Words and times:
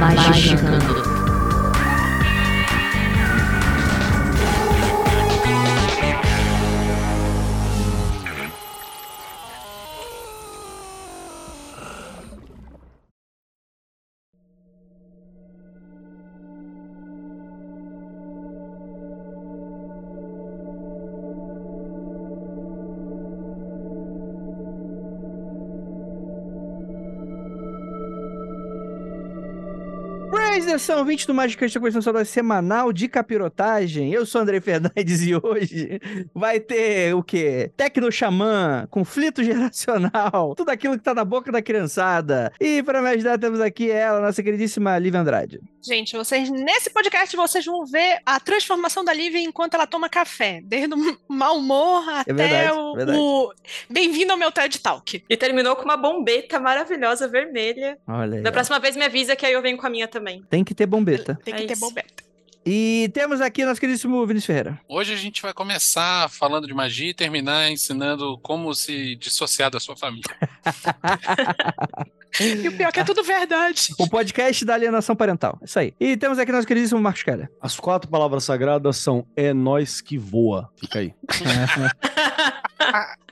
Magicando. 0.00 1.19
Atenção, 30.70 31.04
20 31.04 31.26
do 31.26 31.34
Magicante 31.34 31.74
da 31.74 31.80
Coleção 31.80 32.00
Saudável 32.00 32.24
Semanal 32.24 32.92
de 32.92 33.08
Capirotagem. 33.08 34.12
Eu 34.12 34.24
sou 34.24 34.40
André 34.40 34.60
Fernandes 34.60 35.20
e 35.20 35.34
hoje 35.34 36.00
vai 36.32 36.60
ter 36.60 37.12
o 37.12 37.24
quê? 37.24 37.72
Tecno 37.76 38.10
Xamã, 38.12 38.86
conflito 38.88 39.42
geracional, 39.42 40.54
tudo 40.56 40.68
aquilo 40.68 40.96
que 40.96 41.02
tá 41.02 41.12
na 41.12 41.24
boca 41.24 41.50
da 41.50 41.60
criançada. 41.60 42.52
E 42.60 42.84
para 42.84 43.02
me 43.02 43.08
ajudar 43.08 43.36
temos 43.36 43.60
aqui 43.60 43.90
ela, 43.90 44.20
nossa 44.20 44.44
queridíssima 44.44 44.96
Lívia 44.96 45.18
Andrade. 45.18 45.60
Gente, 45.82 46.14
vocês 46.14 46.48
nesse 46.50 46.90
podcast 46.90 47.34
vocês 47.34 47.64
vão 47.64 47.84
ver 47.86 48.20
a 48.24 48.38
transformação 48.38 49.02
da 49.02 49.12
Lívia 49.12 49.40
enquanto 49.40 49.74
ela 49.74 49.86
toma 49.86 50.08
café, 50.08 50.60
desde 50.62 50.94
o 50.94 51.18
mau 51.26 51.56
humor 51.56 52.08
até 52.08 52.32
verdade, 52.32 52.72
o, 52.72 52.94
verdade. 52.94 53.18
o 53.18 53.52
Bem-vindo 53.88 54.30
ao 54.30 54.38
meu 54.38 54.52
TED 54.52 54.78
Talk. 54.78 55.24
E 55.28 55.36
terminou 55.36 55.74
com 55.74 55.84
uma 55.84 55.96
bombeta 55.96 56.60
maravilhosa 56.60 57.26
vermelha. 57.26 57.98
Olha 58.06 58.36
aí. 58.36 58.42
Da 58.42 58.50
ó. 58.50 58.52
próxima 58.52 58.78
vez 58.78 58.94
me 58.94 59.04
avisa 59.04 59.34
que 59.34 59.44
aí 59.44 59.52
eu 59.52 59.62
venho 59.62 59.78
com 59.78 59.86
a 59.86 59.90
minha 59.90 60.06
também. 60.06 60.44
Tem 60.50 60.59
que 60.64 60.74
ter 60.74 60.86
bombeta. 60.86 61.38
Tem 61.44 61.54
que 61.54 61.62
É 61.62 61.66
ter 61.66 61.72
isso. 61.74 61.80
bombeta. 61.80 62.24
E 62.66 63.10
temos 63.14 63.40
aqui 63.40 63.64
nosso 63.64 63.80
queridíssimo 63.80 64.24
Vinícius 64.26 64.46
Ferreira. 64.46 64.78
Hoje 64.86 65.14
a 65.14 65.16
gente 65.16 65.40
vai 65.40 65.54
começar 65.54 66.28
falando 66.28 66.66
de 66.66 66.74
magia 66.74 67.08
e 67.08 67.14
terminar 67.14 67.70
ensinando 67.70 68.38
como 68.42 68.74
se 68.74 69.16
dissociar 69.16 69.70
da 69.70 69.80
sua 69.80 69.96
família. 69.96 70.24
E 72.40 72.68
o 72.68 72.72
pior 72.76 72.90
é 72.90 72.92
que 72.92 73.00
é 73.00 73.04
tudo 73.04 73.24
verdade. 73.24 73.88
O 73.98 74.08
podcast 74.08 74.64
da 74.64 74.74
alienação 74.74 75.16
parental. 75.16 75.58
Isso 75.64 75.76
aí. 75.80 75.92
E 75.98 76.16
temos 76.16 76.38
aqui 76.38 76.52
nosso 76.52 76.64
queridíssimo 76.66 77.00
Marcos 77.00 77.24
Keller. 77.24 77.50
As 77.60 77.78
quatro 77.78 78.08
palavras 78.08 78.44
sagradas 78.44 78.98
são 78.98 79.26
é 79.34 79.52
nós 79.52 80.00
que 80.00 80.16
voa. 80.16 80.70
Fica 80.78 81.00
aí. 81.00 81.12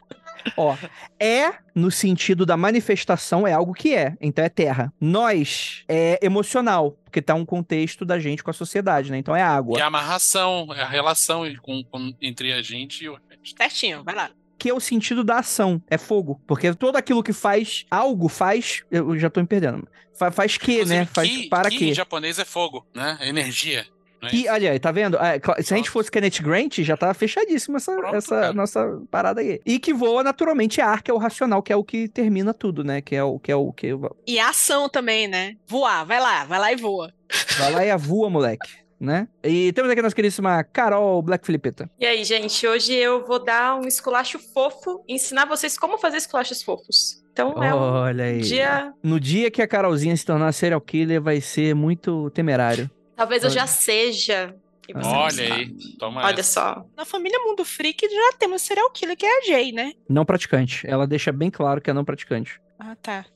Ó, 0.57 0.77
é 1.21 1.53
no 1.75 1.91
sentido 1.91 2.45
da 2.47 2.57
manifestação 2.57 3.47
é 3.47 3.53
algo 3.53 3.73
que 3.75 3.95
é, 3.95 4.15
então 4.21 4.45
é 4.45 4.49
terra. 4.49 4.93
Nós 5.01 5.85
é 5.89 6.19
emocional, 6.23 6.93
porque 7.05 7.21
tá 7.23 7.35
um 7.35 7.45
contexto 7.45 8.05
da 8.05 8.19
gente 8.19 8.43
com 8.43 8.51
a 8.51 8.55
sociedade, 8.55 9.11
né? 9.11 9.19
Então 9.19 9.35
é 9.35 9.43
água. 9.43 9.79
E 9.79 9.83
a 9.83 9.87
amarração, 9.87 10.73
é 10.75 10.83
a 10.83 10.89
relação 10.89 11.43
com- 11.63 11.83
com- 11.85 12.13
entre 12.21 12.53
a 12.53 12.63
gente 12.63 13.05
e 13.05 13.09
o 13.09 13.15
resto. 13.15 13.57
Certinho, 13.57 14.03
vai 14.05 14.15
lá. 14.15 14.31
Que 14.59 14.71
é 14.71 14.75
o 14.75 14.81
sentido 14.81 15.23
da 15.23 15.39
ação, 15.39 15.81
é 15.89 15.97
fogo. 15.97 16.41
Porque 16.47 16.75
tudo 16.75 16.97
aquilo 16.97 17.23
que 17.23 17.33
faz, 17.33 17.85
algo 17.91 18.29
faz, 18.29 18.83
eu 18.91 19.17
já 19.19 19.31
tô 19.31 19.41
me 19.41 19.47
perdendo. 19.47 19.87
Fa- 20.19 20.33
Faz 20.33 20.57
que, 20.59 20.85
né? 20.85 21.03
Inclusive, 21.03 21.07
Faz 21.15 21.29
ki- 21.29 21.49
para 21.49 21.71
quê? 21.71 21.85
em 21.91 21.95
japonês 21.95 22.41
é 22.41 22.45
fogo, 22.45 22.85
né? 22.93 23.17
É 23.21 23.29
energia. 23.29 23.87
É 24.23 24.27
Que, 24.29 24.37
isso? 24.39 24.51
olha 24.53 24.73
aí, 24.73 24.79
tá 24.79 24.91
vendo? 24.93 25.17
Cla- 25.43 25.63
se 25.63 25.73
a 25.73 25.77
gente 25.77 25.91
fosse 25.91 26.11
Kenneth 26.11 26.41
Grant, 26.43 26.79
já 26.81 26.97
tá 26.97 27.13
fechadíssima 27.15 27.77
essa, 27.77 27.95
Pronto, 27.97 28.17
essa 28.17 28.41
cara. 28.41 28.53
nossa 28.53 29.01
parada 29.11 29.41
aí. 29.41 29.61
E 29.65 29.79
que 29.79 29.93
voa 29.95 30.23
naturalmente 30.25 30.81
a 30.81 30.87
ar, 30.89 31.03
que 31.03 31.11
é 31.11 31.15
o 31.15 31.19
racional, 31.19 31.63
que 31.63 31.73
é 31.73 31.77
o 31.77 31.85
que 31.85 32.09
termina 32.09 32.53
tudo, 32.55 32.83
né? 32.83 33.01
Que 33.01 33.15
é 33.17 33.23
o 33.23 33.39
que 33.39 33.53
é 33.53 33.57
o 33.57 33.73
que 33.73 33.89
E 34.27 34.39
a 34.39 34.49
ação 34.51 34.89
também, 34.89 35.29
né? 35.29 35.55
Voar, 35.67 36.05
vai 36.05 36.21
lá, 36.21 36.45
vai 36.45 36.59
lá 36.59 36.73
e 36.73 36.77
voa. 36.77 37.13
vai 37.59 37.73
lá 37.73 37.85
e 37.87 37.97
voa, 37.97 38.29
moleque, 38.31 38.69
né? 39.01 39.29
E 39.45 39.73
temos 39.73 39.91
aqui 39.91 40.01
a 40.01 40.03
nossa 40.03 40.15
queridíssima 40.17 40.65
Carol 40.65 41.23
Black 41.23 41.45
Filipeta. 41.47 41.89
E 42.01 42.07
aí, 42.07 42.25
gente, 42.25 42.67
hoje 42.67 42.93
eu 42.95 43.25
vou 43.27 43.43
dar 43.45 43.77
um 43.79 43.87
esculacho 43.87 44.39
fofo 44.53 45.05
e 45.07 45.15
ensinar 45.15 45.45
vocês 45.47 45.79
como 45.79 45.99
fazer 45.99 46.17
esculachos 46.17 46.63
fofos. 46.63 47.23
Então 47.33 47.63
é 47.63 47.73
um 47.73 47.79
Olha 47.79 48.25
aí. 48.25 48.41
dia. 48.41 48.93
No 49.01 49.21
dia 49.21 49.49
que 49.49 49.63
a 49.63 49.69
Carolzinha 49.69 50.17
se 50.17 50.27
tornar 50.27 50.51
serial 50.51 50.81
killer, 50.81 51.23
vai 51.23 51.41
ser 51.41 51.73
muito 51.73 52.29
temerário. 52.31 52.91
Talvez 53.19 53.43
eu 53.43 53.51
já 53.51 53.67
seja. 53.67 54.55
Olha 54.95 55.55
aí, 55.55 55.75
toma 55.99 56.25
Olha 56.25 56.41
essa. 56.41 56.75
só. 56.75 56.87
Na 56.97 57.05
família 57.05 57.39
Mundo 57.41 57.65
Freak 57.65 58.09
já 58.09 58.33
temos 58.39 58.63
serial 58.63 58.89
killer, 58.91 59.17
que 59.17 59.27
é 59.27 59.39
a 59.39 59.45
Jay, 59.45 59.73
né? 59.73 59.93
Não 60.09 60.25
praticante. 60.25 60.87
Ela 60.87 61.07
deixa 61.07 61.31
bem 61.31 61.51
claro 61.51 61.81
que 61.81 61.91
é 61.91 61.93
não 61.93 62.05
praticante. 62.05 62.59
Ah, 62.79 62.97
tá. 63.03 63.27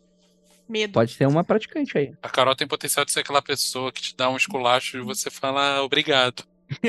Medo. 0.69 0.93
Pode 0.95 1.19
ter 1.19 1.27
uma 1.27 1.45
praticante 1.45 1.99
aí. 1.99 2.15
A 2.23 2.29
Carol 2.31 2.55
tem 2.57 2.67
potencial 2.67 3.05
de 3.05 3.13
ser 3.13 3.21
aquela 3.21 3.43
pessoa 3.43 3.93
que 3.93 4.01
te 4.01 4.17
dá 4.17 4.31
um 4.31 4.37
esculacho 4.37 4.97
e 4.97 5.01
você 5.03 5.29
fala 5.31 5.77
"Ah, 5.79 5.83
obrigado. 5.83 6.45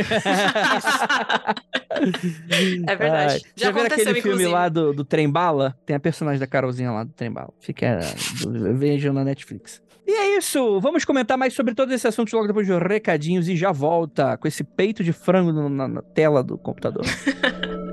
É 2.87 2.95
verdade. 2.95 3.33
Ai, 3.33 3.51
Já 3.55 3.71
viram 3.71 3.85
aconteceu, 3.85 4.03
aquele 4.11 4.21
filme 4.21 4.43
inclusive. 4.43 4.49
lá 4.51 4.69
do, 4.69 4.93
do 4.93 5.03
Trem 5.03 5.29
Bala? 5.29 5.77
Tem 5.85 5.95
a 5.95 5.99
personagem 5.99 6.39
da 6.39 6.47
Carolzinha 6.47 6.89
lá 6.91 7.03
do 7.03 7.11
Trem 7.11 7.31
Bala. 7.31 7.53
Fica. 7.59 7.99
Vejam 8.75 9.13
na 9.13 9.23
Netflix. 9.25 9.81
E 10.05 10.11
é 10.11 10.37
isso. 10.37 10.79
Vamos 10.81 11.05
comentar 11.05 11.37
mais 11.37 11.53
sobre 11.53 11.73
todos 11.73 11.93
esses 11.93 12.05
assuntos 12.05 12.33
logo 12.33 12.47
depois 12.47 12.67
de 12.67 12.73
recadinhos 12.77 13.47
e 13.47 13.55
já 13.55 13.71
volta 13.71 14.37
com 14.37 14.47
esse 14.47 14.63
peito 14.63 15.03
de 15.03 15.13
frango 15.13 15.69
na, 15.69 15.87
na 15.87 16.01
tela 16.01 16.43
do 16.43 16.57
computador. 16.57 17.03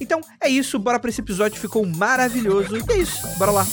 Então 0.00 0.20
é 0.40 0.48
isso, 0.48 0.78
bora 0.78 0.98
pra 0.98 1.10
esse 1.10 1.20
episódio, 1.20 1.60
ficou 1.60 1.84
maravilhoso. 1.86 2.76
E 2.76 2.92
é 2.92 2.98
isso, 2.98 3.26
bora 3.38 3.50
lá. 3.50 3.66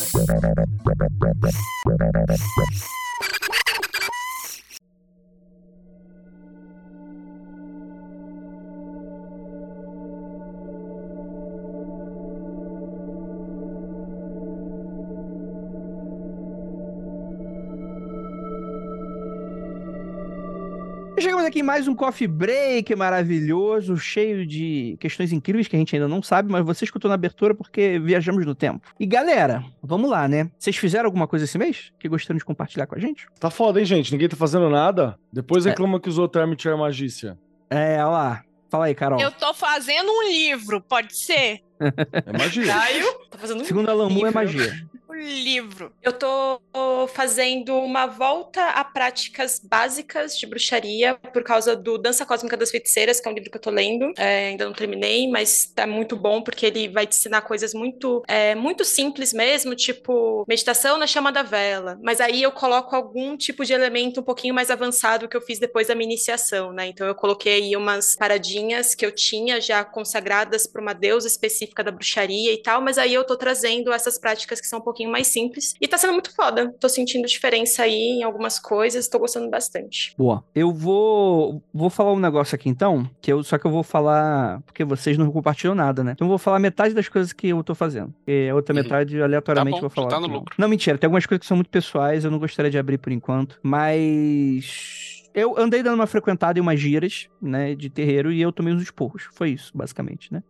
Chegamos 21.39 21.51
aqui 21.51 21.59
em 21.59 21.63
mais 21.63 21.87
um 21.87 21.95
coffee 21.95 22.27
break 22.27 22.93
maravilhoso, 22.97 23.95
cheio 23.95 24.45
de 24.45 24.97
questões 24.99 25.31
incríveis 25.31 25.69
que 25.69 25.75
a 25.77 25.79
gente 25.79 25.95
ainda 25.95 26.05
não 26.05 26.21
sabe, 26.21 26.51
mas 26.51 26.65
você 26.65 26.83
escutou 26.83 27.07
na 27.07 27.15
abertura 27.15 27.55
porque 27.55 27.97
viajamos 27.97 28.45
no 28.45 28.53
tempo. 28.53 28.93
E 28.99 29.05
galera, 29.05 29.63
vamos 29.81 30.09
lá, 30.09 30.27
né? 30.27 30.51
Vocês 30.59 30.75
fizeram 30.75 31.05
alguma 31.05 31.29
coisa 31.29 31.45
esse 31.45 31.57
mês 31.57 31.93
que 31.97 32.09
gostariam 32.09 32.39
de 32.39 32.43
compartilhar 32.43 32.87
com 32.87 32.95
a 32.95 32.99
gente? 32.99 33.25
Tá 33.39 33.49
foda, 33.49 33.79
hein, 33.79 33.85
gente? 33.85 34.11
Ninguém 34.11 34.27
tá 34.27 34.35
fazendo 34.35 34.69
nada. 34.69 35.17
Depois 35.31 35.65
É. 35.65 35.69
reclama 35.69 35.97
que 35.97 36.09
usou 36.09 36.25
o 36.25 36.27
termo 36.27 36.57
tirar 36.57 36.75
magícia. 36.75 37.39
É, 37.69 37.93
olha 38.03 38.07
lá. 38.07 38.43
Fala 38.69 38.87
aí, 38.87 38.93
Carol. 38.93 39.21
Eu 39.21 39.31
tô 39.31 39.53
fazendo 39.53 40.11
um 40.11 40.27
livro, 40.27 40.81
pode 40.81 41.17
ser? 41.17 41.61
É 41.79 42.37
magia. 42.37 42.65
Caio, 42.65 43.13
tá 43.29 43.37
fazendo 43.37 43.61
um 43.61 43.65
Segundo 43.65 43.89
a 43.89 43.93
Lamu, 43.93 44.19
é 44.25 44.29
livro. 44.29 44.33
magia. 44.33 44.89
Um 45.09 45.21
livro. 45.21 45.91
Eu 46.03 46.13
tô 46.13 46.61
fazendo 47.13 47.75
uma 47.75 48.05
volta 48.05 48.63
a 48.69 48.83
práticas 48.83 49.59
básicas 49.59 50.37
de 50.37 50.45
bruxaria 50.45 51.15
por 51.15 51.43
causa 51.43 51.75
do 51.75 51.97
Dança 51.97 52.25
Cósmica 52.25 52.55
das 52.55 52.69
Feiticeiras, 52.69 53.19
que 53.19 53.27
é 53.27 53.31
um 53.31 53.33
livro 53.33 53.49
que 53.49 53.57
eu 53.57 53.61
tô 53.61 53.71
lendo. 53.71 54.13
É, 54.17 54.49
ainda 54.49 54.65
não 54.65 54.71
terminei, 54.71 55.27
mas 55.27 55.65
tá 55.65 55.87
muito 55.87 56.15
bom 56.15 56.41
porque 56.41 56.65
ele 56.67 56.87
vai 56.87 57.07
te 57.07 57.17
ensinar 57.17 57.41
coisas 57.41 57.73
muito, 57.73 58.23
é, 58.27 58.53
muito 58.53 58.85
simples 58.85 59.33
mesmo, 59.33 59.75
tipo 59.75 60.45
meditação 60.47 60.97
na 60.97 61.07
chama 61.07 61.31
da 61.31 61.41
vela. 61.43 61.99
Mas 62.03 62.21
aí 62.21 62.43
eu 62.43 62.51
coloco 62.51 62.95
algum 62.95 63.35
tipo 63.35 63.65
de 63.65 63.73
elemento 63.73 64.21
um 64.21 64.23
pouquinho 64.23 64.53
mais 64.53 64.69
avançado 64.69 65.27
que 65.27 65.35
eu 65.35 65.41
fiz 65.41 65.59
depois 65.59 65.87
da 65.87 65.95
minha 65.95 66.07
iniciação, 66.07 66.71
né? 66.71 66.87
Então 66.87 67.07
eu 67.07 67.15
coloquei 67.15 67.53
aí 67.53 67.75
umas 67.75 68.15
paradinhas 68.15 68.93
que 68.93 69.05
eu 69.05 69.11
tinha 69.11 69.59
já 69.59 69.83
consagradas 69.83 70.67
para 70.67 70.81
uma 70.81 70.93
deusa 70.93 71.27
específica 71.27 71.68
da 71.83 71.91
bruxaria 71.91 72.53
e 72.53 72.57
tal, 72.61 72.81
mas 72.81 72.97
aí 72.97 73.13
eu 73.13 73.23
tô 73.23 73.35
trazendo 73.37 73.91
essas 73.91 74.19
práticas 74.19 74.59
que 74.61 74.67
são 74.67 74.79
um 74.79 74.81
pouquinho 74.81 75.11
mais 75.11 75.27
simples. 75.27 75.73
E 75.79 75.87
tá 75.87 75.97
sendo 75.97 76.13
muito 76.13 76.33
foda. 76.35 76.73
Tô 76.79 76.87
sentindo 76.89 77.27
diferença 77.27 77.83
aí 77.83 77.93
em 78.19 78.23
algumas 78.23 78.59
coisas, 78.59 79.07
tô 79.07 79.19
gostando 79.19 79.49
bastante. 79.49 80.13
Boa. 80.17 80.43
Eu 80.53 80.71
vou 80.73 81.61
vou 81.73 81.89
falar 81.89 82.13
um 82.13 82.19
negócio 82.19 82.55
aqui 82.55 82.69
então, 82.69 83.09
que 83.21 83.31
eu 83.31 83.43
só 83.43 83.57
que 83.57 83.65
eu 83.65 83.71
vou 83.71 83.83
falar 83.83 84.61
porque 84.65 84.83
vocês 84.83 85.17
não 85.17 85.31
compartilham 85.31 85.75
nada, 85.75 86.03
né? 86.03 86.11
Então 86.13 86.25
eu 86.25 86.29
vou 86.29 86.37
falar 86.37 86.59
metade 86.59 86.93
das 86.93 87.07
coisas 87.07 87.31
que 87.33 87.47
eu 87.49 87.63
tô 87.63 87.73
fazendo. 87.75 88.13
E 88.27 88.49
a 88.49 88.55
outra 88.55 88.75
Uhum. 88.75 88.81
metade 88.83 89.21
aleatoriamente 89.21 89.75
Tá 89.75 89.81
bom, 89.81 89.85
eu 89.85 89.89
vou 89.89 89.95
falar. 89.95 90.07
tá 90.09 90.19
no 90.19 90.27
não. 90.27 90.35
lucro. 90.39 90.55
Não, 90.57 90.67
mentira, 90.67 90.97
tem 90.97 91.07
algumas 91.07 91.25
coisas 91.25 91.41
que 91.41 91.47
são 91.47 91.57
muito 91.57 91.69
pessoais, 91.69 92.23
eu 92.25 92.31
não 92.31 92.39
gostaria 92.39 92.69
de 92.71 92.77
abrir 92.77 92.97
por 92.97 93.11
enquanto, 93.11 93.59
mas 93.63 94.98
eu 95.33 95.57
andei 95.57 95.81
dando 95.83 95.95
uma 95.95 96.07
frequentada 96.07 96.57
em 96.59 96.61
umas 96.61 96.79
giras, 96.79 97.27
né, 97.41 97.75
de 97.75 97.89
terreiro 97.89 98.31
e 98.31 98.41
eu 98.41 98.51
tomei 98.51 98.73
uns 98.73 98.81
esporros. 98.81 99.23
Foi 99.33 99.51
isso, 99.51 99.71
basicamente, 99.75 100.31
né? 100.33 100.43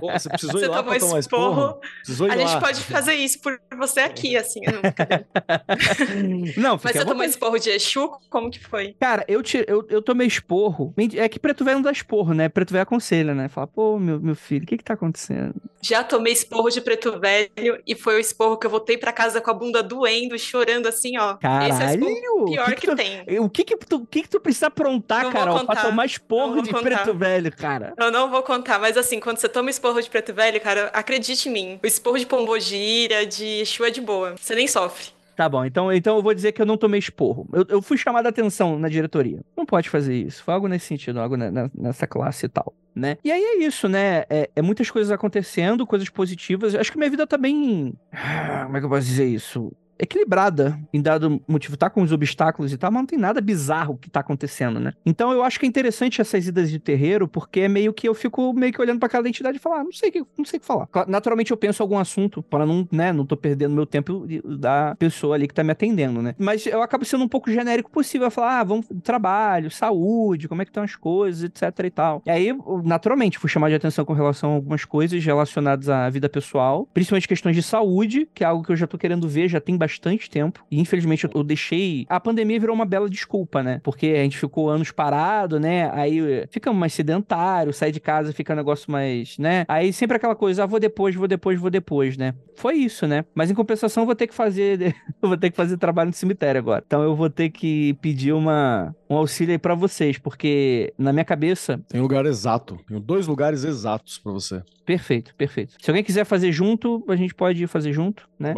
Pô, 0.00 0.10
você 0.12 0.28
precisou 0.28 0.58
Você 0.58 0.66
ir 0.66 0.68
lá 0.68 0.78
tomou 0.78 0.90
pra 0.92 1.00
tomar 1.00 1.18
esporro? 1.18 1.50
esporro? 1.52 1.80
Precisou 2.04 2.30
A 2.30 2.34
lá. 2.34 2.46
gente 2.46 2.60
pode 2.60 2.80
fazer 2.84 3.14
isso 3.14 3.40
por 3.40 3.58
você 3.76 4.00
aqui, 4.00 4.36
assim. 4.36 4.60
Não, 6.56 6.78
Mas 6.82 6.92
você 6.96 7.04
tomou 7.04 7.24
esporro 7.24 7.58
de 7.58 7.70
Exu? 7.70 8.10
Como 8.30 8.50
que 8.50 8.58
foi? 8.60 8.94
Cara, 9.00 9.24
eu, 9.28 9.42
te, 9.42 9.64
eu, 9.68 9.84
eu 9.88 10.02
tomei 10.02 10.26
esporro. 10.26 10.94
É 11.16 11.28
que 11.28 11.38
preto 11.38 11.64
velho 11.64 11.76
não 11.76 11.82
dá 11.82 11.92
esporro, 11.92 12.34
né? 12.34 12.48
Preto 12.48 12.72
velho 12.72 12.82
aconselha, 12.82 13.34
né? 13.34 13.48
Fala, 13.48 13.66
pô, 13.66 13.98
meu, 13.98 14.20
meu 14.20 14.34
filho, 14.34 14.64
o 14.64 14.66
que 14.66 14.78
que 14.78 14.84
tá 14.84 14.94
acontecendo? 14.94 15.54
Já 15.80 16.02
tomei 16.02 16.32
esporro 16.32 16.70
de 16.70 16.80
preto 16.80 17.18
velho 17.20 17.50
e 17.86 17.94
foi 17.94 18.16
o 18.16 18.18
esporro 18.20 18.56
que 18.58 18.66
eu 18.66 18.70
voltei 18.70 18.98
pra 18.98 19.12
casa 19.12 19.40
com 19.40 19.50
a 19.50 19.54
bunda 19.54 19.82
doendo, 19.82 20.38
chorando 20.38 20.86
assim, 20.86 21.16
ó. 21.18 21.36
Esse 21.36 21.36
é 21.36 21.36
o 21.36 21.40
Caralho! 21.40 22.44
pior 22.46 22.66
que 22.66 22.74
que, 22.74 22.80
que 22.80 22.86
tu- 22.88 22.96
tem. 22.96 23.38
O 23.40 23.48
que 23.50 23.64
que 23.64 23.76
tu, 23.76 23.97
o 23.98 24.06
que 24.06 24.22
que 24.22 24.28
tu 24.28 24.40
precisa 24.40 24.66
aprontar, 24.68 25.24
Não 25.24 25.32
Carol, 25.32 25.64
pra 25.66 25.76
tomar 25.82 26.06
esporro 26.06 26.62
de 26.62 26.70
contar. 26.70 26.82
preto 26.82 27.14
velho, 27.14 27.52
cara? 27.54 27.92
Eu 27.96 28.10
não 28.10 28.30
vou 28.30 28.42
contar, 28.42 28.78
mas 28.78 28.96
assim, 28.96 29.20
quando 29.20 29.38
você 29.38 29.48
toma 29.48 29.70
esporro 29.70 30.00
de 30.00 30.08
preto 30.10 30.32
velho, 30.32 30.60
cara, 30.60 30.90
acredite 30.92 31.48
em 31.48 31.52
mim. 31.52 31.80
O 31.82 31.86
esporro 31.86 32.18
de 32.18 32.26
pombogira, 32.26 33.26
de 33.26 33.44
Exu 33.60 33.84
é 33.84 33.90
de 33.90 34.00
boa. 34.00 34.34
Você 34.40 34.54
nem 34.54 34.66
sofre. 34.66 35.10
Tá 35.36 35.48
bom, 35.48 35.64
então, 35.64 35.92
então 35.92 36.16
eu 36.16 36.22
vou 36.22 36.34
dizer 36.34 36.50
que 36.50 36.60
eu 36.60 36.66
não 36.66 36.76
tomei 36.76 36.98
esporro. 36.98 37.46
Eu, 37.52 37.64
eu 37.68 37.80
fui 37.82 37.96
chamado 37.96 38.26
a 38.26 38.28
atenção 38.28 38.76
na 38.76 38.88
diretoria. 38.88 39.40
Não 39.56 39.64
pode 39.64 39.88
fazer 39.88 40.12
isso. 40.16 40.42
Foi 40.42 40.52
algo 40.52 40.66
nesse 40.66 40.86
sentido, 40.86 41.20
algo 41.20 41.36
ne- 41.36 41.70
nessa 41.72 42.08
classe 42.08 42.46
e 42.46 42.48
tal, 42.48 42.74
né? 42.92 43.16
E 43.22 43.30
aí 43.30 43.40
é 43.40 43.58
isso, 43.58 43.88
né? 43.88 44.24
É, 44.28 44.50
é 44.56 44.60
muitas 44.62 44.90
coisas 44.90 45.12
acontecendo, 45.12 45.86
coisas 45.86 46.08
positivas. 46.08 46.74
Acho 46.74 46.90
que 46.90 46.98
minha 46.98 47.08
vida 47.08 47.24
tá 47.24 47.38
bem. 47.38 47.94
Como 48.64 48.76
é 48.76 48.80
que 48.80 48.86
eu 48.86 48.90
posso 48.90 49.06
dizer 49.06 49.26
isso? 49.26 49.70
Equilibrada, 49.98 50.78
em 50.92 51.02
dado 51.02 51.40
motivo, 51.48 51.76
tá 51.76 51.90
com 51.90 52.02
os 52.02 52.12
obstáculos 52.12 52.72
e 52.72 52.78
tal, 52.78 52.90
mas 52.90 53.00
não 53.00 53.06
tem 53.06 53.18
nada 53.18 53.40
bizarro 53.40 53.98
que 53.98 54.08
tá 54.08 54.20
acontecendo, 54.20 54.78
né? 54.78 54.92
Então 55.04 55.32
eu 55.32 55.42
acho 55.42 55.58
que 55.58 55.66
é 55.66 55.68
interessante 55.68 56.20
essas 56.20 56.46
idas 56.46 56.70
de 56.70 56.78
terreiro, 56.78 57.26
porque 57.26 57.60
é 57.60 57.68
meio 57.68 57.92
que 57.92 58.08
eu 58.08 58.14
fico 58.14 58.52
meio 58.52 58.72
que 58.72 58.80
olhando 58.80 59.00
pra 59.00 59.08
cada 59.08 59.28
entidade 59.28 59.56
e 59.56 59.60
falar, 59.60 59.80
ah, 59.80 59.84
não 59.84 59.92
sei 59.92 60.10
que, 60.10 60.24
não 60.36 60.44
sei 60.44 60.58
o 60.58 60.60
que 60.60 60.66
falar. 60.66 60.88
Naturalmente 61.08 61.50
eu 61.50 61.56
penso 61.56 61.82
algum 61.82 61.98
assunto 61.98 62.42
para 62.42 62.64
não, 62.64 62.86
né, 62.92 63.12
não 63.12 63.26
tô 63.26 63.36
perdendo 63.36 63.74
meu 63.74 63.86
tempo 63.86 64.26
da 64.44 64.94
pessoa 64.96 65.34
ali 65.34 65.48
que 65.48 65.54
tá 65.54 65.64
me 65.64 65.72
atendendo, 65.72 66.22
né? 66.22 66.34
Mas 66.38 66.64
eu 66.66 66.80
acabo 66.80 67.04
sendo 67.04 67.24
um 67.24 67.28
pouco 67.28 67.50
genérico 67.50 67.90
possível, 67.90 68.28
eu 68.28 68.30
falar, 68.30 68.60
ah, 68.60 68.64
vamos 68.64 68.86
trabalho, 69.02 69.70
saúde, 69.70 70.48
como 70.48 70.62
é 70.62 70.64
que 70.64 70.70
estão 70.70 70.84
as 70.84 70.94
coisas, 70.94 71.42
etc 71.42 71.84
e 71.84 71.90
tal. 71.90 72.22
E 72.24 72.30
aí, 72.30 72.56
naturalmente, 72.84 73.38
fui 73.38 73.50
chamar 73.50 73.68
de 73.68 73.74
atenção 73.74 74.04
com 74.04 74.12
relação 74.12 74.52
a 74.52 74.54
algumas 74.54 74.84
coisas 74.84 75.24
relacionadas 75.24 75.88
à 75.88 76.08
vida 76.08 76.28
pessoal, 76.28 76.88
principalmente 76.94 77.26
questões 77.26 77.56
de 77.56 77.62
saúde, 77.62 78.28
que 78.32 78.44
é 78.44 78.46
algo 78.46 78.62
que 78.62 78.70
eu 78.70 78.76
já 78.76 78.86
tô 78.86 78.96
querendo 78.96 79.28
ver 79.28 79.48
já 79.48 79.60
tem 79.60 79.76
bastante 79.76 79.87
tempo. 80.30 80.64
E 80.70 80.80
infelizmente 80.80 81.28
eu, 81.32 81.42
deixei. 81.42 82.04
A 82.08 82.20
pandemia 82.20 82.58
virou 82.58 82.74
uma 82.74 82.84
bela 82.84 83.08
desculpa, 83.08 83.62
né? 83.62 83.80
Porque 83.82 84.06
a 84.06 84.22
gente 84.22 84.36
ficou 84.38 84.68
anos 84.68 84.90
parado, 84.90 85.58
né? 85.60 85.90
Aí 85.92 86.18
eh, 86.18 86.46
fica 86.50 86.72
mais 86.72 86.92
sedentário, 86.92 87.72
sai 87.72 87.92
de 87.92 88.00
casa 88.00 88.32
fica 88.32 88.52
um 88.52 88.56
negócio 88.56 88.90
mais, 88.90 89.38
né? 89.38 89.64
Aí 89.68 89.92
sempre 89.92 90.16
aquela 90.16 90.34
coisa, 90.34 90.64
ah, 90.64 90.66
vou 90.66 90.80
depois, 90.80 91.14
vou 91.14 91.28
depois, 91.28 91.58
vou 91.58 91.70
depois, 91.70 92.16
né? 92.16 92.34
Foi 92.54 92.74
isso, 92.74 93.06
né? 93.06 93.24
Mas 93.34 93.50
em 93.50 93.54
compensação 93.54 94.02
eu 94.02 94.06
vou 94.06 94.14
ter 94.14 94.26
que 94.26 94.34
fazer, 94.34 94.94
eu 95.22 95.28
vou 95.28 95.36
ter 95.36 95.50
que 95.50 95.56
fazer 95.56 95.76
trabalho 95.76 96.08
no 96.08 96.14
cemitério 96.14 96.58
agora. 96.58 96.82
Então 96.86 97.02
eu 97.02 97.14
vou 97.14 97.30
ter 97.30 97.50
que 97.50 97.94
pedir 97.94 98.32
uma 98.32 98.94
um 99.10 99.16
auxílio 99.16 99.52
aí 99.52 99.58
pra 99.58 99.74
vocês, 99.74 100.18
porque 100.18 100.92
na 100.98 101.12
minha 101.12 101.24
cabeça, 101.24 101.80
Tem 101.88 102.00
lugar 102.00 102.26
exato. 102.26 102.78
Tenho 102.86 103.00
dois 103.00 103.26
lugares 103.26 103.64
exatos 103.64 104.18
pra 104.18 104.32
você. 104.32 104.62
Perfeito, 104.88 105.34
perfeito. 105.34 105.74
Se 105.78 105.90
alguém 105.90 106.02
quiser 106.02 106.24
fazer 106.24 106.50
junto, 106.50 107.04
a 107.08 107.14
gente 107.14 107.34
pode 107.34 107.66
fazer 107.66 107.92
junto, 107.92 108.26
né? 108.38 108.54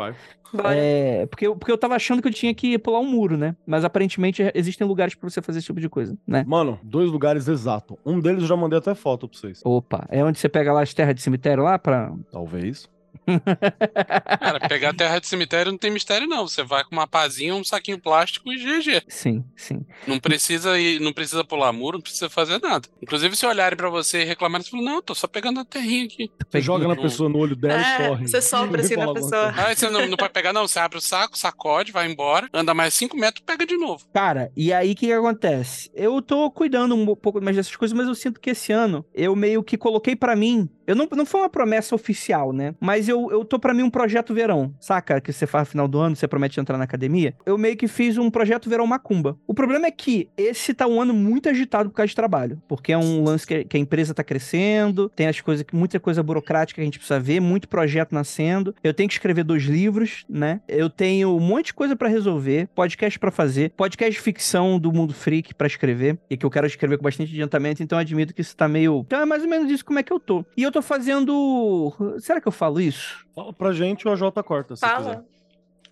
Vai. 0.52 0.76
É, 0.78 1.26
porque, 1.26 1.46
eu- 1.46 1.56
porque 1.56 1.70
eu 1.72 1.78
tava 1.78 1.94
achando 1.96 2.22
que 2.22 2.28
eu 2.28 2.32
tinha 2.32 2.54
que 2.54 2.78
pular 2.78 3.00
um 3.00 3.04
muro, 3.06 3.36
né? 3.36 3.54
Mas 3.66 3.84
aparentemente 3.84 4.42
existem 4.54 4.86
lugares 4.86 5.14
pra 5.14 5.28
você 5.28 5.40
fazer 5.42 5.58
esse 5.58 5.66
tipo 5.66 5.80
de 5.80 5.88
coisa, 5.88 6.16
né? 6.26 6.44
Mano, 6.46 6.78
dois 6.82 7.10
lugares 7.10 7.46
exatos. 7.48 7.96
Um 8.06 8.18
deles 8.20 8.42
eu 8.42 8.48
já 8.48 8.56
mandei 8.56 8.78
até 8.78 8.94
foto 8.94 9.28
pra 9.28 9.38
vocês. 9.38 9.60
Opa, 9.64 10.06
é 10.08 10.24
onde 10.24 10.38
você 10.38 10.48
pega 10.48 10.72
lá 10.72 10.82
as 10.82 10.94
terras 10.94 11.14
de 11.14 11.20
cemitério 11.22 11.62
lá 11.64 11.78
pra. 11.78 12.12
Talvez. 12.32 12.88
Cara, 14.40 14.60
pegar 14.68 14.94
terra 14.94 15.18
de 15.18 15.26
cemitério 15.26 15.72
não 15.72 15.78
tem 15.78 15.90
mistério, 15.90 16.26
não. 16.26 16.46
Você 16.46 16.62
vai 16.62 16.84
com 16.84 16.92
uma 16.92 17.06
pazinha, 17.06 17.54
um 17.54 17.64
saquinho 17.64 17.98
plástico 17.98 18.52
e 18.52 18.56
GG. 18.56 19.02
Sim, 19.08 19.44
sim. 19.56 19.84
Não 20.06 20.18
precisa 20.18 20.78
ir, 20.78 21.00
não 21.00 21.12
precisa 21.12 21.44
pular 21.44 21.72
muro, 21.72 21.98
não 21.98 22.02
precisa 22.02 22.28
fazer 22.28 22.60
nada. 22.60 22.88
Inclusive, 23.02 23.36
se 23.36 23.46
olharem 23.46 23.76
pra 23.76 23.88
você 23.88 24.22
e 24.22 24.24
reclamarem, 24.24 24.64
você 24.64 24.70
fala, 24.70 24.82
não, 24.82 25.02
tô 25.02 25.14
só 25.14 25.26
pegando 25.26 25.60
a 25.60 25.64
terrinha 25.64 26.04
aqui. 26.06 26.30
Você 26.48 26.60
joga 26.60 26.88
na 26.88 26.96
pessoa 26.96 27.28
no 27.28 27.38
olho 27.38 27.56
dela 27.56 27.80
É, 27.80 28.04
e 28.04 28.08
corre. 28.08 28.28
você 28.28 28.40
sopra 28.42 28.80
assim 28.80 28.96
na 28.96 29.12
pessoa. 29.12 29.52
Aí 29.56 29.76
você 29.76 29.88
não, 29.90 30.06
não 30.06 30.16
pode 30.16 30.32
pegar, 30.32 30.52
não. 30.52 30.66
Você 30.66 30.78
abre 30.78 30.98
o 30.98 31.00
saco, 31.00 31.36
sacode, 31.38 31.92
vai 31.92 32.10
embora, 32.10 32.48
anda 32.52 32.74
mais 32.74 32.94
cinco 32.94 33.16
metros, 33.16 33.44
pega 33.44 33.64
de 33.66 33.76
novo. 33.76 34.04
Cara, 34.12 34.50
e 34.56 34.72
aí 34.72 34.92
o 34.92 34.94
que, 34.96 35.06
que 35.06 35.12
acontece? 35.12 35.90
Eu 35.94 36.20
tô 36.22 36.50
cuidando 36.50 36.94
um 36.94 37.14
pouco 37.14 37.40
mais 37.40 37.56
dessas 37.56 37.74
coisas, 37.76 37.96
mas 37.96 38.06
eu 38.08 38.14
sinto 38.14 38.40
que 38.40 38.50
esse 38.50 38.72
ano 38.72 39.04
eu 39.14 39.34
meio 39.36 39.62
que 39.62 39.76
coloquei 39.76 40.14
pra 40.16 40.34
mim. 40.36 40.68
Eu 40.90 40.96
não, 40.96 41.08
não 41.14 41.24
foi 41.24 41.42
uma 41.42 41.48
promessa 41.48 41.94
oficial, 41.94 42.52
né? 42.52 42.74
Mas 42.80 43.08
eu, 43.08 43.30
eu 43.30 43.44
tô 43.44 43.60
pra 43.60 43.72
mim 43.72 43.84
um 43.84 43.90
projeto 43.90 44.34
verão, 44.34 44.74
saca? 44.80 45.20
Que 45.20 45.32
você 45.32 45.46
faz 45.46 45.68
no 45.68 45.70
final 45.70 45.86
do 45.86 46.00
ano, 46.00 46.16
você 46.16 46.26
promete 46.26 46.58
entrar 46.58 46.76
na 46.76 46.82
academia. 46.82 47.32
Eu 47.46 47.56
meio 47.56 47.76
que 47.76 47.86
fiz 47.86 48.18
um 48.18 48.28
projeto 48.28 48.68
verão 48.68 48.88
macumba. 48.88 49.38
O 49.46 49.54
problema 49.54 49.86
é 49.86 49.92
que 49.92 50.28
esse 50.36 50.74
tá 50.74 50.88
um 50.88 51.00
ano 51.00 51.14
muito 51.14 51.48
agitado 51.48 51.90
por 51.90 51.94
causa 51.94 52.08
de 52.08 52.16
trabalho. 52.16 52.60
Porque 52.66 52.92
é 52.92 52.98
um 52.98 53.22
lance 53.22 53.46
que, 53.46 53.62
que 53.66 53.76
a 53.76 53.80
empresa 53.80 54.12
tá 54.12 54.24
crescendo, 54.24 55.08
tem 55.14 55.28
as 55.28 55.40
coisas, 55.40 55.64
muita 55.72 56.00
coisa 56.00 56.24
burocrática 56.24 56.74
que 56.78 56.80
a 56.80 56.84
gente 56.84 56.98
precisa 56.98 57.20
ver, 57.20 57.38
muito 57.38 57.68
projeto 57.68 58.12
nascendo. 58.12 58.74
Eu 58.82 58.92
tenho 58.92 59.08
que 59.08 59.14
escrever 59.14 59.44
dois 59.44 59.62
livros, 59.62 60.24
né? 60.28 60.60
Eu 60.66 60.90
tenho 60.90 61.36
um 61.36 61.40
monte 61.40 61.66
de 61.66 61.74
coisa 61.74 61.94
pra 61.94 62.08
resolver, 62.08 62.68
podcast 62.74 63.16
pra 63.16 63.30
fazer, 63.30 63.70
podcast 63.76 64.10
de 64.10 64.20
ficção 64.20 64.76
do 64.76 64.92
Mundo 64.92 65.14
Freak 65.14 65.54
pra 65.54 65.68
escrever, 65.68 66.18
e 66.28 66.36
que 66.36 66.44
eu 66.44 66.50
quero 66.50 66.66
escrever 66.66 66.96
com 66.98 67.04
bastante 67.04 67.30
adiantamento, 67.30 67.80
então 67.80 67.96
admito 67.96 68.34
que 68.34 68.40
isso 68.40 68.56
tá 68.56 68.66
meio. 68.66 69.04
Então 69.06 69.20
é 69.20 69.24
mais 69.24 69.44
ou 69.44 69.48
menos 69.48 69.70
isso 69.70 69.84
como 69.84 70.00
é 70.00 70.02
que 70.02 70.12
eu 70.12 70.18
tô. 70.18 70.44
E 70.56 70.64
eu 70.64 70.72
tô 70.72 70.79
fazendo. 70.82 71.92
Será 72.18 72.40
que 72.40 72.48
eu 72.48 72.52
falo 72.52 72.80
isso? 72.80 73.24
Fala 73.34 73.52
pra 73.52 73.72
gente 73.72 74.06
o 74.06 74.10
AJ 74.10 74.22
corta, 74.44 74.76
se 74.76 74.82
quiser. 74.82 74.96
Fala. 74.96 75.24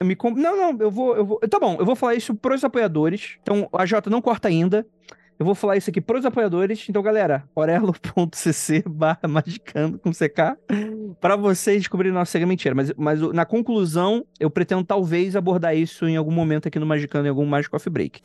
Eu 0.00 0.06
me 0.06 0.14
com... 0.14 0.30
Não, 0.30 0.56
não, 0.56 0.76
eu 0.80 0.90
vou, 0.90 1.16
eu 1.16 1.26
vou. 1.26 1.38
Tá 1.40 1.58
bom, 1.58 1.76
eu 1.78 1.84
vou 1.84 1.96
falar 1.96 2.14
isso 2.14 2.34
pros 2.34 2.62
apoiadores. 2.62 3.36
Então, 3.42 3.68
a 3.72 3.84
Jota 3.84 4.08
não 4.08 4.20
corta 4.20 4.48
ainda. 4.48 4.86
Eu 5.38 5.46
vou 5.46 5.54
falar 5.54 5.76
isso 5.76 5.88
aqui 5.88 6.00
pros 6.00 6.24
apoiadores. 6.24 6.86
Então, 6.88 7.00
galera, 7.00 7.44
orelo.cc 7.54 8.82
barra 8.88 9.28
magicando 9.28 9.98
com 9.98 10.10
CK 10.10 10.56
pra 11.20 11.36
vocês 11.36 11.78
descobrirem 11.78 12.12
nossa 12.12 12.32
cega 12.32 12.46
mentira. 12.46 12.74
Mas, 12.74 12.92
mas 12.96 13.20
na 13.20 13.44
conclusão, 13.44 14.24
eu 14.40 14.50
pretendo 14.50 14.82
talvez 14.82 15.36
abordar 15.36 15.76
isso 15.76 16.06
em 16.06 16.16
algum 16.16 16.32
momento 16.32 16.66
aqui 16.66 16.78
no 16.78 16.86
Magicando, 16.86 17.26
em 17.26 17.30
algum 17.30 17.46
Magic 17.46 17.70
Coffee 17.70 17.92
Break. 17.92 18.20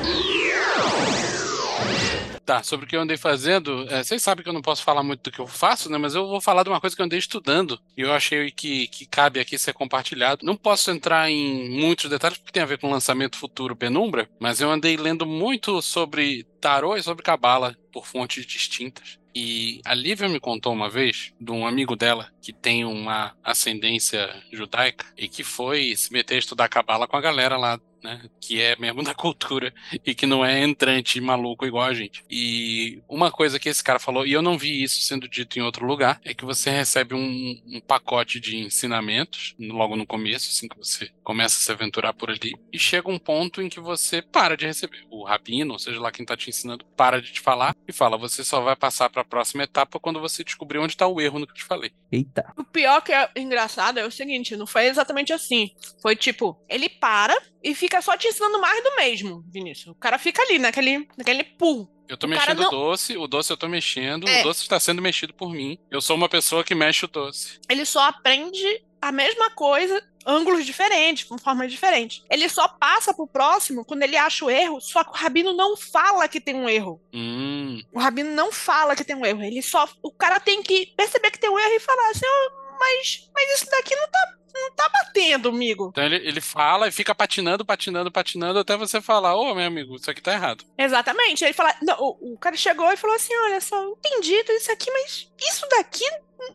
Tá, 2.46 2.62
sobre 2.62 2.86
o 2.86 2.90
que 2.90 2.96
eu 2.96 3.02
andei 3.02 3.16
fazendo, 3.16 3.88
é, 3.90 4.04
vocês 4.04 4.22
sabem 4.22 4.44
que 4.44 4.50
eu 4.50 4.54
não 4.54 4.62
posso 4.62 4.84
falar 4.84 5.02
muito 5.02 5.24
do 5.24 5.32
que 5.32 5.40
eu 5.40 5.48
faço, 5.48 5.90
né? 5.90 5.98
Mas 5.98 6.14
eu 6.14 6.28
vou 6.28 6.42
falar 6.42 6.64
de 6.64 6.70
uma 6.70 6.82
coisa 6.82 6.94
que 6.94 7.02
eu 7.02 7.06
andei 7.06 7.18
estudando 7.18 7.80
e 7.96 8.02
eu 8.02 8.12
achei 8.12 8.52
que, 8.52 8.88
que 8.88 9.06
cabe 9.06 9.40
aqui 9.40 9.58
ser 9.58 9.72
compartilhado. 9.72 10.46
Não 10.46 10.58
posso 10.58 10.92
entrar 10.92 11.30
em 11.30 11.70
muitos 11.70 12.10
detalhes 12.10 12.38
porque 12.38 12.52
tem 12.52 12.62
a 12.64 12.66
ver 12.66 12.78
com 12.80 12.88
o 12.88 12.92
lançamento 12.92 13.38
futuro 13.38 13.78
Penumbra, 13.78 14.30
mas 14.42 14.60
eu 14.60 14.70
andei 14.70 14.98
lendo 14.98 15.26
muito 15.26 15.82
sobre 15.82 16.44
tarô 16.60 16.98
e 16.98 17.04
sobre 17.04 17.24
cabala 17.24 17.78
por 17.94 18.06
fontes 18.06 18.46
distintas. 18.46 19.18
E 19.34 19.82
a 19.86 19.94
Lívia 19.96 20.28
me 20.28 20.40
contou 20.40 20.74
uma 20.74 20.90
vez 20.90 21.34
de 21.40 21.52
um 21.52 21.66
amigo 21.66 21.96
dela 21.96 22.30
que 22.42 22.54
tem 22.54 22.86
uma 22.86 23.36
ascendência 23.44 24.30
judaica 24.52 25.06
e 25.18 25.28
que 25.28 25.44
foi 25.44 25.96
se 25.96 26.12
meter 26.12 26.36
a 26.36 26.40
estudar 26.40 26.68
cabala 26.68 27.08
com 27.08 27.18
a 27.18 27.22
galera 27.22 27.58
lá 27.58 27.80
né, 28.04 28.22
que 28.40 28.62
é 28.62 28.76
mesmo 28.76 29.04
da 29.04 29.14
cultura 29.16 29.74
e 30.06 30.14
que 30.14 30.26
não 30.26 30.46
é 30.46 30.62
entrante 30.62 31.18
e 31.18 31.22
maluco 31.22 31.66
igual 31.66 31.86
a 31.86 31.94
gente. 31.94 32.24
E 32.30 33.02
uma 33.08 33.32
coisa 33.32 33.60
que 33.60 33.70
esse 33.70 33.84
cara 33.84 34.00
falou, 34.00 34.26
e 34.26 34.34
eu 34.34 34.42
não 34.42 34.58
vi 34.58 34.84
isso 34.84 35.02
sendo 35.02 35.28
dito 35.28 35.58
em 35.58 35.62
outro 35.62 35.86
lugar, 35.86 36.20
é 36.24 36.34
que 36.34 36.46
você 36.46 36.70
recebe 36.70 37.16
um, 37.16 37.62
um 37.66 37.82
pacote 37.82 38.40
de 38.40 38.58
ensinamentos 38.58 39.56
logo 39.60 39.96
no 39.96 40.06
começo, 40.06 40.50
assim 40.50 40.68
que 40.68 40.78
você 40.78 41.10
começa 41.24 41.58
a 41.58 41.62
se 41.62 41.72
aventurar 41.72 42.14
por 42.14 42.30
ali, 42.30 42.54
e 42.72 42.78
chega 42.78 43.10
um 43.10 43.20
ponto 43.20 43.62
em 43.62 43.70
que 43.70 43.80
você 43.80 44.22
para 44.22 44.58
de 44.58 44.66
receber. 44.66 45.06
O 45.10 45.24
rabino, 45.24 45.74
ou 45.74 45.80
seja 45.80 46.00
lá 46.00 46.12
quem 46.12 46.26
tá 46.26 46.36
te 46.36 46.50
ensinando, 46.50 46.86
para 46.98 47.22
de 47.22 47.32
te 47.32 47.40
falar 47.40 47.76
e 47.88 47.94
fala: 47.94 48.18
você 48.18 48.44
só 48.44 48.62
vai 48.62 48.76
passar 48.76 49.10
para 49.10 49.22
a 49.22 49.26
próxima 49.26 49.64
etapa 49.64 50.00
quando 50.00 50.20
você 50.20 50.44
descobrir 50.44 50.80
onde 50.80 50.98
tá 50.98 51.08
o 51.08 51.22
erro 51.22 51.40
no 51.40 51.46
que 51.46 51.54
eu 51.54 51.58
te 51.58 51.64
falei. 51.64 51.92
Eita. 52.12 52.52
O 52.58 52.64
pior 52.64 53.02
que 53.02 53.12
é 53.12 53.30
engraçado 53.36 54.00
é 54.00 54.06
o 54.06 54.12
seguinte, 54.12 54.56
não 54.56 54.68
foi 54.68 54.88
exatamente 54.88 55.32
assim. 55.32 55.72
Foi 56.02 56.16
tipo, 56.16 56.60
ele 56.68 56.90
para 56.90 57.36
e 57.64 57.74
fica 57.74 57.93
só 58.02 58.16
te 58.18 58.28
ensinando 58.28 58.60
mais 58.60 58.84
do 58.84 58.96
mesmo, 58.96 59.44
Vinícius. 59.52 59.88
O 59.88 59.96
cara 59.96 60.18
fica 60.18 60.42
ali, 60.42 60.58
naquele, 60.60 61.08
naquele 61.18 61.44
pool. 61.44 61.90
Eu 62.08 62.18
tô 62.18 62.28
O 62.28 62.30
mexendo 62.30 62.60
o 62.60 62.64
não- 62.64 62.70
doce, 62.70 63.18
o 63.18 63.28
doce 63.28 63.52
eu 63.52 63.58
tô 63.58 63.68
mexendo, 63.68 64.28
É. 64.28 64.42
o 64.42 64.44
doce 64.44 64.62
está 64.62 64.80
sendo 64.80 65.02
mexido 65.02 65.34
por 65.34 65.52
mim. 65.52 65.78
Eu 65.90 66.02
sou 66.02 66.16
uma 66.16 66.28
pessoa 66.30 66.64
que 66.64 66.76
mexe 66.76 67.06
o 67.06 67.08
doce. 67.08 67.60
Ele 67.70 67.86
só 67.86 68.02
aprende 68.08 68.84
a 69.02 69.12
mesma 69.12 69.50
coisa, 69.52 70.02
ângulos 70.26 70.66
diferentes, 70.66 71.24
com 71.26 71.38
formas 71.38 71.72
diferentes. 71.72 72.24
Ele 72.30 72.48
só 72.50 72.68
passa 72.68 73.14
pro 73.14 73.28
próximo 73.28 73.84
quando 73.86 74.04
ele 74.04 74.16
acha 74.18 74.46
o 74.46 74.50
erro, 74.50 74.80
só 74.80 75.04
que 75.04 75.10
o 75.12 75.14
Rabino 75.14 75.54
não 75.54 75.76
fala 75.76 76.28
que 76.28 76.40
tem 76.40 76.56
um 76.56 76.70
erro. 76.70 77.02
Hum, 77.14 77.82
O 77.94 78.00
Rabino 78.00 78.32
não 78.32 78.52
fala 78.52 78.96
que 78.96 79.04
tem 79.04 79.16
um 79.16 79.26
erro. 79.26 79.42
Ele 79.44 79.62
só. 79.62 79.88
O 80.02 80.12
cara 80.12 80.40
tem 80.40 80.62
que 80.64 80.88
perceber 80.96 81.32
que 81.32 81.40
tem 81.40 81.50
um 81.50 81.60
erro 81.60 81.74
e 81.74 81.80
falar 81.80 82.10
assim, 82.12 82.26
"Ah, 82.26 82.76
mas, 82.80 83.30
mas 83.34 83.54
isso 83.56 83.70
daqui 83.72 83.96
não 83.96 84.08
tá, 84.10 84.34
não 84.54 84.72
tá 84.76 84.90
batendo, 84.90 85.50
amigo. 85.50 85.90
Então 85.92 86.04
ele, 86.04 86.16
ele 86.16 86.42
fala 86.42 86.88
e 86.88 86.92
fica 86.92 87.14
patinando, 87.16 87.66
patinando, 87.66 88.12
patinando 88.12 88.60
até 88.60 88.78
você 88.78 89.02
falar: 89.02 89.36
Ô, 89.36 89.54
meu 89.56 89.66
amigo, 89.66 89.96
isso 89.96 90.10
aqui 90.10 90.22
tá 90.22 90.34
errado. 90.34 90.64
Exatamente. 90.78 91.44
Aí 91.44 91.50
Ele 91.50 91.56
fala. 91.56 91.76
Não, 91.82 91.96
o, 92.00 92.34
o 92.34 92.38
cara 92.38 92.56
chegou 92.56 92.92
e 92.92 92.98
falou 92.98 93.16
assim: 93.16 93.34
olha 93.46 93.60
só, 93.60 93.84
entendi 93.90 94.44
tudo 94.44 94.56
isso 94.56 94.72
aqui, 94.72 94.92
mas 94.92 95.30
isso 95.40 95.68
daqui 95.70 96.06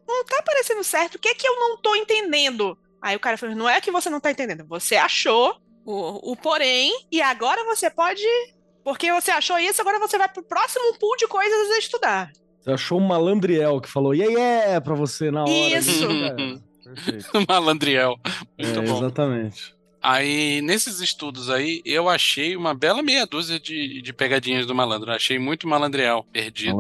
não 0.07 0.25
tá 0.25 0.43
parecendo 0.43 0.85
certo. 0.85 1.17
O 1.17 1.19
que 1.19 1.29
é 1.29 1.35
que 1.35 1.47
eu 1.47 1.59
não 1.59 1.77
tô 1.79 1.95
entendendo? 1.95 2.79
Aí 3.03 3.17
o 3.17 3.21
cara 3.21 3.37
falou: 3.37 3.57
não 3.57 3.69
é 3.69 3.81
que 3.81 3.91
você 3.91 4.09
não 4.09 4.21
tá 4.21 4.31
entendendo. 4.31 4.67
Você 4.69 4.97
achou 4.97 5.57
o, 5.85 6.33
o 6.33 6.37
porém, 6.37 6.93
e 7.11 7.21
agora 7.21 7.65
você 7.65 7.91
pode. 7.91 8.23
Porque 8.85 9.13
você 9.13 9.31
achou 9.31 9.59
isso, 9.59 9.81
agora 9.81 9.99
você 9.99 10.17
vai 10.17 10.29
pro 10.29 10.43
próximo 10.43 10.99
pool 10.99 11.17
de 11.17 11.27
coisas 11.27 11.71
a 11.73 11.79
estudar. 11.79 12.33
Você 12.61 12.71
achou 12.71 12.99
um 12.99 13.07
malandriel 13.07 13.81
que 13.81 13.89
falou 13.89 14.15
yeah, 14.15 14.33
yeah 14.33 14.81
pra 14.81 14.95
você 14.95 15.31
na 15.31 15.43
hora. 15.43 15.51
Isso. 15.51 16.09
Perfeito. 16.95 17.31
Malandriel. 17.49 18.19
Muito 18.59 18.79
É, 18.81 18.83
bom. 18.83 18.99
exatamente. 18.99 19.77
Aí, 20.01 20.63
nesses 20.63 21.01
estudos 21.01 21.51
aí, 21.51 21.83
eu 21.85 22.09
achei 22.09 22.55
uma 22.57 22.73
bela 22.73 23.03
meia 23.03 23.27
dúzia 23.27 23.59
de, 23.59 24.01
de 24.01 24.13
pegadinhas 24.13 24.65
do 24.65 24.73
malandro. 24.73 25.11
Achei 25.11 25.41
muito 25.41 25.67
malandriel 25.67 26.25
perdido. 26.33 26.77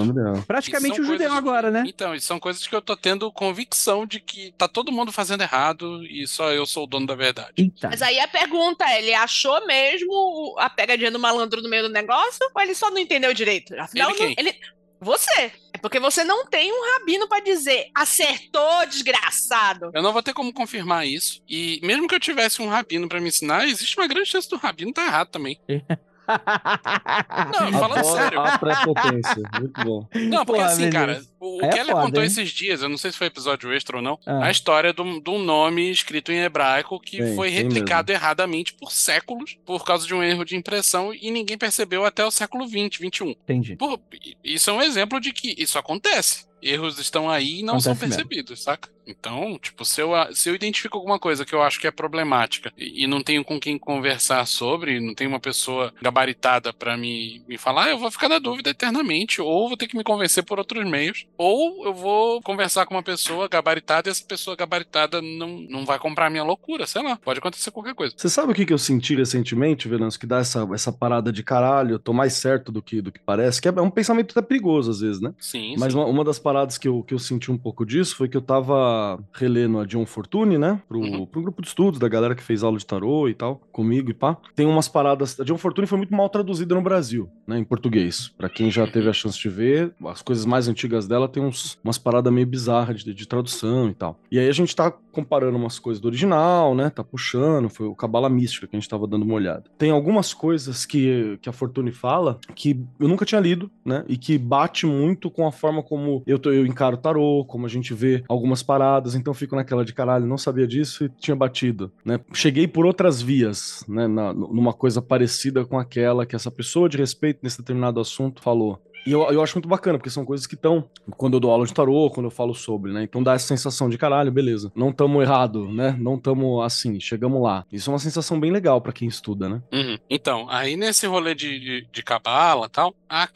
Praticamente 0.47 1.00
o 1.00 1.05
judeu 1.05 1.19
coisas- 1.29 1.37
agora, 1.37 1.69
né? 1.69 1.83
Então, 1.85 2.15
e 2.15 2.21
são 2.21 2.38
coisas 2.38 2.65
que 2.65 2.75
eu 2.77 2.81
tô 2.81 2.97
tendo 2.97 3.31
convicção 3.33 4.07
de 4.07 4.21
que 4.21 4.53
tá 4.57 4.69
todo 4.69 4.93
mundo 4.93 5.11
fazendo 5.11 5.41
errado 5.43 6.05
e 6.07 6.29
só 6.29 6.53
eu 6.53 6.65
sou 6.65 6.85
o 6.85 6.87
dono 6.87 7.09
da 7.09 7.17
verdade. 7.17 7.50
Eita. 7.57 7.88
Mas 7.88 8.03
aí 8.03 8.21
a 8.21 8.29
pergunta 8.29 8.85
é: 8.88 8.99
ele 9.03 9.12
achou 9.12 9.67
mesmo 9.67 10.55
a 10.57 10.71
pegadinha 10.71 11.11
do 11.11 11.19
malandro 11.19 11.61
no 11.61 11.69
meio 11.69 11.83
do 11.83 11.88
negócio? 11.93 12.38
Ou 12.55 12.62
ele 12.62 12.75
só 12.77 12.88
não 12.88 12.99
entendeu 12.99 13.35
direito? 13.35 13.75
Afinal, 13.81 14.11
Ele 14.11 14.19
quem? 14.19 14.27
não- 14.29 14.35
ele. 14.38 14.55
Você. 15.00 15.53
É 15.78 15.80
porque 15.80 16.00
você 16.00 16.25
não 16.25 16.44
tem 16.44 16.73
um 16.73 16.92
rabino 16.99 17.28
pra 17.28 17.38
dizer 17.38 17.88
acertou, 17.94 18.85
desgraçado. 18.87 19.92
Eu 19.94 20.02
não 20.02 20.12
vou 20.12 20.23
ter 20.23 20.35
como 20.35 20.52
confirmar 20.52 21.06
isso. 21.06 21.40
E 21.49 21.78
mesmo 21.85 22.08
que 22.08 22.14
eu 22.16 22.20
tivesse 22.20 22.61
um 22.61 22.68
rabino 22.68 23.08
pra 23.08 23.20
me 23.20 23.28
ensinar, 23.28 23.64
existe 23.64 23.97
uma 23.97 24.08
grande 24.08 24.28
chance 24.28 24.49
do 24.50 24.56
rabino 24.56 24.92
tá 24.92 25.06
errado 25.06 25.28
também. 25.28 25.56
Não, 27.73 27.73
falando 27.78 27.99
Adoro 27.99 28.16
sério. 28.16 28.40
A 28.40 28.58
prepotência. 28.58 29.42
Muito 29.58 29.85
bom. 29.85 30.06
Não, 30.14 30.44
porque 30.44 30.61
Porra, 30.61 30.73
assim, 30.73 30.90
cara, 30.90 31.23
o, 31.40 31.62
É 31.64 31.68
Keller 31.68 31.87
foda, 31.94 32.02
contou 32.06 32.23
hein? 32.23 32.26
esses 32.26 32.50
dias, 32.50 32.82
eu 32.82 32.88
não 32.88 32.99
sei 32.99 33.11
se 33.12 33.18
foi 33.18 33.26
episódio 33.28 33.73
extra 33.73 33.97
ou 33.97 34.02
não, 34.02 34.18
Ah. 34.26 34.47
a 34.47 34.50
história 34.50 34.92
de 34.92 35.00
um 35.02 35.38
nome 35.42 35.90
escrito 35.90 36.30
em 36.32 36.40
hebraico 36.40 37.00
que 37.00 37.18
Tem, 37.18 37.35
foi 37.35 37.49
replicado 37.49 38.12
erradamente 38.12 38.75
por 38.75 38.92
séculos 38.92 39.56
por 39.64 39.85
causa 39.85 40.06
de 40.06 40.14
um 40.14 40.23
erro 40.23 40.44
de 40.44 40.56
impressão 40.56 41.12
e 41.14 41.30
ninguém 41.30 41.56
percebeu 41.56 42.04
até 42.04 42.25
o 42.25 42.30
século 42.30 42.66
20, 42.66 43.00
21. 43.00 43.30
Entendi. 43.30 43.76
Pô, 43.76 43.99
isso 44.44 44.70
é 44.70 44.73
um 44.73 44.82
exemplo 44.82 45.20
de 45.20 45.32
que 45.32 45.54
isso 45.58 45.78
acontece. 45.78 46.47
Erros 46.61 46.99
estão 46.99 47.30
aí 47.30 47.61
e 47.61 47.62
não 47.62 47.78
são 47.78 47.92
Acontece 47.92 48.16
mesmo. 48.16 48.28
percebidos, 48.28 48.62
saca? 48.62 48.88
Então, 49.09 49.59
tipo, 49.59 49.85
se 49.85 50.00
eu, 50.03 50.11
se 50.33 50.50
eu 50.50 50.55
identifico 50.55 50.99
alguma 50.99 51.19
coisa 51.19 51.45
que 51.45 51.55
eu 51.55 51.62
acho 51.62 51.81
que 51.81 51.87
é 51.87 51.91
problemática 51.91 52.71
e, 52.77 53.05
e 53.05 53.07
não 53.07 53.23
tenho 53.23 53.43
com 53.43 53.59
quem 53.59 53.79
conversar 53.79 54.47
sobre, 54.47 55.00
não 55.00 55.15
tenho 55.15 55.31
uma 55.31 55.41
pessoa 55.41 55.93
gabaritada 56.03 56.73
pra 56.73 56.97
me, 56.97 57.43
me 57.49 57.57
falar, 57.57 57.88
eu 57.88 57.99
vou 57.99 58.11
ficar 58.11 58.29
na 58.29 58.38
dúvida 58.38 58.71
eternamente, 58.71 59.41
ou 59.41 59.69
vou 59.69 59.77
ter 59.77 59.87
que 59.87 59.97
me 59.97 60.05
convencer 60.05 60.45
por 60.45 60.59
outros 60.59 60.88
meios, 60.88 61.27
ou 61.38 61.87
eu 61.87 61.95
vou 61.95 62.43
conversar 62.43 62.85
com 62.85 62.95
uma 62.95 63.03
pessoa 63.03 63.49
gabaritada 63.49 64.09
e 64.09 64.11
essa 64.11 64.25
pessoa 64.25 64.55
gabaritada 64.55 65.23
não, 65.23 65.49
não 65.69 65.87
vai 65.87 65.99
comprar 65.99 66.27
a 66.27 66.31
minha 66.31 66.45
loucura, 66.45 66.87
sei 66.87 67.03
lá, 67.03 67.17
pode 67.17 67.38
acontecer 67.38 67.71
qualquer 67.71 67.95
coisa. 67.95 68.15
Você 68.17 68.29
sabe 68.29 68.53
o 68.53 68.55
que, 68.55 68.67
que 68.67 68.73
eu 68.73 68.79
senti 68.79 69.15
recentemente, 69.15 69.88
Venâncio, 69.88 70.21
que 70.21 70.27
dá 70.27 70.38
essa, 70.38 70.69
essa 70.75 70.93
parada 70.93 71.33
de 71.33 71.43
caralho, 71.43 71.93
eu 71.93 71.99
tô 71.99 72.12
mais 72.12 72.35
certo 72.35 72.71
do 72.71 72.83
que, 72.83 73.00
do 73.00 73.11
que 73.11 73.21
parece, 73.21 73.61
que 73.61 73.69
é 73.69 73.73
um 73.81 73.91
pensamento 73.91 74.33
até 74.38 74.47
perigoso 74.47 74.91
às 74.91 75.00
vezes, 75.00 75.21
né? 75.21 75.33
Sim, 75.38 75.75
Mas 75.79 75.93
sim. 75.93 75.99
uma, 75.99 76.07
uma 76.07 76.25
das 76.25 76.38
paradas 76.38 76.77
que 76.77 76.87
eu, 76.88 77.03
que 77.03 77.15
eu 77.15 77.19
senti 77.19 77.50
um 77.50 77.57
pouco 77.57 77.87
disso 77.87 78.15
foi 78.17 78.29
que 78.29 78.37
eu 78.37 78.43
tava 78.43 78.98
relendo 79.33 79.78
a 79.78 79.85
John 79.85 80.05
Fortune, 80.07 80.59
né? 80.59 80.81
Pro, 80.88 80.99
Uhum. 81.00 81.26
pro 81.26 81.43
grupo 81.43 81.62
de 81.62 81.69
estudos 81.69 81.99
da 82.00 82.09
galera 82.09 82.35
que 82.35 82.43
fez 82.43 82.62
aula 82.62 82.78
de 82.78 82.87
tarô 82.87 83.28
e 83.28 83.35
tal, 83.35 83.61
comigo 83.73 84.11
e 84.11 84.14
pá. 84.14 84.37
Tem 84.55 84.67
umas 84.67 84.88
paradas. 84.88 85.38
A 85.40 85.45
John 85.45 85.59
Fortune 85.59 85.87
foi 85.87 85.99
muito 85.99 86.14
mal 86.14 86.28
traduzida 86.28 86.75
no 86.75 86.83
Brasil, 86.83 87.28
né? 87.47 87.59
Em 87.59 87.64
português. 87.64 88.28
Pra 88.37 88.49
quem 88.49 88.71
já 88.71 88.87
teve 88.87 89.09
a 89.09 89.12
chance 89.12 89.38
de 89.38 89.49
ver, 89.49 89.93
as 90.07 90.23
coisas 90.23 90.45
mais 90.47 90.69
antigas 90.69 91.07
dela 91.07 91.28
tem 91.28 91.43
uns, 91.43 91.78
umas 91.83 91.99
paradas 91.99 92.33
meio 92.33 92.47
bizarras 92.47 93.02
de, 93.02 93.14
de 93.14 93.26
tradução 93.28 93.88
e 93.88 93.95
tal. 93.95 94.19
E 94.31 94.38
aí 94.38 94.49
a 94.49 94.52
gente 94.52 94.75
tá 94.75 94.90
comparando 95.12 95.57
umas 95.57 95.78
coisas 95.78 96.00
do 96.00 96.07
original, 96.07 96.75
né? 96.75 96.90
Tá 96.90 97.02
puxando, 97.02 97.69
foi 97.69 97.87
o 97.87 97.95
Cabala 97.95 98.28
Mística 98.28 98.67
que 98.67 98.76
a 98.76 98.78
gente 98.78 98.88
tava 98.88 99.07
dando 99.07 99.23
uma 99.25 99.35
olhada. 99.35 99.64
Tem 99.76 99.90
algumas 99.90 100.33
coisas 100.33 100.87
que, 100.87 101.38
que 101.43 101.49
a 101.49 101.52
Fortune 101.52 101.90
fala 101.90 102.38
que 102.55 102.81
eu 103.00 103.09
nunca 103.09 103.25
tinha 103.25 103.40
lido, 103.40 103.71
né? 103.85 104.05
E 104.09 104.17
que 104.17 104.38
bate 104.38 104.87
muito 104.87 105.31
com 105.31 105.47
a 105.47 105.50
forma 105.52 105.83
como 105.83 106.23
eu, 106.26 106.38
tô- 106.38 106.52
eu 106.52 106.64
encaro 106.67 106.95
o 106.97 106.99
tarô, 107.00 107.45
como 107.49 107.67
a 107.67 107.69
gente 107.69 107.93
vê 107.95 108.23
algumas 108.28 108.62
paradas, 108.62 108.88
então 109.14 109.33
fico 109.35 109.54
naquela 109.57 109.85
de 109.85 109.92
caralho, 109.92 110.26
não 110.26 110.38
sabia 110.38 110.66
disso 110.66 111.04
e 111.04 111.09
tinha 111.09 111.37
batido, 111.37 111.90
né? 112.04 112.18
Cheguei 112.33 112.66
por 112.66 112.87
outras 112.87 113.21
vias, 113.21 113.85
né? 113.88 114.07
na- 114.07 114.33
numa 114.33 114.73
coisa 114.73 115.00
parecida 115.02 115.64
com 115.64 115.78
aquela 115.78 116.25
que 116.26 116.35
essa 116.37 116.50
pessoa 116.50 116.88
de 116.88 116.97
respeito 116.97 117.40
nesse 117.42 117.59
determinado 117.59 118.00
assunto 118.00 118.42
falou. 118.42 118.80
E 119.07 119.12
eu, 119.12 119.23
eu 119.31 119.43
acho 119.43 119.55
muito 119.57 119.69
bacana, 119.69 119.99
porque 119.99 120.11
são 120.11 120.25
coisas 120.25 120.47
que 120.47 120.55
estão, 120.55 120.88
quando 121.17 121.35
eu 121.35 121.40
dou 121.40 121.50
aula 121.50 121.67
de 121.67 121.73
tarô, 121.73 122.11
quando 122.11 122.26
eu 122.26 122.31
falo 122.31 122.55
sobre, 122.55 122.93
né? 122.93 123.02
Então 123.02 123.23
dá 123.23 123.35
essa 123.35 123.47
sensação 123.47 123.88
de 123.88 123.97
caralho, 123.97 124.31
beleza. 124.31 124.71
Não 124.75 124.93
tamo 124.93 125.23
errado, 125.23 125.71
né? 125.73 125.97
Não 125.99 126.19
tamo 126.19 126.62
assim, 126.62 127.00
chegamos 127.00 127.43
lá. 127.43 127.64
Isso 127.73 127.90
é 127.90 127.93
uma 127.93 127.99
sensação 127.99 128.38
bem 128.38 128.50
legal 128.50 128.81
para 128.81 128.93
quem 128.93 129.09
estuda, 129.09 129.49
né? 129.49 129.62
Uhum. 129.73 129.99
Então, 130.11 130.47
aí 130.50 130.76
nesse 130.76 131.07
rolê 131.07 131.35
de, 131.35 131.59
de, 131.59 131.88
de 131.90 132.02
cabala 132.02 132.69
tal, 132.69 132.95
a, 133.09 133.28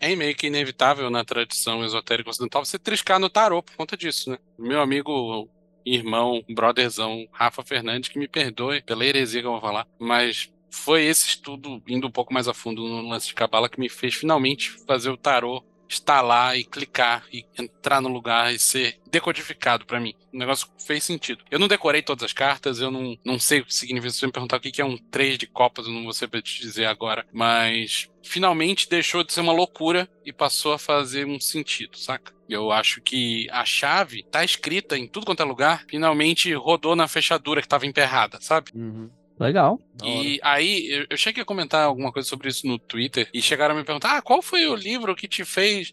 é 0.00 0.14
meio 0.14 0.34
que 0.34 0.46
inevitável 0.46 1.10
na 1.10 1.24
tradição 1.24 1.84
esotérica 1.84 2.30
ocidental 2.30 2.64
você 2.64 2.78
triscar 2.78 3.18
no 3.18 3.28
tarô 3.28 3.62
por 3.62 3.76
conta 3.76 3.96
disso, 3.96 4.30
né? 4.30 4.38
Meu 4.58 4.80
amigo 4.80 5.48
irmão, 5.84 6.44
brotherzão, 6.48 7.26
Rafa 7.32 7.62
Fernandes, 7.62 8.08
que 8.08 8.18
me 8.18 8.28
perdoe 8.28 8.82
pela 8.82 9.04
heresia 9.04 9.40
que 9.40 9.46
eu 9.46 9.52
vou 9.52 9.60
falar, 9.60 9.86
mas 9.98 10.50
foi 10.70 11.04
esse 11.04 11.28
estudo 11.28 11.82
indo 11.88 12.06
um 12.06 12.10
pouco 12.10 12.32
mais 12.32 12.48
a 12.48 12.54
fundo 12.54 12.82
no 12.82 13.08
lance 13.08 13.28
de 13.28 13.34
cabala 13.34 13.68
que 13.68 13.80
me 13.80 13.88
fez 13.88 14.14
finalmente 14.14 14.70
fazer 14.86 15.10
o 15.10 15.16
tarô 15.16 15.64
lá 16.22 16.56
e 16.56 16.64
clicar 16.64 17.24
e 17.32 17.46
entrar 17.58 18.00
no 18.00 18.08
lugar 18.08 18.52
e 18.52 18.58
ser 18.58 18.98
decodificado 19.10 19.86
para 19.86 20.00
mim. 20.00 20.14
O 20.32 20.36
negócio 20.36 20.68
fez 20.78 21.02
sentido. 21.04 21.42
Eu 21.50 21.58
não 21.58 21.68
decorei 21.68 22.02
todas 22.02 22.24
as 22.24 22.32
cartas, 22.32 22.80
eu 22.80 22.90
não, 22.90 23.16
não 23.24 23.38
sei 23.38 23.60
o 23.60 23.64
que 23.64 23.74
significa. 23.74 24.10
Se 24.10 24.18
você 24.18 24.26
me 24.26 24.32
perguntar 24.32 24.56
o 24.56 24.60
que 24.60 24.80
é 24.80 24.84
um 24.84 24.96
3 24.96 25.38
de 25.38 25.46
copas, 25.46 25.86
eu 25.86 25.92
não 25.92 26.04
vou 26.04 26.12
saber 26.12 26.42
te 26.42 26.60
dizer 26.60 26.84
agora. 26.84 27.26
Mas 27.32 28.08
finalmente 28.22 28.88
deixou 28.88 29.24
de 29.24 29.32
ser 29.32 29.40
uma 29.40 29.52
loucura 29.52 30.08
e 30.24 30.32
passou 30.32 30.72
a 30.72 30.78
fazer 30.78 31.26
um 31.26 31.40
sentido, 31.40 31.96
saca? 31.96 32.36
Eu 32.48 32.72
acho 32.72 33.00
que 33.02 33.46
a 33.50 33.64
chave 33.64 34.22
tá 34.24 34.42
escrita 34.42 34.96
em 34.96 35.06
tudo 35.06 35.26
quanto 35.26 35.42
é 35.42 35.44
lugar, 35.44 35.84
finalmente 35.88 36.52
rodou 36.54 36.96
na 36.96 37.06
fechadura 37.06 37.60
que 37.60 37.66
estava 37.66 37.86
emperrada, 37.86 38.38
sabe? 38.40 38.70
Uhum. 38.74 39.10
Legal. 39.38 39.80
E 40.02 40.40
aí, 40.42 41.06
eu 41.08 41.16
cheguei 41.16 41.42
a 41.42 41.46
comentar 41.46 41.84
alguma 41.84 42.12
coisa 42.12 42.28
sobre 42.28 42.48
isso 42.48 42.66
no 42.66 42.78
Twitter 42.78 43.28
e 43.32 43.40
chegaram 43.40 43.74
a 43.74 43.78
me 43.78 43.84
perguntar: 43.84 44.16
ah, 44.16 44.22
qual 44.22 44.42
foi 44.42 44.66
o 44.66 44.74
livro 44.74 45.14
que 45.14 45.28
te 45.28 45.44
fez. 45.44 45.92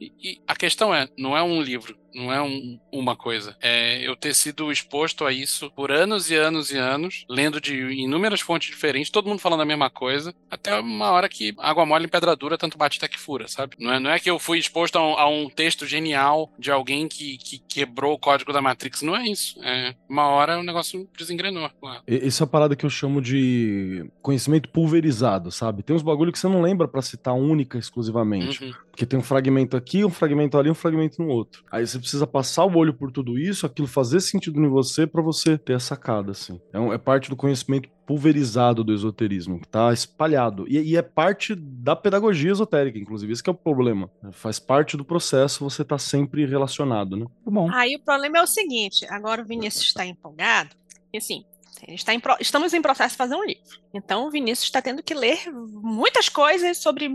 E, 0.00 0.12
e 0.22 0.42
a 0.46 0.56
questão 0.56 0.94
é: 0.94 1.08
não 1.16 1.36
é 1.36 1.42
um 1.42 1.62
livro, 1.62 1.96
não 2.14 2.32
é 2.32 2.40
um, 2.40 2.78
uma 2.92 3.16
coisa. 3.16 3.56
É 3.60 4.06
eu 4.06 4.16
ter 4.16 4.34
sido 4.34 4.70
exposto 4.70 5.24
a 5.24 5.32
isso 5.32 5.70
por 5.70 5.90
anos 5.90 6.30
e 6.30 6.34
anos 6.34 6.70
e 6.70 6.76
anos, 6.76 7.24
lendo 7.28 7.60
de 7.60 7.74
inúmeras 7.74 8.40
fontes 8.40 8.70
diferentes, 8.70 9.10
todo 9.10 9.28
mundo 9.28 9.40
falando 9.40 9.62
a 9.62 9.66
mesma 9.66 9.90
coisa, 9.90 10.34
até 10.50 10.78
uma 10.78 11.10
hora 11.10 11.28
que 11.28 11.54
água 11.58 11.86
mole 11.86 12.06
em 12.06 12.08
pedra 12.08 12.36
dura, 12.36 12.58
tanto 12.58 12.78
bate 12.78 12.98
até 12.98 13.08
que 13.08 13.18
fura, 13.18 13.48
sabe? 13.48 13.76
Não 13.78 13.92
é, 13.92 14.00
não 14.00 14.10
é 14.10 14.18
que 14.18 14.30
eu 14.30 14.38
fui 14.38 14.58
exposto 14.58 14.96
a 14.96 15.02
um, 15.02 15.18
a 15.18 15.28
um 15.28 15.48
texto 15.48 15.86
genial 15.86 16.52
de 16.58 16.70
alguém 16.70 17.08
que, 17.08 17.36
que 17.38 17.58
quebrou 17.58 18.14
o 18.14 18.18
código 18.18 18.52
da 18.52 18.62
Matrix, 18.62 19.02
não 19.02 19.16
é 19.16 19.26
isso. 19.26 19.58
É, 19.62 19.94
uma 20.08 20.26
hora 20.28 20.58
o 20.58 20.62
negócio 20.62 21.08
desengrenou. 21.16 21.70
Essa 22.06 22.42
é 22.42 22.46
a 22.46 22.48
parada 22.48 22.76
que 22.76 22.84
eu 22.84 22.90
chamo 22.90 23.20
de 23.20 24.06
conhecimento 24.22 24.68
pulverizado, 24.68 25.50
sabe? 25.50 25.82
Tem 25.82 25.94
uns 25.94 26.02
bagulho 26.02 26.32
que 26.32 26.38
você 26.38 26.48
não 26.48 26.62
lembra 26.62 26.86
para 26.86 27.02
citar 27.02 27.34
única 27.34 27.78
exclusivamente. 27.78 28.64
Uhum. 28.64 28.74
Porque 28.94 29.04
tem 29.04 29.18
um 29.18 29.22
fragmento 29.24 29.76
aqui, 29.76 30.04
um 30.04 30.10
fragmento 30.10 30.56
ali, 30.56 30.70
um 30.70 30.74
fragmento 30.74 31.20
no 31.20 31.28
outro. 31.28 31.64
Aí 31.68 31.84
você 31.84 31.98
precisa 31.98 32.28
passar 32.28 32.64
o 32.64 32.76
olho 32.76 32.94
por 32.94 33.10
tudo 33.10 33.36
isso, 33.36 33.66
aquilo 33.66 33.88
fazer 33.88 34.20
sentido 34.20 34.64
em 34.64 34.68
você 34.68 35.04
para 35.04 35.20
você 35.20 35.58
ter 35.58 35.74
a 35.74 35.80
sacada, 35.80 36.30
assim. 36.30 36.60
É, 36.72 36.78
um, 36.78 36.92
é, 36.92 36.96
parte 36.96 37.28
do 37.28 37.34
conhecimento 37.34 37.88
pulverizado 38.06 38.84
do 38.84 38.94
esoterismo, 38.94 39.58
que 39.58 39.66
tá 39.66 39.92
espalhado. 39.92 40.64
E, 40.68 40.78
e, 40.78 40.96
é 40.96 41.02
parte 41.02 41.56
da 41.56 41.96
pedagogia 41.96 42.52
esotérica, 42.52 42.96
inclusive. 42.96 43.32
Esse 43.32 43.42
é 43.44 43.50
o 43.50 43.54
problema. 43.54 44.08
Faz 44.30 44.60
parte 44.60 44.96
do 44.96 45.04
processo, 45.04 45.68
você 45.68 45.84
tá 45.84 45.98
sempre 45.98 46.46
relacionado, 46.46 47.16
né? 47.16 47.26
Bom. 47.44 47.68
Aí 47.72 47.96
o 47.96 48.00
problema 48.00 48.38
é 48.38 48.42
o 48.42 48.46
seguinte, 48.46 49.04
agora 49.10 49.42
o 49.42 49.44
Vinícius 49.44 49.86
está 49.86 50.06
empolgado, 50.06 50.70
e 51.12 51.18
assim, 51.18 51.44
Está 51.88 52.14
em 52.14 52.20
pro... 52.20 52.36
Estamos 52.40 52.72
em 52.72 52.80
processo 52.80 53.10
de 53.10 53.18
fazer 53.18 53.34
um 53.34 53.44
livro. 53.44 53.62
Então, 53.92 54.26
o 54.26 54.30
Vinícius 54.30 54.68
está 54.68 54.80
tendo 54.80 55.02
que 55.02 55.12
ler 55.12 55.50
muitas 55.52 56.28
coisas 56.28 56.78
sobre 56.78 57.10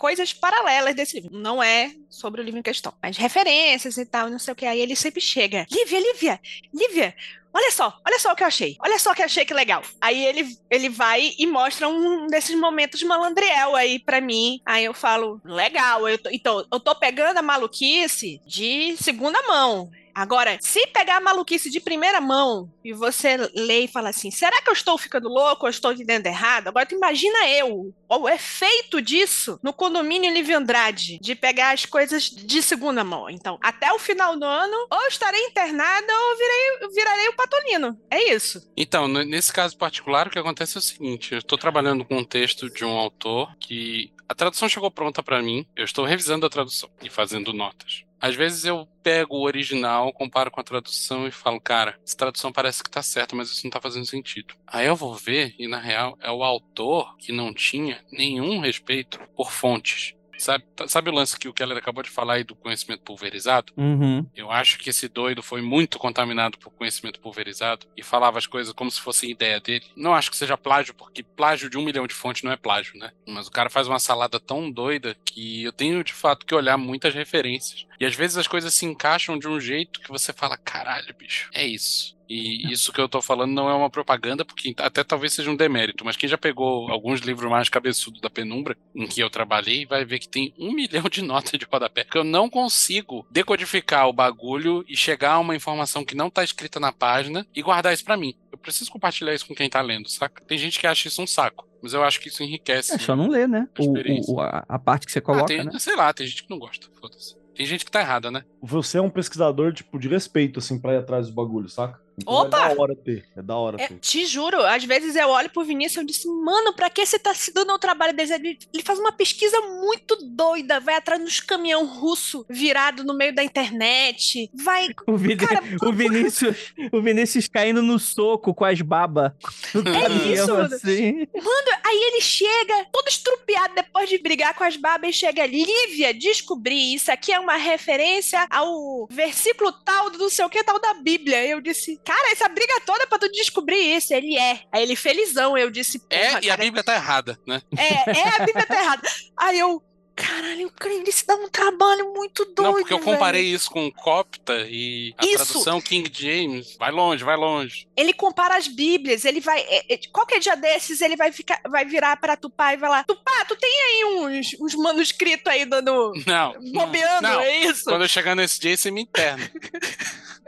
coisas 0.00 0.32
paralelas 0.32 0.94
desse 0.94 1.20
livro. 1.20 1.38
Não 1.38 1.62
é 1.62 1.92
sobre 2.08 2.40
o 2.40 2.44
livro 2.44 2.58
em 2.58 2.62
questão, 2.62 2.90
mas 3.02 3.18
referências 3.18 3.98
e 3.98 4.06
tal, 4.06 4.30
não 4.30 4.38
sei 4.38 4.52
o 4.52 4.56
que. 4.56 4.64
Aí 4.64 4.80
ele 4.80 4.96
sempre 4.96 5.20
chega. 5.20 5.66
Lívia, 5.70 6.00
Lívia, 6.00 6.40
Lívia, 6.72 7.14
olha 7.52 7.70
só, 7.70 7.94
olha 8.02 8.18
só 8.18 8.32
o 8.32 8.34
que 8.34 8.42
eu 8.42 8.46
achei. 8.46 8.78
Olha 8.80 8.98
só 8.98 9.12
o 9.12 9.14
que 9.14 9.20
eu 9.20 9.26
achei 9.26 9.44
que 9.44 9.52
legal. 9.52 9.82
Aí 10.00 10.24
ele, 10.24 10.56
ele 10.70 10.88
vai 10.88 11.34
e 11.38 11.46
mostra 11.46 11.86
um 11.86 12.26
desses 12.28 12.58
momentos 12.58 13.02
malandriel 13.02 13.76
aí 13.76 13.98
para 13.98 14.22
mim. 14.22 14.62
Aí 14.64 14.86
eu 14.86 14.94
falo, 14.94 15.38
legal, 15.44 16.08
eu 16.08 16.16
tô, 16.16 16.30
então, 16.30 16.66
eu 16.72 16.80
tô 16.80 16.94
pegando 16.94 17.36
a 17.36 17.42
maluquice 17.42 18.40
de 18.46 18.96
segunda 18.96 19.42
mão. 19.42 19.90
Agora, 20.14 20.58
se 20.60 20.86
pegar 20.88 21.16
a 21.16 21.20
maluquice 21.20 21.70
de 21.70 21.80
primeira 21.80 22.20
mão 22.20 22.70
e 22.84 22.92
você 22.92 23.36
lê 23.54 23.80
e 23.84 23.88
fala 23.88 24.10
assim: 24.10 24.30
será 24.30 24.60
que 24.62 24.68
eu 24.68 24.74
estou 24.74 24.96
ficando 24.98 25.28
louco 25.28 25.64
ou 25.64 25.70
estou 25.70 25.92
entendendo 25.92 26.26
errado? 26.26 26.68
Agora, 26.68 26.86
tu 26.86 26.94
imagina 26.94 27.48
eu, 27.48 27.94
o 28.08 28.28
efeito 28.28 29.00
disso 29.00 29.58
no 29.62 29.72
condomínio 29.72 30.32
Livre 30.32 30.54
Andrade, 30.54 31.18
de 31.20 31.34
pegar 31.34 31.72
as 31.72 31.86
coisas 31.86 32.24
de 32.30 32.62
segunda 32.62 33.04
mão. 33.04 33.28
Então, 33.30 33.58
até 33.62 33.92
o 33.92 33.98
final 33.98 34.36
do 34.36 34.44
ano, 34.44 34.76
ou 34.90 35.06
estarei 35.06 35.44
internada 35.46 36.12
ou 36.12 36.36
virei, 36.36 36.94
virarei 36.94 37.28
o 37.28 37.36
patolino. 37.36 38.00
É 38.10 38.32
isso. 38.32 38.70
Então, 38.76 39.08
nesse 39.08 39.52
caso 39.52 39.76
particular, 39.76 40.26
o 40.26 40.30
que 40.30 40.38
acontece 40.38 40.76
é 40.76 40.80
o 40.80 40.82
seguinte: 40.82 41.32
eu 41.32 41.38
estou 41.38 41.58
trabalhando 41.58 42.04
com 42.04 42.18
um 42.18 42.24
texto 42.24 42.68
de 42.70 42.84
um 42.84 42.98
autor 42.98 43.54
que 43.58 44.12
a 44.28 44.34
tradução 44.34 44.68
chegou 44.68 44.90
pronta 44.90 45.22
para 45.22 45.42
mim, 45.42 45.66
eu 45.74 45.84
estou 45.84 46.04
revisando 46.04 46.46
a 46.46 46.50
tradução 46.50 46.88
e 47.02 47.10
fazendo 47.10 47.52
notas. 47.52 48.04
Às 48.20 48.34
vezes 48.34 48.64
eu 48.64 48.86
pego 49.02 49.36
o 49.36 49.44
original, 49.44 50.12
comparo 50.12 50.50
com 50.50 50.60
a 50.60 50.64
tradução 50.64 51.26
e 51.26 51.30
falo, 51.30 51.60
cara, 51.60 51.98
essa 52.04 52.16
tradução 52.16 52.52
parece 52.52 52.82
que 52.82 52.90
tá 52.90 53.02
certa, 53.02 53.34
mas 53.34 53.50
isso 53.50 53.62
não 53.64 53.70
tá 53.70 53.80
fazendo 53.80 54.04
sentido. 54.04 54.54
Aí 54.66 54.86
eu 54.86 54.94
vou 54.94 55.14
ver 55.14 55.54
e 55.58 55.66
na 55.66 55.78
real 55.78 56.18
é 56.20 56.30
o 56.30 56.44
autor 56.44 57.16
que 57.16 57.32
não 57.32 57.54
tinha 57.54 58.04
nenhum 58.12 58.60
respeito 58.60 59.18
por 59.34 59.50
fontes. 59.50 60.14
Sabe, 60.40 60.64
sabe 60.88 61.10
o 61.10 61.12
lance 61.12 61.38
que 61.38 61.48
o 61.48 61.52
Keller 61.52 61.76
acabou 61.76 62.02
de 62.02 62.08
falar 62.08 62.34
aí 62.34 62.44
do 62.44 62.54
conhecimento 62.54 63.02
pulverizado? 63.02 63.74
Uhum. 63.76 64.26
Eu 64.34 64.50
acho 64.50 64.78
que 64.78 64.88
esse 64.88 65.06
doido 65.06 65.42
foi 65.42 65.60
muito 65.60 65.98
contaminado 65.98 66.58
por 66.58 66.70
conhecimento 66.70 67.20
pulverizado 67.20 67.86
e 67.94 68.02
falava 68.02 68.38
as 68.38 68.46
coisas 68.46 68.72
como 68.72 68.90
se 68.90 69.00
fossem 69.00 69.30
ideia 69.30 69.60
dele. 69.60 69.84
Não 69.94 70.14
acho 70.14 70.30
que 70.30 70.36
seja 70.36 70.56
plágio, 70.56 70.94
porque 70.94 71.22
plágio 71.22 71.68
de 71.68 71.76
um 71.76 71.84
milhão 71.84 72.06
de 72.06 72.14
fontes 72.14 72.42
não 72.42 72.52
é 72.52 72.56
plágio, 72.56 72.98
né? 72.98 73.12
Mas 73.28 73.48
o 73.48 73.50
cara 73.50 73.68
faz 73.68 73.86
uma 73.86 73.98
salada 73.98 74.40
tão 74.40 74.70
doida 74.70 75.14
que 75.26 75.64
eu 75.64 75.72
tenho 75.72 76.02
de 76.02 76.14
fato 76.14 76.46
que 76.46 76.54
olhar 76.54 76.78
muitas 76.78 77.12
referências. 77.12 77.86
E 78.00 78.06
às 78.06 78.14
vezes 78.14 78.38
as 78.38 78.48
coisas 78.48 78.72
se 78.72 78.86
encaixam 78.86 79.38
de 79.38 79.46
um 79.46 79.60
jeito 79.60 80.00
que 80.00 80.08
você 80.08 80.32
fala: 80.32 80.56
caralho, 80.56 81.14
bicho, 81.18 81.50
é 81.52 81.66
isso. 81.66 82.18
E 82.30 82.72
isso 82.72 82.92
que 82.92 83.00
eu 83.00 83.08
tô 83.08 83.20
falando 83.20 83.52
não 83.52 83.68
é 83.68 83.74
uma 83.74 83.90
propaganda, 83.90 84.44
porque 84.44 84.72
até 84.78 85.02
talvez 85.02 85.32
seja 85.32 85.50
um 85.50 85.56
demérito, 85.56 86.04
mas 86.04 86.16
quem 86.16 86.28
já 86.28 86.38
pegou 86.38 86.88
alguns 86.88 87.18
livros 87.22 87.50
mais 87.50 87.68
cabeçudos 87.68 88.20
da 88.20 88.30
penumbra, 88.30 88.76
em 88.94 89.08
que 89.08 89.20
eu 89.20 89.28
trabalhei, 89.28 89.84
vai 89.84 90.04
ver 90.04 90.20
que 90.20 90.28
tem 90.28 90.54
um 90.56 90.70
milhão 90.72 91.02
de 91.10 91.22
notas 91.22 91.58
de 91.58 91.66
rodapé. 91.66 92.04
Que 92.04 92.16
eu 92.16 92.22
não 92.22 92.48
consigo 92.48 93.26
decodificar 93.32 94.08
o 94.08 94.12
bagulho 94.12 94.84
e 94.88 94.96
chegar 94.96 95.32
a 95.32 95.38
uma 95.40 95.56
informação 95.56 96.04
que 96.04 96.14
não 96.14 96.30
tá 96.30 96.44
escrita 96.44 96.78
na 96.78 96.92
página 96.92 97.44
e 97.52 97.60
guardar 97.62 97.92
isso 97.92 98.04
para 98.04 98.16
mim. 98.16 98.32
Eu 98.52 98.58
preciso 98.58 98.92
compartilhar 98.92 99.34
isso 99.34 99.48
com 99.48 99.54
quem 99.54 99.68
tá 99.68 99.80
lendo, 99.82 100.08
saca? 100.08 100.44
Tem 100.44 100.56
gente 100.56 100.78
que 100.78 100.86
acha 100.86 101.08
isso 101.08 101.20
um 101.20 101.26
saco. 101.26 101.68
Mas 101.82 101.94
eu 101.94 102.04
acho 102.04 102.20
que 102.20 102.28
isso 102.28 102.44
enriquece. 102.44 102.94
É 102.94 102.98
só 102.98 103.16
não 103.16 103.28
ler, 103.28 103.48
né? 103.48 103.66
O, 103.76 104.34
o, 104.34 104.40
a, 104.40 104.64
a, 104.68 104.78
parte 104.78 105.06
que 105.06 105.12
você 105.12 105.20
coloca. 105.20 105.44
Ah, 105.44 105.46
tem, 105.46 105.64
né? 105.64 105.78
Sei 105.78 105.96
lá, 105.96 106.12
tem 106.12 106.26
gente 106.26 106.44
que 106.44 106.50
não 106.50 106.58
gosta. 106.58 106.86
Foda-se. 107.00 107.40
Tem 107.54 107.66
gente 107.66 107.84
que 107.84 107.90
tá 107.90 108.00
errada, 108.00 108.30
né? 108.30 108.44
Você 108.62 108.98
é 108.98 109.02
um 109.02 109.10
pesquisador, 109.10 109.72
tipo, 109.72 109.98
de 109.98 110.08
respeito, 110.08 110.58
assim, 110.58 110.78
pra 110.78 110.94
ir 110.94 110.98
atrás 110.98 111.26
do 111.26 111.34
bagulho, 111.34 111.68
saca? 111.68 112.00
Então 112.22 112.34
Opa! 112.34 112.70
É 112.70 112.74
da 112.74 112.80
hora 112.82 112.96
ter. 112.96 113.24
É 113.36 113.42
da 113.42 113.56
hora 113.56 113.82
é, 113.82 113.88
ter. 113.88 113.98
Te 113.98 114.26
juro, 114.26 114.64
às 114.64 114.84
vezes 114.84 115.16
eu 115.16 115.28
olho 115.28 115.50
pro 115.50 115.64
Vinícius 115.64 115.96
e 115.96 116.00
eu 116.00 116.06
disse, 116.06 116.28
mano, 116.28 116.72
pra 116.72 116.90
que 116.90 117.04
você 117.04 117.18
tá 117.18 117.34
se 117.34 117.52
dando 117.52 117.72
o 117.72 117.78
trabalho 117.78 118.14
dele? 118.14 118.32
Ele, 118.34 118.58
ele 118.72 118.82
faz 118.82 118.98
uma 118.98 119.12
pesquisa 119.12 119.58
muito 119.60 120.16
doida, 120.16 120.80
vai 120.80 120.94
atrás 120.94 121.22
dos 121.22 121.40
caminhão 121.40 121.86
russo 121.86 122.44
virado 122.48 123.04
no 123.04 123.14
meio 123.14 123.34
da 123.34 123.42
internet, 123.42 124.50
vai... 124.54 124.88
O, 125.10 125.16
Vin... 125.16 125.36
cara, 125.36 125.60
o 125.82 125.92
Vinícius 125.92 126.72
o 126.92 127.00
Vinícius 127.00 127.48
caindo 127.48 127.82
no 127.82 127.98
soco 127.98 128.54
com 128.54 128.64
as 128.64 128.80
babas. 128.80 129.32
É 129.90 130.32
isso, 130.32 130.52
assim. 130.54 131.26
Mano, 131.34 131.80
aí 131.84 132.10
ele 132.12 132.20
chega 132.20 132.86
todo 132.92 133.08
estrupiado 133.08 133.74
depois 133.74 134.08
de 134.08 134.18
brigar 134.18 134.54
com 134.54 134.64
as 134.64 134.76
babas 134.76 135.10
e 135.10 135.12
chega, 135.12 135.46
Lívia, 135.46 136.14
descobri, 136.14 136.94
isso 136.94 137.10
aqui 137.10 137.32
é 137.32 137.40
uma 137.40 137.56
referência 137.56 138.46
ao 138.50 139.06
versículo 139.10 139.72
tal 139.72 140.10
do 140.10 140.18
não 140.18 140.30
sei 140.30 140.44
o 140.44 140.50
que 140.50 140.62
tal 140.62 140.78
da 140.78 140.94
Bíblia. 140.94 141.44
Eu 141.46 141.60
disse, 141.60 142.00
cara, 142.10 142.32
essa 142.32 142.48
briga 142.48 142.80
toda 142.84 143.06
pra 143.06 143.18
tu 143.18 143.30
descobrir 143.30 143.96
isso. 143.96 144.12
Ele 144.12 144.36
é. 144.36 144.60
Aí 144.72 144.82
ele 144.82 144.96
felizão, 144.96 145.56
eu 145.56 145.70
disse, 145.70 146.02
É, 146.10 146.38
e 146.38 146.48
cara, 146.48 146.54
a 146.54 146.56
Bíblia 146.56 146.82
tá 146.82 146.94
errada, 146.94 147.38
né? 147.46 147.62
É, 147.76 148.10
é, 148.10 148.28
a 148.36 148.44
Bíblia 148.44 148.66
tá 148.66 148.80
errada. 148.82 149.08
Aí 149.36 149.58
eu, 149.58 149.80
Caralho, 150.16 150.70
ele 150.84 151.12
se 151.12 151.26
dá 151.26 151.34
um 151.34 151.48
trabalho 151.48 152.12
muito 152.12 152.44
doido. 152.44 152.62
Não, 152.62 152.72
porque 152.74 152.92
eu 152.92 152.98
comparei 152.98 153.44
velho. 153.44 153.56
isso 153.56 153.70
com 153.70 153.90
Copta 153.90 154.66
e 154.68 155.14
a 155.16 155.24
isso. 155.24 155.36
tradução 155.36 155.80
King 155.80 156.10
James. 156.12 156.76
Vai 156.78 156.90
longe, 156.90 157.24
vai 157.24 157.36
longe. 157.36 157.88
Ele 157.96 158.12
compara 158.12 158.56
as 158.56 158.68
Bíblias, 158.68 159.24
ele 159.24 159.40
vai. 159.40 159.60
É, 159.60 159.94
é, 159.94 160.00
qualquer 160.12 160.38
dia 160.38 160.56
desses, 160.56 161.00
ele 161.00 161.16
vai, 161.16 161.32
ficar, 161.32 161.58
vai 161.70 161.86
virar 161.86 162.18
pra 162.18 162.36
Tupá 162.36 162.74
e 162.74 162.76
vai 162.76 162.90
lá. 162.90 163.04
Tupá, 163.04 163.46
tu 163.46 163.56
tem 163.56 163.70
aí 163.70 164.04
uns, 164.04 164.56
uns 164.60 164.74
manuscritos 164.74 165.46
aí 165.46 165.64
dando. 165.64 166.12
Não. 166.26 166.52
Bobeando, 166.70 167.22
não. 167.22 167.40
é 167.40 167.58
isso? 167.60 167.84
Quando 167.84 168.02
eu 168.02 168.08
chegar 168.08 168.34
nesse 168.34 168.60
dia, 168.60 168.76
você 168.76 168.90
me 168.90 169.00
interna. 169.00 169.50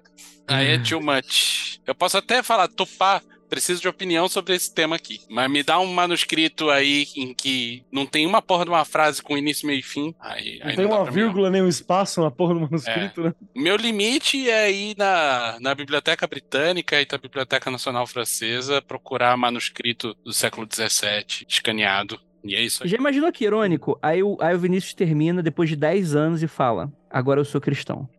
aí 0.53 0.69
é 0.73 0.79
too 0.79 1.01
much. 1.03 1.79
Eu 1.87 1.95
posso 1.95 2.17
até 2.19 2.43
falar, 2.43 2.69
Tupá, 2.69 3.21
preciso 3.49 3.83
de 3.83 3.89
opinião 3.89 4.29
sobre 4.29 4.55
esse 4.55 4.73
tema 4.73 4.97
aqui. 4.97 5.21
Mas 5.29 5.51
me 5.51 5.63
dá 5.63 5.79
um 5.79 5.93
manuscrito 5.93 6.71
aí 6.71 7.07
em 7.15 7.35
que 7.35 7.85
não 7.93 8.07
tem 8.07 8.25
uma 8.27 8.41
porra 8.41 8.65
de 8.65 8.71
uma 8.71 8.85
frase 8.85 9.23
com 9.23 9.37
início, 9.37 9.67
meio 9.67 9.81
e 9.81 9.83
fim. 9.83 10.15
Aí, 10.19 10.59
Não 10.61 10.69
aí 10.71 10.77
tem 10.77 10.89
dá 10.89 10.95
uma 10.95 11.05
não. 11.05 11.13
vírgula, 11.13 11.51
nem 11.51 11.61
um 11.61 11.69
espaço 11.69 12.23
na 12.23 12.31
porra 12.31 12.55
do 12.55 12.61
manuscrito, 12.61 13.23
né? 13.23 13.35
O 13.55 13.61
meu 13.61 13.77
limite 13.77 14.49
é 14.49 14.73
ir 14.73 14.95
na, 14.97 15.59
na 15.61 15.75
Biblioteca 15.75 16.27
Britânica 16.27 16.99
e 17.03 17.07
na 17.11 17.19
Biblioteca 17.19 17.71
Nacional 17.71 18.07
Francesa 18.07 18.81
procurar 18.81 19.37
manuscrito 19.37 20.17
do 20.25 20.33
século 20.33 20.67
XVII, 20.67 21.45
escaneado. 21.47 22.19
E 22.45 22.55
é 22.55 22.63
isso 22.63 22.83
aí. 22.83 22.89
Já 22.89 22.97
imaginou 22.97 23.31
que 23.33 23.45
irônico? 23.45 23.99
Aí 24.03 24.23
o, 24.23 24.37
aí 24.41 24.55
o 24.55 24.59
Vinícius 24.59 24.95
termina 24.95 25.43
depois 25.43 25.69
de 25.69 25.77
10 25.77 26.17
anos 26.17 26.43
e 26.43 26.49
fala: 26.49 26.93
Agora 27.09 27.41
eu 27.41 27.45
sou 27.45 27.61
cristão. 27.61 28.09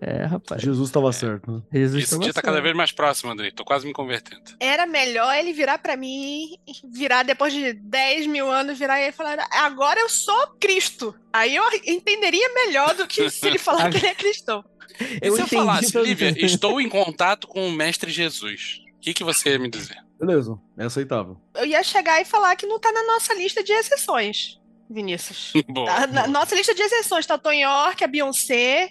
é, 0.00 0.24
rapaz. 0.24 0.62
Jesus 0.62 0.88
estava 0.88 1.12
certo. 1.12 1.50
Né? 1.50 1.62
Jesus 1.72 2.04
Esse 2.04 2.12
tava 2.12 2.22
dia 2.22 2.32
tá 2.32 2.40
cada 2.40 2.60
vez 2.60 2.74
mais 2.76 2.92
próximo, 2.92 3.32
Andrei. 3.32 3.50
Tô 3.50 3.64
quase 3.64 3.86
me 3.86 3.92
convertendo. 3.92 4.42
Era 4.60 4.86
melhor 4.86 5.34
ele 5.34 5.52
virar 5.52 5.78
pra 5.78 5.96
mim, 5.96 6.56
virar 6.92 7.22
depois 7.24 7.52
de 7.52 7.72
10 7.72 8.26
mil 8.26 8.50
anos, 8.50 8.78
virar 8.78 9.00
e 9.02 9.12
falar: 9.12 9.46
agora 9.50 10.00
eu 10.00 10.08
sou 10.08 10.54
Cristo. 10.60 11.14
Aí 11.32 11.56
eu 11.56 11.64
entenderia 11.86 12.48
melhor 12.54 12.94
do 12.94 13.06
que 13.06 13.28
se 13.28 13.46
ele 13.46 13.58
falar 13.60 13.90
que 13.90 13.98
ele 13.98 14.06
é 14.06 14.14
cristão. 14.14 14.64
E 15.00 15.18
Eu 15.26 15.34
se 15.34 15.42
eu 15.42 15.46
falasse, 15.48 15.98
Lívia, 15.98 16.34
estou 16.36 16.80
em 16.80 16.88
contato 16.88 17.46
com 17.46 17.66
o 17.66 17.72
Mestre 17.72 18.10
Jesus, 18.10 18.82
o 18.96 19.00
que, 19.00 19.14
que 19.14 19.24
você 19.24 19.50
ia 19.50 19.58
me 19.58 19.68
dizer? 19.70 19.96
Beleza, 20.20 20.58
é 20.76 20.84
aceitável. 20.84 21.36
Eu 21.54 21.64
ia 21.66 21.82
chegar 21.82 22.20
e 22.20 22.24
falar 22.24 22.54
que 22.56 22.66
não 22.66 22.78
tá 22.78 22.92
na 22.92 23.02
nossa 23.04 23.32
lista 23.34 23.64
de 23.64 23.72
exceções, 23.72 24.60
Vinícius. 24.88 25.52
Tá 25.86 26.06
na 26.08 26.26
nossa 26.26 26.54
lista 26.54 26.74
de 26.74 26.82
exceções 26.82 27.24
tá 27.24 27.36
o 27.36 27.38
Tom 27.38 27.52
York, 27.52 28.02
a 28.04 28.06
Beyoncé, 28.06 28.90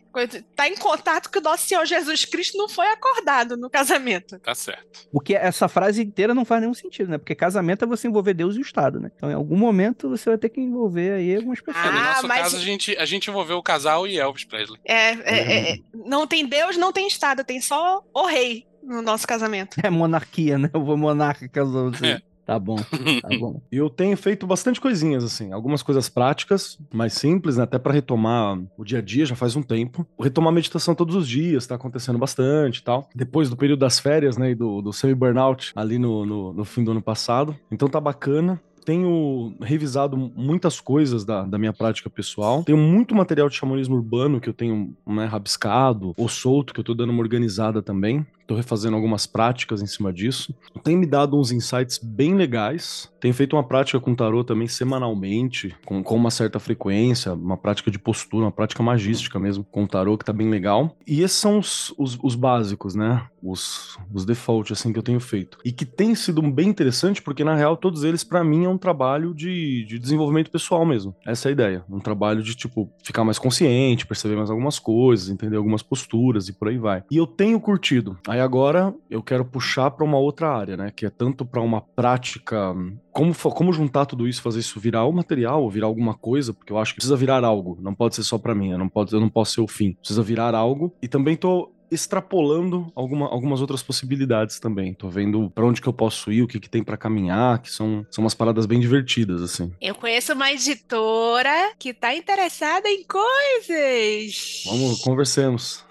tá 0.55 0.67
em 0.67 0.75
contato 0.75 1.29
que 1.29 1.37
o 1.37 1.41
nosso 1.41 1.67
Senhor 1.67 1.85
Jesus 1.85 2.25
Cristo 2.25 2.57
não 2.57 2.67
foi 2.69 2.87
acordado 2.87 3.55
no 3.57 3.69
casamento. 3.69 4.39
Tá 4.39 4.55
certo. 4.55 5.07
Porque 5.11 5.35
essa 5.35 5.67
frase 5.67 6.01
inteira 6.01 6.33
não 6.33 6.45
faz 6.45 6.61
nenhum 6.61 6.73
sentido, 6.73 7.09
né? 7.11 7.17
Porque 7.17 7.35
casamento 7.35 7.83
é 7.83 7.87
você 7.87 8.07
envolver 8.07 8.33
Deus 8.33 8.55
e 8.55 8.59
o 8.59 8.61
Estado, 8.61 8.99
né? 8.99 9.11
Então, 9.15 9.29
em 9.29 9.33
algum 9.35 9.57
momento, 9.57 10.09
você 10.09 10.29
vai 10.29 10.37
ter 10.37 10.49
que 10.49 10.59
envolver 10.61 11.11
aí 11.13 11.35
algumas 11.35 11.59
pessoas. 11.61 11.85
É, 11.85 11.91
no 11.91 11.97
Ah, 11.99 12.03
nosso 12.13 12.27
mas- 12.27 12.41
caso, 12.43 12.57
a 12.57 12.61
gente, 12.61 12.97
a 12.97 13.05
gente 13.05 13.29
envolveu 13.29 13.57
o 13.57 13.63
casal 13.63 14.07
e 14.07 14.17
Elvis 14.17 14.45
Presley. 14.45 14.79
É, 14.85 14.95
é, 14.95 15.19
é, 15.25 15.71
é, 15.73 15.77
não 15.93 16.25
tem 16.25 16.45
Deus, 16.45 16.77
não 16.77 16.91
tem 16.93 17.07
Estado, 17.07 17.43
tem 17.43 17.59
só 17.61 18.01
o 18.13 18.25
rei 18.25 18.65
no 18.89 19.01
nosso 19.01 19.27
casamento. 19.27 19.77
É 19.83 19.89
monarquia, 19.89 20.57
né? 20.57 20.69
O 20.73 20.97
monarca 20.97 21.47
casou. 21.47 21.89
assim. 21.89 22.07
É. 22.07 22.21
Tá 22.49 22.57
bom, 22.57 22.77
tá 22.77 23.29
bom. 23.39 23.61
E 23.71 23.77
eu 23.77 23.91
tenho 23.91 24.17
feito 24.17 24.47
bastante 24.47 24.81
coisinhas, 24.81 25.23
assim, 25.23 25.53
algumas 25.53 25.83
coisas 25.83 26.09
práticas, 26.09 26.79
mais 26.91 27.13
simples, 27.13 27.57
né? 27.57 27.63
Até 27.63 27.77
para 27.77 27.93
retomar 27.93 28.59
o 28.75 28.83
dia 28.83 28.97
a 28.97 29.01
dia, 29.03 29.23
já 29.23 29.35
faz 29.35 29.55
um 29.55 29.61
tempo. 29.61 30.03
Retomar 30.19 30.51
a 30.51 30.55
meditação 30.55 30.95
todos 30.95 31.15
os 31.15 31.27
dias, 31.27 31.67
tá 31.67 31.75
acontecendo 31.75 32.17
bastante 32.17 32.77
e 32.77 32.83
tal. 32.83 33.07
Depois 33.13 33.51
do 33.51 33.55
período 33.55 33.81
das 33.81 33.99
férias, 33.99 34.35
né? 34.35 34.49
E 34.49 34.55
do, 34.55 34.81
do 34.81 34.91
semi-burnout 34.91 35.73
ali 35.75 35.99
no, 35.99 36.25
no, 36.25 36.51
no 36.51 36.65
fim 36.65 36.83
do 36.83 36.89
ano 36.89 37.03
passado. 37.03 37.55
Então 37.69 37.87
tá 37.87 38.01
bacana. 38.01 38.59
Tenho 38.83 39.53
revisado 39.61 40.17
muitas 40.17 40.79
coisas 40.79 41.23
da, 41.23 41.43
da 41.43 41.59
minha 41.59 41.73
prática 41.73 42.09
pessoal. 42.09 42.63
Tenho 42.63 42.79
muito 42.79 43.13
material 43.13 43.47
de 43.47 43.55
xamanismo 43.55 43.95
urbano 43.95 44.41
que 44.41 44.49
eu 44.49 44.53
tenho 44.53 44.97
né, 45.05 45.25
rabiscado 45.25 46.15
ou 46.17 46.27
solto, 46.27 46.73
que 46.73 46.79
eu 46.79 46.83
tô 46.83 46.95
dando 46.95 47.11
uma 47.11 47.21
organizada 47.21 47.83
também. 47.83 48.25
Tô 48.49 48.55
refazendo 48.55 48.95
algumas 48.95 49.27
práticas 49.27 49.79
em 49.79 49.85
cima 49.85 50.11
disso. 50.11 50.51
Tem 50.83 50.97
me 50.97 51.05
dado 51.05 51.39
uns 51.39 51.51
insights 51.51 51.99
bem 51.99 52.33
legais. 52.33 53.07
Tenho 53.19 53.33
feito 53.33 53.55
uma 53.55 53.63
prática 53.63 53.99
com 53.99 54.15
tarô 54.15 54.43
também 54.43 54.67
semanalmente, 54.67 55.75
com, 55.85 56.03
com 56.03 56.15
uma 56.15 56.31
certa 56.31 56.59
frequência, 56.59 57.33
uma 57.33 57.57
prática 57.57 57.91
de 57.91 57.99
postura, 57.99 58.45
uma 58.45 58.51
prática 58.51 58.81
magística 58.81 59.39
mesmo, 59.39 59.63
com 59.63 59.85
tarô, 59.85 60.17
que 60.17 60.25
tá 60.25 60.33
bem 60.33 60.49
legal. 60.49 60.95
E 61.05 61.21
esses 61.21 61.37
são 61.37 61.59
os, 61.59 61.93
os, 61.97 62.17
os 62.21 62.35
básicos, 62.35 62.95
né? 62.95 63.25
Os, 63.41 63.97
os 64.13 64.25
default, 64.25 64.73
assim, 64.73 64.91
que 64.91 64.99
eu 64.99 65.03
tenho 65.03 65.19
feito. 65.19 65.57
E 65.63 65.71
que 65.71 65.85
tem 65.85 66.15
sido 66.15 66.41
bem 66.41 66.69
interessante, 66.69 67.21
porque 67.21 67.43
na 67.43 67.55
real, 67.55 67.77
todos 67.77 68.03
eles, 68.03 68.23
para 68.23 68.43
mim, 68.43 68.65
é 68.65 68.69
um 68.69 68.77
trabalho 68.77 69.33
de, 69.33 69.85
de 69.85 69.99
desenvolvimento 69.99 70.51
pessoal 70.51 70.85
mesmo. 70.85 71.15
Essa 71.25 71.47
é 71.47 71.49
a 71.49 71.53
ideia. 71.53 71.85
Um 71.89 71.99
trabalho 71.99 72.41
de, 72.41 72.55
tipo, 72.55 72.89
ficar 73.03 73.23
mais 73.23 73.39
consciente, 73.39 74.05
perceber 74.05 74.35
mais 74.35 74.49
algumas 74.49 74.79
coisas, 74.79 75.29
entender 75.29 75.57
algumas 75.57 75.83
posturas 75.83 76.47
e 76.47 76.53
por 76.53 76.67
aí 76.67 76.77
vai. 76.77 77.03
E 77.11 77.17
eu 77.17 77.27
tenho 77.27 77.59
curtido. 77.59 78.17
Aí 78.27 78.39
agora 78.39 78.93
eu 79.09 79.21
quero 79.23 79.45
puxar 79.45 79.91
para 79.91 80.05
uma 80.05 80.17
outra 80.17 80.49
área, 80.49 80.77
né? 80.77 80.91
Que 80.95 81.05
é 81.05 81.09
tanto 81.09 81.45
para 81.45 81.61
uma 81.61 81.81
prática. 81.81 82.75
Como, 83.11 83.33
como 83.35 83.73
juntar 83.73 84.05
tudo 84.05 84.27
isso, 84.27 84.41
fazer 84.41 84.59
isso 84.59 84.79
virar 84.79 85.05
o 85.05 85.11
material, 85.11 85.63
ou 85.63 85.69
virar 85.69 85.87
alguma 85.87 86.13
coisa, 86.13 86.53
porque 86.53 86.71
eu 86.71 86.77
acho 86.77 86.93
que 86.93 86.97
precisa 86.97 87.15
virar 87.17 87.43
algo. 87.43 87.77
Não 87.81 87.93
pode 87.93 88.15
ser 88.15 88.23
só 88.23 88.37
para 88.37 88.55
mim, 88.55 88.71
eu 88.71 88.77
não, 88.77 88.87
pode, 88.89 89.13
eu 89.13 89.19
não 89.19 89.29
posso 89.29 89.53
ser 89.53 89.61
o 89.61 89.67
fim. 89.67 89.93
Precisa 89.93 90.21
virar 90.21 90.53
algo. 90.55 90.93
E 91.01 91.07
também 91.07 91.35
tô 91.35 91.71
extrapolando 91.91 92.91
alguma- 92.95 93.25
algumas 93.27 93.61
outras 93.61 93.81
possibilidades 93.81 94.59
também. 94.59 94.93
Tô 94.93 95.09
vendo 95.09 95.49
pra 95.49 95.65
onde 95.65 95.81
que 95.81 95.87
eu 95.89 95.93
posso 95.93 96.31
ir, 96.31 96.43
o 96.43 96.47
que 96.47 96.59
que 96.59 96.69
tem 96.69 96.83
pra 96.83 96.95
caminhar, 96.95 97.59
que 97.63 97.71
são, 97.71 98.05
são 98.11 98.23
umas 98.23 98.35
paradas 98.35 98.67
bem 98.67 98.79
divertidas, 98.79 99.41
assim. 99.41 99.71
Eu 99.81 99.95
conheço 99.95 100.33
uma 100.33 100.51
editora 100.51 101.71
que 101.79 101.91
tá 101.93 102.13
interessada 102.15 102.87
em 102.87 103.03
coisas. 103.05 104.63
Vamos, 104.65 105.01
conversemos. 105.01 105.83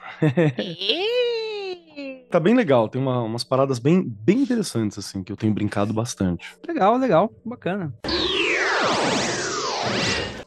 E... 0.59 2.27
Tá 2.31 2.39
bem 2.39 2.55
legal, 2.55 2.89
tem 2.89 3.01
uma- 3.01 3.23
umas 3.23 3.43
paradas 3.45 3.79
bem, 3.79 4.03
bem 4.07 4.39
interessantes, 4.43 4.99
assim, 4.99 5.23
que 5.25 5.33
eu 5.33 5.37
tenho 5.37 5.53
brincado 5.55 5.93
bastante. 5.93 6.57
Legal, 6.67 6.97
legal. 6.99 7.33
Bacana. 7.45 7.95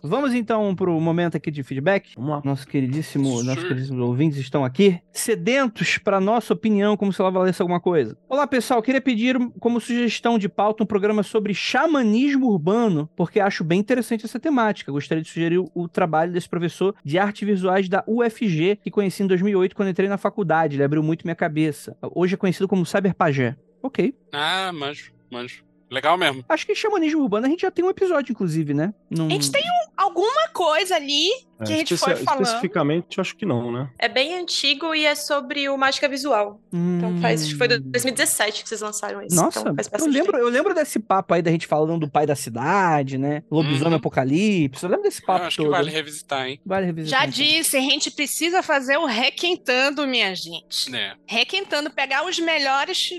Vamos 0.03 0.33
então 0.33 0.75
pro 0.75 0.99
momento 0.99 1.37
aqui 1.37 1.51
de 1.51 1.61
feedback. 1.63 2.13
Vamos 2.15 2.31
lá. 2.31 2.41
Nosso 2.43 2.67
queridíssimo, 2.67 3.43
nossos 3.43 3.63
queridíssimos 3.63 4.01
ouvintes 4.01 4.39
estão 4.39 4.65
aqui, 4.65 4.99
sedentos 5.11 5.97
para 5.97 6.19
nossa 6.19 6.53
opinião, 6.53 6.97
como 6.97 7.13
se 7.13 7.21
ela 7.21 7.29
valesse 7.29 7.61
alguma 7.61 7.79
coisa. 7.79 8.17
Olá, 8.27 8.47
pessoal, 8.47 8.81
queria 8.81 9.01
pedir 9.01 9.37
como 9.59 9.79
sugestão 9.79 10.39
de 10.39 10.49
pauta 10.49 10.83
um 10.83 10.87
programa 10.87 11.21
sobre 11.23 11.53
xamanismo 11.53 12.47
urbano, 12.47 13.09
porque 13.15 13.39
acho 13.39 13.63
bem 13.63 13.79
interessante 13.79 14.25
essa 14.25 14.39
temática. 14.39 14.91
Gostaria 14.91 15.23
de 15.23 15.29
sugerir 15.29 15.59
o, 15.59 15.69
o 15.75 15.87
trabalho 15.87 16.31
desse 16.33 16.49
professor 16.49 16.95
de 17.03 17.19
artes 17.19 17.47
visuais 17.47 17.87
da 17.87 18.03
UFG, 18.07 18.79
que 18.81 18.89
conheci 18.89 19.23
em 19.23 19.27
2008 19.27 19.75
quando 19.75 19.89
entrei 19.89 20.09
na 20.09 20.17
faculdade. 20.17 20.75
Ele 20.75 20.83
abriu 20.83 21.03
muito 21.03 21.25
minha 21.25 21.35
cabeça. 21.35 21.95
Hoje 22.15 22.33
é 22.33 22.37
conhecido 22.37 22.67
como 22.67 22.85
Cyberpagé. 22.85 23.55
Ok. 23.83 24.13
Ah, 24.31 24.71
manjo, 24.73 25.11
manjo. 25.29 25.70
Legal 25.91 26.17
mesmo. 26.17 26.45
Acho 26.47 26.65
que 26.65 26.73
xamanismo 26.73 27.21
urbano 27.21 27.45
a 27.45 27.49
gente 27.49 27.61
já 27.61 27.69
tem 27.69 27.83
um 27.83 27.89
episódio, 27.89 28.31
inclusive, 28.31 28.73
né? 28.73 28.93
Num... 29.09 29.27
A 29.27 29.29
gente 29.31 29.51
tem 29.51 29.61
alguma 29.97 30.47
coisa 30.53 30.95
ali 30.95 31.29
que 31.65 31.73
a 31.73 31.75
gente 31.77 31.97
foi 31.97 32.15
falando. 32.15 32.43
Especificamente, 32.43 33.17
eu 33.17 33.21
acho 33.21 33.35
que 33.35 33.45
não, 33.45 33.71
né? 33.71 33.89
É 33.97 34.07
bem 34.07 34.35
antigo 34.39 34.93
e 34.95 35.05
é 35.05 35.15
sobre 35.15 35.69
o 35.69 35.77
mágica 35.77 36.07
visual. 36.09 36.61
Então 36.73 37.19
faz, 37.21 37.43
acho 37.43 37.51
que 37.53 37.57
foi 37.57 37.67
Hum. 37.67 37.81
2017 37.81 38.63
que 38.63 38.69
vocês 38.69 38.81
lançaram 38.81 39.21
isso. 39.21 39.35
Nossa, 39.35 39.59
então 39.61 39.75
faz 39.75 39.89
eu 39.93 40.07
lembro, 40.07 40.31
tempo. 40.33 40.37
eu 40.45 40.49
lembro 40.49 40.73
desse 40.73 40.99
papo 40.99 41.33
aí 41.33 41.41
da 41.41 41.51
gente 41.51 41.67
falando 41.67 41.99
do 42.01 42.09
pai 42.09 42.25
da 42.25 42.35
cidade, 42.35 43.17
né? 43.17 43.43
Lobisomem 43.51 43.93
Uhum. 43.93 43.95
apocalipse. 43.97 44.83
Eu 44.83 44.89
lembro 44.89 45.03
desse 45.03 45.21
Eu 45.21 45.25
papo 45.27 45.45
acho 45.45 45.57
todo. 45.57 45.65
que 45.67 45.71
vale 45.71 45.89
revisitar, 45.91 46.47
hein? 46.47 46.59
Vale 46.65 46.85
revisitar. 46.85 47.21
Já 47.21 47.27
então. 47.27 47.33
disse, 47.45 47.77
a 47.77 47.81
gente 47.81 48.11
precisa 48.11 48.61
fazer 48.63 48.97
o 48.97 49.05
requentando, 49.05 50.05
minha 50.07 50.33
gente. 50.35 50.89
Né. 50.89 51.15
Requentando, 51.25 51.89
pegar 51.91 52.25
os 52.25 52.39
melhores, 52.39 53.09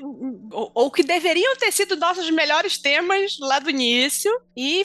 ou, 0.51 0.71
ou 0.75 0.91
que 0.91 1.03
deveriam 1.03 1.57
ter 1.57 1.73
sido 1.73 1.97
nossos 1.97 2.31
melhores 2.31 2.79
temas 2.79 3.37
lá 3.41 3.59
do 3.59 3.71
início 3.71 4.31
e 4.57 4.85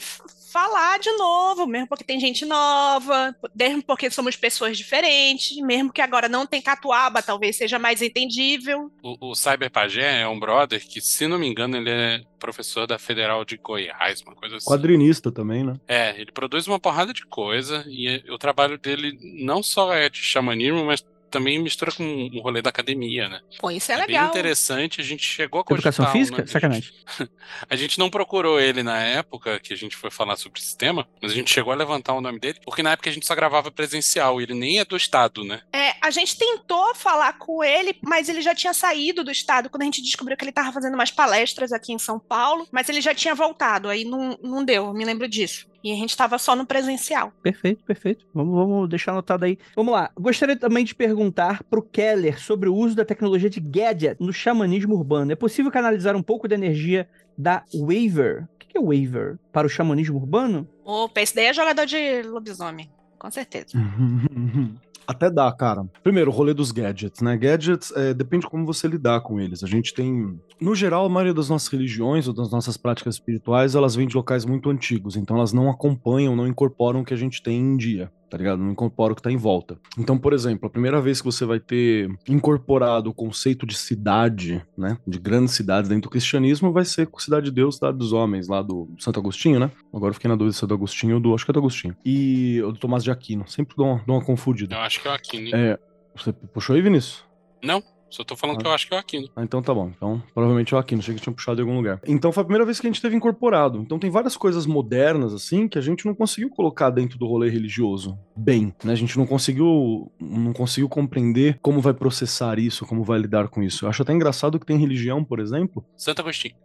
falar 0.51 0.99
de 0.99 1.11
novo, 1.11 1.67
mesmo 1.67 1.87
porque 1.87 2.03
tem 2.03 2.19
gente 2.19 2.45
nova, 2.45 3.35
mesmo 3.55 3.83
porque 3.83 4.09
somos 4.09 4.35
pessoas 4.35 4.77
diferentes, 4.77 5.57
mesmo 5.57 5.91
que 5.91 6.01
agora 6.01 6.29
não 6.29 6.45
tem 6.45 6.61
catuaba, 6.61 7.21
talvez 7.21 7.55
seja 7.57 7.77
mais 7.77 8.01
entendível. 8.01 8.91
O, 9.03 9.31
o 9.31 9.35
Cyber 9.35 9.69
Pagé 9.69 10.21
é 10.21 10.27
um 10.27 10.39
brother 10.39 10.85
que, 10.85 11.01
se 11.01 11.27
não 11.27 11.37
me 11.37 11.47
engano, 11.47 11.77
ele 11.77 11.89
é 11.89 12.21
professor 12.39 12.87
da 12.87 12.97
Federal 12.97 13.43
de 13.43 13.57
Goiás, 13.57 14.21
uma 14.21 14.35
coisa 14.35 14.57
assim. 14.57 14.69
Quadrinista 14.69 15.31
também, 15.31 15.63
né? 15.63 15.79
É, 15.87 16.19
ele 16.19 16.31
produz 16.31 16.67
uma 16.67 16.79
porrada 16.79 17.11
de 17.13 17.25
coisa 17.25 17.83
e 17.87 18.07
é- 18.07 18.31
o 18.31 18.37
trabalho 18.37 18.77
dele 18.77 19.17
não 19.43 19.61
só 19.61 19.93
é 19.93 20.09
de 20.09 20.19
xamanismo, 20.19 20.85
mas 20.85 21.03
também 21.29 21.59
mistura 21.59 21.91
com 21.91 22.29
o 22.33 22.41
rolê 22.41 22.61
da 22.61 22.69
academia, 22.69 23.27
né? 23.29 23.41
Pô, 23.59 23.69
isso 23.71 23.91
é, 23.91 23.97
bem 23.97 24.07
legal. 24.07 24.27
interessante, 24.29 25.01
a 25.01 25.03
gente 25.03 25.23
chegou 25.23 25.61
a 25.61 25.63
cogitar 25.63 25.91
Educação 25.93 26.09
um 26.09 26.11
física? 26.17 26.37
nome- 26.37 26.49
Sacanagem. 26.49 26.93
A 27.69 27.75
gente 27.75 27.97
não 27.97 28.09
procurou 28.09 28.59
ele 28.59 28.83
na 28.83 29.01
época 29.01 29.59
que 29.59 29.73
a 29.73 29.77
gente 29.77 29.95
foi 29.95 30.11
falar 30.11 30.35
sobre 30.35 30.59
esse 30.59 30.77
tema, 30.77 31.07
mas 31.21 31.31
a 31.31 31.33
gente 31.35 31.49
chegou 31.53 31.71
a 31.71 31.75
levantar 31.75 32.13
o 32.13 32.19
nome 32.21 32.39
dele, 32.39 32.59
porque 32.63 32.83
na 32.83 32.91
época 32.91 33.09
a 33.09 33.13
gente 33.13 33.25
só 33.25 33.33
gravava 33.33 33.71
presencial, 33.71 34.39
e 34.39 34.43
ele 34.43 34.53
nem 34.53 34.79
é 34.79 34.85
do 34.85 34.97
estado, 34.97 35.43
né? 35.45 35.61
É, 35.73 35.93
a 36.01 36.11
gente 36.11 36.37
tentou 36.37 36.93
falar 36.93 37.37
com 37.37 37.63
ele, 37.63 37.97
mas 38.03 38.27
ele 38.27 38.41
já 38.41 38.53
tinha 38.53 38.73
saído 38.73 39.23
do 39.23 39.31
estado 39.31 39.69
quando 39.69 39.83
a 39.83 39.85
gente 39.85 40.01
descobriu 40.01 40.35
que 40.35 40.43
ele 40.43 40.51
estava 40.51 40.71
fazendo 40.73 40.93
umas 40.95 41.09
palestras 41.11 41.71
aqui 41.71 41.93
em 41.93 41.99
São 41.99 42.19
Paulo, 42.19 42.67
mas 42.71 42.89
ele 42.89 42.99
já 43.01 43.15
tinha 43.15 43.33
voltado, 43.33 43.87
aí 43.89 44.03
não, 44.03 44.37
não 44.43 44.63
deu, 44.65 44.87
eu 44.87 44.93
me 44.93 45.05
lembro 45.05 45.27
disso. 45.27 45.65
E 45.83 45.91
a 45.91 45.95
gente 45.95 46.09
estava 46.09 46.37
só 46.37 46.55
no 46.55 46.65
presencial. 46.65 47.31
Perfeito, 47.41 47.83
perfeito. 47.83 48.25
Vamos, 48.33 48.55
vamos 48.55 48.89
deixar 48.89 49.11
anotado 49.11 49.45
aí. 49.45 49.57
Vamos 49.75 49.93
lá. 49.93 50.09
Gostaria 50.19 50.57
também 50.57 50.83
de 50.83 50.95
perguntar 50.95 51.63
pro 51.63 51.81
Keller 51.81 52.39
sobre 52.39 52.69
o 52.69 52.75
uso 52.75 52.95
da 52.95 53.05
tecnologia 53.05 53.49
de 53.49 53.59
gadget 53.59 54.17
no 54.19 54.33
xamanismo 54.33 54.95
urbano. 54.95 55.31
É 55.31 55.35
possível 55.35 55.71
canalizar 55.71 56.15
um 56.15 56.23
pouco 56.23 56.47
da 56.47 56.55
energia 56.55 57.07
da 57.37 57.63
Waver? 57.73 58.43
O 58.43 58.57
que 58.57 58.67
que 58.67 58.77
é 58.77 58.81
Waver? 58.81 59.37
Para 59.51 59.67
o 59.67 59.69
xamanismo 59.69 60.17
urbano? 60.17 60.67
Opa, 60.83 61.21
esse 61.21 61.35
daí 61.35 61.45
é 61.45 61.53
jogador 61.53 61.85
de 61.85 62.23
lobisomem, 62.23 62.89
com 63.19 63.29
certeza. 63.29 63.67
Até 65.07 65.29
dá, 65.29 65.49
cara. 65.53 65.85
Primeiro, 66.03 66.29
o 66.29 66.33
rolê 66.33 66.53
dos 66.53 66.71
gadgets, 66.71 67.21
né? 67.21 67.37
Gadgets 67.37 67.93
é, 67.95 68.13
depende 68.13 68.43
de 68.43 68.51
como 68.51 68.65
você 68.65 68.87
lidar 68.87 69.21
com 69.21 69.39
eles. 69.39 69.63
A 69.63 69.67
gente 69.67 69.93
tem. 69.93 70.37
No 70.59 70.75
geral, 70.75 71.05
a 71.05 71.09
maioria 71.09 71.33
das 71.33 71.49
nossas 71.49 71.69
religiões 71.69 72.27
ou 72.27 72.33
das 72.33 72.51
nossas 72.51 72.75
práticas 72.75 73.15
espirituais, 73.15 73.73
elas 73.73 73.95
vêm 73.95 74.07
de 74.07 74.15
locais 74.15 74.43
muito 74.43 74.69
antigos. 74.69 75.15
Então 75.15 75.37
elas 75.37 75.53
não 75.53 75.69
acompanham, 75.69 76.35
não 76.35 76.45
incorporam 76.45 77.01
o 77.01 77.05
que 77.05 77.13
a 77.13 77.17
gente 77.17 77.41
tem 77.41 77.57
em 77.57 77.77
dia 77.77 78.11
tá 78.29 78.37
ligado? 78.37 78.59
Não 78.59 78.71
incorpora 78.71 79.13
o 79.13 79.15
que 79.15 79.21
tá 79.21 79.31
em 79.31 79.37
volta. 79.37 79.77
Então, 79.97 80.17
por 80.17 80.33
exemplo, 80.33 80.67
a 80.67 80.69
primeira 80.69 81.01
vez 81.01 81.19
que 81.19 81.25
você 81.25 81.45
vai 81.45 81.59
ter 81.59 82.09
incorporado 82.27 83.09
o 83.09 83.13
conceito 83.13 83.65
de 83.65 83.77
cidade, 83.77 84.63
né, 84.77 84.97
de 85.07 85.19
grandes 85.19 85.53
cidades 85.55 85.89
dentro 85.89 86.03
do 86.03 86.09
cristianismo, 86.09 86.71
vai 86.71 86.85
ser 86.85 87.07
com 87.07 87.19
Cidade 87.19 87.45
de 87.45 87.51
Deus, 87.51 87.75
Cidade 87.75 87.97
dos 87.97 88.13
Homens, 88.13 88.47
lá 88.47 88.61
do 88.61 88.89
Santo 88.99 89.19
Agostinho, 89.19 89.59
né? 89.59 89.71
Agora 89.93 90.11
eu 90.11 90.13
fiquei 90.13 90.29
na 90.29 90.35
dúvida 90.35 90.55
se 90.55 90.63
é 90.63 90.67
do 90.67 90.73
Agostinho 90.73 91.15
ou 91.15 91.21
do, 91.21 91.33
acho 91.33 91.45
que 91.45 91.51
é 91.51 91.53
do 91.53 91.59
Agostinho. 91.59 91.95
E 92.05 92.61
o 92.63 92.71
do 92.71 92.79
Tomás 92.79 93.03
de 93.03 93.11
Aquino, 93.11 93.47
sempre 93.47 93.75
dou 93.75 93.85
uma, 93.85 94.03
dou 94.05 94.15
uma 94.15 94.23
confundida. 94.23 94.75
Eu 94.75 94.79
acho 94.79 95.01
que 95.01 95.07
é 95.07 95.11
o 95.11 95.13
Aquino. 95.13 95.55
É, 95.55 95.79
você 96.15 96.31
puxou 96.31 96.75
aí, 96.75 96.81
Vinícius? 96.81 97.25
Não, 97.63 97.81
só 98.09 98.23
tô 98.23 98.35
falando 98.35 98.57
Ah. 98.57 98.61
que 98.61 98.67
eu 98.67 98.71
acho 98.71 98.87
que 98.87 98.93
é 98.93 98.97
o 98.97 98.99
Aquino. 98.99 99.29
Ah, 99.35 99.43
então 99.43 99.61
tá 99.61 99.73
bom. 99.73 99.91
Então, 99.95 100.21
provavelmente 100.33 100.73
é 100.73 100.77
o 100.77 100.79
Aquino, 100.79 101.01
achei 101.01 101.13
que 101.15 101.21
tinha 101.21 101.33
puxado 101.33 101.59
em 101.61 101.63
algum 101.63 101.75
lugar. 101.77 101.99
Então 102.07 102.31
foi 102.31 102.41
a 102.41 102.45
primeira 102.45 102.65
vez 102.65 102.79
que 102.79 102.87
a 102.87 102.89
gente 102.89 103.01
teve 103.01 103.15
incorporado. 103.15 103.79
Então 103.79 103.99
tem 103.99 104.09
várias 104.09 104.35
coisas 104.37 104.65
modernas, 104.65 105.33
assim, 105.33 105.67
que 105.67 105.77
a 105.77 105.81
gente 105.81 106.05
não 106.05 106.15
conseguiu 106.15 106.49
colocar 106.49 106.89
dentro 106.89 107.17
do 107.17 107.27
rolê 107.27 107.49
religioso 107.49 108.17
bem, 108.35 108.73
né? 108.83 108.93
A 108.93 108.95
gente 108.95 109.17
não 109.17 109.25
conseguiu, 109.25 110.11
não 110.19 110.53
conseguiu 110.53 110.87
compreender 110.89 111.59
como 111.61 111.81
vai 111.81 111.93
processar 111.93 112.59
isso, 112.59 112.85
como 112.85 113.03
vai 113.03 113.19
lidar 113.19 113.47
com 113.49 113.61
isso. 113.61 113.85
Eu 113.85 113.89
acho 113.89 114.01
até 114.01 114.13
engraçado 114.13 114.59
que 114.59 114.65
tem 114.65 114.77
religião, 114.77 115.23
por 115.23 115.39
exemplo, 115.39 115.83
Santo 115.95 116.21
Agostinho. 116.21 116.55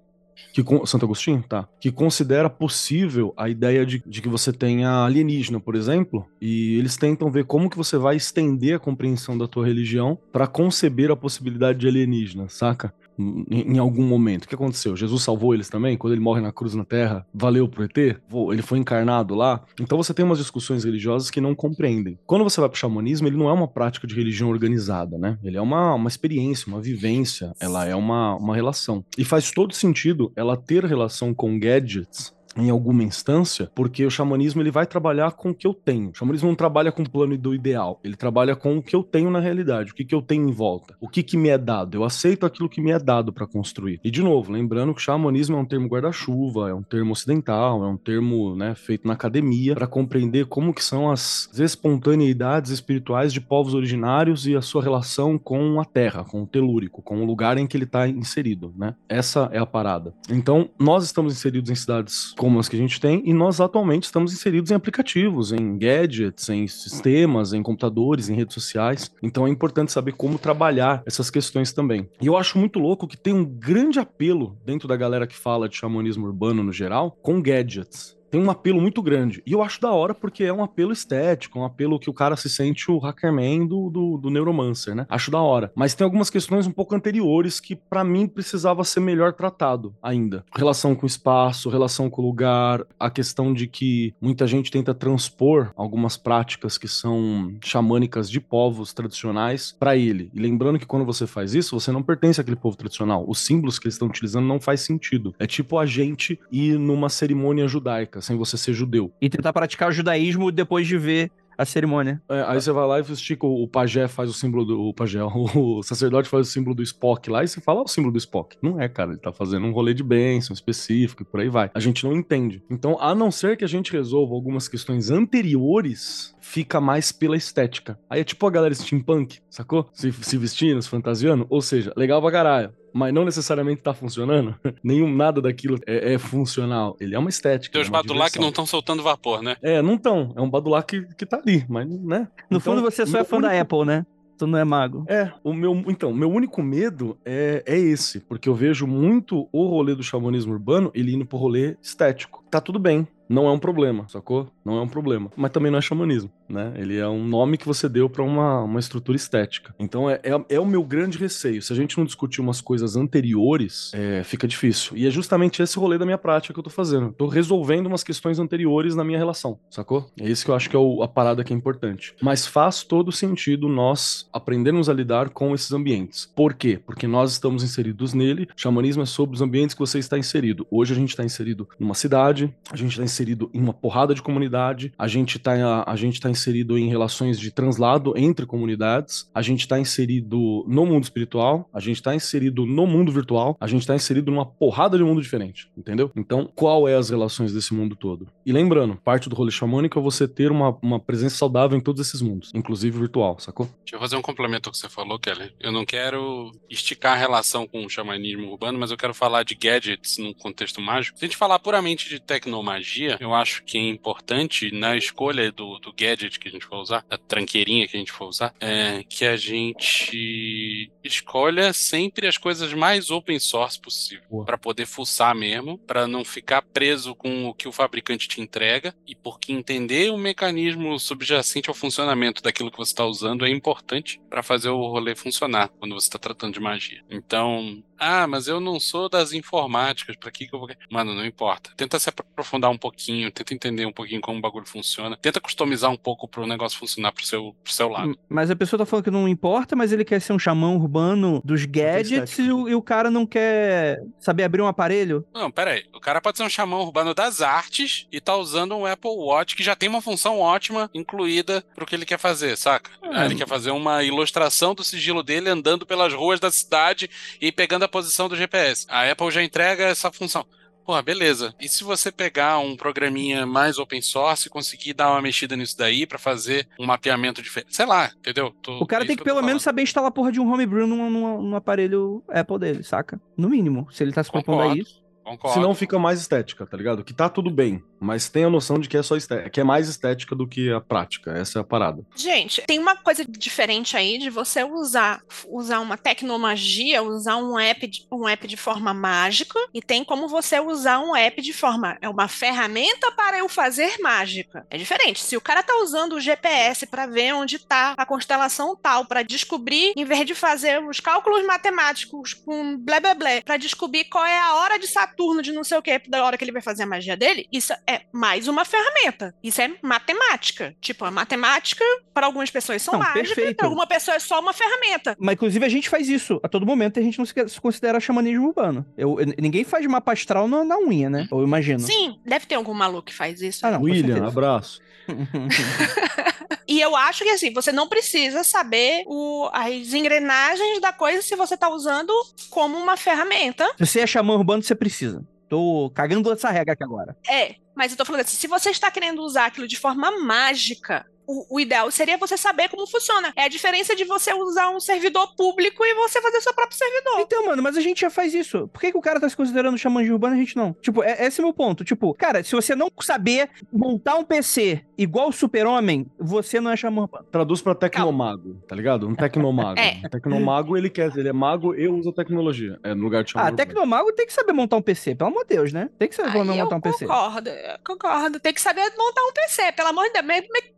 Que 0.52 0.62
Santo 0.86 1.04
Agostinho, 1.04 1.42
tá, 1.48 1.68
que 1.80 1.90
considera 1.90 2.50
possível 2.50 3.32
a 3.36 3.48
ideia 3.48 3.86
de, 3.86 4.02
de 4.06 4.20
que 4.20 4.28
você 4.28 4.52
tenha 4.52 5.04
alienígena, 5.04 5.58
por 5.58 5.74
exemplo, 5.74 6.26
e 6.40 6.76
eles 6.78 6.96
tentam 6.96 7.30
ver 7.30 7.44
como 7.44 7.70
que 7.70 7.76
você 7.76 7.96
vai 7.96 8.16
estender 8.16 8.76
a 8.76 8.78
compreensão 8.78 9.36
da 9.36 9.48
tua 9.48 9.66
religião 9.66 10.18
para 10.30 10.46
conceber 10.46 11.10
a 11.10 11.16
possibilidade 11.16 11.78
de 11.78 11.88
alienígena, 11.88 12.48
saca? 12.48 12.94
Em, 13.18 13.78
algum 13.78 14.04
momento. 14.04 14.44
O 14.44 14.48
que 14.48 14.54
aconteceu? 14.54 14.96
Jesus 14.96 15.22
salvou 15.22 15.54
eles 15.54 15.68
também? 15.68 15.96
Quando 15.96 16.14
ele 16.14 16.20
morre 16.20 16.40
na 16.40 16.52
cruz 16.52 16.74
na 16.74 16.84
terra, 16.84 17.26
valeu 17.32 17.68
pro 17.68 17.84
ET? 17.84 17.96
Ele 17.96 18.62
foi 18.62 18.78
encarnado 18.78 19.34
lá? 19.34 19.62
Então 19.80 19.98
você 19.98 20.14
tem 20.14 20.24
umas 20.24 20.38
discussões 20.38 20.84
religiosas 20.84 21.30
que 21.30 21.40
não 21.40 21.54
compreendem. 21.54 22.18
Quando 22.26 22.44
você 22.44 22.60
vai 22.60 22.68
pro 22.68 22.78
xamanismo, 22.78 23.28
ele 23.28 23.36
não 23.36 23.48
é 23.48 23.52
uma 23.52 23.68
prática 23.68 24.06
de 24.06 24.14
religião 24.14 24.48
organizada, 24.48 25.18
né? 25.18 25.38
Ele 25.42 25.56
é 25.56 25.60
uma, 25.60 25.94
uma 25.94 26.08
experiência, 26.08 26.68
uma 26.68 26.80
vivência, 26.80 27.52
ela 27.60 27.86
é 27.86 27.94
uma, 27.94 28.36
uma 28.36 28.54
relação. 28.54 29.04
E 29.18 29.24
faz 29.24 29.50
todo 29.50 29.74
sentido 29.74 30.32
ela 30.34 30.56
ter 30.56 30.84
relação 30.84 31.34
com 31.34 31.58
gadgets 31.58 32.32
em 32.56 32.70
alguma 32.70 33.02
instância, 33.02 33.70
porque 33.74 34.04
o 34.04 34.10
xamanismo 34.10 34.62
ele 34.62 34.70
vai 34.70 34.86
trabalhar 34.86 35.32
com 35.32 35.50
o 35.50 35.54
que 35.54 35.66
eu 35.66 35.74
tenho. 35.74 36.10
O 36.10 36.14
xamanismo 36.14 36.48
não 36.48 36.54
trabalha 36.54 36.92
com 36.92 37.02
o 37.02 37.10
plano 37.10 37.36
do 37.36 37.54
ideal, 37.54 38.00
ele 38.04 38.16
trabalha 38.16 38.54
com 38.54 38.78
o 38.78 38.82
que 38.82 38.94
eu 38.94 39.02
tenho 39.02 39.30
na 39.30 39.40
realidade, 39.40 39.92
o 39.92 39.94
que, 39.94 40.04
que 40.04 40.14
eu 40.14 40.22
tenho 40.22 40.48
em 40.48 40.52
volta, 40.52 40.96
o 41.00 41.08
que, 41.08 41.22
que 41.22 41.36
me 41.36 41.48
é 41.48 41.58
dado. 41.58 41.96
Eu 41.96 42.04
aceito 42.04 42.46
aquilo 42.46 42.68
que 42.68 42.80
me 42.80 42.90
é 42.90 42.98
dado 42.98 43.32
para 43.32 43.46
construir. 43.46 44.00
E 44.04 44.10
de 44.10 44.22
novo, 44.22 44.52
lembrando 44.52 44.94
que 44.94 45.00
xamanismo 45.00 45.56
é 45.56 45.60
um 45.60 45.64
termo 45.64 45.88
guarda-chuva, 45.88 46.70
é 46.70 46.74
um 46.74 46.82
termo 46.82 47.12
ocidental, 47.12 47.84
é 47.84 47.88
um 47.88 47.96
termo 47.96 48.54
né, 48.54 48.74
feito 48.74 49.06
na 49.06 49.14
academia 49.14 49.74
para 49.74 49.86
compreender 49.86 50.46
como 50.46 50.74
que 50.74 50.84
são 50.84 51.10
as 51.10 51.50
espontaneidades 51.58 52.70
espirituais 52.70 53.32
de 53.32 53.40
povos 53.40 53.74
originários 53.74 54.46
e 54.46 54.56
a 54.56 54.62
sua 54.62 54.82
relação 54.82 55.38
com 55.38 55.80
a 55.80 55.84
terra, 55.84 56.24
com 56.24 56.42
o 56.42 56.46
telúrico, 56.46 57.02
com 57.02 57.22
o 57.22 57.24
lugar 57.24 57.58
em 57.58 57.66
que 57.66 57.76
ele 57.76 57.84
está 57.84 58.08
inserido, 58.08 58.72
né? 58.76 58.94
Essa 59.08 59.48
é 59.52 59.58
a 59.58 59.66
parada. 59.66 60.14
Então, 60.30 60.68
nós 60.78 61.04
estamos 61.04 61.32
inseridos 61.32 61.70
em 61.70 61.74
cidades 61.74 62.32
como 62.42 62.58
as 62.58 62.68
que 62.68 62.74
a 62.74 62.78
gente 62.78 63.00
tem, 63.00 63.22
e 63.24 63.32
nós 63.32 63.60
atualmente 63.60 64.02
estamos 64.02 64.32
inseridos 64.32 64.72
em 64.72 64.74
aplicativos, 64.74 65.52
em 65.52 65.78
gadgets, 65.78 66.48
em 66.48 66.66
sistemas, 66.66 67.52
em 67.52 67.62
computadores, 67.62 68.28
em 68.28 68.34
redes 68.34 68.54
sociais. 68.54 69.12
Então 69.22 69.46
é 69.46 69.50
importante 69.50 69.92
saber 69.92 70.14
como 70.14 70.40
trabalhar 70.40 71.04
essas 71.06 71.30
questões 71.30 71.72
também. 71.72 72.08
E 72.20 72.26
eu 72.26 72.36
acho 72.36 72.58
muito 72.58 72.80
louco 72.80 73.06
que 73.06 73.16
tem 73.16 73.32
um 73.32 73.44
grande 73.44 74.00
apelo 74.00 74.58
dentro 74.66 74.88
da 74.88 74.96
galera 74.96 75.24
que 75.24 75.36
fala 75.36 75.68
de 75.68 75.76
xamanismo 75.76 76.26
urbano 76.26 76.64
no 76.64 76.72
geral, 76.72 77.12
com 77.22 77.40
gadgets 77.40 78.20
tem 78.32 78.40
um 78.40 78.50
apelo 78.50 78.80
muito 78.80 79.02
grande. 79.02 79.42
E 79.46 79.52
eu 79.52 79.62
acho 79.62 79.78
da 79.78 79.92
hora 79.92 80.14
porque 80.14 80.42
é 80.42 80.52
um 80.52 80.64
apelo 80.64 80.90
estético, 80.90 81.58
um 81.58 81.66
apelo 81.66 82.00
que 82.00 82.08
o 82.08 82.14
cara 82.14 82.34
se 82.34 82.48
sente 82.48 82.90
o 82.90 82.98
Hackerman 82.98 83.66
do, 83.66 83.90
do, 83.90 84.16
do 84.16 84.30
Neuromancer, 84.30 84.94
né? 84.94 85.06
Acho 85.10 85.30
da 85.30 85.38
hora. 85.38 85.70
Mas 85.74 85.94
tem 85.94 86.02
algumas 86.02 86.30
questões 86.30 86.66
um 86.66 86.70
pouco 86.70 86.94
anteriores 86.94 87.60
que, 87.60 87.76
para 87.76 88.02
mim, 88.02 88.26
precisava 88.26 88.84
ser 88.84 89.00
melhor 89.00 89.34
tratado 89.34 89.94
ainda. 90.02 90.46
Relação 90.56 90.94
com 90.94 91.04
o 91.04 91.06
espaço, 91.06 91.68
relação 91.68 92.08
com 92.08 92.22
o 92.22 92.24
lugar, 92.24 92.86
a 92.98 93.10
questão 93.10 93.52
de 93.52 93.66
que 93.66 94.14
muita 94.18 94.46
gente 94.46 94.70
tenta 94.70 94.94
transpor 94.94 95.70
algumas 95.76 96.16
práticas 96.16 96.78
que 96.78 96.88
são 96.88 97.54
xamânicas 97.62 98.30
de 98.30 98.40
povos 98.40 98.94
tradicionais 98.94 99.76
para 99.78 99.94
ele. 99.94 100.30
E 100.32 100.40
lembrando 100.40 100.78
que 100.78 100.86
quando 100.86 101.04
você 101.04 101.26
faz 101.26 101.54
isso, 101.54 101.78
você 101.78 101.92
não 101.92 102.02
pertence 102.02 102.40
àquele 102.40 102.56
povo 102.56 102.78
tradicional. 102.78 103.26
Os 103.28 103.40
símbolos 103.40 103.78
que 103.78 103.88
eles 103.88 103.96
estão 103.96 104.08
utilizando 104.08 104.46
não 104.46 104.58
faz 104.58 104.80
sentido. 104.80 105.34
É 105.38 105.46
tipo 105.46 105.76
a 105.76 105.84
gente 105.84 106.40
ir 106.50 106.78
numa 106.78 107.10
cerimônia 107.10 107.68
judaica 107.68 108.21
sem 108.22 108.36
você 108.36 108.56
ser 108.56 108.72
judeu. 108.72 109.12
E 109.20 109.28
tentar 109.28 109.52
praticar 109.52 109.90
o 109.90 109.92
judaísmo 109.92 110.50
depois 110.50 110.86
de 110.86 110.96
ver 110.96 111.30
a 111.56 111.64
cerimônia. 111.64 112.20
É, 112.28 112.42
aí 112.46 112.60
você 112.60 112.72
vai 112.72 112.86
lá 112.86 112.98
e 112.98 113.02
estica 113.12 113.46
o, 113.46 113.62
o 113.62 113.68
pajé 113.68 114.08
faz 114.08 114.30
o 114.30 114.32
símbolo 114.32 114.64
do 114.64 114.80
o 114.80 114.94
pajé, 114.94 115.22
o 115.24 115.82
sacerdote 115.82 116.28
faz 116.28 116.48
o 116.48 116.50
símbolo 116.50 116.74
do 116.74 116.82
Spock 116.82 117.28
lá 117.30 117.44
e 117.44 117.48
você 117.48 117.60
fala 117.60 117.80
"Ah, 117.80 117.84
o 117.84 117.88
símbolo 117.88 118.12
do 118.12 118.18
Spock. 118.18 118.56
Não 118.62 118.80
é, 118.80 118.88
cara, 118.88 119.12
ele 119.12 119.20
tá 119.20 119.32
fazendo 119.32 119.66
um 119.66 119.72
rolê 119.72 119.94
de 119.94 120.02
bênção 120.02 120.54
específico 120.54 121.22
e 121.22 121.26
por 121.26 121.40
aí 121.40 121.48
vai. 121.48 121.70
A 121.74 121.80
gente 121.80 122.04
não 122.04 122.14
entende. 122.14 122.62
Então, 122.70 122.96
a 123.00 123.14
não 123.14 123.30
ser 123.30 123.56
que 123.56 123.64
a 123.64 123.68
gente 123.68 123.92
resolva 123.92 124.34
algumas 124.34 124.66
questões 124.68 125.10
anteriores, 125.10 126.34
fica 126.40 126.80
mais 126.80 127.12
pela 127.12 127.36
estética. 127.36 127.98
Aí 128.08 128.20
é 128.20 128.24
tipo 128.24 128.46
a 128.46 128.50
galera 128.50 128.74
steampunk, 128.74 129.38
sacou? 129.48 129.88
Se, 129.92 130.10
se 130.12 130.36
vestindo, 130.36 130.80
se 130.80 130.88
fantasiando, 130.88 131.46
ou 131.48 131.60
seja, 131.60 131.92
legal 131.96 132.20
pra 132.20 132.32
caralho. 132.32 132.72
Mas 132.92 133.12
não 133.12 133.24
necessariamente 133.24 133.82
tá 133.82 133.94
funcionando. 133.94 134.54
Nenhum, 134.82 135.14
nada 135.14 135.40
daquilo 135.40 135.78
é, 135.86 136.14
é 136.14 136.18
funcional. 136.18 136.96
Ele 137.00 137.14
é 137.14 137.18
uma 137.18 137.30
estética. 137.30 137.72
Tem 137.72 137.80
é 137.80 137.84
os 137.84 137.90
que 137.90 138.02
diversão. 138.12 138.42
não 138.42 138.48
estão 138.48 138.66
soltando 138.66 139.02
vapor, 139.02 139.42
né? 139.42 139.56
É, 139.62 139.80
não 139.82 139.96
tão. 139.96 140.32
É 140.36 140.40
um 140.40 140.50
badulá 140.50 140.82
que, 140.82 141.02
que 141.16 141.24
tá 141.26 141.38
ali, 141.38 141.64
mas, 141.68 141.88
né? 141.88 142.28
No 142.50 142.58
Então, 142.58 142.60
fundo, 142.60 142.82
você 142.82 143.06
só 143.06 143.18
é 143.18 143.24
fã 143.24 143.40
da 143.40 143.48
único- 143.48 143.62
Apple, 143.62 143.84
né? 143.86 144.06
Tu 144.38 144.46
não 144.46 144.58
é 144.58 144.64
mago. 144.64 145.04
É, 145.08 145.30
o 145.44 145.52
meu, 145.52 145.72
então, 145.86 146.12
meu 146.12 146.28
único 146.28 146.62
medo 146.62 147.16
é, 147.24 147.62
é 147.64 147.78
esse, 147.78 148.18
porque 148.20 148.48
eu 148.48 148.54
vejo 148.54 148.86
muito 148.88 149.48
o 149.52 149.66
rolê 149.68 149.94
do 149.94 150.02
xamanismo 150.02 150.52
urbano, 150.52 150.90
ele 150.94 151.14
indo 151.14 151.24
pro 151.24 151.38
rolê 151.38 151.76
estético. 151.80 152.42
Tá 152.50 152.60
tudo 152.60 152.78
bem, 152.78 153.06
não 153.28 153.46
é 153.46 153.52
um 153.52 153.58
problema, 153.58 154.08
sacou? 154.08 154.48
Não 154.64 154.78
é 154.78 154.80
um 154.80 154.88
problema. 154.88 155.30
Mas 155.36 155.50
também 155.50 155.70
não 155.70 155.78
é 155.78 155.82
xamanismo, 155.82 156.30
né? 156.48 156.72
Ele 156.76 156.96
é 156.96 157.08
um 157.08 157.24
nome 157.26 157.58
que 157.58 157.66
você 157.66 157.88
deu 157.88 158.08
pra 158.08 158.22
uma, 158.22 158.62
uma 158.62 158.78
estrutura 158.80 159.16
estética. 159.16 159.74
Então 159.78 160.08
é, 160.08 160.20
é, 160.22 160.54
é 160.56 160.60
o 160.60 160.66
meu 160.66 160.84
grande 160.84 161.18
receio. 161.18 161.60
Se 161.62 161.72
a 161.72 161.76
gente 161.76 161.98
não 161.98 162.04
discutir 162.04 162.40
umas 162.40 162.60
coisas 162.60 162.96
anteriores, 162.96 163.90
é, 163.94 164.22
fica 164.24 164.46
difícil. 164.46 164.96
E 164.96 165.06
é 165.06 165.10
justamente 165.10 165.62
esse 165.62 165.78
rolê 165.78 165.98
da 165.98 166.04
minha 166.04 166.18
prática 166.18 166.52
que 166.52 166.58
eu 166.60 166.64
tô 166.64 166.70
fazendo. 166.70 167.12
Tô 167.12 167.26
resolvendo 167.26 167.86
umas 167.86 168.04
questões 168.04 168.38
anteriores 168.38 168.94
na 168.94 169.04
minha 169.04 169.18
relação, 169.18 169.58
sacou? 169.70 170.06
É 170.20 170.28
isso 170.28 170.44
que 170.44 170.50
eu 170.50 170.54
acho 170.54 170.68
que 170.70 170.76
é 170.76 170.78
o- 170.78 171.02
a 171.02 171.08
parada 171.08 171.42
que 171.44 171.52
é 171.52 171.56
importante. 171.56 172.14
Mas 172.20 172.46
faz 172.46 172.82
todo 172.82 173.10
sentido 173.12 173.68
nós 173.68 174.28
aprendermos 174.32 174.88
a 174.88 174.92
lidar 174.92 175.30
com 175.30 175.54
esses 175.54 175.72
ambientes. 175.72 176.30
Por 176.34 176.54
quê? 176.54 176.78
Porque 176.84 177.06
nós 177.06 177.32
estamos 177.32 177.62
inseridos 177.62 178.12
nele. 178.14 178.48
Xamanismo 178.56 179.02
é 179.02 179.06
sobre 179.06 179.34
os 179.34 179.42
ambientes 179.42 179.74
que 179.74 179.80
você 179.80 179.98
está 179.98 180.18
inserido. 180.18 180.66
Hoje 180.70 180.92
a 180.92 180.96
gente 180.96 181.10
está 181.10 181.24
inserido 181.24 181.68
numa 181.78 181.94
cidade, 181.94 182.52
a 182.70 182.76
gente 182.76 182.90
está 182.92 183.02
inserido 183.04 183.50
em 183.54 183.60
uma 183.60 183.72
porrada 183.72 184.14
de 184.14 184.22
comunidade, 184.22 184.51
a 184.98 185.08
gente 185.08 185.38
está 185.38 185.52
a 185.82 185.94
tá 186.20 186.30
inserido 186.30 186.78
em 186.78 186.88
relações 186.88 187.38
de 187.38 187.50
translado 187.50 188.14
entre 188.16 188.46
comunidades, 188.46 189.28
a 189.34 189.42
gente 189.42 189.60
está 189.60 189.78
inserido 189.78 190.64
no 190.66 190.86
mundo 190.86 191.04
espiritual, 191.04 191.68
a 191.72 191.80
gente 191.80 191.96
está 191.96 192.14
inserido 192.14 192.66
no 192.66 192.86
mundo 192.86 193.12
virtual, 193.12 193.56
a 193.60 193.66
gente 193.66 193.82
está 193.82 193.94
inserido 193.94 194.30
numa 194.30 194.46
porrada 194.46 194.96
de 194.96 195.04
mundo 195.04 195.20
diferente, 195.20 195.70
entendeu? 195.76 196.10
Então, 196.16 196.50
qual 196.54 196.88
é 196.88 196.94
as 196.94 197.10
relações 197.10 197.52
desse 197.52 197.74
mundo 197.74 197.96
todo? 197.96 198.26
E 198.44 198.52
lembrando, 198.52 198.96
parte 198.96 199.28
do 199.28 199.36
rolê 199.36 199.50
xamânico 199.50 199.98
é 199.98 200.02
você 200.02 200.26
ter 200.26 200.50
uma, 200.50 200.76
uma 200.82 200.98
presença 201.00 201.36
saudável 201.36 201.76
em 201.76 201.80
todos 201.80 202.06
esses 202.06 202.20
mundos, 202.20 202.50
inclusive 202.54 202.98
virtual, 202.98 203.38
sacou? 203.38 203.66
Deixa 203.84 203.96
eu 203.96 204.00
fazer 204.00 204.16
um 204.16 204.22
complemento 204.22 204.68
ao 204.68 204.72
que 204.72 204.78
você 204.78 204.88
falou, 204.88 205.18
Kelly. 205.18 205.52
Eu 205.60 205.72
não 205.72 205.84
quero 205.84 206.50
esticar 206.68 207.14
a 207.14 207.16
relação 207.16 207.66
com 207.66 207.84
o 207.84 207.88
xamanismo 207.88 208.50
urbano, 208.50 208.78
mas 208.78 208.90
eu 208.90 208.96
quero 208.96 209.14
falar 209.14 209.42
de 209.44 209.54
gadgets 209.54 210.18
num 210.18 210.32
contexto 210.32 210.80
mágico. 210.80 211.18
Se 211.18 211.24
a 211.24 211.28
gente 211.28 211.36
falar 211.36 211.58
puramente 211.58 212.08
de 212.08 212.20
tecnomagia, 212.20 213.16
eu 213.20 213.34
acho 213.34 213.62
que 213.64 213.78
é 213.78 213.88
importante 213.88 214.41
na 214.72 214.96
escolha 214.96 215.50
do, 215.50 215.78
do 215.78 215.92
gadget 215.92 216.38
que 216.38 216.48
a 216.48 216.50
gente 216.50 216.66
for 216.66 216.76
usar, 216.76 217.04
da 217.08 217.18
tranqueirinha 217.18 217.86
que 217.86 217.96
a 217.96 218.00
gente 218.00 218.12
for 218.12 218.26
usar, 218.26 218.54
é 218.60 219.04
que 219.08 219.24
a 219.24 219.36
gente 219.36 220.90
escolha 221.04 221.72
sempre 221.72 222.26
as 222.26 222.38
coisas 222.38 222.72
mais 222.72 223.10
open 223.10 223.38
source 223.38 223.80
possível, 223.80 224.44
para 224.44 224.58
poder 224.58 224.86
fuçar 224.86 225.34
mesmo, 225.34 225.78
para 225.78 226.06
não 226.06 226.24
ficar 226.24 226.62
preso 226.62 227.14
com 227.14 227.46
o 227.48 227.54
que 227.54 227.68
o 227.68 227.72
fabricante 227.72 228.28
te 228.28 228.40
entrega 228.40 228.94
e 229.06 229.14
porque 229.14 229.52
entender 229.52 230.10
o 230.10 230.18
mecanismo 230.18 230.98
subjacente 230.98 231.68
ao 231.68 231.74
funcionamento 231.74 232.42
daquilo 232.42 232.70
que 232.70 232.78
você 232.78 232.92
está 232.92 233.04
usando 233.04 233.44
é 233.44 233.50
importante 233.50 234.20
para 234.28 234.42
fazer 234.42 234.68
o 234.68 234.88
rolê 234.88 235.14
funcionar 235.14 235.68
quando 235.68 235.94
você 235.94 236.06
está 236.06 236.18
tratando 236.18 236.54
de 236.54 236.60
magia. 236.60 237.02
Então, 237.10 237.82
Ah, 238.04 238.26
mas 238.26 238.48
eu 238.48 238.58
não 238.58 238.80
sou 238.80 239.08
das 239.08 239.32
informáticas, 239.32 240.16
pra 240.16 240.30
que 240.30 240.48
que 240.48 240.54
eu 240.54 240.58
vou... 240.58 240.68
Mano, 240.90 241.14
não 241.14 241.24
importa. 241.24 241.70
Tenta 241.76 241.98
se 242.00 242.08
aprofundar 242.08 242.68
um 242.68 242.76
pouquinho, 242.76 243.30
tenta 243.30 243.54
entender 243.54 243.86
um 243.86 243.92
pouquinho 243.92 244.20
como 244.20 244.38
o 244.38 244.40
bagulho 244.40 244.66
funciona, 244.66 245.16
tenta 245.16 245.40
customizar 245.40 245.88
um 245.88 245.96
pouco 245.96 246.26
pro 246.26 246.44
negócio 246.44 246.76
funcionar 246.78 247.12
pro 247.12 247.24
seu, 247.24 247.54
pro 247.62 247.72
seu 247.72 247.88
lado. 247.88 248.18
Mas 248.28 248.50
a 248.50 248.56
pessoa 248.56 248.78
tá 248.78 248.84
falando 248.84 249.04
que 249.04 249.10
não 249.10 249.28
importa, 249.28 249.76
mas 249.76 249.92
ele 249.92 250.04
quer 250.04 250.20
ser 250.20 250.32
um 250.32 250.38
xamã 250.38 250.70
urbano 250.70 251.40
dos 251.44 251.64
gadgets 251.64 252.38
e 252.38 252.50
o, 252.50 252.68
e 252.68 252.74
o 252.74 252.82
cara 252.82 253.08
não 253.08 253.24
quer 253.24 254.02
saber 254.18 254.42
abrir 254.42 254.62
um 254.62 254.66
aparelho. 254.66 255.24
Não, 255.32 255.48
pera 255.48 255.70
aí. 255.70 255.84
O 255.94 256.00
cara 256.00 256.20
pode 256.20 256.38
ser 256.38 256.42
um 256.42 256.50
xamã 256.50 256.78
urbano 256.78 257.14
das 257.14 257.40
artes 257.40 258.08
e 258.10 258.20
tá 258.20 258.34
usando 258.34 258.74
um 258.74 258.84
Apple 258.84 259.10
Watch 259.10 259.54
que 259.54 259.62
já 259.62 259.76
tem 259.76 259.88
uma 259.88 260.02
função 260.02 260.40
ótima 260.40 260.90
incluída 260.92 261.64
pro 261.74 261.86
que 261.86 261.94
ele 261.94 262.04
quer 262.04 262.18
fazer, 262.18 262.56
saca? 262.56 262.90
Ah, 263.00 263.26
ele 263.26 263.36
quer 263.36 263.46
fazer 263.46 263.70
uma 263.70 264.02
ilustração 264.02 264.74
do 264.74 264.82
sigilo 264.82 265.22
dele 265.22 265.48
andando 265.48 265.86
pelas 265.86 266.12
ruas 266.12 266.40
da 266.40 266.50
cidade 266.50 267.08
e 267.40 267.52
pegando 267.52 267.84
a 267.84 267.91
posição 267.92 268.28
do 268.28 268.34
GPS. 268.36 268.84
A 268.88 269.08
Apple 269.08 269.30
já 269.30 269.42
entrega 269.42 269.84
essa 269.84 270.10
função. 270.10 270.44
Porra, 270.84 271.00
beleza. 271.00 271.54
E 271.60 271.68
se 271.68 271.84
você 271.84 272.10
pegar 272.10 272.58
um 272.58 272.74
programinha 272.76 273.46
mais 273.46 273.78
open 273.78 274.02
source 274.02 274.48
e 274.48 274.50
conseguir 274.50 274.94
dar 274.94 275.12
uma 275.12 275.22
mexida 275.22 275.54
nisso 275.56 275.78
daí 275.78 276.04
pra 276.08 276.18
fazer 276.18 276.66
um 276.76 276.86
mapeamento 276.86 277.40
diferente? 277.40 277.76
Sei 277.76 277.86
lá, 277.86 278.10
entendeu? 278.18 278.50
Tô- 278.60 278.80
O 278.80 278.86
cara 278.86 279.04
é 279.04 279.06
tem 279.06 279.14
que 279.14 279.22
tô 279.22 279.24
pelo 279.30 279.42
menos 279.46 279.62
saber 279.62 279.82
instalar 279.82 280.08
a 280.08 280.12
porra 280.12 280.32
de 280.32 280.40
um 280.40 280.52
homebrew 280.52 280.84
num, 280.88 281.08
num, 281.08 281.40
num 281.42 281.54
aparelho 281.56 282.24
Apple 282.28 282.58
dele, 282.58 282.82
saca? 282.82 283.20
No 283.36 283.48
mínimo, 283.48 283.86
se 283.92 284.02
ele 284.02 284.10
tá 284.12 284.24
se 284.24 284.32
propondo 284.32 284.62
a 284.62 284.76
isso. 284.76 285.00
Concordo. 285.24 285.54
Senão 285.54 285.74
fica 285.74 285.98
mais 285.98 286.20
estética, 286.20 286.66
tá 286.66 286.76
ligado? 286.76 287.04
Que 287.04 287.14
tá 287.14 287.28
tudo 287.28 287.50
bem, 287.50 287.82
mas 288.00 288.28
tem 288.28 288.44
a 288.44 288.50
noção 288.50 288.78
de 288.78 288.88
que 288.88 288.96
é 288.96 289.02
só 289.02 289.16
estética, 289.16 289.50
que 289.50 289.60
é 289.60 289.64
mais 289.64 289.88
estética 289.88 290.34
do 290.34 290.46
que 290.46 290.70
a 290.72 290.80
prática. 290.80 291.32
Essa 291.32 291.58
é 291.58 291.62
a 291.62 291.64
parada. 291.64 292.04
Gente, 292.14 292.62
tem 292.62 292.78
uma 292.78 292.96
coisa 292.96 293.24
diferente 293.24 293.96
aí 293.96 294.18
de 294.18 294.30
você 294.30 294.64
usar, 294.64 295.22
usar 295.48 295.80
uma 295.80 295.96
tecnologia, 295.96 297.02
usar 297.02 297.36
um 297.36 297.58
app, 297.58 297.86
de, 297.86 298.06
um 298.10 298.28
app 298.28 298.46
de 298.46 298.56
forma 298.56 298.92
mágica, 298.92 299.58
e 299.72 299.80
tem 299.80 300.04
como 300.04 300.28
você 300.28 300.58
usar 300.60 300.98
um 300.98 301.14
app 301.14 301.40
de 301.40 301.52
forma. 301.52 301.96
É 302.00 302.08
uma 302.08 302.28
ferramenta 302.28 303.10
para 303.12 303.38
eu 303.38 303.48
fazer 303.48 303.98
mágica. 304.00 304.66
É 304.68 304.76
diferente. 304.76 305.22
Se 305.22 305.36
o 305.36 305.40
cara 305.40 305.62
tá 305.62 305.80
usando 305.82 306.14
o 306.14 306.20
GPS 306.20 306.86
para 306.86 307.06
ver 307.06 307.34
onde 307.34 307.58
tá 307.58 307.94
a 307.96 308.04
constelação 308.04 308.76
tal, 308.76 309.06
para 309.06 309.22
descobrir, 309.22 309.92
em 309.96 310.04
vez 310.04 310.26
de 310.26 310.34
fazer 310.34 310.82
os 310.82 311.00
cálculos 311.00 311.44
matemáticos 311.46 312.34
com 312.34 312.76
blé 312.76 313.00
blé 313.00 313.14
blé, 313.14 313.40
para 313.42 313.56
descobrir 313.56 314.04
qual 314.04 314.24
é 314.24 314.38
a 314.38 314.54
hora 314.54 314.78
de 314.78 314.86
Saturno, 314.86 315.11
de 315.42 315.52
não 315.52 315.64
sei 315.64 315.78
o 315.78 315.82
que, 315.82 315.98
da 316.08 316.24
hora 316.24 316.36
que 316.36 316.44
ele 316.44 316.52
vai 316.52 316.62
fazer 316.62 316.82
a 316.82 316.86
magia 316.86 317.16
dele, 317.16 317.46
isso 317.52 317.72
é 317.86 318.02
mais 318.12 318.48
uma 318.48 318.64
ferramenta. 318.64 319.34
Isso 319.42 319.60
é 319.60 319.70
matemática. 319.82 320.74
Tipo, 320.80 321.04
a 321.04 321.10
matemática, 321.10 321.84
para 322.12 322.26
algumas 322.26 322.50
pessoas, 322.50 322.82
são 322.82 322.94
Não, 322.94 323.00
mágicas, 323.00 323.28
perfeito. 323.34 323.56
para 323.56 323.66
alguma 323.66 323.86
pessoa 323.86 324.16
é 324.16 324.18
só 324.18 324.40
uma 324.40 324.52
ferramenta. 324.52 325.16
Mas 325.18 325.34
inclusive 325.34 325.64
a 325.64 325.68
gente 325.68 325.88
faz 325.88 326.08
isso 326.08 326.40
a 326.42 326.48
todo 326.48 326.66
momento 326.66 326.96
e 326.98 327.00
a 327.00 327.02
gente 327.02 327.18
não 327.18 327.26
se 327.26 327.34
considera 327.60 328.00
xamanismo 328.00 328.46
urbano. 328.48 328.84
Eu, 328.96 329.18
eu- 329.20 329.34
ninguém 329.38 329.64
faz 329.64 329.86
mapa 329.86 330.12
astral 330.12 330.46
na, 330.48 330.64
na 330.64 330.78
unha, 330.78 331.08
né? 331.10 331.28
Eu 331.30 331.42
imagino. 331.42 331.80
Sim, 331.80 332.18
deve 332.24 332.46
ter 332.46 332.54
algum 332.56 332.74
maluco 332.74 333.02
que 333.06 333.14
faz 333.14 333.40
isso. 333.42 333.66
Ah, 333.66 333.70
não, 333.72 333.82
William, 333.82 334.26
abraço. 334.26 334.80
E 336.68 336.80
eu 336.80 336.94
acho 336.96 337.24
que 337.24 337.30
assim, 337.30 337.52
você 337.52 337.72
não 337.72 337.88
precisa 337.88 338.44
saber 338.44 339.02
o- 339.06 339.48
as 339.52 339.92
engrenagens 339.92 340.80
da 340.80 340.92
coisa 340.92 341.20
se 341.20 341.34
você 341.36 341.56
tá 341.56 341.68
usando 341.68 342.12
como 342.50 342.76
uma 342.78 342.96
ferramenta. 342.96 343.66
Se 343.76 343.84
você 343.86 344.00
é 344.00 344.06
xamã 344.06 344.34
urbano, 344.34 344.62
você 344.62 344.74
precisa. 344.74 345.22
Tô 345.48 345.90
cagando 345.94 346.32
essa 346.32 346.50
regra 346.50 346.72
aqui 346.72 346.82
agora. 346.84 347.16
É, 347.28 347.56
mas 347.74 347.90
eu 347.92 347.98
tô 347.98 348.04
falando 348.04 348.22
assim, 348.22 348.36
se 348.36 348.46
você 348.46 348.70
está 348.70 348.90
querendo 348.90 349.20
usar 349.22 349.46
aquilo 349.46 349.66
de 349.68 349.76
forma 349.78 350.10
mágica, 350.20 351.04
o, 351.26 351.56
o 351.56 351.60
ideal 351.60 351.90
seria 351.90 352.16
você 352.18 352.36
saber 352.36 352.68
como 352.68 352.86
funciona. 352.86 353.32
É 353.36 353.44
a 353.44 353.48
diferença 353.48 353.94
de 353.94 354.04
você 354.04 354.32
usar 354.32 354.70
um 354.70 354.80
servidor 354.80 355.34
público 355.36 355.84
e 355.84 355.94
você 355.94 356.20
fazer 356.20 356.40
seu 356.40 356.54
próprio 356.54 356.76
servidor. 356.78 357.20
Então, 357.20 357.46
mano, 357.46 357.62
mas 357.62 357.76
a 357.76 357.80
gente 357.80 358.00
já 358.00 358.10
faz 358.10 358.34
isso. 358.34 358.68
Por 358.68 358.80
que, 358.80 358.92
que 358.92 358.98
o 358.98 359.02
cara 359.02 359.20
tá 359.20 359.28
se 359.28 359.36
considerando 359.36 359.78
xamã 359.78 360.02
de 360.02 360.12
urbano 360.12 360.34
e 360.34 360.38
a 360.38 360.40
gente 360.40 360.56
não? 360.56 360.72
Tipo, 360.74 361.02
é, 361.02 361.26
esse 361.26 361.40
é 361.40 361.42
o 361.42 361.46
meu 361.46 361.54
ponto. 361.54 361.84
Tipo, 361.84 362.14
cara, 362.14 362.42
se 362.42 362.52
você 362.52 362.74
não 362.74 362.90
saber 363.00 363.50
montar 363.72 364.16
um 364.16 364.24
PC 364.24 364.84
igual 364.96 365.28
o 365.28 365.32
super-homem, 365.32 366.10
você 366.18 366.60
não 366.60 366.70
é 366.70 366.76
xamã 366.76 367.02
urbano. 367.02 367.26
Traduz 367.30 367.60
pra 367.62 367.74
tecnomago, 367.74 368.54
tá 368.68 368.74
ligado? 368.74 369.08
Um 369.08 369.14
tecnomago. 369.14 369.78
É. 369.78 370.00
Um 370.04 370.08
tecnomago, 370.08 370.76
ele 370.76 370.90
quer, 370.90 371.16
ele 371.16 371.28
é 371.28 371.32
mago 371.32 371.74
e 371.74 371.88
usa 371.88 372.12
tecnologia. 372.12 372.78
É 372.82 372.94
no 372.94 373.02
lugar 373.02 373.24
de 373.24 373.32
chamar. 373.32 373.48
Ah, 373.48 373.52
Tecnomago 373.52 374.12
tem 374.12 374.26
que 374.26 374.32
saber 374.32 374.52
montar 374.52 374.76
um 374.76 374.82
PC, 374.82 375.14
pelo 375.14 375.30
amor 375.30 375.44
de 375.44 375.54
Deus, 375.54 375.72
né? 375.72 375.90
Tem 375.98 376.08
que 376.08 376.14
saber 376.14 376.38
Aí 376.38 376.44
montar 376.44 376.76
um 376.76 376.80
PC. 376.80 377.06
concordo, 377.06 377.50
eu 377.50 377.78
concordo. 377.84 378.40
Tem 378.40 378.52
que 378.52 378.60
saber 378.60 378.92
montar 378.96 379.22
um 379.22 379.32
PC, 379.32 379.72
pelo 379.72 379.88
amor 379.88 380.04
de 380.04 380.12
Deus. 380.12 380.26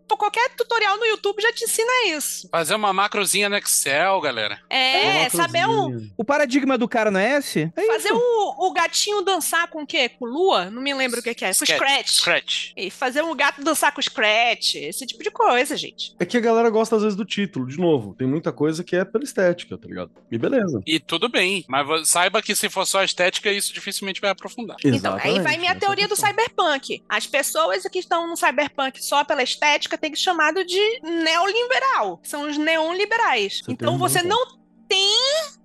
Qualquer 0.09 0.51
tutorial 0.57 0.97
no 0.97 1.05
YouTube 1.07 1.43
já 1.43 1.53
te 1.53 1.65
ensina 1.65 2.07
isso. 2.09 2.49
Fazer 2.51 2.75
uma 2.75 2.93
macrozinha 2.93 3.49
no 3.49 3.57
Excel, 3.57 4.21
galera. 4.21 4.61
É, 4.71 5.29
saber 5.29 5.67
um, 5.67 6.09
O 6.17 6.25
paradigma 6.25 6.79
do 6.79 6.89
cara 6.89 7.11
não 7.11 7.21
é 7.21 7.39
esse? 7.39 7.73
É 7.77 7.87
fazer 7.87 8.09
isso. 8.09 8.17
o, 8.17 8.69
o 8.69 8.73
gatinho 8.73 9.23
dançar 9.23 9.69
com 9.69 9.83
o 9.83 9.87
quê? 9.87 10.09
Com 10.09 10.25
lua? 10.25 10.71
Não 10.71 10.81
me 10.81 10.95
lembro 10.95 11.21
o 11.21 11.23
que, 11.23 11.35
que 11.35 11.45
é. 11.45 11.49
Com. 11.49 11.67
Scratch. 11.67 12.09
Scratch. 12.09 12.73
E 12.77 12.91
fazer 12.91 13.23
um 13.23 13.35
gato 13.35 13.63
dançar 13.63 13.93
com 13.93 14.01
Scratch. 14.01 14.77
Esse 14.77 15.07
tipo 15.07 15.23
de 15.23 15.31
coisa, 15.31 15.77
gente. 15.77 16.15
É 16.19 16.25
que 16.25 16.37
a 16.37 16.41
galera 16.41 16.71
gosta 16.71 16.97
às 16.97 17.03
vezes 17.03 17.17
do 17.17 17.25
título, 17.25 17.67
de 17.67 17.79
novo. 17.79 18.15
Tem 18.15 18.27
muita 18.27 18.53
coisa 18.53 18.85
que 18.85 18.97
é 18.97 19.05
pela 19.05 19.25
estética, 19.25 19.77
tá 19.77 19.89
ligado? 19.89 20.13
E 20.31 20.39
beleza. 20.39 20.81
E 20.87 21.01
tudo 21.01 21.29
bem, 21.29 21.65
mas 21.69 22.09
saiba 22.09 22.41
que 22.41 22.55
se 22.55 22.69
for 22.69 22.87
só 22.87 23.03
estética, 23.03 23.51
isso 23.51 23.73
dificilmente 23.73 24.21
vai 24.21 24.31
aprofundar. 24.31 24.77
Então, 24.85 25.19
aí 25.21 25.41
vai 25.41 25.57
minha 25.57 25.73
é 25.73 25.77
a 25.77 25.79
teoria 25.79 26.07
do 26.07 26.17
cyberpunk. 26.17 27.03
As 27.09 27.27
pessoas 27.27 27.83
que 27.85 27.99
estão 27.99 28.29
no 28.29 28.37
cyberpunk 28.37 29.03
só 29.05 29.25
pela 29.25 29.43
estética 29.43 29.94
têm 29.99 30.11
que 30.11 30.19
ser 30.19 30.25
chamado 30.25 30.65
de 30.65 31.01
neoliberal. 31.03 32.21
São 32.23 32.49
os 32.49 32.57
neoliberais. 32.59 33.61
Você 33.65 33.73
então 33.73 33.91
tem 33.91 33.99
você 33.99 34.23
bom 34.23 34.29
não 34.29 34.47
tem 34.89 35.17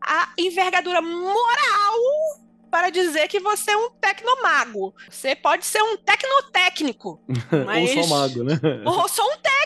a 0.01 0.29
envergadura 0.37 1.01
moral 1.01 1.99
para 2.69 2.89
dizer 2.89 3.27
que 3.27 3.39
você 3.39 3.71
é 3.71 3.77
um 3.77 3.89
tecnomago. 3.91 4.93
Você 5.09 5.35
pode 5.35 5.65
ser 5.65 5.81
um 5.81 5.97
tecnotécnico. 5.97 7.19
Mas... 7.65 7.89
Ou 7.97 8.03
só 8.03 8.15
mago, 8.15 8.43
né? 8.43 8.59
Ou 8.85 9.07
só 9.07 9.23
um 9.23 9.37
técnico. 9.37 9.58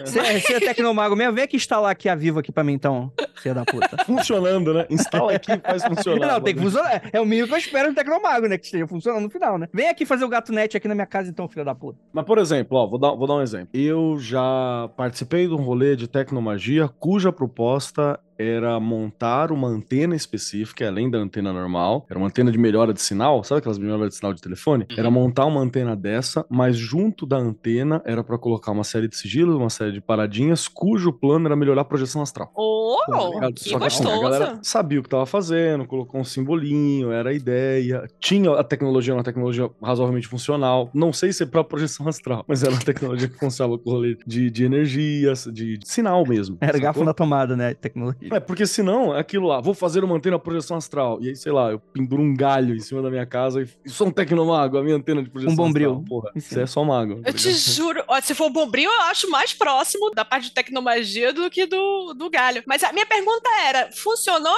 Você 0.00 0.18
é, 0.18 0.40
você 0.40 0.54
é 0.54 0.60
tecnomago 0.60 1.14
mesmo? 1.14 1.34
Vem 1.34 1.44
aqui 1.44 1.56
instalar 1.56 1.90
aqui 1.90 2.08
a 2.08 2.14
Vivo 2.14 2.38
aqui 2.38 2.50
pra 2.50 2.64
mim, 2.64 2.72
então, 2.72 3.12
filha 3.36 3.54
da 3.54 3.64
puta. 3.64 4.04
Funcionando, 4.04 4.72
né? 4.74 4.86
Instala 4.90 5.34
aqui 5.34 5.52
e 5.52 5.58
faz 5.58 5.84
funcionar. 5.84 6.26
Não, 6.26 6.40
tem 6.40 6.54
que 6.54 6.60
funcionar. 6.60 7.02
É 7.12 7.20
o 7.20 7.26
mínimo 7.26 7.48
que 7.48 7.54
eu 7.54 7.58
espero 7.58 7.88
de 7.90 7.94
tecnomago, 7.94 8.46
né? 8.46 8.58
Que 8.58 8.64
esteja 8.64 8.86
funcionando 8.86 9.24
no 9.24 9.30
final, 9.30 9.58
né? 9.58 9.68
Vem 9.72 9.88
aqui 9.88 10.06
fazer 10.06 10.24
o 10.24 10.28
gato 10.28 10.52
net 10.52 10.76
aqui 10.76 10.88
na 10.88 10.94
minha 10.94 11.06
casa, 11.06 11.28
então, 11.28 11.48
filha 11.48 11.64
da 11.64 11.74
puta. 11.74 11.98
Mas, 12.12 12.24
por 12.24 12.38
exemplo, 12.38 12.78
ó, 12.78 12.86
vou 12.86 12.98
dar, 12.98 13.12
vou 13.12 13.26
dar 13.26 13.34
um 13.34 13.42
exemplo. 13.42 13.68
Eu 13.72 14.16
já 14.18 14.88
participei 14.96 15.46
de 15.46 15.54
um 15.54 15.62
rolê 15.62 15.96
de 15.96 16.08
tecnomagia 16.08 16.88
cuja 16.88 17.32
proposta 17.32 18.18
era 18.38 18.78
montar 18.78 19.50
uma 19.50 19.68
antena 19.68 20.14
específica, 20.14 20.86
além 20.86 21.10
da 21.10 21.18
antena 21.18 21.52
normal. 21.52 22.06
Era 22.08 22.18
uma 22.18 22.28
antena 22.28 22.52
de 22.52 22.58
melhora 22.58 22.92
de 22.92 23.00
sinal, 23.00 23.42
sabe 23.42 23.60
aquelas 23.60 23.78
melhoras 23.78 24.10
de 24.10 24.16
sinal 24.16 24.34
de 24.34 24.42
telefone? 24.42 24.86
Uhum. 24.90 24.98
Era 24.98 25.10
montar 25.10 25.46
uma 25.46 25.60
antena 25.60 25.96
dessa, 25.96 26.44
mas 26.48 26.76
junto 26.76 27.26
da 27.26 27.36
antena 27.36 28.02
era 28.04 28.22
pra 28.22 28.38
colocar 28.38 28.72
uma 28.72 28.84
série 28.84 29.08
de 29.08 29.16
sigilos, 29.26 29.56
uma 29.56 29.70
série 29.70 29.92
de 29.92 30.00
paradinhas, 30.00 30.68
cujo 30.68 31.12
plano 31.12 31.46
era 31.46 31.56
melhorar 31.56 31.82
a 31.82 31.84
projeção 31.84 32.22
astral. 32.22 32.50
Oh, 32.54 32.96
Tá 33.06 33.52
que 33.52 33.68
Só 33.68 33.78
que 33.78 33.84
assim, 33.86 34.02
a 34.02 34.06
gostoso. 34.06 34.20
galera 34.20 34.58
sabia 34.62 34.98
o 34.98 35.02
que 35.02 35.08
tava 35.08 35.26
fazendo, 35.26 35.86
colocou 35.86 36.20
um 36.20 36.24
simbolinho, 36.24 37.12
era 37.12 37.30
a 37.30 37.32
ideia. 37.32 38.04
Tinha 38.20 38.52
a 38.52 38.64
tecnologia, 38.64 39.14
uma 39.14 39.22
tecnologia 39.22 39.70
razoavelmente 39.82 40.26
funcional. 40.26 40.90
Não 40.92 41.12
sei 41.12 41.32
se 41.32 41.42
é 41.42 41.46
pra 41.46 41.62
projeção 41.62 42.06
astral, 42.08 42.44
mas 42.48 42.62
era 42.62 42.72
uma 42.72 42.80
tecnologia 42.80 43.28
que 43.28 43.38
funcionava 43.38 43.78
com 43.78 43.90
rolê 43.90 44.16
de, 44.26 44.50
de 44.50 44.64
energias, 44.64 45.48
de, 45.52 45.78
de 45.78 45.88
sinal 45.88 46.26
mesmo. 46.26 46.58
Era 46.60 46.78
garfo 46.78 47.04
na 47.04 47.14
tomada, 47.14 47.56
né? 47.56 47.74
Tecnologia. 47.74 48.28
É, 48.32 48.40
porque 48.40 48.66
senão 48.66 49.14
é 49.14 49.20
aquilo 49.20 49.46
lá, 49.46 49.60
vou 49.60 49.74
fazer 49.74 50.02
uma 50.02 50.16
antena 50.16 50.38
projeção 50.38 50.76
astral. 50.76 51.18
E 51.20 51.28
aí, 51.28 51.36
sei 51.36 51.52
lá, 51.52 51.70
eu 51.70 51.78
penduro 51.78 52.20
um 52.22 52.34
galho 52.34 52.74
em 52.74 52.80
cima 52.80 53.00
da 53.02 53.10
minha 53.10 53.26
casa 53.26 53.62
e, 53.62 53.90
sou 53.90 54.08
um 54.08 54.10
tecnomago, 54.10 54.78
a 54.78 54.82
minha 54.82 54.96
antena 54.96 55.22
de 55.22 55.30
projeção 55.30 55.52
Um 55.52 55.56
bombril. 55.56 55.90
astral. 55.92 56.04
Porra, 56.08 56.30
você 56.34 56.60
é 56.62 56.66
só 56.66 56.82
mago. 56.84 57.20
tá 57.22 57.30
Eu 57.30 57.34
te 57.34 57.46
ligado? 57.48 57.60
juro, 57.60 58.02
ó, 58.08 58.20
se 58.20 58.34
for 58.34 58.46
o 58.46 58.50
bombril, 58.50 58.90
eu 58.90 59.02
acho 59.02 59.15
mais 59.24 59.52
próximo 59.52 60.10
da 60.10 60.24
parte 60.24 60.44
de 60.44 60.52
tecnomagia 60.52 61.32
do 61.32 61.48
que 61.50 61.66
do, 61.66 62.14
do 62.14 62.28
galho. 62.30 62.62
Mas 62.66 62.82
a 62.82 62.92
minha 62.92 63.06
pergunta 63.06 63.48
era: 63.66 63.90
funcionou? 63.92 64.56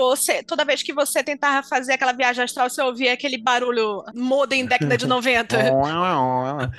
Ou 0.00 0.16
você- 0.16 0.42
toda 0.42 0.64
vez 0.64 0.82
que 0.82 0.92
você 0.92 1.22
tentava 1.22 1.66
fazer 1.66 1.92
aquela 1.94 2.12
viagem 2.12 2.42
astral, 2.44 2.68
você 2.68 2.82
ouvia 2.82 3.12
aquele 3.12 3.38
barulho 3.38 4.02
modem 4.14 4.64
década 4.66 4.96
de 4.96 5.06
90? 5.08 5.56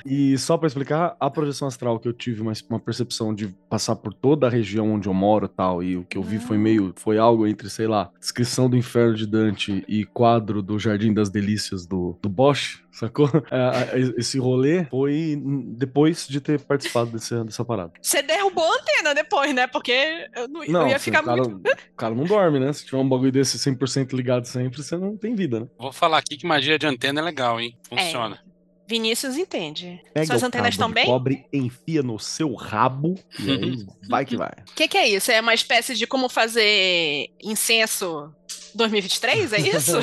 E 0.04 0.36
só 0.38 0.56
pra 0.56 0.66
explicar, 0.66 1.16
a 1.18 1.30
projeção 1.30 1.68
astral 1.68 1.98
que 1.98 2.08
eu 2.08 2.12
tive 2.12 2.40
uma, 2.42 2.52
uma 2.68 2.80
percepção 2.80 3.34
de 3.34 3.48
passar 3.68 3.96
por 3.96 4.12
toda 4.12 4.46
a 4.46 4.50
região 4.50 4.92
onde 4.92 5.08
eu 5.08 5.14
moro 5.14 5.46
e 5.46 5.48
tal, 5.48 5.82
e 5.82 5.96
o 5.96 6.04
que 6.04 6.16
eu 6.18 6.22
vi 6.22 6.38
foi 6.38 6.58
meio, 6.58 6.92
foi 6.96 7.18
algo 7.18 7.46
entre, 7.46 7.68
sei 7.70 7.86
lá, 7.86 8.10
descrição 8.18 8.68
do 8.68 8.76
inferno 8.76 9.14
de 9.14 9.26
Dante 9.26 9.84
e 9.88 10.04
quadro 10.04 10.62
do 10.62 10.78
Jardim 10.78 11.12
das 11.12 11.30
Delícias 11.30 11.86
do, 11.86 12.18
do 12.22 12.28
Bosch, 12.28 12.82
sacou? 12.94 13.28
É, 13.50 13.98
é, 13.98 14.14
esse 14.18 14.38
rolê 14.38 14.84
foi 14.86 15.40
depois 15.76 16.26
de 16.26 16.40
ter 16.40 16.60
participado 16.60 17.10
desse, 17.10 17.44
dessa 17.44 17.64
parada. 17.64 17.92
Você 18.00 18.22
derrubou 18.22 18.64
a 18.64 18.76
antena 18.76 19.14
depois, 19.14 19.54
né? 19.54 19.66
Porque 19.66 19.92
eu, 20.34 20.48
não, 20.48 20.64
eu 20.64 20.72
Não, 20.72 20.88
ia 20.88 20.96
assim, 20.96 21.10
ficar 21.10 21.22
o, 21.22 21.26
cara, 21.26 21.42
muito. 21.42 21.70
o 21.70 21.96
cara 21.96 22.14
não 22.14 22.24
dorme, 22.24 22.58
né? 22.58 22.72
Se 22.72 22.84
tiver 22.84 22.98
um 22.98 23.08
bagulho 23.08 23.30
desse 23.32 23.58
100% 23.58 24.12
ligado 24.12 24.46
sempre, 24.46 24.82
você 24.82 24.96
não 24.96 25.16
tem 25.16 25.34
vida, 25.34 25.60
né? 25.60 25.66
Vou 25.78 25.92
falar 25.92 26.18
aqui 26.18 26.36
que 26.36 26.46
magia 26.46 26.78
de 26.78 26.86
antena 26.86 27.20
é 27.20 27.24
legal, 27.24 27.60
hein? 27.60 27.76
Funciona. 27.88 28.38
Vinícius 28.86 29.36
entende. 29.36 30.00
Pega 30.12 30.26
Suas 30.26 30.42
o 30.42 30.46
antenas 30.46 30.74
estão 30.74 30.90
bem? 30.90 31.06
cobre, 31.06 31.46
enfia 31.52 32.02
no 32.02 32.18
seu 32.18 32.52
rabo 32.54 33.14
e 33.38 33.50
aí 33.50 33.86
vai 34.08 34.24
que 34.24 34.36
vai. 34.36 34.50
O 34.70 34.74
que, 34.74 34.86
que 34.88 34.98
é 34.98 35.08
isso? 35.08 35.30
É 35.30 35.40
uma 35.40 35.54
espécie 35.54 35.94
de 35.94 36.06
como 36.06 36.28
fazer 36.28 37.28
incenso 37.42 38.30
2023? 38.74 39.52
É 39.54 39.58
isso? 39.60 39.98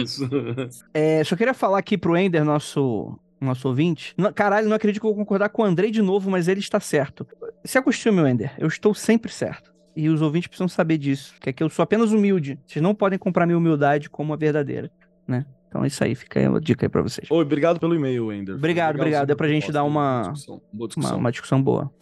Isso. 0.00 0.28
É, 0.92 1.22
só 1.24 1.36
queria 1.36 1.54
falar 1.54 1.78
aqui 1.78 1.96
pro 1.96 2.16
Ender, 2.16 2.44
nosso, 2.44 3.18
nosso 3.40 3.68
ouvinte. 3.68 4.12
Não- 4.16 4.32
caralho, 4.32 4.68
não 4.68 4.76
acredito 4.76 5.00
que 5.00 5.06
eu 5.06 5.10
vou 5.14 5.18
concordar 5.18 5.48
com 5.48 5.62
o 5.62 5.64
Andrei 5.64 5.90
de 5.90 6.02
novo, 6.02 6.30
mas 6.30 6.48
ele 6.48 6.60
está 6.60 6.78
certo. 6.80 7.26
Se 7.64 7.78
acostume, 7.78 8.20
Ender. 8.28 8.52
Eu 8.58 8.68
estou 8.68 8.94
sempre 8.94 9.32
certo. 9.32 9.72
E 9.96 10.08
os 10.08 10.20
ouvintes 10.20 10.48
precisam 10.48 10.68
saber 10.68 10.98
disso. 10.98 11.34
Que 11.40 11.50
é 11.50 11.52
que 11.52 11.62
eu 11.62 11.70
sou 11.70 11.82
apenas 11.82 12.12
humilde. 12.12 12.58
Vocês 12.66 12.82
não 12.82 12.94
podem 12.94 13.18
comprar 13.18 13.46
minha 13.46 13.56
humildade 13.58 14.10
como 14.10 14.32
a 14.32 14.36
verdadeira, 14.36 14.90
né? 15.26 15.46
Então 15.74 15.82
é 15.82 15.88
isso 15.88 16.04
aí, 16.04 16.14
fica 16.14 16.38
aí 16.38 16.46
uma 16.46 16.60
dica 16.60 16.86
aí 16.86 16.88
pra 16.88 17.02
vocês. 17.02 17.28
Oi, 17.28 17.42
obrigado 17.42 17.80
pelo 17.80 17.96
e-mail, 17.96 18.32
Ender. 18.32 18.54
Obrigado, 18.54 18.92
Legal 18.94 19.00
obrigado. 19.06 19.26
sua 19.26 19.32
É 19.32 19.36
pra 19.36 19.48
gente 19.48 19.72
dar 19.72 19.82
uma- 19.82 20.20
discussão. 20.32 20.62
Boa 20.72 20.84
Uma, 20.84 20.86
discussão. 20.86 21.18
uma 21.18 21.32
discussão 21.32 21.62
boa. 21.62 21.92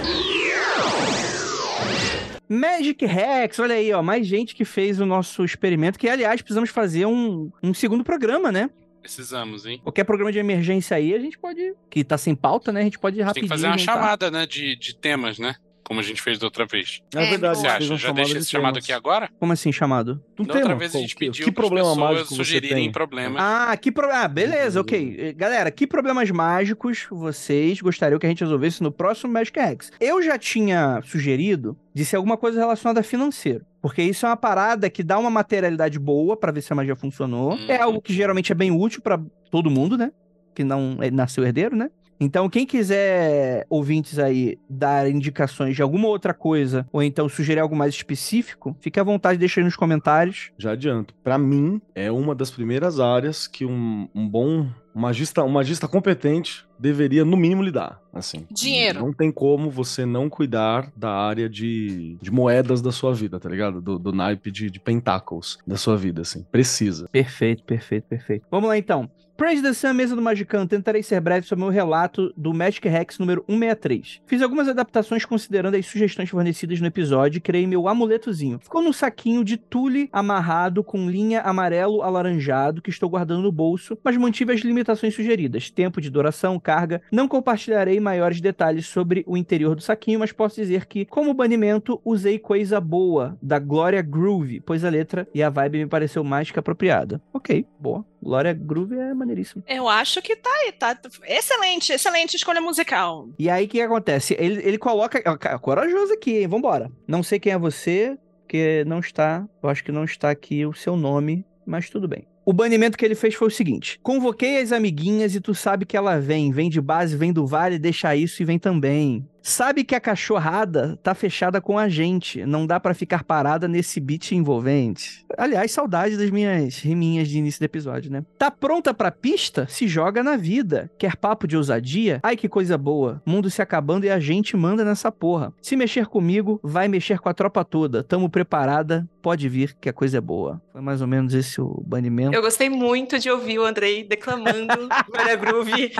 Magic 2.47 3.07
Rex, 3.07 3.59
olha 3.59 3.75
aí, 3.77 3.91
ó, 3.95 4.03
mais 4.03 4.27
gente 4.27 4.55
que 4.55 4.62
fez 4.66 5.01
o 5.01 5.07
nosso 5.07 5.43
experimento, 5.43 5.99
que 5.99 6.07
aliás 6.07 6.43
precisamos 6.43 6.68
fazer 6.68 7.07
um, 7.07 7.51
um 7.62 7.73
segundo 7.73 8.05
programa, 8.05 8.53
né? 8.53 8.68
Precisamos, 9.01 9.64
hein? 9.64 9.81
Qualquer 9.83 10.05
programa 10.05 10.31
de 10.31 10.39
emergência 10.39 10.95
aí, 10.95 11.14
a 11.14 11.18
gente 11.18 11.39
pode, 11.39 11.73
que 11.89 12.05
tá 12.05 12.18
sem 12.18 12.35
pauta, 12.35 12.70
né? 12.73 12.81
A 12.81 12.85
gente 12.85 12.99
pode 12.99 13.16
ir 13.16 13.18
Tem 13.20 13.25
rapidinho 13.27 13.49
que 13.49 13.55
fazer 13.55 13.66
uma 13.68 13.79
juntar. 13.79 13.95
chamada, 13.95 14.31
né, 14.31 14.45
de, 14.47 14.77
de 14.77 14.95
temas, 14.95 15.39
né? 15.39 15.55
Como 15.85 15.99
a 16.01 16.03
gente 16.03 16.22
fez 16.22 16.39
da 16.39 16.47
outra 16.47 16.64
vez. 16.64 17.01
É 17.14 17.24
É, 17.24 17.30
verdade, 17.30 17.59
O 17.59 17.62
que 17.62 17.62
você 17.62 17.66
acha? 17.66 17.97
Já 17.99 18.12
deixa 18.12 18.33
de 18.33 18.39
esse 18.39 18.51
chamado 18.51 18.78
aqui 18.78 18.93
agora? 18.93 19.28
Como 19.39 19.53
assim, 19.53 19.72
chamado? 19.72 20.22
Um 20.39 20.45
da 20.45 20.55
outra 20.55 20.68
tema? 20.68 20.76
vez 20.76 20.95
a 20.95 20.99
gente 20.99 21.16
pediu 21.16 21.45
que 21.45 21.51
problema 21.53 21.89
pessoas 21.91 21.99
mágico 22.11 22.28
você 22.30 22.35
sugerirem 22.37 22.85
tem? 22.85 22.93
problemas. 22.93 23.43
Ah, 23.43 23.76
que 23.76 23.91
pro... 23.93 24.09
ah, 24.11 24.26
beleza, 24.28 24.80
ok. 24.80 25.16
Eh, 25.18 25.33
Galera, 25.33 25.70
que 25.70 25.87
problemas 25.87 26.30
mágicos 26.30 27.07
vocês 27.11 27.80
gostariam 27.80 28.18
que 28.18 28.26
a 28.26 28.28
gente 28.28 28.41
resolvesse 28.45 28.83
no 28.83 28.93
próximo 28.93 29.33
Magic 29.33 29.59
Rex? 29.59 29.91
Eu 30.01 30.22
já 30.22 30.39
tinha 30.39 31.01
sugerido 31.05 31.76
de 31.93 32.05
ser 32.05 32.16
alguma 32.16 32.37
coisa 32.37 32.61
relacionada 32.61 33.01
a 33.01 33.03
financeiro. 33.03 33.64
Porque 33.80 34.01
isso 34.03 34.24
é 34.24 34.28
uma 34.28 34.37
parada 34.37 34.89
que 34.89 35.03
dá 35.03 35.18
uma 35.18 35.30
materialidade 35.30 35.99
boa 35.99 36.37
pra 36.37 36.53
ver 36.53 36.62
se 36.62 36.72
a 36.72 36.76
magia 36.76 36.95
funcionou. 36.95 37.59
É 37.68 37.78
Uhum. 37.78 37.83
algo 37.83 38.01
que 38.01 38.14
geralmente 38.14 38.53
é 38.53 38.55
bem 38.55 38.70
útil 38.70 39.03
pra 39.03 39.20
todo 39.51 39.68
mundo, 39.68 39.99
né? 39.99 40.12
Que 40.55 40.62
não 40.62 40.99
é- 41.01 41.11
nasceu 41.11 41.45
herdeiro, 41.45 41.74
né? 41.74 41.91
Então, 42.23 42.49
quem 42.49 42.64
quiser, 42.64 43.66
ouvintes 43.68 44.16
aí, 44.16 44.57
dar 44.70 45.11
indicações 45.11 45.75
de 45.75 45.83
alguma 45.83 46.07
outra 46.07 46.33
coisa, 46.33 46.87
ou 46.93 47.03
então 47.03 47.29
sugerir 47.29 47.59
algo 47.59 47.75
mais 47.75 47.93
específico, 47.95 48.77
fique 48.81 49.01
à 49.01 49.03
vontade, 49.03 49.41
deixa 49.41 49.61
aí 49.61 49.64
nos 49.64 49.75
comentários. 49.75 50.53
Já 50.57 50.70
adianto. 50.70 51.12
Pra 51.25 51.37
mim, 51.37 51.83
é 51.97 52.12
uma 52.12 52.33
das 52.33 52.49
primeiras 52.49 53.01
áreas 53.01 53.49
que 53.49 53.66
um, 53.66 54.09
um 54.14 54.29
bom 54.29 54.68
um 54.95 55.01
magista, 55.01 55.43
um 55.43 55.49
magista 55.49 55.89
competente 55.89 56.64
deveria, 56.79 57.25
no 57.25 57.37
mínimo, 57.37 57.62
lidar. 57.62 58.01
Assim. 58.12 58.47
Dinheiro. 58.53 59.01
Não 59.01 59.12
tem 59.12 59.33
como 59.33 59.68
você 59.68 60.07
não 60.07 60.29
cuidar 60.29 60.93
da 60.97 61.11
área 61.11 61.49
de, 61.49 62.18
de 62.20 62.31
moedas 62.31 62.81
da 62.81 62.93
sua 62.93 63.14
vida, 63.14 63.41
tá 63.41 63.49
ligado? 63.49 63.81
Do, 63.81 63.99
do 63.99 64.12
naipe 64.12 64.51
de, 64.51 64.70
de 64.70 64.79
pentáculos 64.79 65.59
da 65.66 65.77
sua 65.77 65.97
vida, 65.97 66.23
assim. 66.23 66.45
Precisa. 66.53 67.09
Perfeito, 67.09 67.64
perfeito, 67.64 68.05
perfeito. 68.05 68.47
Vamos 68.51 68.68
lá 68.68 68.79
então. 68.79 69.11
Praise 69.43 69.61
the 69.61 69.72
Sun, 69.72 69.95
mesa 69.95 70.14
do 70.14 70.22
Magicano. 70.22 70.68
Tentarei 70.68 71.03
ser 71.03 71.20
breve 71.20 71.45
sobre 71.45 71.64
o 71.64 71.66
meu 71.66 71.74
relato 71.74 72.32
do 72.36 72.55
Magic 72.55 72.88
Rex 72.88 73.18
número 73.18 73.45
163. 73.49 74.22
Fiz 74.24 74.40
algumas 74.40 74.68
adaptações 74.68 75.24
considerando 75.24 75.74
as 75.74 75.84
sugestões 75.84 76.30
fornecidas 76.30 76.80
no 76.80 76.86
episódio 76.86 77.38
e 77.38 77.40
criei 77.40 77.66
meu 77.66 77.88
amuletozinho. 77.88 78.61
Ficou 78.61 78.80
num 78.80 78.93
saquinho 78.93 79.43
de 79.43 79.57
tule 79.57 80.09
amarrado 80.12 80.84
com 80.84 81.11
linha 81.11 81.40
amarelo 81.40 82.03
alaranjado 82.03 82.80
que 82.80 82.90
estou 82.90 83.11
guardando 83.11 83.43
no 83.43 83.51
bolso, 83.51 83.99
mas 84.05 84.16
mantive 84.16 84.53
as 84.53 84.61
limitações 84.61 85.12
sugeridas: 85.12 85.72
tempo 85.72 86.01
de 86.01 86.09
duração, 86.09 86.61
carga. 86.61 87.03
Não 87.11 87.26
compartilharei 87.26 87.99
maiores 87.99 88.40
detalhes 88.40 88.86
sobre 88.86 89.24
o 89.26 89.36
interior 89.36 89.74
do 89.74 89.82
saquinho, 89.82 90.20
mas 90.20 90.30
posso 90.30 90.55
dizer 90.55 90.86
que, 90.86 91.05
como 91.05 91.34
banimento, 91.34 92.01
usei 92.05 92.38
coisa 92.38 92.80
boa 92.80 93.36
da 93.43 93.59
Glória 93.59 94.03
Groove, 94.03 94.61
pois 94.61 94.84
a 94.84 94.88
letra 94.88 95.26
e 95.34 95.43
a 95.43 95.51
vibe 95.51 95.78
me 95.78 95.86
pareceu 95.88 96.22
mais 96.22 96.53
que 96.53 96.61
apropriada. 96.61 97.20
Ok, 97.34 97.66
boa. 97.80 98.12
Glória 98.23 98.53
Groove 98.53 98.97
é 98.97 99.12
maneiríssimo. 99.12 99.64
Eu 99.66 99.89
acho 99.89 100.23
que 100.23 100.37
tá 100.37 100.51
aí, 100.64 100.73
tá 100.73 100.97
excelente, 101.25 101.93
excelente 101.93 102.37
escolha 102.37 102.61
musical. 102.61 103.29
E 103.39 103.51
aí, 103.51 103.64
o 103.64 103.68
que 103.68 103.81
acontece? 103.81 104.37
Ele, 104.39 104.62
ele 104.62 104.79
coloca. 104.79 105.20
ó, 105.27 105.59
Corajoso 105.59 106.12
aqui, 106.12 106.39
hein? 106.39 106.47
Vambora. 106.47 106.91
Não 107.07 107.23
sei 107.23 107.41
quem 107.41 107.53
é 107.53 107.59
você, 107.59 108.16
porque 108.43 108.85
não 108.87 109.01
está. 109.01 109.45
Eu 109.62 109.68
acho 109.68 109.83
que 109.83 109.91
não 109.91 110.05
está 110.05 110.31
aqui 110.31 110.64
o 110.64 110.73
seu 110.73 110.97
nome, 110.97 111.45
mas 111.66 111.91
tudo 111.91 112.07
bem. 112.07 112.27
O 112.45 112.53
banimento 112.53 112.99
que 112.99 113.05
ele 113.05 113.14
fez 113.14 113.35
foi 113.35 113.49
o 113.49 113.51
seguinte: 113.51 113.99
convoquei 114.03 114.61
as 114.61 114.73
amiguinhas 114.73 115.35
e 115.35 115.41
tu 115.41 115.55
sabe 115.55 115.87
que 115.87 115.97
ela 115.97 116.20
vem. 116.20 116.53
Vem 116.53 116.68
de 116.68 116.81
base, 116.81 117.16
vem 117.16 117.33
do 117.33 117.47
vale, 117.47 117.79
deixa 117.79 118.14
isso 118.14 118.43
e 118.43 118.45
vem 118.45 118.59
também. 118.59 119.29
Sabe 119.43 119.84
que 119.84 119.95
a 119.95 120.01
cachorrada 120.01 120.99
tá 121.03 121.14
fechada 121.14 121.61
com 121.61 121.78
a 121.78 121.88
gente. 121.88 122.47
Não 122.47 122.66
dá 122.66 122.78
pra 122.78 122.95
ficar 122.95 123.24
parada 123.24 123.66
nesse 123.66 123.99
beat 123.99 124.32
envolvente. 124.32 125.24
Aliás, 125.36 125.72
saudade 125.72 126.16
das 126.16 126.30
minhas 126.30 126.78
riminhas 126.78 127.28
de 127.28 127.38
início 127.38 127.61
do 127.61 127.64
episódio, 127.64 128.11
né? 128.11 128.24
Tá 128.38 128.51
pronta 128.51 128.95
pra 128.95 129.11
pista? 129.11 129.66
Se 129.68 129.88
joga 129.88 130.22
na 130.22 130.36
vida. 130.36 130.90
Quer 130.99 131.16
papo 131.16 131.47
de 131.47 131.57
ousadia? 131.57 132.20
Ai 132.22 132.36
que 132.36 132.49
coisa 132.49 132.78
boa. 132.78 133.20
Mundo 133.26 133.51
se 133.51 133.61
acabando 133.61 134.05
e 134.05 134.11
a 134.11 134.20
gente 134.20 134.57
manda 134.57 134.84
nessa 134.84 135.11
porra. 135.11 135.53
Se 135.61 135.76
mexer 135.76 136.07
comigo, 136.07 136.61
vai 136.62 136.86
mexer 136.86 137.18
com 137.18 137.28
a 137.28 137.34
tropa 137.34 137.64
toda. 137.64 138.05
Tamo 138.05 138.30
preparada, 138.30 139.09
pode 139.20 139.49
vir 139.49 139.74
que 139.80 139.88
a 139.88 139.93
coisa 139.93 140.18
é 140.18 140.20
boa. 140.20 140.62
Foi 140.72 140.80
mais 140.80 141.01
ou 141.01 141.07
menos 141.07 141.34
esse 141.34 141.61
o 141.61 141.82
banimento. 141.84 142.34
Eu 142.34 142.43
gostei 142.43 142.70
muito 142.70 143.18
de 143.18 143.30
ouvir 143.30 143.59
o 143.59 143.64
Andrei 143.64 144.05
declamando 144.05 144.88
Glória 145.11 145.36
Groove. 145.36 145.93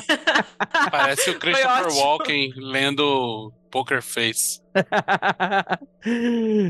Parece 0.90 1.30
o 1.30 1.38
Christopher. 1.38 1.93
Walken 1.93 2.53
lendo 2.57 3.32
so 3.33 3.62
Poker 3.73 4.03
Face. 4.03 4.61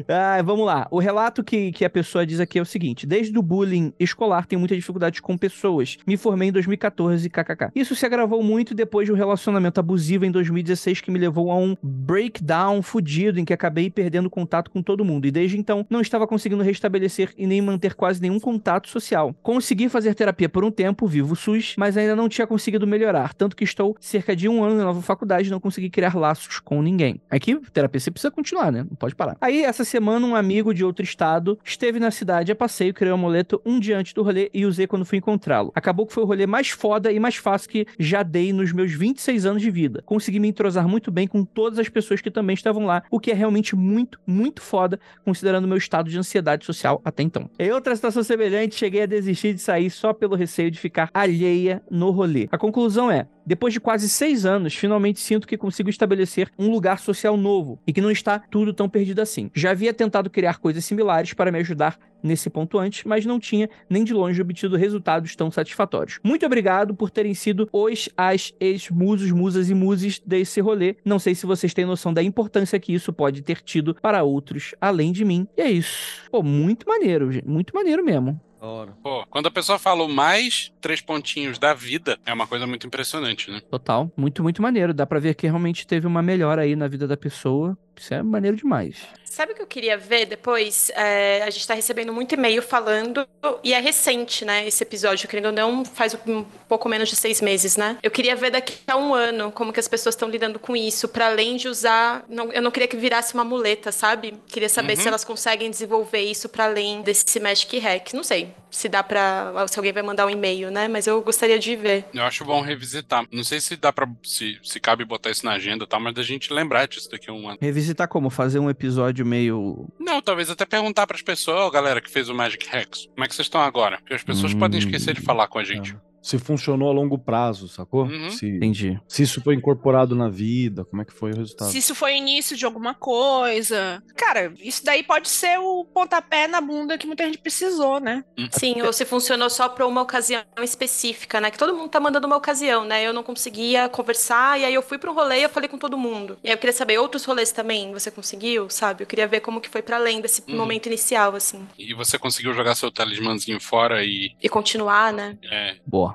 ah, 0.09 0.43
vamos 0.45 0.67
lá. 0.67 0.87
O 0.91 0.99
relato 0.99 1.45
que, 1.45 1.73
que 1.73 1.85
a 1.85 1.91
pessoa 1.91 2.27
diz 2.27 2.41
aqui 2.41 2.59
é 2.59 2.63
o 2.63 2.67
seguinte: 2.67 3.07
desde 3.07 3.37
o 3.37 3.43
bullying 3.43 3.93
escolar 3.99 4.47
tenho 4.47 4.61
muita 4.61 4.75
dificuldade 4.77 5.21
com 5.21 5.37
pessoas. 5.37 5.99
Me 6.07 6.17
formei 6.17 6.49
em 6.49 6.53
2014, 6.53 7.29
kkk. 7.29 7.71
Isso 7.75 7.95
se 7.95 8.07
agravou 8.07 8.43
muito 8.43 8.75
depois 8.75 9.07
de 9.07 9.13
um 9.13 9.17
relacionamento 9.17 9.81
abusivo 9.81 10.25
em 10.25 10.31
2016 10.31 11.01
que 11.01 11.11
me 11.11 11.19
levou 11.19 11.51
a 11.51 11.57
um 11.57 11.77
breakdown 11.83 12.83
fudido 12.83 13.41
em 13.41 13.45
que 13.45 13.53
acabei 13.53 13.91
perdendo 13.91 14.31
contato 14.31 14.71
com 14.71 14.83
todo 14.83 15.05
mundo. 15.05 15.27
E 15.27 15.31
desde 15.31 15.59
então 15.59 15.85
não 15.91 16.01
estava 16.01 16.27
conseguindo 16.27 16.63
restabelecer 16.63 17.33
e 17.37 17.47
nem 17.47 17.61
manter 17.61 17.95
quase 17.95 18.23
nenhum 18.23 18.39
contato 18.39 18.89
social. 18.89 19.35
Consegui 19.43 19.89
fazer 19.89 20.15
terapia 20.15 20.49
por 20.49 20.65
um 20.65 20.71
tempo, 20.71 21.07
vivo 21.07 21.35
SUS, 21.35 21.75
mas 21.77 21.97
ainda 21.97 22.15
não 22.15 22.29
tinha 22.29 22.47
conseguido 22.47 22.87
melhorar. 22.87 23.35
Tanto 23.35 23.57
que 23.57 23.65
estou 23.65 23.97
cerca 24.01 24.37
de 24.37 24.49
um 24.49 24.63
ano 24.63 24.77
na 24.77 24.85
nova 24.85 25.03
faculdade 25.03 25.49
e 25.49 25.51
não 25.51 25.61
consegui 25.61 25.91
criar 25.91 26.17
laços 26.17 26.61
com 26.61 26.81
ninguém. 26.81 26.92
Aqui, 27.31 27.59
terapia 27.73 28.01
você 28.01 28.11
precisa 28.11 28.31
continuar, 28.31 28.71
né? 28.71 28.85
Não 28.89 28.97
pode 28.97 29.15
parar. 29.15 29.37
Aí, 29.41 29.63
essa 29.63 29.85
semana, 29.85 30.27
um 30.27 30.35
amigo 30.35 30.75
de 30.75 30.85
outro 30.85 31.05
estado 31.05 31.59
esteve 31.65 31.99
na 31.99 32.11
cidade 32.11 32.53
a 32.53 32.55
passeio, 32.55 32.95
criou 32.95 33.17
um 33.17 33.21
amuleto 33.21 33.61
um 33.65 33.79
dia 33.79 33.99
antes 33.99 34.13
do 34.13 34.23
rolê 34.23 34.51
e 34.53 34.67
usei 34.67 34.87
quando 34.87 35.05
fui 35.05 35.19
encontrá-lo. 35.19 35.73
Acabou 35.75 36.07
que 36.07 36.13
foi 36.13 36.23
o 36.23 36.27
rolê 36.27 36.47
mais 36.47 36.71
foda 36.71 37.11
e 37.11 37.19
mais 37.19 37.37
fácil 37.37 37.69
que 37.71 37.87
já 37.99 38.23
dei 38.23 38.53
nos 38.53 38.73
meus 38.73 38.93
26 38.93 39.47
anos 39.47 39.63
de 39.63 39.71
vida. 39.71 40.03
Consegui 40.05 40.39
me 40.39 40.49
entrosar 40.49 40.87
muito 40.89 41.11
bem 41.11 41.27
com 41.27 41.45
todas 41.45 41.79
as 41.79 41.89
pessoas 41.89 42.21
que 42.21 42.31
também 42.31 42.55
estavam 42.55 42.85
lá, 42.85 43.03
o 43.11 43.21
que 43.21 43.31
é 43.31 43.35
realmente 43.35 43.75
muito, 43.77 44.21
muito 44.27 44.61
foda, 44.61 44.99
considerando 45.25 45.65
o 45.65 45.69
meu 45.69 45.79
estado 45.79 46.11
de 46.11 46.19
ansiedade 46.19 46.65
social 46.65 47.01
até 47.05 47.23
então. 47.23 47.49
Em 47.59 47.71
outra 47.73 47.95
situação 47.95 48.23
semelhante, 48.23 48.75
cheguei 48.75 49.03
a 49.03 49.07
desistir 49.07 49.55
de 49.55 49.61
sair 49.61 49.91
só 49.91 50.13
pelo 50.13 50.37
receio 50.37 50.71
de 50.71 50.79
ficar 50.79 51.11
alheia 51.13 51.83
no 51.91 52.11
rolê. 52.11 52.49
A 52.51 52.59
conclusão 52.59 53.11
é, 53.11 53.27
depois 53.45 53.73
de 53.73 53.81
quase 53.81 54.09
seis 54.09 54.47
anos, 54.47 54.75
finalmente 54.75 55.21
sinto 55.21 55.47
que 55.47 55.57
consigo 55.57 55.91
estabelecer 55.91 56.51
um 56.59 56.71
lugar 56.71 56.99
social 56.99 57.37
novo 57.37 57.79
e 57.87 57.93
que 57.93 58.01
não 58.01 58.11
está 58.11 58.39
tudo 58.39 58.73
tão 58.73 58.89
perdido 58.89 59.21
assim. 59.21 59.51
Já 59.55 59.71
havia 59.71 59.93
tentado 59.93 60.31
criar 60.31 60.59
coisas 60.59 60.85
similares 60.85 61.33
para 61.33 61.51
me 61.51 61.59
ajudar 61.59 61.99
nesse 62.23 62.49
ponto 62.49 62.79
antes, 62.79 63.05
mas 63.05 63.27
não 63.27 63.41
tinha 63.41 63.69
nem 63.91 64.05
de 64.05 64.15
longe 64.15 64.41
obtido 64.41 64.77
resultados 64.77 65.35
tão 65.35 65.51
satisfatórios. 65.51 66.21
Muito 66.23 66.47
obrigado 66.47 66.95
por 66.95 67.11
terem 67.11 67.35
sido 67.35 67.69
os, 67.73 68.09
as, 68.17 68.55
ex, 68.61 68.91
musos, 68.91 69.33
musas 69.33 69.69
e 69.69 69.75
muses 69.75 70.21
desse 70.25 70.61
rolê. 70.61 70.97
Não 71.05 71.19
sei 71.19 71.35
se 71.35 71.47
vocês 71.47 71.75
têm 71.75 71.85
noção 71.85 72.15
da 72.15 72.23
importância 72.23 72.79
que 72.79 72.95
isso 72.95 73.13
pode 73.13 73.43
ter 73.43 73.61
tido 73.61 73.95
para 74.01 74.23
outros 74.23 74.75
além 74.81 75.13
de 75.13 75.25
mim. 75.25 75.49
E 75.57 75.63
é 75.63 75.71
isso. 75.71 76.23
Pô, 76.31 76.43
muito 76.43 76.87
maneiro, 76.89 77.33
gente. 77.33 77.49
Muito 77.49 77.75
maneiro 77.75 78.05
mesmo. 78.05 78.41
Hora. 78.65 78.93
Pô, 79.03 79.27
quando 79.27 79.47
a 79.47 79.51
pessoa 79.51 79.77
falou 79.77 80.09
mais 80.09 80.73
três 80.81 81.01
pontinhos 81.01 81.59
da 81.59 81.75
vida, 81.75 82.17
é 82.25 82.33
uma 82.33 82.47
coisa 82.47 82.65
muito 82.65 82.87
impressionante, 82.87 83.51
né? 83.51 83.61
Total. 83.69 84.09
Muito, 84.17 84.41
muito 84.41 84.63
maneiro. 84.63 84.95
Dá 84.95 85.05
pra 85.05 85.19
ver 85.19 85.35
que 85.35 85.49
realmente 85.49 85.85
teve 85.85 86.07
uma 86.07 86.23
melhora 86.23 86.63
aí 86.63 86.77
na 86.77 86.87
vida 86.87 87.09
da 87.09 87.17
pessoa. 87.17 87.77
Isso 87.97 88.13
é 88.15 88.23
maneiro 88.23 88.57
demais. 88.57 88.97
Sabe 89.25 89.53
o 89.53 89.55
que 89.55 89.63
eu 89.63 89.67
queria 89.67 89.97
ver 89.97 90.27
depois? 90.27 90.91
É, 90.95 91.43
a 91.43 91.49
gente 91.49 91.67
tá 91.67 91.73
recebendo 91.73 92.13
muito 92.13 92.35
e-mail 92.35 92.61
falando, 92.61 93.27
e 93.65 93.73
é 93.73 93.81
recente, 93.81 94.45
né? 94.45 94.67
Esse 94.67 94.83
episódio, 94.83 95.27
querendo 95.27 95.47
ou 95.47 95.53
não, 95.53 95.85
faz 95.87 96.15
um 96.27 96.45
pouco 96.69 96.87
menos 96.87 97.09
de 97.09 97.17
seis 97.17 97.41
meses, 97.41 97.77
né? 97.79 97.97
Eu 98.03 98.11
queria 98.11 98.37
ver 98.37 98.51
daqui 98.51 98.75
a 98.87 98.97
um 98.97 99.15
ano 99.15 99.51
como 99.51 99.73
que 99.73 99.81
as 99.81 99.89
pessoas 99.89 100.15
estão 100.15 100.29
lidando 100.29 100.59
com 100.59 100.77
isso, 100.77 101.09
para 101.09 101.29
além 101.29 101.57
de 101.57 101.67
usar. 101.69 102.25
Não, 102.29 102.53
eu 102.53 102.61
não 102.61 102.71
queria 102.71 102.87
que 102.89 102.97
virasse 102.97 103.33
uma 103.33 103.45
muleta, 103.45 103.91
sabe? 103.91 104.35
Queria 104.49 104.69
saber 104.69 104.97
Uhum. 104.97 105.03
se 105.03 105.09
elas 105.09 105.25
conseguem 105.25 105.71
desenvolver 105.71 106.21
isso 106.21 106.49
para 106.49 106.65
além 106.67 107.01
desse 107.01 107.41
Magic 107.41 107.79
Hack. 107.79 108.13
Não 108.13 108.23
sei. 108.25 108.53
Se 108.73 108.89
dá 108.89 109.03
pra. 109.03 109.53
se 109.69 109.79
alguém 109.79 109.93
vai 109.93 110.03
mandar 110.03 110.27
um 110.27 110.31
e-mail, 110.31 110.71
né? 110.71 110.89
Mas 110.89 111.07
eu 111.07 111.23
gostaria 111.23 111.59
de 111.59 111.77
ver. 111.77 112.07
Eu 112.13 112.25
acho 112.25 112.45
bom 112.45 112.61
revisitar. 112.61 113.25
Não 113.31 113.45
sei 113.45 113.61
se 113.61 113.77
dá 113.77 113.93
pra. 113.93 114.09
se, 114.25 114.59
se 114.65 114.81
cabe 114.81 115.05
botar 115.05 115.31
isso 115.31 115.45
na 115.47 115.53
agenda 115.53 115.85
e 115.85 115.87
tal, 115.87 116.01
mas 116.01 116.15
da 116.15 116.23
gente 116.23 116.53
lembrar 116.53 116.89
disso 116.89 117.09
daqui 117.11 117.31
a 117.31 117.33
um 117.33 117.49
ano. 117.49 117.59
Revisitar 117.61 118.09
como? 118.09 118.31
Fazer 118.31 118.59
um 118.59 118.69
episódio 118.71 119.25
meio. 119.25 119.87
Não, 120.01 120.21
talvez 120.21 120.51
até 120.51 120.65
perguntar 120.65 121.07
pras 121.07 121.23
pessoas, 121.23 121.59
ó, 121.59 121.71
galera 121.71 122.01
que 122.01 122.11
fez 122.11 122.29
o 122.29 122.35
Magic 122.35 122.67
Rex, 122.69 123.07
como 123.15 123.25
é 123.25 123.29
que 123.29 123.35
vocês 123.35 123.47
estão 123.47 123.61
agora? 123.61 123.99
Porque 123.99 124.15
as 124.15 124.23
pessoas 124.25 124.53
Hum, 124.55 124.59
podem 124.59 124.79
esquecer 124.81 125.15
de 125.15 125.21
falar 125.21 125.47
com 125.49 125.59
a 125.59 125.65
gente. 125.65 125.95
Se 126.23 126.39
funcionou 126.39 126.89
a 126.89 126.93
longo 126.93 127.19
prazo, 127.19 127.67
sacou? 127.69 128.05
Uhum. 128.05 128.31
Se, 128.31 128.47
Entendi. 128.47 128.99
se 129.09 129.23
isso 129.25 129.43
foi 129.43 129.55
incorporado 129.57 130.15
na 130.15 130.29
vida, 130.29 130.85
como 130.85 131.03
é 131.03 131.05
que 131.05 131.13
foi 131.13 131.33
o 131.33 131.37
resultado? 131.37 131.71
Se 131.71 131.79
isso 131.79 131.95
foi 131.95 132.17
início 132.17 132.57
de 132.57 132.65
alguma 132.65 132.95
coisa. 132.95 134.03
Cara, 134.17 134.53
isso 134.61 134.85
daí 134.85 135.03
pode 135.03 135.29
ser 135.29 135.59
o 135.59 135.85
pontapé 135.85 136.47
na 136.47 136.61
bunda 136.61 136.97
que 136.97 137.07
muita 137.07 137.25
gente 137.25 137.39
precisou, 137.39 137.99
né? 138.01 138.25
Sim, 138.53 138.83
ou 138.83 138.93
se 138.93 139.05
funcionou 139.05 139.51
só 139.51 139.69
pra 139.69 139.87
uma 139.87 140.01
ocasião 140.03 140.43
específica, 140.63 141.41
né? 141.41 141.51
Que 141.51 141.59
todo 141.59 141.75
mundo 141.75 141.89
tá 141.89 141.99
mandando 142.01 142.27
uma 142.27 142.37
ocasião, 142.37 142.85
né? 142.85 143.05
Eu 143.07 143.13
não 143.13 143.23
conseguia 143.23 143.89
conversar, 143.89 144.61
e 144.61 144.65
aí 144.65 144.75
eu 144.75 144.83
fui 144.83 144.99
pro 144.99 145.13
rolê 145.13 145.41
e 145.41 145.43
eu 145.43 145.49
falei 145.51 145.69
com 145.69 145.79
todo 145.79 145.99
mundo. 145.99 146.39
E 146.43 146.49
aí 146.49 146.55
eu 146.55 146.59
queria 146.59 146.73
saber, 146.73 146.99
outros 146.99 147.25
rolês 147.25 147.53
também, 147.53 147.93
você 147.93 148.11
conseguiu, 148.11 148.71
sabe? 148.71 149.03
Eu 149.03 149.07
queria 149.07 149.27
ver 149.27 149.41
como 149.41 149.61
que 149.61 149.69
foi 149.69 149.83
pra 149.83 149.97
além 149.97 150.21
desse 150.21 150.43
Uhum. 150.49 150.57
momento 150.57 150.87
inicial, 150.87 151.35
assim. 151.35 151.67
E 151.79 151.95
você 151.95 152.19
conseguiu 152.19 152.53
jogar 152.55 152.75
seu 152.75 152.91
talismãzinho 152.91 153.61
fora 153.61 154.05
e. 154.05 154.35
E 154.43 154.49
continuar, 154.49 155.13
né? 155.13 155.37
É, 155.51 155.77
Boa. 155.87 156.12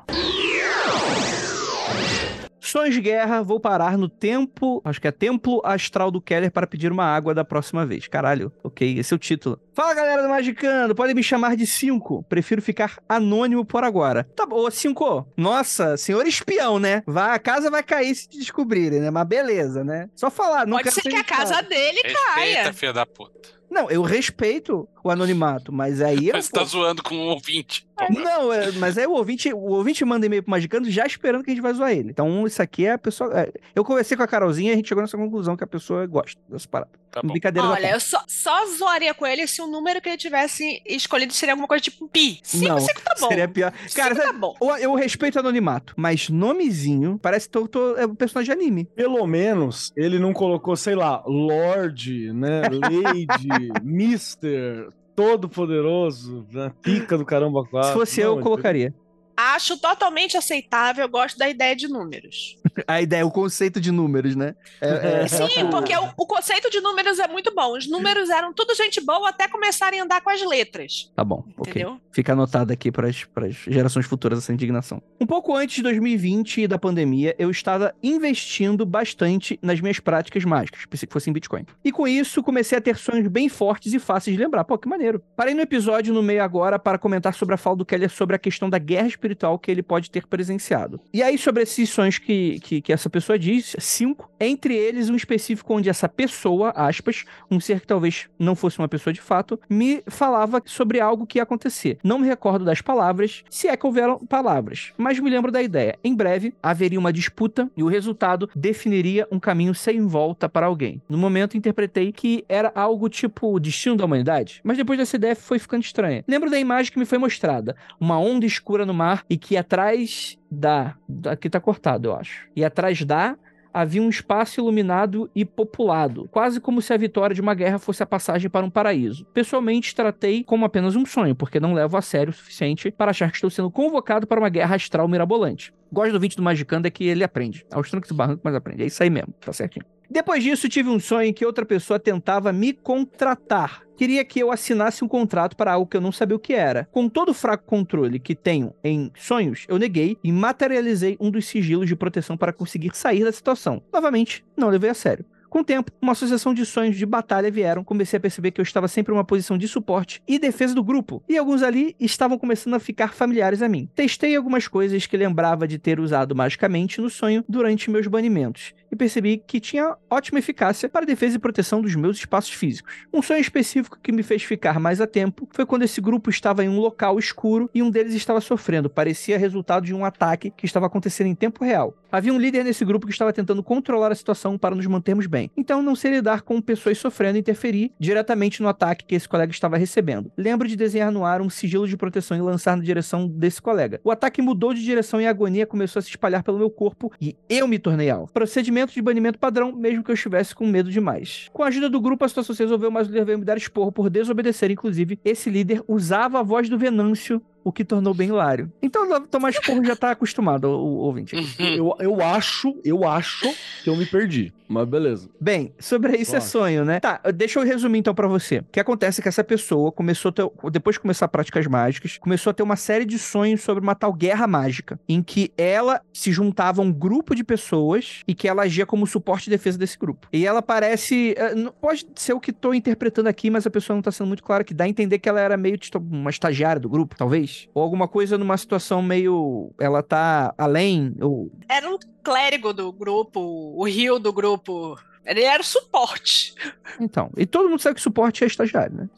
Sonhos 2.67 2.95
de 2.95 2.99
guerra, 2.99 3.41
vou 3.41 3.61
parar 3.61 3.97
no 3.97 4.09
tempo, 4.09 4.81
acho 4.83 4.99
que 4.99 5.07
é 5.07 5.11
Templo 5.11 5.61
Astral 5.63 6.11
do 6.11 6.19
Keller 6.19 6.51
para 6.51 6.67
pedir 6.67 6.91
uma 6.91 7.05
água 7.05 7.33
da 7.33 7.45
próxima 7.45 7.85
vez. 7.85 8.09
Caralho, 8.09 8.51
ok, 8.61 8.99
esse 8.99 9.13
é 9.13 9.15
o 9.15 9.17
título. 9.17 9.57
Fala 9.73 9.93
galera 9.93 10.21
do 10.21 10.27
Magicando, 10.27 10.93
podem 10.93 11.15
me 11.15 11.23
chamar 11.23 11.55
de 11.55 11.65
5. 11.65 12.23
Prefiro 12.23 12.61
ficar 12.61 12.99
anônimo 13.07 13.63
por 13.63 13.85
agora. 13.85 14.25
Tá 14.35 14.45
bom, 14.45 14.57
ô 14.57 14.69
5. 14.69 15.33
Nossa, 15.37 15.95
senhor 15.95 16.27
espião, 16.27 16.77
né? 16.77 17.03
Vai, 17.07 17.33
a 17.33 17.39
casa 17.39 17.71
vai 17.71 17.81
cair 17.81 18.13
se 18.13 18.27
te 18.27 18.37
descobrirem, 18.37 18.99
né? 18.99 19.09
Mas 19.09 19.25
beleza, 19.25 19.85
né? 19.85 20.09
Só 20.13 20.29
falar, 20.29 20.67
não 20.67 20.75
pode 20.75 20.89
quero 20.89 20.95
ser 20.95 21.09
que 21.09 21.15
a 21.15 21.23
casa 21.23 21.61
dele 21.61 22.01
respeita, 22.03 22.33
caia. 22.35 22.73
filha 22.73 22.91
da 22.91 23.05
puta. 23.05 23.47
Não, 23.69 23.89
eu 23.89 24.01
respeito 24.01 24.87
o 25.07 25.11
anonimato, 25.11 25.71
mas 25.71 26.01
aí 26.01 26.27
eu. 26.27 26.33
Mas 26.33 26.45
você 26.45 26.51
tá 26.51 26.63
zoando 26.63 27.01
com 27.03 27.15
um 27.15 27.29
ouvinte. 27.29 27.87
Não, 28.09 28.53
é, 28.53 28.71
mas 28.73 28.97
aí 28.97 29.07
o 29.07 29.13
ouvinte, 29.13 29.51
o 29.51 29.71
ouvinte 29.71 30.05
manda 30.05 30.25
e-mail 30.25 30.43
pro 30.43 30.51
Magicando 30.51 30.89
já 30.89 31.05
esperando 31.05 31.43
que 31.43 31.49
a 31.49 31.53
gente 31.53 31.63
vai 31.63 31.73
zoar 31.73 31.91
ele. 31.91 32.11
Então, 32.11 32.45
isso 32.45 32.61
aqui 32.61 32.85
é 32.85 32.91
a 32.91 32.97
pessoa. 32.97 33.31
é, 33.39 33.51
eu 33.75 33.83
conversei 33.83 34.15
com 34.15 34.23
a 34.23 34.27
Carolzinha 34.27 34.69
e 34.71 34.73
a 34.73 34.75
gente 34.75 34.87
chegou 34.87 35.01
nessa 35.01 35.17
conclusão 35.17 35.57
que 35.57 35.63
a 35.63 35.67
pessoa 35.67 36.05
gosta 36.05 36.39
dessa 36.47 36.67
parada. 36.67 36.91
Tá 37.09 37.21
bom. 37.23 37.29
Brincadeira 37.29 37.67
Olha, 37.67 37.91
eu 37.91 37.99
só, 37.99 38.21
só 38.27 38.65
zoaria 38.77 39.13
com 39.13 39.25
ele 39.25 39.47
se 39.47 39.61
o 39.61 39.67
número 39.67 39.99
que 40.01 40.09
ele 40.09 40.17
tivesse 40.17 40.81
escolhido 40.85 41.33
seria 41.33 41.53
alguma 41.53 41.67
coisa 41.67 41.81
tipo 41.83 42.07
pi. 42.07 42.39
Cinco, 42.43 42.67
Não, 42.67 42.79
cinco 42.79 43.01
tá 43.01 43.15
bom. 43.19 43.27
Seria 43.29 43.47
pior. 43.47 43.73
Cara, 43.95 44.13
Cinco 44.13 44.27
tá 44.27 44.33
bom. 44.33 44.55
eu, 44.61 44.77
eu 44.77 44.95
respeito 44.95 45.37
o 45.37 45.39
anonimato, 45.39 45.93
mas 45.97 46.29
nomezinho 46.29 47.17
parece 47.19 47.49
que 47.49 47.57
eu 47.57 47.67
tô, 47.67 47.95
é 47.95 48.05
um 48.05 48.13
personagem 48.13 48.53
de 48.53 48.61
anime. 48.61 48.85
Pelo 48.95 49.25
menos 49.25 49.91
ele 49.95 50.19
não 50.19 50.33
colocou, 50.33 50.75
sei 50.75 50.93
lá, 50.95 51.23
Lorde, 51.25 52.31
né? 52.33 52.61
Lady, 52.69 53.71
Mister, 53.83 54.89
todo 55.17 55.49
poderoso, 55.49 56.45
né? 56.53 56.71
pica 56.79 57.17
do 57.17 57.25
caramba 57.25 57.65
quatro. 57.65 57.89
Se 57.89 57.93
fosse 57.95 58.21
Não, 58.21 58.27
eu, 58.27 58.33
ele- 58.35 58.43
colocaria. 58.43 58.93
Acho 59.37 59.77
totalmente 59.77 60.35
aceitável, 60.35 61.05
eu 61.05 61.09
gosto 61.09 61.37
da 61.37 61.47
ideia 61.47 61.75
de 61.75 61.87
números. 61.87 62.57
A 62.87 63.01
ideia, 63.01 63.25
o 63.25 63.31
conceito 63.31 63.79
de 63.79 63.91
números, 63.91 64.35
né? 64.35 64.55
É, 64.81 65.23
é- 65.23 65.27
Sim, 65.27 65.69
porque 65.69 65.95
o, 65.95 66.09
o 66.17 66.25
conceito 66.25 66.69
de 66.69 66.79
números 66.79 67.19
é 67.19 67.27
muito 67.27 67.53
bom. 67.53 67.75
Os 67.75 67.87
números 67.87 68.29
eram 68.29 68.53
tudo 68.53 68.75
gente 68.75 68.99
boa 69.01 69.29
até 69.29 69.47
começarem 69.47 69.99
a 69.99 70.03
andar 70.03 70.21
com 70.21 70.29
as 70.29 70.41
letras. 70.43 71.11
Tá 71.15 71.23
bom, 71.23 71.43
ok. 71.57 71.71
Entendeu? 71.71 71.99
Fica 72.11 72.33
anotado 72.33 72.71
aqui 72.73 72.91
para 72.91 73.07
as 73.07 73.55
gerações 73.67 74.05
futuras 74.05 74.39
essa 74.39 74.53
indignação. 74.53 75.01
Um 75.19 75.25
pouco 75.25 75.55
antes 75.55 75.75
de 75.77 75.83
2020 75.83 76.61
e 76.61 76.67
da 76.67 76.77
pandemia, 76.77 77.35
eu 77.37 77.49
estava 77.49 77.93
investindo 78.01 78.85
bastante 78.85 79.59
nas 79.61 79.79
minhas 79.81 79.99
práticas 79.99 80.43
mágicas. 80.43 80.85
Pensei 80.85 81.07
que 81.07 81.13
fosse 81.13 81.29
em 81.29 81.33
Bitcoin. 81.33 81.65
E 81.83 81.91
com 81.91 82.07
isso, 82.07 82.43
comecei 82.43 82.77
a 82.77 82.81
ter 82.81 82.97
sonhos 82.97 83.27
bem 83.27 83.49
fortes 83.49 83.93
e 83.93 83.99
fáceis 83.99 84.35
de 84.35 84.43
lembrar. 84.43 84.63
Pô, 84.63 84.77
que 84.77 84.87
maneiro. 84.87 85.21
Parei 85.35 85.53
no 85.53 85.61
episódio 85.61 86.13
no 86.13 86.23
meio 86.23 86.43
agora 86.43 86.79
para 86.79 86.97
comentar 86.97 87.33
sobre 87.33 87.55
a 87.55 87.57
fala 87.57 87.75
do 87.75 87.85
Keller 87.85 88.09
sobre 88.09 88.35
a 88.35 88.39
questão 88.39 88.69
da 88.69 88.77
guerra 88.77 89.07
espiritual 89.07 89.26
que 89.59 89.71
ele 89.71 89.83
pode 89.83 90.11
ter 90.11 90.25
presenciado. 90.27 90.99
E 91.13 91.23
aí, 91.23 91.37
sobre 91.37 91.63
esses 91.63 91.89
sonhos 91.89 92.17
que, 92.17 92.59
que, 92.59 92.81
que 92.81 92.93
essa 92.93 93.09
pessoa 93.09 93.37
diz, 93.37 93.75
cinco, 93.79 94.29
entre 94.39 94.75
eles 94.75 95.09
um 95.09 95.15
específico 95.15 95.73
onde 95.73 95.89
essa 95.89 96.07
pessoa, 96.07 96.71
aspas, 96.75 97.25
um 97.49 97.59
ser 97.59 97.81
que 97.81 97.87
talvez 97.87 98.29
não 98.37 98.55
fosse 98.55 98.79
uma 98.79 98.87
pessoa 98.87 99.13
de 99.13 99.21
fato, 99.21 99.59
me 99.69 100.03
falava 100.07 100.61
sobre 100.65 100.99
algo 100.99 101.25
que 101.25 101.39
ia 101.39 101.43
acontecer. 101.43 101.97
Não 102.03 102.19
me 102.19 102.27
recordo 102.27 102.65
das 102.65 102.81
palavras, 102.81 103.43
se 103.49 103.67
é 103.67 103.75
que 103.75 103.85
houveram 103.85 104.19
palavras, 104.19 104.93
mas 104.97 105.19
me 105.19 105.29
lembro 105.29 105.51
da 105.51 105.61
ideia. 105.61 105.97
Em 106.03 106.15
breve, 106.15 106.53
haveria 106.61 106.99
uma 106.99 107.13
disputa 107.13 107.69
e 107.75 107.83
o 107.83 107.87
resultado 107.87 108.49
definiria 108.55 109.27
um 109.31 109.39
caminho 109.39 109.73
sem 109.73 110.05
volta 110.05 110.47
para 110.47 110.65
alguém. 110.65 111.01
No 111.09 111.17
momento, 111.17 111.57
interpretei 111.57 112.11
que 112.11 112.45
era 112.47 112.71
algo 112.75 113.09
tipo 113.09 113.53
o 113.53 113.59
destino 113.59 113.95
da 113.95 114.05
humanidade, 114.05 114.61
mas 114.63 114.77
depois 114.77 114.99
dessa 114.99 115.15
ideia 115.15 115.35
foi 115.35 115.59
ficando 115.59 115.83
estranha. 115.83 116.23
Lembro 116.27 116.49
da 116.49 116.59
imagem 116.59 116.91
que 116.91 116.99
me 116.99 117.05
foi 117.05 117.17
mostrada, 117.17 117.75
uma 117.99 118.19
onda 118.19 118.45
escura 118.45 118.85
no 118.85 118.93
mar 118.93 119.16
e 119.29 119.37
que 119.37 119.57
atrás 119.57 120.37
da... 120.49 120.95
Aqui 121.29 121.49
tá 121.49 121.59
cortado, 121.59 122.09
eu 122.09 122.15
acho. 122.15 122.47
E 122.55 122.63
atrás 122.63 123.03
da 123.03 123.37
havia 123.73 124.01
um 124.01 124.09
espaço 124.09 124.59
iluminado 124.59 125.29
e 125.35 125.45
populado, 125.45 126.27
quase 126.31 126.59
como 126.59 126.81
se 126.81 126.91
a 126.93 126.97
vitória 126.97 127.35
de 127.35 127.41
uma 127.41 127.53
guerra 127.53 127.77
fosse 127.77 128.01
a 128.01 128.07
passagem 128.07 128.49
para 128.49 128.65
um 128.65 128.71
paraíso. 128.71 129.23
Pessoalmente, 129.33 129.93
tratei 129.93 130.43
como 130.43 130.65
apenas 130.65 130.95
um 130.95 131.05
sonho, 131.05 131.35
porque 131.35 131.59
não 131.59 131.73
levo 131.73 131.95
a 131.95 132.01
sério 132.01 132.31
o 132.31 132.33
suficiente 132.33 132.89
para 132.89 133.11
achar 133.11 133.29
que 133.29 133.37
estou 133.37 133.51
sendo 133.51 133.69
convocado 133.69 134.25
para 134.25 134.39
uma 134.39 134.49
guerra 134.49 134.75
astral 134.75 135.07
mirabolante. 135.07 135.71
Gosto 135.91 136.11
do 136.11 136.19
vídeo 136.19 136.37
do 136.37 136.43
Magicando 136.43 136.87
é 136.87 136.91
que 136.91 137.05
ele 137.05 137.23
aprende. 137.23 137.65
Aos 137.71 137.89
trancos 137.91 138.09
e 138.09 138.13
barrancos, 138.13 138.41
mas 138.43 138.55
aprende. 138.55 138.81
É 138.81 138.85
isso 138.87 139.01
aí 139.03 139.09
mesmo, 139.09 139.33
tá 139.39 139.53
certinho. 139.53 139.85
Depois 140.09 140.43
disso, 140.43 140.69
tive 140.69 140.89
um 140.89 140.99
sonho 140.99 141.27
em 141.27 141.33
que 141.33 141.45
outra 141.45 141.65
pessoa 141.65 141.99
tentava 141.99 142.53
me 142.53 142.73
contratar. 142.73 143.81
Queria 143.97 144.23
que 144.23 144.39
eu 144.39 144.51
assinasse 144.51 145.03
um 145.03 145.07
contrato 145.07 145.57
para 145.57 145.73
algo 145.73 145.87
que 145.87 145.97
eu 145.97 146.01
não 146.01 146.11
sabia 146.11 146.35
o 146.35 146.39
que 146.39 146.53
era. 146.53 146.87
Com 146.91 147.09
todo 147.09 147.29
o 147.29 147.33
fraco 147.33 147.65
controle 147.65 148.19
que 148.19 148.35
tenho 148.35 148.73
em 148.83 149.11
sonhos, 149.15 149.65
eu 149.67 149.77
neguei 149.79 150.17
e 150.23 150.31
materializei 150.31 151.17
um 151.19 151.31
dos 151.31 151.45
sigilos 151.47 151.87
de 151.87 151.95
proteção 151.95 152.37
para 152.37 152.53
conseguir 152.53 152.91
sair 152.93 153.23
da 153.23 153.31
situação. 153.31 153.81
Novamente, 153.91 154.45
não 154.55 154.69
levei 154.69 154.89
a 154.89 154.93
sério. 154.93 155.25
Com 155.49 155.59
o 155.59 155.63
tempo, 155.63 155.91
uma 156.01 156.11
associação 156.11 156.53
de 156.53 156.65
sonhos 156.65 156.97
de 156.97 157.05
batalha 157.05 157.49
vieram, 157.49 157.83
comecei 157.83 158.17
a 158.17 158.19
perceber 158.19 158.51
que 158.51 158.59
eu 158.59 158.63
estava 158.63 158.87
sempre 158.87 159.13
em 159.13 159.17
uma 159.17 159.23
posição 159.23 159.57
de 159.57 159.67
suporte 159.67 160.21
e 160.27 160.37
defesa 160.37 160.75
do 160.75 160.83
grupo, 160.83 161.23
e 161.27 161.37
alguns 161.37 161.63
ali 161.63 161.95
estavam 161.99 162.37
começando 162.37 162.73
a 162.73 162.79
ficar 162.79 163.13
familiares 163.13 163.61
a 163.61 163.69
mim. 163.69 163.89
Testei 163.95 164.35
algumas 164.35 164.67
coisas 164.67 165.05
que 165.05 165.15
lembrava 165.15 165.67
de 165.67 165.79
ter 165.79 165.99
usado 165.99 166.35
magicamente 166.35 166.99
no 166.99 167.09
sonho 167.09 167.45
durante 167.47 167.89
meus 167.89 168.07
banimentos, 168.07 168.73
e 168.91 168.95
percebi 168.95 169.37
que 169.37 169.59
tinha 169.59 169.95
ótima 170.09 170.39
eficácia 170.39 170.89
para 170.89 171.05
defesa 171.05 171.35
e 171.35 171.39
proteção 171.39 171.81
dos 171.81 171.95
meus 171.95 172.17
espaços 172.17 172.53
físicos. 172.53 172.93
Um 173.13 173.21
sonho 173.21 173.39
específico 173.39 173.99
que 174.01 174.11
me 174.11 174.23
fez 174.23 174.43
ficar 174.43 174.79
mais 174.79 175.01
a 175.01 175.07
tempo 175.07 175.47
foi 175.51 175.65
quando 175.65 175.83
esse 175.83 175.99
grupo 175.99 176.29
estava 176.29 176.63
em 176.63 176.69
um 176.69 176.79
local 176.79 177.19
escuro 177.19 177.69
e 177.73 177.83
um 177.83 177.89
deles 177.89 178.13
estava 178.13 178.41
sofrendo, 178.41 178.89
parecia 178.89 179.37
resultado 179.37 179.85
de 179.85 179.93
um 179.93 180.05
ataque 180.05 180.51
que 180.55 180.65
estava 180.65 180.85
acontecendo 180.85 181.27
em 181.27 181.35
tempo 181.35 181.63
real. 181.63 181.95
Havia 182.11 182.33
um 182.33 182.39
líder 182.39 182.63
nesse 182.63 182.85
grupo 182.85 183.05
que 183.05 183.11
estava 183.11 183.33
tentando 183.33 183.61
controlar 183.61 184.11
a 184.11 184.15
situação 184.15 184.57
para 184.57 184.73
nos 184.73 184.85
mantermos 184.85 185.27
bem. 185.27 185.51
Então 185.57 185.83
não 185.83 185.95
sei 185.95 186.11
lidar 186.11 186.41
com 186.41 186.61
pessoas 186.61 186.97
sofrendo 186.97 187.37
e 187.37 187.41
interferir 187.41 187.91
diretamente 187.99 188.61
no 188.61 188.69
ataque 188.69 189.05
que 189.05 189.15
esse 189.15 189.27
colega 189.27 189.51
estava 189.51 189.77
recebendo. 189.77 190.31
Lembro 190.37 190.67
de 190.67 190.75
desenhar 190.75 191.11
no 191.11 191.25
ar 191.25 191.41
um 191.41 191.49
sigilo 191.49 191.87
de 191.87 191.97
proteção 191.97 192.37
e 192.37 192.41
lançar 192.41 192.77
na 192.77 192.83
direção 192.83 193.27
desse 193.27 193.61
colega. 193.61 193.99
O 194.03 194.11
ataque 194.11 194.41
mudou 194.41 194.73
de 194.73 194.83
direção 194.83 195.19
e 195.19 195.27
a 195.27 195.29
agonia 195.29 195.65
começou 195.65 195.99
a 195.99 196.03
se 196.03 196.09
espalhar 196.09 196.43
pelo 196.43 196.57
meu 196.57 196.69
corpo 196.69 197.11
e 197.19 197.35
eu 197.49 197.67
me 197.67 197.77
tornei 197.77 198.09
alvo. 198.09 198.31
Procedimento 198.31 198.76
de 198.85 199.01
banimento 199.01 199.39
padrão, 199.39 199.71
mesmo 199.71 200.03
que 200.03 200.11
eu 200.11 200.15
estivesse 200.15 200.53
com 200.53 200.67
medo 200.67 200.91
demais. 200.91 201.49
Com 201.51 201.63
a 201.63 201.67
ajuda 201.67 201.89
do 201.89 201.99
grupo, 201.99 202.23
a 202.23 202.27
situação 202.27 202.55
se 202.55 202.63
resolveu, 202.63 202.91
mas 202.91 203.07
o 203.07 203.11
líder 203.11 203.25
veio 203.25 203.39
me 203.39 203.45
dar 203.45 203.57
esporro 203.57 203.91
por 203.91 204.09
desobedecer. 204.09 204.71
Inclusive, 204.71 205.19
esse 205.23 205.49
líder 205.49 205.83
usava 205.87 206.39
a 206.39 206.43
voz 206.43 206.69
do 206.69 206.77
Venâncio 206.77 207.41
o 207.67 207.71
que 207.73 207.83
tornou 207.83 208.13
bem 208.13 208.29
hilário. 208.29 208.71
Então, 208.81 209.21
tomar 209.27 209.49
esporro 209.49 209.83
já 209.83 209.93
tá 209.93 210.11
acostumado, 210.11 210.69
o, 210.69 210.85
o 210.85 210.95
ouvinte. 210.99 211.35
Eu, 211.59 211.93
eu 211.99 212.21
acho, 212.21 212.79
eu 212.81 213.05
acho 213.05 213.45
que 213.83 213.89
eu 213.89 213.95
me 213.97 214.05
perdi. 214.05 214.53
Mas 214.67 214.87
beleza. 214.87 215.29
Bem, 215.39 215.73
sobre 215.79 216.17
isso 216.17 216.35
é 216.35 216.39
sonho, 216.39 216.83
né? 216.83 216.99
Tá, 216.99 217.21
deixa 217.33 217.59
eu 217.59 217.63
resumir 217.63 217.99
então 217.99 218.13
pra 218.13 218.27
você. 218.27 218.59
O 218.59 218.65
que 218.71 218.79
acontece 218.79 219.21
é 219.21 219.23
que 219.23 219.29
essa 219.29 219.43
pessoa 219.43 219.91
começou 219.91 220.29
a 220.29 220.31
ter, 220.31 220.49
depois 220.71 220.95
de 220.95 220.99
começar 220.99 221.27
práticas 221.27 221.65
mágicas, 221.67 222.17
começou 222.17 222.51
a 222.51 222.53
ter 222.53 222.63
uma 222.63 222.75
série 222.75 223.05
de 223.05 223.17
sonhos 223.17 223.61
sobre 223.61 223.81
uma 223.81 223.95
tal 223.95 224.13
guerra 224.13 224.45
mágica, 224.45 224.99
em 225.07 225.23
que 225.23 225.51
ela 225.57 226.01
se 226.13 226.31
juntava 226.31 226.81
a 226.81 226.85
um 226.85 226.91
grupo 226.91 227.33
de 227.33 227.43
pessoas 227.43 228.21
e 228.27 228.33
que 228.33 228.47
ela 228.47 228.63
agia 228.63 228.85
como 228.85 229.07
suporte 229.07 229.47
e 229.47 229.49
defesa 229.49 229.77
desse 229.77 229.97
grupo. 229.97 230.27
E 230.33 230.45
ela 230.45 230.61
parece, 230.61 231.33
eh, 231.37 231.55
pode 231.79 232.05
ser 232.15 232.33
o 232.33 232.39
que 232.39 232.51
tô 232.51 232.73
interpretando 232.73 233.27
aqui, 233.27 233.49
mas 233.49 233.65
a 233.65 233.69
pessoa 233.69 233.95
não 233.95 234.01
tá 234.01 234.11
sendo 234.11 234.27
muito 234.27 234.43
clara, 234.43 234.63
que 234.63 234.73
dá 234.73 234.83
a 234.83 234.89
entender 234.89 235.19
que 235.19 235.29
ela 235.29 235.39
era 235.39 235.55
meio 235.55 235.77
tipo, 235.77 235.97
uma 235.97 236.29
estagiária 236.29 236.79
do 236.79 236.89
grupo, 236.89 237.15
talvez, 237.15 237.56
ou 237.73 237.81
alguma 237.81 238.07
coisa 238.07 238.37
numa 238.37 238.57
situação 238.57 239.01
meio, 239.01 239.71
ela 239.79 240.03
tá 240.03 240.53
além, 240.57 241.15
ou 241.21 241.51
Era 241.69 241.89
um 241.89 241.97
clérigo 242.23 242.73
do 242.73 242.91
grupo, 242.91 243.39
o 243.39 243.83
rio 243.85 244.19
do 244.19 244.33
grupo. 244.33 244.97
Ele 245.27 245.43
era 245.43 245.61
o 245.61 245.65
suporte. 245.65 246.55
Então, 246.99 247.29
e 247.37 247.45
todo 247.45 247.69
mundo 247.69 247.79
sabe 247.81 247.95
que 247.95 248.01
suporte 248.01 248.43
é 248.43 248.47
estagiário, 248.47 248.95
né? 248.95 249.09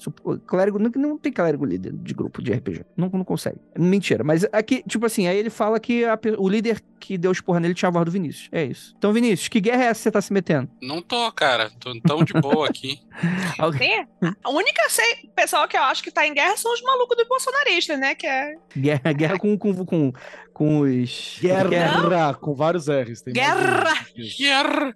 Clérigo, 0.48 0.80
não, 0.80 0.90
não 0.96 1.18
tem 1.18 1.32
clérigo 1.32 1.64
líder 1.66 1.94
de 1.94 2.14
grupo 2.14 2.42
de 2.42 2.52
RPG. 2.52 2.84
Não, 2.98 3.10
não 3.10 3.24
consegue. 3.24 3.58
Mentira. 3.78 4.24
Mas 4.24 4.44
aqui, 4.52 4.84
tipo 4.88 5.06
assim, 5.06 5.28
aí 5.28 5.38
ele 5.38 5.50
fala 5.50 5.80
que 5.80 6.04
a 6.06 6.18
o 6.38 6.50
líder 6.50 6.82
que 7.00 7.18
deu 7.18 7.32
os 7.32 7.40
porra 7.40 7.60
nele 7.62 7.74
tinha 7.74 7.88
a 7.88 7.92
voz 7.92 8.04
do 8.06 8.12
Vinícius. 8.12 8.50
É 8.52 8.64
isso. 8.64 8.94
Então, 8.98 9.14
Vinícius, 9.14 9.48
que 9.48 9.62
guerra 9.62 9.84
é 9.84 9.88
essa 9.88 10.00
que 10.00 10.04
você 10.04 10.12
tá 10.12 10.22
se 10.22 10.34
metendo? 10.34 10.70
Não 10.82 11.02
tô, 11.02 11.32
cara. 11.32 11.72
Tô 11.80 11.98
tão 12.02 12.24
de 12.24 12.34
boa 12.34 12.68
aqui. 12.68 13.00
Alguém- 13.58 14.06
Tem- 14.20 14.36
A 14.44 14.50
única 14.50 14.82
sei- 14.90 15.30
pessoal 15.36 15.68
que 15.68 15.78
eu 15.78 15.84
acho 15.84 16.04
que 16.04 16.12
tá 16.12 16.26
em 16.28 16.34
guerra 16.34 16.58
são 16.58 16.74
os 16.74 16.82
malucos 16.82 17.16
dos 17.16 17.28
bolsonaristas, 17.28 18.00
né? 18.00 18.16
Que 18.16 18.28
é 18.28 18.56
Guerra, 18.76 19.14
guerra 19.14 19.38
com, 19.40 19.58
com, 19.58 19.86
com, 19.86 20.12
com 20.60 20.82
os. 20.82 21.38
Guerra, 21.40 22.34
com 22.34 22.54
vários 22.54 22.90
R's. 22.90 23.22
Tem 23.22 23.34
Guerra. 23.34 23.94
Guerra. 24.38 24.94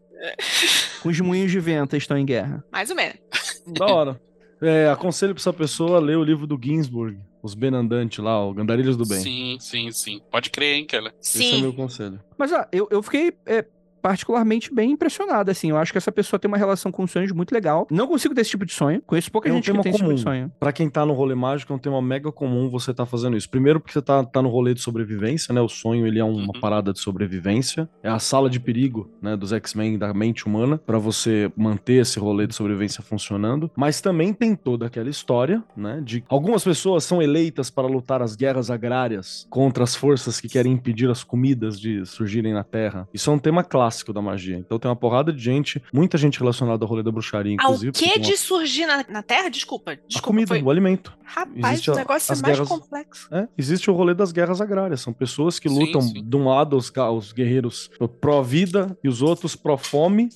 Com 1.01 1.07
os 1.07 1.19
moinhos 1.21 1.51
de 1.53 1.59
vento 1.61 1.95
estão 1.95 2.17
em 2.17 2.25
guerra. 2.25 2.61
mais 2.69 2.89
ou 2.89 2.95
menos. 2.97 3.17
Da 3.65 3.85
hora. 3.85 4.21
É, 4.61 4.89
aconselho 4.89 5.33
pra 5.33 5.39
essa 5.41 5.53
pessoa 5.53 5.99
ler 5.99 6.17
o 6.17 6.23
livro 6.23 6.45
do 6.45 6.59
Ginsburg, 6.61 7.17
Os 7.41 7.53
Benandantes 7.53 8.19
lá, 8.19 8.45
o 8.45 8.53
Gandarilhos 8.53 8.97
do 8.97 9.05
Bem. 9.05 9.19
Sim, 9.19 9.57
sim, 9.59 9.91
sim. 9.91 10.21
Pode 10.29 10.49
crer, 10.49 10.75
hein, 10.75 10.85
Keller. 10.85 11.13
Esse 11.21 11.43
é 11.43 11.49
Sim. 11.51 11.61
meu 11.61 11.73
conselho. 11.73 12.19
Mas, 12.37 12.51
ó, 12.51 12.65
eu, 12.71 12.87
eu 12.91 13.01
fiquei 13.01 13.33
é, 13.45 13.65
particularmente 14.03 14.71
bem 14.73 14.91
impressionado, 14.91 15.49
assim. 15.49 15.69
Eu 15.69 15.77
acho 15.77 15.91
que 15.93 15.97
essa 15.97 16.11
pessoa 16.11 16.37
tem 16.39 16.47
uma 16.49 16.57
relação 16.57 16.91
com 16.91 17.07
sonhos 17.07 17.31
muito 17.31 17.53
legal. 17.53 17.87
Não 17.89 18.05
consigo 18.05 18.35
ter 18.35 18.41
esse 18.41 18.49
tipo 18.49 18.65
de 18.65 18.73
sonho. 18.73 19.01
Conheço 19.07 19.31
pouca 19.31 19.47
É 19.47 19.51
um 19.51 19.55
gente 19.55 19.63
que 19.65 19.71
tema 19.71 19.81
tem 19.81 19.89
esse 19.91 19.97
tipo 19.99 20.13
de 20.13 20.21
comum. 20.23 20.35
sonho. 20.37 20.51
Pra 20.59 20.73
quem 20.73 20.89
tá 20.89 21.05
no 21.05 21.13
rolê 21.13 21.33
mágico, 21.33 21.71
é 21.71 21.75
um 21.75 21.79
tema 21.79 22.01
mega 22.01 22.29
comum 22.31 22.69
você 22.69 22.93
tá 22.93 23.05
fazendo 23.05 23.37
isso. 23.37 23.49
Primeiro 23.49 23.79
porque 23.79 23.93
você 23.93 24.01
tá, 24.01 24.21
tá 24.25 24.41
no 24.41 24.49
rolê 24.49 24.73
de 24.73 24.81
sobrevivência, 24.81 25.53
né? 25.53 25.61
O 25.61 25.69
sonho, 25.69 26.05
ele 26.05 26.19
é 26.19 26.23
uma 26.23 26.33
Uhum. 26.53 26.59
parada 26.59 26.91
de 26.91 26.99
sobrevivência. 26.99 27.87
É 28.03 28.09
a 28.09 28.19
sala 28.19 28.49
de 28.49 28.59
perigo, 28.59 29.09
né, 29.21 29.37
dos 29.37 29.53
X-Men, 29.53 29.97
da 29.97 30.13
mente 30.13 30.45
humana, 30.45 30.77
pra 30.77 30.97
você 30.97 31.49
manter 31.55 32.01
esse 32.01 32.19
rolê 32.19 32.45
de 32.45 32.53
sobrevivência 32.53 33.01
funcionando. 33.01 33.71
Mas 33.75 34.01
também 34.01 34.33
tem 34.33 34.53
toda 34.55 34.87
aquela 34.87 35.09
história, 35.09 35.63
né, 35.77 36.01
de 36.03 36.23
algumas 36.27 36.63
pessoas 36.63 37.05
são 37.05 37.21
eleitas 37.21 37.69
para 37.69 37.87
lutar 37.87 38.21
as 38.21 38.35
guerras 38.35 38.69
agrárias 38.69 39.47
contra 39.49 39.83
as 39.85 39.95
forças 39.95 40.41
que 40.41 40.49
querem 40.49 40.73
impedir 40.73 41.09
as 41.09 41.23
comidas 41.23 41.79
de 41.79 42.05
surgirem 42.05 42.53
na 42.53 42.63
Terra. 42.63 43.07
Isso 43.13 43.29
é 43.29 43.33
um 43.33 43.39
tema 43.39 43.63
clássico 43.63 43.92
da 44.13 44.21
magia. 44.21 44.57
Então 44.57 44.79
tem 44.79 44.89
uma 44.89 44.95
porrada 44.95 45.31
de 45.31 45.41
gente, 45.43 45.81
muita 45.93 46.17
gente 46.17 46.39
relacionada 46.39 46.83
ao 46.83 46.89
rolê 46.89 47.03
da 47.03 47.11
bruxaria, 47.11 47.55
Ao 47.59 47.65
inclusive. 47.73 47.91
que 47.91 47.99
porque 47.99 48.13
tem 48.13 48.23
uma- 48.23 48.31
de 48.31 48.37
surgir 48.37 48.85
na, 48.85 49.05
na 49.09 49.21
Terra? 49.21 49.49
Desculpa. 49.49 49.91
a 49.91 49.95
Desculpa. 49.95 50.21
comida, 50.27 50.47
foi- 50.47 50.61
o 50.63 50.69
alimento. 50.71 51.13
Rapaz, 51.23 51.73
existe 51.73 51.89
o 51.89 51.93
a- 51.93 51.97
negócio 51.97 52.31
é 52.31 52.33
as 52.33 52.41
mais 52.41 52.53
guerras- 52.55 52.69
complexo. 52.69 53.27
É, 53.31 53.47
existe 53.57 53.89
o 53.91 53.93
rolê 53.93 54.13
das 54.13 54.31
guerras 54.31 54.61
agrárias. 54.61 55.01
São 55.01 55.11
pessoas 55.13 55.59
que 55.59 55.67
Sim, 55.69 55.79
lutam 55.79 56.01
sim. 56.01 56.23
de 56.23 56.35
um 56.35 56.47
lado 56.47 56.75
os, 56.77 56.91
os 57.15 57.31
guerreiros 57.31 57.89
pró-vida 58.21 58.97
e 59.03 59.07
os 59.09 59.21
outros 59.21 59.55
pró-fome. 59.55 60.29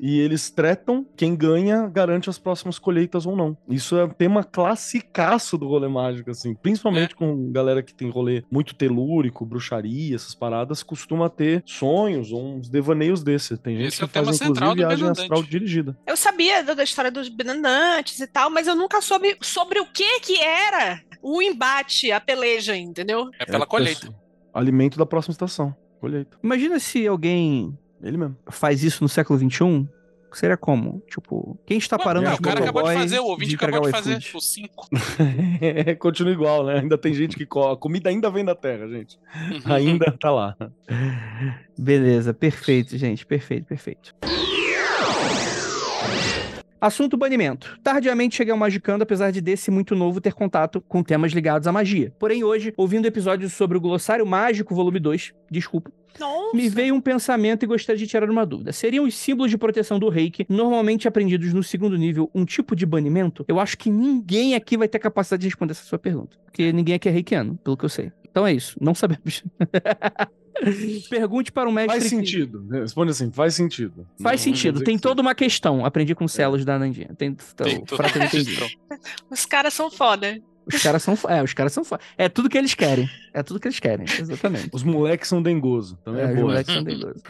E 0.00 0.20
eles 0.20 0.50
tretam, 0.50 1.06
quem 1.16 1.34
ganha 1.34 1.86
garante 1.88 2.28
as 2.30 2.38
próximas 2.38 2.78
colheitas 2.78 3.26
ou 3.26 3.34
não. 3.36 3.56
Isso 3.68 3.96
é 3.96 4.04
um 4.04 4.08
tema 4.10 4.44
classicaço 4.44 5.56
do 5.58 5.66
rolê 5.66 5.88
mágico, 5.88 6.30
assim. 6.30 6.54
Principalmente 6.54 7.12
É. 7.12 7.16
com 7.16 7.50
galera 7.50 7.82
que 7.82 7.94
tem 7.94 8.10
rolê 8.10 8.42
muito 8.50 8.74
telúrico, 8.74 9.44
bruxaria, 9.46 10.14
essas 10.14 10.34
paradas, 10.34 10.82
costuma 10.82 11.28
ter 11.28 11.62
sonhos 11.66 12.32
ou 12.32 12.56
uns 12.56 12.68
devaneios 12.68 13.22
desse. 13.22 13.56
Tem 13.56 13.76
gente 13.76 13.88
Esse 13.88 13.96
é 13.96 13.98
que 14.00 14.04
o 14.04 14.08
tema 14.08 14.26
faz, 14.26 14.40
inclusive, 14.40 14.74
viagem 14.76 15.08
astral 15.08 15.42
dirigida. 15.42 15.96
Eu 16.06 16.16
sabia 16.16 16.62
da, 16.62 16.74
da 16.74 16.84
história 16.84 17.10
dos 17.10 17.28
benandantes 17.28 18.20
e 18.20 18.26
tal, 18.26 18.50
mas 18.50 18.66
eu 18.66 18.74
nunca 18.76 19.00
soube 19.00 19.36
sobre 19.40 19.80
o 19.80 19.86
que 19.86 20.20
que 20.20 20.40
era 20.40 21.00
o 21.22 21.40
embate, 21.42 22.12
a 22.12 22.20
peleja, 22.20 22.76
entendeu? 22.76 23.30
É 23.38 23.44
pela 23.44 23.64
É, 23.64 23.66
colheita. 23.66 24.14
Alimento 24.52 24.98
da 24.98 25.06
próxima 25.06 25.32
estação. 25.32 25.74
Colheita. 26.00 26.36
Imagina 26.42 26.78
se 26.78 27.06
alguém 27.06 27.76
Ele 28.06 28.16
mesmo. 28.16 28.36
faz 28.48 28.82
isso 28.82 29.02
no 29.02 29.08
século 29.08 29.38
XXI. 29.38 29.88
Seria 30.32 30.56
como? 30.56 31.02
Tipo, 31.08 31.56
quem 31.64 31.78
está 31.78 31.96
Ué, 31.96 32.04
parando 32.04 32.26
é, 32.28 32.32
os 32.32 32.38
o 32.38 32.42
cara 32.42 32.60
acabou 32.60 32.82
de 32.82 32.92
fazer, 32.94 33.18
o 33.20 33.24
ouvinte 33.24 33.54
entregar 33.54 33.78
acabou 33.78 33.90
de 33.90 33.96
fazer 33.96 34.18
iFood? 34.18 34.36
o 34.36 34.40
5. 34.40 34.88
Continua 35.98 36.32
igual, 36.32 36.66
né? 36.66 36.80
Ainda 36.80 36.98
tem 36.98 37.14
gente 37.14 37.36
que 37.36 37.46
co- 37.46 37.70
a 37.70 37.76
comida 37.76 38.10
ainda 38.10 38.28
vem 38.28 38.44
da 38.44 38.54
terra, 38.54 38.86
gente. 38.86 39.18
Ainda 39.64 40.12
tá 40.20 40.30
lá. 40.30 40.54
Beleza, 41.78 42.34
perfeito, 42.34 42.98
gente. 42.98 43.24
Perfeito, 43.24 43.64
perfeito. 43.66 44.14
Assunto 46.80 47.16
banimento. 47.16 47.78
Tardiamente 47.82 48.36
cheguei 48.36 48.52
ao 48.52 48.58
Magicando, 48.58 49.02
apesar 49.02 49.30
de 49.30 49.40
desse 49.40 49.70
muito 49.70 49.94
novo 49.94 50.20
ter 50.20 50.34
contato 50.34 50.80
com 50.82 51.02
temas 51.02 51.32
ligados 51.32 51.66
à 51.66 51.72
magia. 51.72 52.12
Porém, 52.18 52.44
hoje, 52.44 52.74
ouvindo 52.76 53.06
episódios 53.06 53.54
sobre 53.54 53.78
o 53.78 53.80
Glossário 53.80 54.26
Mágico, 54.26 54.74
volume 54.74 55.00
2, 55.00 55.32
desculpa, 55.50 55.90
Nossa. 56.20 56.54
me 56.54 56.68
veio 56.68 56.94
um 56.94 57.00
pensamento 57.00 57.62
e 57.62 57.66
gostaria 57.66 57.98
de 57.98 58.06
tirar 58.06 58.28
uma 58.28 58.44
dúvida. 58.44 58.72
Seriam 58.72 59.06
os 59.06 59.14
símbolos 59.14 59.50
de 59.50 59.56
proteção 59.56 59.98
do 59.98 60.10
reiki, 60.10 60.44
normalmente 60.50 61.08
aprendidos 61.08 61.54
no 61.54 61.62
segundo 61.62 61.96
nível, 61.96 62.30
um 62.34 62.44
tipo 62.44 62.76
de 62.76 62.84
banimento? 62.84 63.44
Eu 63.48 63.58
acho 63.58 63.78
que 63.78 63.88
ninguém 63.88 64.54
aqui 64.54 64.76
vai 64.76 64.86
ter 64.86 64.98
capacidade 64.98 65.40
de 65.40 65.48
responder 65.48 65.72
essa 65.72 65.84
sua 65.84 65.98
pergunta. 65.98 66.36
Porque 66.44 66.72
ninguém 66.72 66.94
aqui 66.94 67.08
é 67.08 67.12
reikiano, 67.12 67.56
pelo 67.64 67.76
que 67.76 67.84
eu 67.86 67.88
sei. 67.88 68.12
Então 68.30 68.46
é 68.46 68.52
isso, 68.52 68.76
não 68.78 68.94
sabemos. 68.94 69.42
Pergunte 71.10 71.52
para 71.52 71.68
um 71.68 71.72
mestre. 71.72 71.92
Faz 71.98 72.04
que- 72.04 72.08
sentido. 72.10 72.62
né? 72.68 72.80
Responde 72.80 73.10
assim, 73.10 73.30
faz 73.30 73.54
sentido. 73.54 74.06
Faz 74.20 74.40
Não 74.40 74.44
sentido. 74.44 74.82
Tem 74.82 74.96
que 74.96 75.02
toda 75.02 75.20
uma 75.22 75.34
questão. 75.34 75.84
Aprendi 75.84 76.14
com 76.14 76.26
celos 76.26 76.64
da 76.64 76.78
Nandinha. 76.78 77.10
Tem, 77.16 77.28
então, 77.28 77.66
Tem 77.66 78.22
entendi. 78.24 78.78
Os 79.30 79.44
caras 79.46 79.74
são 79.74 79.90
foda. 79.90 80.40
Os 80.66 80.82
caras 80.82 81.02
são. 81.02 81.16
É, 81.28 81.42
os 81.42 81.54
caras 81.54 81.72
são. 81.72 81.82
É 82.18 82.28
tudo 82.28 82.48
que 82.48 82.58
eles 82.58 82.74
querem. 82.74 83.08
É 83.32 83.42
tudo 83.42 83.60
que 83.60 83.68
eles 83.68 83.78
querem. 83.78 84.04
Exatamente. 84.18 84.68
Os 84.72 84.82
moleques 84.82 85.28
são 85.28 85.40
dengoso. 85.42 85.96
Também 86.04 86.22
é, 86.22 86.24
É, 86.24 86.32
os 86.34 86.40
moleques 86.40 86.74
são 86.74 86.82
dengosos. 86.82 87.22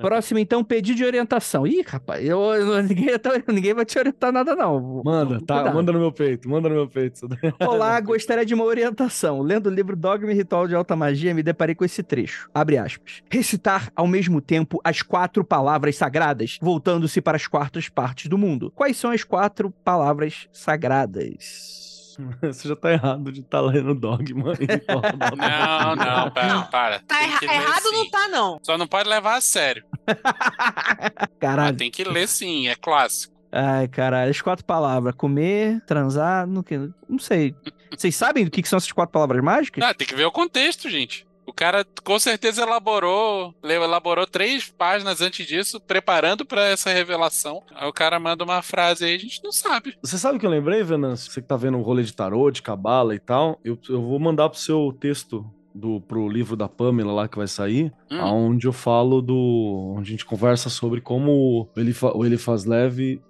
Próximo, 0.00 0.38
então, 0.38 0.64
pedido 0.64 0.96
de 0.96 1.04
orientação. 1.04 1.66
Ih, 1.66 1.82
rapaz, 1.86 2.24
eu, 2.26 2.40
eu- 2.54 2.82
ninguém, 2.82 3.18
tá- 3.18 3.30
ninguém 3.48 3.74
vai 3.74 3.84
te 3.84 3.98
orientar 3.98 4.32
nada, 4.32 4.54
não. 4.56 5.02
Manda, 5.04 5.40
tá, 5.44 5.54
Cuidado. 5.56 5.74
manda 5.74 5.92
no 5.92 5.98
meu 6.00 6.10
peito, 6.12 6.48
manda 6.48 6.68
no 6.68 6.74
meu 6.74 6.88
peito. 6.88 7.28
Olá, 7.60 8.00
gostaria 8.00 8.44
de 8.46 8.54
uma 8.54 8.64
orientação. 8.64 9.40
Lendo 9.42 9.66
o 9.68 9.70
livro 9.70 9.94
Dogma 9.94 10.32
e 10.32 10.34
Ritual 10.34 10.66
de 10.66 10.74
Alta 10.74 10.96
Magia, 10.96 11.34
me 11.34 11.42
deparei 11.42 11.74
com 11.74 11.84
esse 11.84 12.02
trecho. 12.02 12.48
Abre 12.54 12.78
aspas. 12.78 13.22
Recitar 13.30 13.90
ao 13.94 14.06
mesmo 14.06 14.40
tempo 14.40 14.80
as 14.82 15.02
quatro 15.02 15.44
palavras 15.44 15.96
sagradas, 15.96 16.58
voltando-se 16.60 17.20
para 17.20 17.36
as 17.36 17.46
quartas 17.46 17.88
partes 17.88 18.26
do 18.28 18.38
mundo. 18.38 18.72
Quais 18.74 18.96
são 18.96 19.10
as 19.10 19.22
quatro 19.22 19.70
palavras 19.84 20.48
sagradas? 20.52 21.91
Você 22.42 22.68
já 22.68 22.76
tá 22.76 22.92
errado 22.92 23.30
de 23.32 23.40
estar 23.40 23.60
lendo 23.60 23.94
Dogma. 23.94 24.54
e 24.60 24.66
da 24.66 24.74
Alta 24.94 25.12
Não, 25.12 25.36
Magia. 25.36 25.94
não, 25.96 26.30
para, 26.30 26.62
para. 26.62 26.98
Tá 27.00 27.22
erra- 27.22 27.38
errado 27.44 27.82
sim. 27.82 27.92
não 27.96 28.10
tá, 28.10 28.28
não. 28.28 28.58
Só 28.62 28.76
não 28.78 28.86
pode 28.86 29.08
levar 29.08 29.36
a 29.36 29.40
sério. 29.40 29.84
Mas 30.06 31.28
Caralho. 31.40 31.76
tem 31.76 31.90
que 31.90 32.04
ler 32.04 32.28
sim, 32.28 32.68
é 32.68 32.74
clássico. 32.74 33.32
Ai, 33.50 33.86
caralho. 33.88 34.30
As 34.30 34.40
quatro 34.40 34.64
palavras. 34.64 35.14
Comer, 35.14 35.80
transar, 35.86 36.46
no 36.46 36.62
que? 36.64 36.78
Não 37.08 37.18
sei. 37.18 37.54
Vocês 37.90 38.16
sabem 38.16 38.44
do 38.46 38.50
que 38.50 38.62
que 38.62 38.68
são 38.68 38.78
essas 38.78 38.90
quatro 38.92 39.12
palavras 39.12 39.42
mágicas? 39.44 39.84
Ah, 39.84 39.92
tem 39.92 40.06
que 40.06 40.14
ver 40.14 40.24
o 40.24 40.32
contexto, 40.32 40.88
gente. 40.88 41.26
O 41.46 41.52
cara 41.52 41.84
com 42.04 42.18
certeza 42.18 42.62
elaborou, 42.62 43.54
elaborou 43.62 44.26
três 44.26 44.68
páginas 44.70 45.20
antes 45.20 45.46
disso, 45.46 45.80
preparando 45.80 46.44
pra 46.44 46.66
essa 46.66 46.90
revelação. 46.90 47.62
Aí 47.74 47.88
o 47.88 47.92
cara 47.92 48.18
manda 48.18 48.44
uma 48.44 48.62
frase 48.62 49.04
aí, 49.04 49.14
a 49.14 49.18
gente 49.18 49.42
não 49.42 49.52
sabe. 49.52 49.96
Você 50.02 50.18
sabe 50.18 50.36
o 50.36 50.40
que 50.40 50.46
eu 50.46 50.50
lembrei, 50.50 50.82
Venâncio? 50.82 51.30
Você 51.30 51.42
que 51.42 51.48
tá 51.48 51.56
vendo 51.56 51.76
um 51.76 51.82
rolê 51.82 52.02
de 52.02 52.12
tarô, 52.12 52.50
de 52.50 52.62
cabala 52.62 53.14
e 53.14 53.18
tal. 53.18 53.58
Eu, 53.64 53.78
eu 53.88 54.00
vou 54.00 54.18
mandar 54.18 54.48
pro 54.48 54.58
seu 54.58 54.96
texto 54.98 55.44
do, 55.74 56.00
pro 56.00 56.28
livro 56.28 56.56
da 56.56 56.68
Pamela 56.68 57.12
lá 57.12 57.28
que 57.28 57.36
vai 57.36 57.46
sair, 57.48 57.92
Hum. 58.10 58.20
onde 58.20 58.66
eu 58.66 58.72
falo 58.72 59.22
do. 59.22 59.94
onde 59.96 60.08
a 60.08 60.10
gente 60.12 60.24
conversa 60.24 60.68
sobre 60.68 61.00
como 61.00 61.30
o 61.74 61.80
Elifa, 61.80 62.16
o 62.16 62.24
Elifaz 62.24 62.64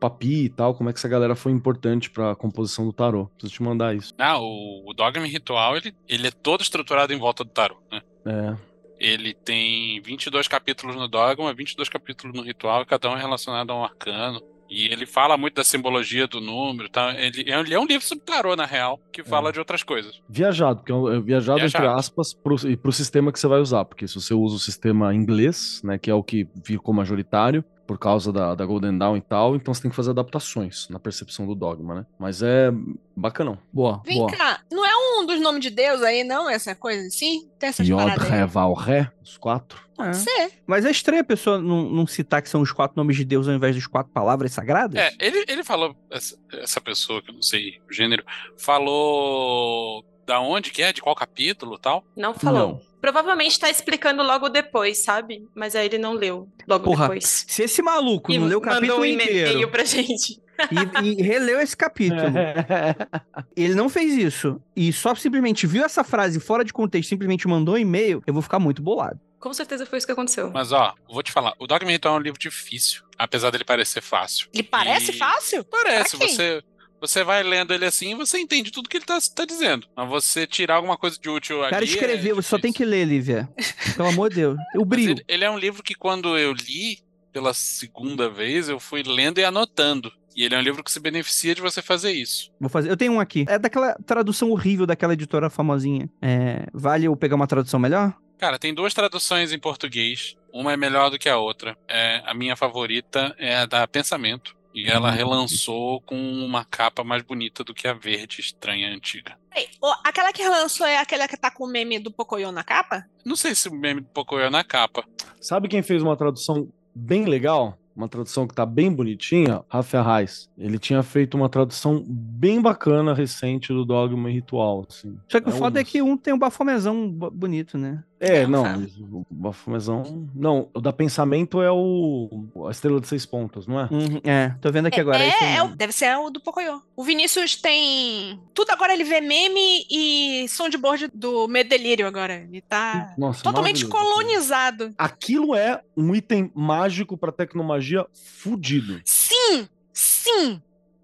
Papi 0.01 0.45
e 0.45 0.49
tal, 0.49 0.75
como 0.75 0.91
é 0.91 0.93
que 0.93 0.99
essa 0.99 1.09
galera 1.09 1.35
foi 1.35 1.53
importante 1.53 2.11
pra 2.11 2.35
composição 2.35 2.85
do 2.85 2.93
tarô. 2.93 3.27
Preciso 3.39 3.55
te 3.55 3.63
mandar 3.63 3.95
isso. 3.95 4.13
Ah, 4.19 4.39
o, 4.39 4.83
o 4.87 4.93
Dogma 4.93 5.27
Ritual, 5.27 5.77
ele, 5.77 5.95
ele 6.09 6.27
é 6.27 6.31
todo 6.31 6.63
estruturado 6.63 7.13
em 7.13 7.19
volta 7.19 7.45
do 7.45 7.51
tarô, 7.51 7.77
né? 7.91 8.03
É. 8.27 8.57
Ele 8.99 9.35
tem 9.35 10.01
22 10.01 10.47
capítulos 10.47 10.95
no 10.95 11.09
Dogma, 11.09 11.53
22 11.53 11.89
capítulos 11.89 12.37
no 12.37 12.43
Ritual, 12.43 12.87
cada 12.87 13.11
um 13.11 13.17
é 13.17 13.21
relacionado 13.21 13.71
a 13.71 13.75
um 13.77 13.85
arcano. 13.85 14.41
E 14.75 14.87
ele 14.87 15.05
fala 15.05 15.37
muito 15.37 15.55
da 15.55 15.65
simbologia 15.65 16.27
do 16.27 16.41
número, 16.41 16.89
tá? 16.89 17.15
Ele, 17.19 17.45
é- 17.51 17.61
ele 17.61 17.75
é 17.75 17.79
um 17.79 17.85
livro 17.85 18.07
sobre 18.07 18.25
tarô, 18.25 18.57
na 18.57 18.65
real, 18.65 18.99
que 19.13 19.23
fala 19.23 19.53
de 19.53 19.59
outras 19.59 19.83
coisas. 19.83 20.19
Viajado, 20.29 20.77
porque 20.81 20.93
é 20.93 20.95
um- 20.95 21.13
é 21.13 21.21
viajado, 21.21 21.61
entre 21.61 21.79
Viajado. 21.79 21.99
aspas, 22.01 22.33
pro, 22.33 22.57
e 22.67 22.75
pro 22.77 22.91
sistema 22.91 23.31
que 23.31 23.39
você 23.39 23.47
vai 23.47 23.61
usar. 23.61 23.85
Porque 23.85 24.09
se 24.09 24.15
você 24.15 24.33
usa 24.33 24.57
o 24.57 24.59
sistema 24.59 25.15
inglês, 25.15 25.83
né, 25.85 25.99
que 25.99 26.11
é 26.11 26.15
o 26.15 26.23
que 26.23 26.49
ficou 26.65 26.95
majoritário, 26.95 27.63
por 27.93 27.99
causa 27.99 28.33
da, 28.33 28.55
da 28.55 28.65
Golden 28.65 28.97
Dawn 28.97 29.19
e 29.19 29.21
tal, 29.21 29.55
então 29.55 29.75
você 29.75 29.83
tem 29.83 29.91
que 29.91 29.97
fazer 29.97 30.13
adaptações 30.13 30.89
na 30.89 30.99
percepção 30.99 31.47
do 31.47 31.55
dogma, 31.55 31.95
né? 31.95 32.07
Mas 32.19 32.43
é 32.43 32.73
bacanão. 33.15 33.59
Boa, 33.71 34.01
Vem 34.07 34.17
boa. 34.17 34.31
cá, 34.31 34.61
não 34.73 34.83
é 34.83 34.93
um 34.97 35.27
dos 35.27 35.39
nomes 35.43 35.61
de 35.61 35.69
Deus 35.69 36.01
aí, 36.01 36.25
não? 36.25 36.49
Essa 36.49 36.75
coisa 36.75 37.07
assim? 37.07 37.51
Tem 37.59 37.69
essas 37.69 37.87
Yod, 37.87 38.17
Ré? 38.19 38.47
Val, 38.47 38.73
Ré, 38.73 39.13
os 39.23 39.37
quatro. 39.37 39.79
É. 39.99 40.05
Pode 40.05 40.17
ser. 40.17 40.53
Mas 40.67 40.87
é 40.87 40.91
estranho 40.91 41.21
a 41.21 41.25
pessoa 41.25 41.59
não, 41.59 41.91
não 41.91 42.07
citar 42.07 42.41
que 42.41 42.49
são 42.49 42.63
os 42.63 42.73
quatro 42.73 42.97
nomes 42.97 43.15
de 43.15 43.27
Deus 43.27 43.47
ao 43.47 43.55
invés 43.55 43.77
dos 43.77 43.87
quatro 43.87 44.11
palavras 44.11 44.53
sagradas? 44.53 44.99
É, 44.99 45.13
ele, 45.21 45.45
ele 45.47 45.63
falou, 45.63 45.95
essa, 46.11 46.35
essa 46.51 46.81
pessoa, 46.81 47.21
que 47.21 47.29
eu 47.29 47.35
não 47.35 47.43
sei 47.43 47.79
o 47.87 47.93
gênero, 47.93 48.25
falou 48.57 50.03
da 50.27 50.41
onde 50.41 50.71
que 50.71 50.83
é, 50.83 50.93
de 50.93 51.01
qual 51.03 51.15
capítulo 51.15 51.79
tal? 51.79 52.05
Não 52.17 52.35
falou. 52.35 52.69
Não. 52.75 52.93
Provavelmente 53.01 53.59
tá 53.59 53.69
explicando 53.69 54.23
logo 54.23 54.49
depois, 54.49 55.03
sabe? 55.03 55.45
Mas 55.55 55.75
aí 55.75 55.87
ele 55.87 55.99
não 55.99 56.13
leu 56.13 56.49
logo 56.69 56.85
Porra, 56.85 57.07
depois. 57.07 57.45
Se 57.49 57.65
esse 57.65 57.83
maluco 57.83 58.31
E 58.31 58.39
não 58.39 58.47
leu 58.47 58.59
o 58.59 58.63
mandou 58.65 58.75
capítulo 58.75 59.01
um 59.01 59.05
inteiro 59.05 59.51
e-mail 59.55 59.69
pra 59.71 59.85
gente. 59.85 60.41
e, 61.03 61.09
e 61.09 61.23
releu 61.23 61.61
esse 61.61 61.77
capítulo, 61.77 62.21
ele 63.57 63.75
não 63.75 63.89
fez 63.89 64.15
isso 64.15 64.61
e 64.77 64.93
só 64.93 65.15
simplesmente 65.15 65.67
viu 65.67 65.85
essa 65.85 66.05
frase 66.05 66.39
fora 66.39 66.65
de 66.65 66.73
contexto, 66.73 67.09
simplesmente 67.09 67.49
mandou 67.49 67.75
um 67.75 67.79
e-mail, 67.79 68.23
eu 68.27 68.33
vou 68.33 68.43
ficar 68.43 68.59
muito 68.59 68.81
bolado. 68.83 69.19
Com 69.41 69.53
certeza 69.53 69.85
foi 69.85 69.99
isso 69.99 70.07
que 70.07 70.13
aconteceu. 70.13 70.53
Mas 70.53 70.71
ó, 70.71 70.95
vou 71.09 71.23
te 71.23 71.33
falar, 71.33 71.55
o 71.59 71.67
Dogma 71.67 71.91
Ritual 71.91 72.15
é 72.15 72.19
um 72.19 72.23
livro 72.23 72.39
difícil, 72.39 73.03
apesar 73.19 73.51
dele 73.51 73.65
parecer 73.65 74.01
fácil. 74.01 74.49
Ele 74.55 74.63
parece 74.63 75.11
E- 75.11 75.19
fácil? 75.19 75.65
Parece, 75.65 76.17
você 76.17 76.63
você 77.03 77.25
vai 77.25 77.43
lendo 77.43 77.75
ele 77.75 77.85
assim 77.85 78.13
e 78.13 78.15
você 78.15 78.39
entende 78.39 78.71
tudo 78.71 78.89
que 78.89 78.97
ele 78.97 79.05
tá, 79.05 79.19
tá 79.35 79.45
dizendo. 79.45 79.89
Mas 79.97 80.09
você 80.09 80.47
tirar 80.47 80.77
alguma 80.77 80.97
coisa 80.97 81.19
de 81.21 81.29
útil 81.29 81.59
O 81.59 81.69
cara 81.69 81.79
ali 81.79 82.31
é 82.31 82.33
você 82.33 82.49
só 82.49 82.59
tem 82.61 82.73
que 82.73 82.85
ler, 82.85 83.05
Lívia. 83.05 83.49
Pelo 83.97 84.09
amor 84.09 84.31
de 84.31 84.37
Deus. 84.37 84.57
O 84.77 84.85
brilho. 84.85 85.11
ele, 85.11 85.25
ele 85.27 85.45
é 85.45 85.51
um 85.51 85.59
livro 85.59 85.83
que 85.83 85.97
quando 85.97 86.39
eu 86.39 86.53
li 86.53 86.99
pela 87.33 87.53
segunda 87.53 88.31
vez, 88.31 88.69
eu 88.69 88.79
fui 88.79 89.03
lendo 89.03 89.39
e 89.39 89.45
anotando. 89.45 90.13
E 90.37 90.45
ele 90.45 90.55
é 90.55 90.59
um 90.59 90.63
livro 90.63 90.85
que 90.85 90.93
se 90.93 91.01
beneficia 91.01 91.55
de 91.57 91.61
você 91.61 91.83
fazer 91.83 92.13
isso. 92.13 92.53
Vou 92.61 92.71
fazer. 92.71 92.89
Eu 92.89 92.97
tenho 92.97 93.15
um 93.15 93.21
aqui. 93.21 93.45
É 93.49 93.59
daquela 93.59 93.95
tradução 94.07 94.51
horrível 94.53 94.87
daquela 94.87 95.15
editora 95.15 95.51
famosinha. 95.51 96.09
É, 96.23 96.67
vale 96.73 97.07
eu 97.07 97.17
pegar 97.17 97.35
uma 97.35 97.49
tradução 97.49 97.81
melhor? 97.81 98.15
Cara, 98.39 98.59
tem 98.59 98.73
duas 98.73 98.95
traduções 98.95 99.53
em 99.53 99.59
português. 99.59 100.37
Uma 100.53 100.73
é 100.73 100.77
melhor 100.77 101.11
do 101.11 101.19
que 101.19 101.29
a 101.29 101.37
outra. 101.37 101.77
É, 101.89 102.23
a 102.25 102.33
minha 102.33 102.55
favorita 102.55 103.35
é 103.39 103.57
a 103.57 103.67
da 103.67 103.89
Pensamento. 103.89 104.57
E 104.75 104.87
ela 104.89 105.11
relançou 105.11 106.01
com 106.03 106.17
uma 106.17 106.65
capa 106.65 107.05
mais 107.05 107.23
bonita 107.23 107.63
do 107.63 107.75
que 107.75 107.87
a 107.87 107.93
verde 107.93 108.41
estranha 108.41 108.89
antiga. 108.95 109.37
Peraí, 109.51 109.69
o- 109.83 109.95
aquela 110.05 110.33
que 110.33 110.47
lançou 110.49 110.87
é 110.87 110.97
aquela 110.99 111.29
que 111.29 111.37
tá 111.37 111.51
com 111.51 111.65
o 111.65 111.69
meme 111.69 111.99
do 111.99 112.11
Pocoyo 112.11 112.51
na 112.51 112.65
capa? 112.65 113.05
Não 113.25 113.37
sei 113.37 113.55
se 113.55 113.69
o 113.69 113.75
meme 113.75 114.01
do 114.01 114.09
Pocoyo 114.09 114.45
é 114.47 114.51
na 114.51 114.65
capa. 114.65 115.05
Sabe 115.41 115.69
quem 115.69 115.83
fez 115.83 116.03
uma 116.03 116.17
tradução 116.17 116.69
bem 116.95 117.25
legal? 117.27 117.77
Uma 117.95 118.09
tradução 118.09 118.47
que 118.49 118.55
tá 118.55 118.65
bem 118.65 118.91
bonitinha? 118.91 119.63
Rafael 119.69 120.03
Reis. 120.03 120.49
Ele 120.57 120.79
tinha 120.79 121.03
feito 121.03 121.35
uma 121.37 121.51
tradução 121.51 122.03
bem 122.09 122.59
bacana 122.63 123.13
recente 123.13 123.69
do 123.71 123.85
Dogma 123.85 124.31
e 124.31 124.33
Ritual, 124.33 124.87
assim. 124.89 125.19
Só 125.29 125.39
que 125.39 125.51
o 125.51 125.53
É 125.53 125.59
foda 125.59 125.81
é 125.81 125.83
um- 125.83 125.85
que 125.85 126.01
um 126.01 126.17
tem 126.17 126.33
um 126.33 126.39
bafomezão 126.39 127.07
bo- 127.11 127.31
bonito, 127.31 127.77
né? 127.77 128.03
É, 128.23 128.43
É, 128.43 128.47
não, 128.47 128.63
o 128.85 129.27
Bafomezão... 129.29 130.29
Não, 130.35 130.69
o 130.73 130.81
da 130.81 130.93
Pensamento 130.93 131.61
é 131.61 131.71
o... 131.73 132.47
a 132.69 132.71
Estrela 132.71 133.01
de 133.01 133.09
Seis 133.09 133.27
Pontas, 133.27 133.67
não 133.67 133.81
é? 133.81 133.89
Uhum, 133.91 134.21
é, 134.23 134.51
tô 134.61 134.71
vendo 134.71 134.87
aqui 134.87 135.01
agora. 135.01 135.19
é, 135.19 135.57
é 135.57 135.63
o- 135.65 135.75
deve 135.75 135.93
ser 135.93 136.17
o 136.17 136.31
do 136.31 136.41
Pocoyo. 136.41 136.81
O 136.95 137.03
Vinícius 137.03 137.57
tem. 137.57 138.39
Tudo 138.55 138.71
agora 138.71 138.95
ele 138.95 139.03
vê 139.03 139.21
meme 139.21 139.85
e 139.91 140.47
soundboard 140.49 141.09
do 141.13 141.49
Medo 141.49 141.69
Delírio 141.71 142.07
agora. 142.07 142.35
Ele 142.49 142.61
tá 142.61 143.13
Nossa, 143.19 143.43
totalmente 143.43 143.85
colonizado. 143.87 144.95
Aquilo 144.97 145.55
é 145.57 145.83
um 145.97 146.15
item 146.15 146.51
mágico 146.55 147.17
pra 147.17 147.33
tecnomagia 147.33 148.07
fudido. 148.15 149.01
Sim! 149.05 149.67
Sim! 149.93 150.63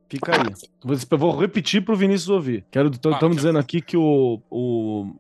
Fica 0.09 0.33
aí. 0.37 0.55
Vou- 0.83 0.97
Eu 1.11 1.19
vou 1.19 1.37
repetir 1.37 1.85
pro 1.85 1.97
Vinícius 1.97 2.29
ouvir. 2.31 2.65
Quero, 2.71 2.91
estamos 2.91 3.37
dizendo 3.37 3.59
aqui 3.59 3.81
que 3.83 3.97
o, 3.97 4.41
o, 4.51 5.15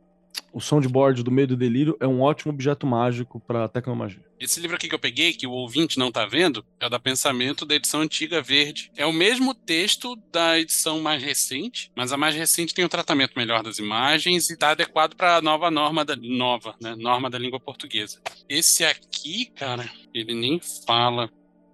o 0.58 0.60
soundboard 0.60 1.22
do 1.22 1.30
Medo 1.30 1.54
e 1.54 1.56
Delírio 1.56 1.96
é 2.00 2.06
um 2.06 2.20
ótimo 2.20 2.52
objeto 2.52 2.84
mágico 2.84 3.38
pra 3.38 3.68
tecnomagia. 3.68 4.20
Esse 4.40 4.58
livro 4.58 4.74
aqui 4.74 4.88
que 4.88 4.94
eu 4.94 4.98
peguei, 4.98 5.32
que 5.32 5.46
o 5.46 5.52
ouvinte 5.52 6.00
não 6.00 6.10
tá 6.10 6.26
vendo, 6.26 6.66
é 6.80 6.86
o 6.86 6.90
da 6.90 6.98
Pensamento 6.98 7.64
da 7.64 7.76
edição 7.76 8.00
antiga 8.00 8.42
verde. 8.42 8.90
É 8.96 9.06
o 9.06 9.12
mesmo 9.12 9.54
texto 9.54 10.16
da 10.32 10.58
edição 10.58 11.00
mais 11.00 11.22
recente, 11.22 11.92
mas 11.96 12.12
a 12.12 12.16
mais 12.16 12.34
recente 12.34 12.74
tem 12.74 12.84
um 12.84 12.88
tratamento 12.88 13.34
melhor 13.36 13.62
das 13.62 13.78
imagens 13.78 14.50
e 14.50 14.56
tá 14.56 14.70
adequado 14.70 15.14
para 15.14 15.36
a 15.36 15.40
nova 15.40 15.70
norma 15.70 16.04
da 16.04 16.16
nova, 16.16 16.74
né, 16.82 16.96
norma 16.96 17.30
da 17.30 17.38
língua 17.38 17.60
portuguesa. 17.60 18.20
Esse 18.48 18.84
aqui, 18.84 19.46
cara, 19.54 19.88
ele 20.12 20.34
nem 20.34 20.60
fala 20.84 21.30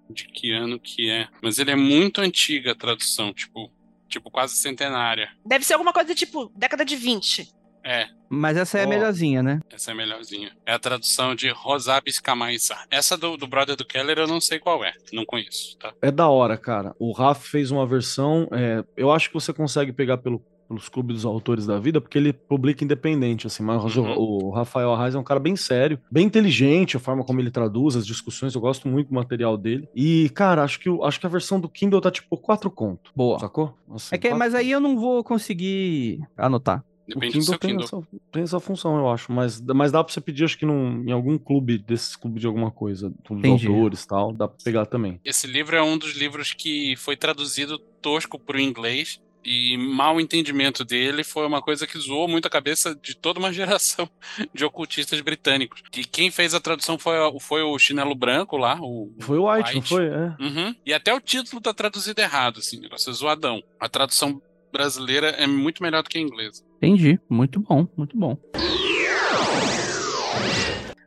de 0.07 0.25
que 0.25 0.51
ano 0.51 0.79
que 0.79 1.09
é, 1.09 1.27
mas 1.41 1.57
ele 1.57 1.71
é 1.71 1.75
muito 1.75 2.21
antiga 2.21 2.73
a 2.73 2.75
tradução, 2.75 3.33
tipo, 3.33 3.71
tipo 4.07 4.29
quase 4.29 4.55
centenária. 4.57 5.31
Deve 5.43 5.65
ser 5.65 5.73
alguma 5.73 5.91
coisa 5.91 6.13
tipo 6.13 6.51
década 6.55 6.85
de 6.85 6.95
20. 6.95 7.64
É, 7.85 8.07
Mas 8.27 8.57
essa 8.57 8.79
é 8.79 8.83
a 8.83 8.87
Ó. 8.87 8.89
melhorzinha, 8.89 9.43
né? 9.43 9.59
essa 9.71 9.91
é 9.91 9.93
a 9.93 9.95
melhorzinha. 9.97 10.51
É 10.65 10.73
a 10.73 10.79
tradução 10.79 11.35
de 11.35 11.49
Rosabis 11.51 12.19
Kamaisa. 12.19 12.75
Essa 12.89 13.15
do, 13.15 13.37
do 13.37 13.45
brother 13.47 13.75
do 13.75 13.85
Keller 13.85 14.17
eu 14.17 14.27
não 14.27 14.41
sei 14.41 14.57
qual 14.59 14.83
é, 14.83 14.93
não 15.13 15.23
conheço, 15.23 15.77
tá? 15.77 15.93
É 16.01 16.09
da 16.09 16.27
hora, 16.27 16.57
cara. 16.57 16.95
O 16.97 17.11
Raf 17.11 17.47
fez 17.47 17.69
uma 17.69 17.85
versão. 17.85 18.47
é, 18.51 18.83
eu 18.97 19.11
acho 19.11 19.27
que 19.29 19.33
você 19.35 19.53
consegue 19.53 19.93
pegar 19.93 20.17
pelo- 20.17 20.43
pelos 20.67 20.89
clubes 20.89 21.17
dos 21.17 21.25
autores 21.25 21.67
da 21.67 21.77
vida, 21.77 22.01
porque 22.01 22.17
ele 22.17 22.33
publica 22.33 22.83
independente, 22.83 23.45
assim. 23.45 23.61
Mas 23.61 23.95
o- 23.95 24.01
Uhum. 24.01 24.17
o 24.17 24.49
Rafael 24.49 24.91
Arraes 24.91 25.13
é 25.13 25.19
um 25.19 25.23
cara 25.23 25.39
bem 25.39 25.55
sério, 25.55 25.99
bem 26.11 26.25
inteligente, 26.25 26.97
a 26.97 26.99
forma 26.99 27.23
como 27.23 27.39
ele 27.39 27.51
traduz 27.51 27.95
as 27.95 28.03
discussões. 28.07 28.55
Eu 28.55 28.61
gosto 28.61 28.87
muito 28.87 29.09
do 29.09 29.13
material 29.13 29.55
dele. 29.57 29.87
E, 29.95 30.27
cara, 30.33 30.63
acho 30.63 30.79
que, 30.79 30.89
acho 31.03 31.19
que 31.19 31.25
a 31.27 31.29
versão 31.29 31.59
do 31.59 31.69
Kindle 31.69 32.01
tá 32.01 32.09
tipo 32.09 32.35
4 32.35 32.71
conto. 32.71 33.11
Boa. 33.15 33.37
Sacou? 33.37 33.77
Assim, 33.93 34.15
É 34.15 34.17
que, 34.17 34.27
quatro 34.29 34.39
mas 34.39 34.55
aí 34.55 34.71
eu 34.71 34.79
não 34.79 34.97
vou 34.97 35.23
conseguir 35.23 36.19
anotar. 36.35 36.83
O 37.07 37.13
Depende 37.13 37.33
do 37.33 37.39
Kindle 37.39 37.45
seu 37.45 37.59
tem 37.59 37.69
Kindle. 37.71 37.85
essa, 37.85 38.19
tem 38.31 38.43
essa 38.43 38.59
função, 38.59 38.97
eu 38.97 39.09
acho. 39.09 39.31
Mas, 39.31 39.61
mas 39.61 39.91
dá 39.91 40.03
pra 40.03 40.11
você 40.11 40.19
pedir, 40.19 40.43
acho 40.43 40.57
que 40.57 40.65
num, 40.65 41.03
em 41.07 41.11
algum 41.11 41.37
clube, 41.37 41.77
desses 41.77 42.15
clubes 42.15 42.41
de 42.41 42.47
alguma 42.47 42.71
coisa, 42.71 43.09
dos 43.09 43.39
Entendi. 43.39 43.67
autores 43.67 44.03
e 44.03 44.07
tal, 44.07 44.33
dá 44.33 44.47
pra 44.47 44.57
pegar 44.63 44.85
também. 44.85 45.19
Esse 45.23 45.45
livro 45.45 45.75
é 45.75 45.83
um 45.83 45.97
dos 45.97 46.13
livros 46.15 46.53
que 46.53 46.95
foi 46.97 47.15
traduzido 47.15 47.77
tosco 47.77 48.39
para 48.39 48.57
o 48.57 48.59
inglês 48.59 49.19
e 49.45 49.77
mal 49.77 50.19
entendimento 50.19 50.83
dele 50.83 51.23
foi 51.23 51.45
uma 51.45 51.61
coisa 51.61 51.85
que 51.85 51.99
zoou 51.99 52.27
muito 52.27 52.47
a 52.47 52.49
cabeça 52.49 52.95
de 52.95 53.15
toda 53.15 53.37
uma 53.39 53.53
geração 53.53 54.09
de 54.51 54.65
ocultistas 54.65 55.21
britânicos. 55.21 55.83
E 55.95 56.03
quem 56.03 56.31
fez 56.31 56.55
a 56.55 56.59
tradução 56.59 56.97
foi, 56.97 57.15
foi 57.39 57.61
o 57.61 57.77
Chinelo 57.77 58.15
Branco 58.15 58.57
lá, 58.57 58.79
o 58.81 59.13
Foi 59.19 59.37
o 59.37 59.47
White, 59.51 59.75
não 59.75 59.81
foi? 59.83 60.07
É. 60.07 60.35
Uhum. 60.39 60.75
E 60.83 60.91
até 60.91 61.13
o 61.13 61.21
título 61.21 61.61
tá 61.61 61.73
traduzido 61.73 62.19
errado, 62.19 62.59
assim, 62.59 62.79
negócio 62.79 63.11
é 63.11 63.13
zoadão. 63.13 63.61
A 63.79 63.87
tradução 63.87 64.41
brasileira 64.75 65.29
é 65.29 65.47
muito 65.47 65.81
melhor 65.81 66.03
do 66.03 66.09
que 66.09 66.17
a 66.17 66.21
inglesa. 66.21 66.61
Entendi. 66.77 67.17
Muito 67.29 67.61
bom, 67.61 67.87
muito 67.95 68.17
bom. 68.17 68.37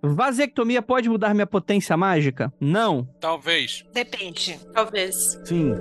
Vasectomia 0.03 0.81
pode 0.81 1.09
mudar 1.11 1.35
minha 1.35 1.47
potência 1.47 1.95
mágica? 1.97 2.51
Não. 2.59 3.07
Talvez. 3.21 3.85
Depende. 3.93 4.59
Talvez. 4.73 5.39
Sim. 5.45 5.75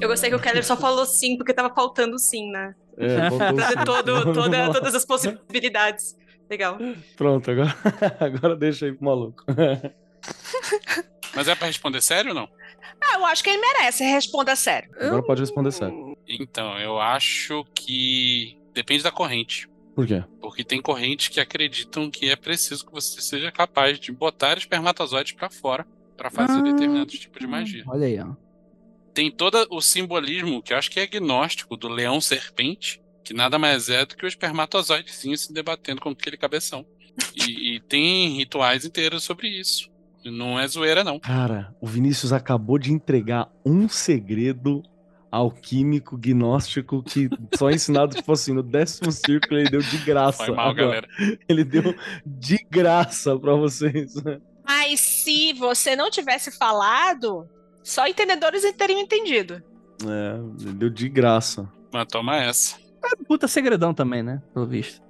Eu 0.00 0.08
gostei 0.08 0.30
que 0.30 0.36
o 0.36 0.40
Keller 0.40 0.64
só 0.64 0.76
falou 0.76 1.04
sim, 1.04 1.36
porque 1.36 1.52
tava 1.52 1.74
faltando 1.74 2.16
sim, 2.16 2.48
né? 2.52 2.76
É, 2.96 3.28
todo, 3.84 4.22
toda, 4.32 4.72
todas 4.72 4.94
as 4.94 5.04
possibilidades. 5.04 6.14
Legal. 6.48 6.78
Pronto, 7.16 7.50
agora, 7.50 7.74
agora 8.20 8.56
deixa 8.56 8.86
aí 8.86 8.92
pro 8.92 9.04
maluco. 9.04 9.44
Mas 11.34 11.48
é 11.48 11.54
pra 11.54 11.66
responder 11.66 12.00
sério 12.02 12.30
ou 12.30 12.34
não? 12.34 12.48
Ah, 13.00 13.16
eu 13.18 13.26
acho 13.26 13.42
que 13.44 13.50
ele 13.50 13.60
merece. 13.60 14.04
Responda 14.04 14.56
sério. 14.56 14.90
Agora 14.98 15.22
pode 15.22 15.40
responder 15.40 15.70
sério. 15.72 16.16
Então, 16.26 16.78
eu 16.78 16.98
acho 16.98 17.64
que 17.74 18.58
depende 18.72 19.02
da 19.02 19.10
corrente. 19.10 19.68
Por 19.94 20.06
quê? 20.06 20.22
Porque 20.40 20.62
tem 20.64 20.80
correntes 20.80 21.28
que 21.28 21.40
acreditam 21.40 22.10
que 22.10 22.28
é 22.30 22.36
preciso 22.36 22.86
que 22.86 22.92
você 22.92 23.20
seja 23.20 23.50
capaz 23.50 23.98
de 23.98 24.12
botar 24.12 24.56
espermatozoides 24.58 25.32
pra 25.32 25.50
fora 25.50 25.86
pra 26.16 26.30
fazer 26.30 26.58
Ah. 26.58 26.62
determinados 26.62 27.18
tipos 27.18 27.38
de 27.40 27.46
magia. 27.46 27.84
Olha 27.86 28.06
aí, 28.06 28.18
ó. 28.20 28.34
Tem 29.12 29.30
todo 29.30 29.66
o 29.70 29.80
simbolismo 29.80 30.62
que 30.62 30.72
eu 30.72 30.78
acho 30.78 30.90
que 30.90 31.00
é 31.00 31.04
agnóstico 31.04 31.76
do 31.76 31.88
leão 31.88 32.20
serpente, 32.20 33.00
que 33.26 33.34
nada 33.34 33.58
mais 33.58 33.88
é 33.88 34.06
do 34.06 34.16
que 34.16 34.24
o 34.24 34.28
espermatozoidezinho 34.28 35.36
se 35.36 35.52
debatendo 35.52 36.00
com 36.00 36.10
aquele 36.10 36.36
cabeção. 36.36 36.86
E, 37.34 37.74
e 37.74 37.80
tem 37.80 38.36
rituais 38.36 38.84
inteiros 38.84 39.24
sobre 39.24 39.48
isso. 39.48 39.90
Não 40.24 40.58
é 40.58 40.66
zoeira, 40.66 41.02
não. 41.02 41.18
Cara, 41.18 41.74
o 41.80 41.86
Vinícius 41.86 42.32
acabou 42.32 42.78
de 42.78 42.92
entregar 42.92 43.50
um 43.64 43.88
segredo 43.88 44.80
alquímico, 45.28 46.16
gnóstico, 46.16 47.02
que 47.02 47.28
só 47.56 47.68
é 47.68 47.74
ensinado, 47.74 48.14
tipo 48.14 48.32
assim, 48.32 48.52
no 48.52 48.62
décimo 48.62 49.10
círculo 49.10 49.58
ele 49.58 49.70
deu 49.70 49.80
de 49.80 49.98
graça. 49.98 50.44
Foi 50.44 50.54
mal, 50.54 50.70
agora. 50.70 51.06
galera. 51.08 51.38
Ele 51.48 51.64
deu 51.64 51.94
de 52.24 52.64
graça 52.70 53.36
pra 53.36 53.54
vocês. 53.54 54.14
Mas 54.64 55.00
se 55.00 55.52
você 55.54 55.96
não 55.96 56.10
tivesse 56.10 56.56
falado, 56.56 57.48
só 57.82 58.06
entendedores 58.06 58.62
teriam 58.76 59.00
entendido. 59.00 59.62
É, 60.04 60.62
ele 60.62 60.74
deu 60.74 60.90
de 60.90 61.08
graça. 61.08 61.68
Mas 61.92 62.06
toma 62.06 62.36
essa. 62.36 62.85
É 63.06 63.24
puta 63.24 63.46
segredão 63.48 63.94
também, 63.94 64.22
né? 64.22 64.42
Pelo 64.52 64.66
visto. 64.66 65.00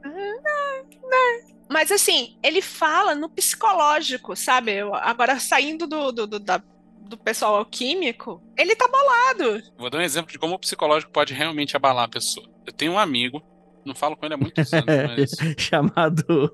Mas 1.69 1.91
assim, 1.91 2.37
ele 2.43 2.63
fala 2.63 3.15
no 3.15 3.29
psicológico, 3.29 4.37
sabe? 4.37 4.73
Eu- 4.73 4.95
Agora, 4.95 5.39
saindo 5.41 5.87
do, 5.87 6.13
do, 6.13 6.27
do, 6.27 6.39
da- 6.39 6.63
do 7.09 7.17
pessoal 7.19 7.57
alquímico, 7.57 8.41
ele 8.57 8.75
tá 8.77 8.87
bolado. 8.89 9.63
Vou 9.77 9.91
dar 9.91 9.99
um 9.99 10.03
exemplo 10.03 10.31
de 10.33 10.39
como 10.39 10.55
o 10.55 10.59
psicológico 10.59 11.11
pode 11.13 11.35
realmente 11.35 11.77
abalar 11.77 12.05
a 12.05 12.09
pessoa. 12.09 12.49
Eu 12.67 12.73
tenho 12.73 12.93
um 12.93 12.99
amigo 12.99 13.43
Não 13.85 13.95
falo 13.95 14.17
com 14.17 14.27
ele 14.27 14.35
há 14.35 14.37
muitos 14.37 14.73
anos, 14.73 14.87
mas. 15.17 15.31
Chamado. 15.59 16.53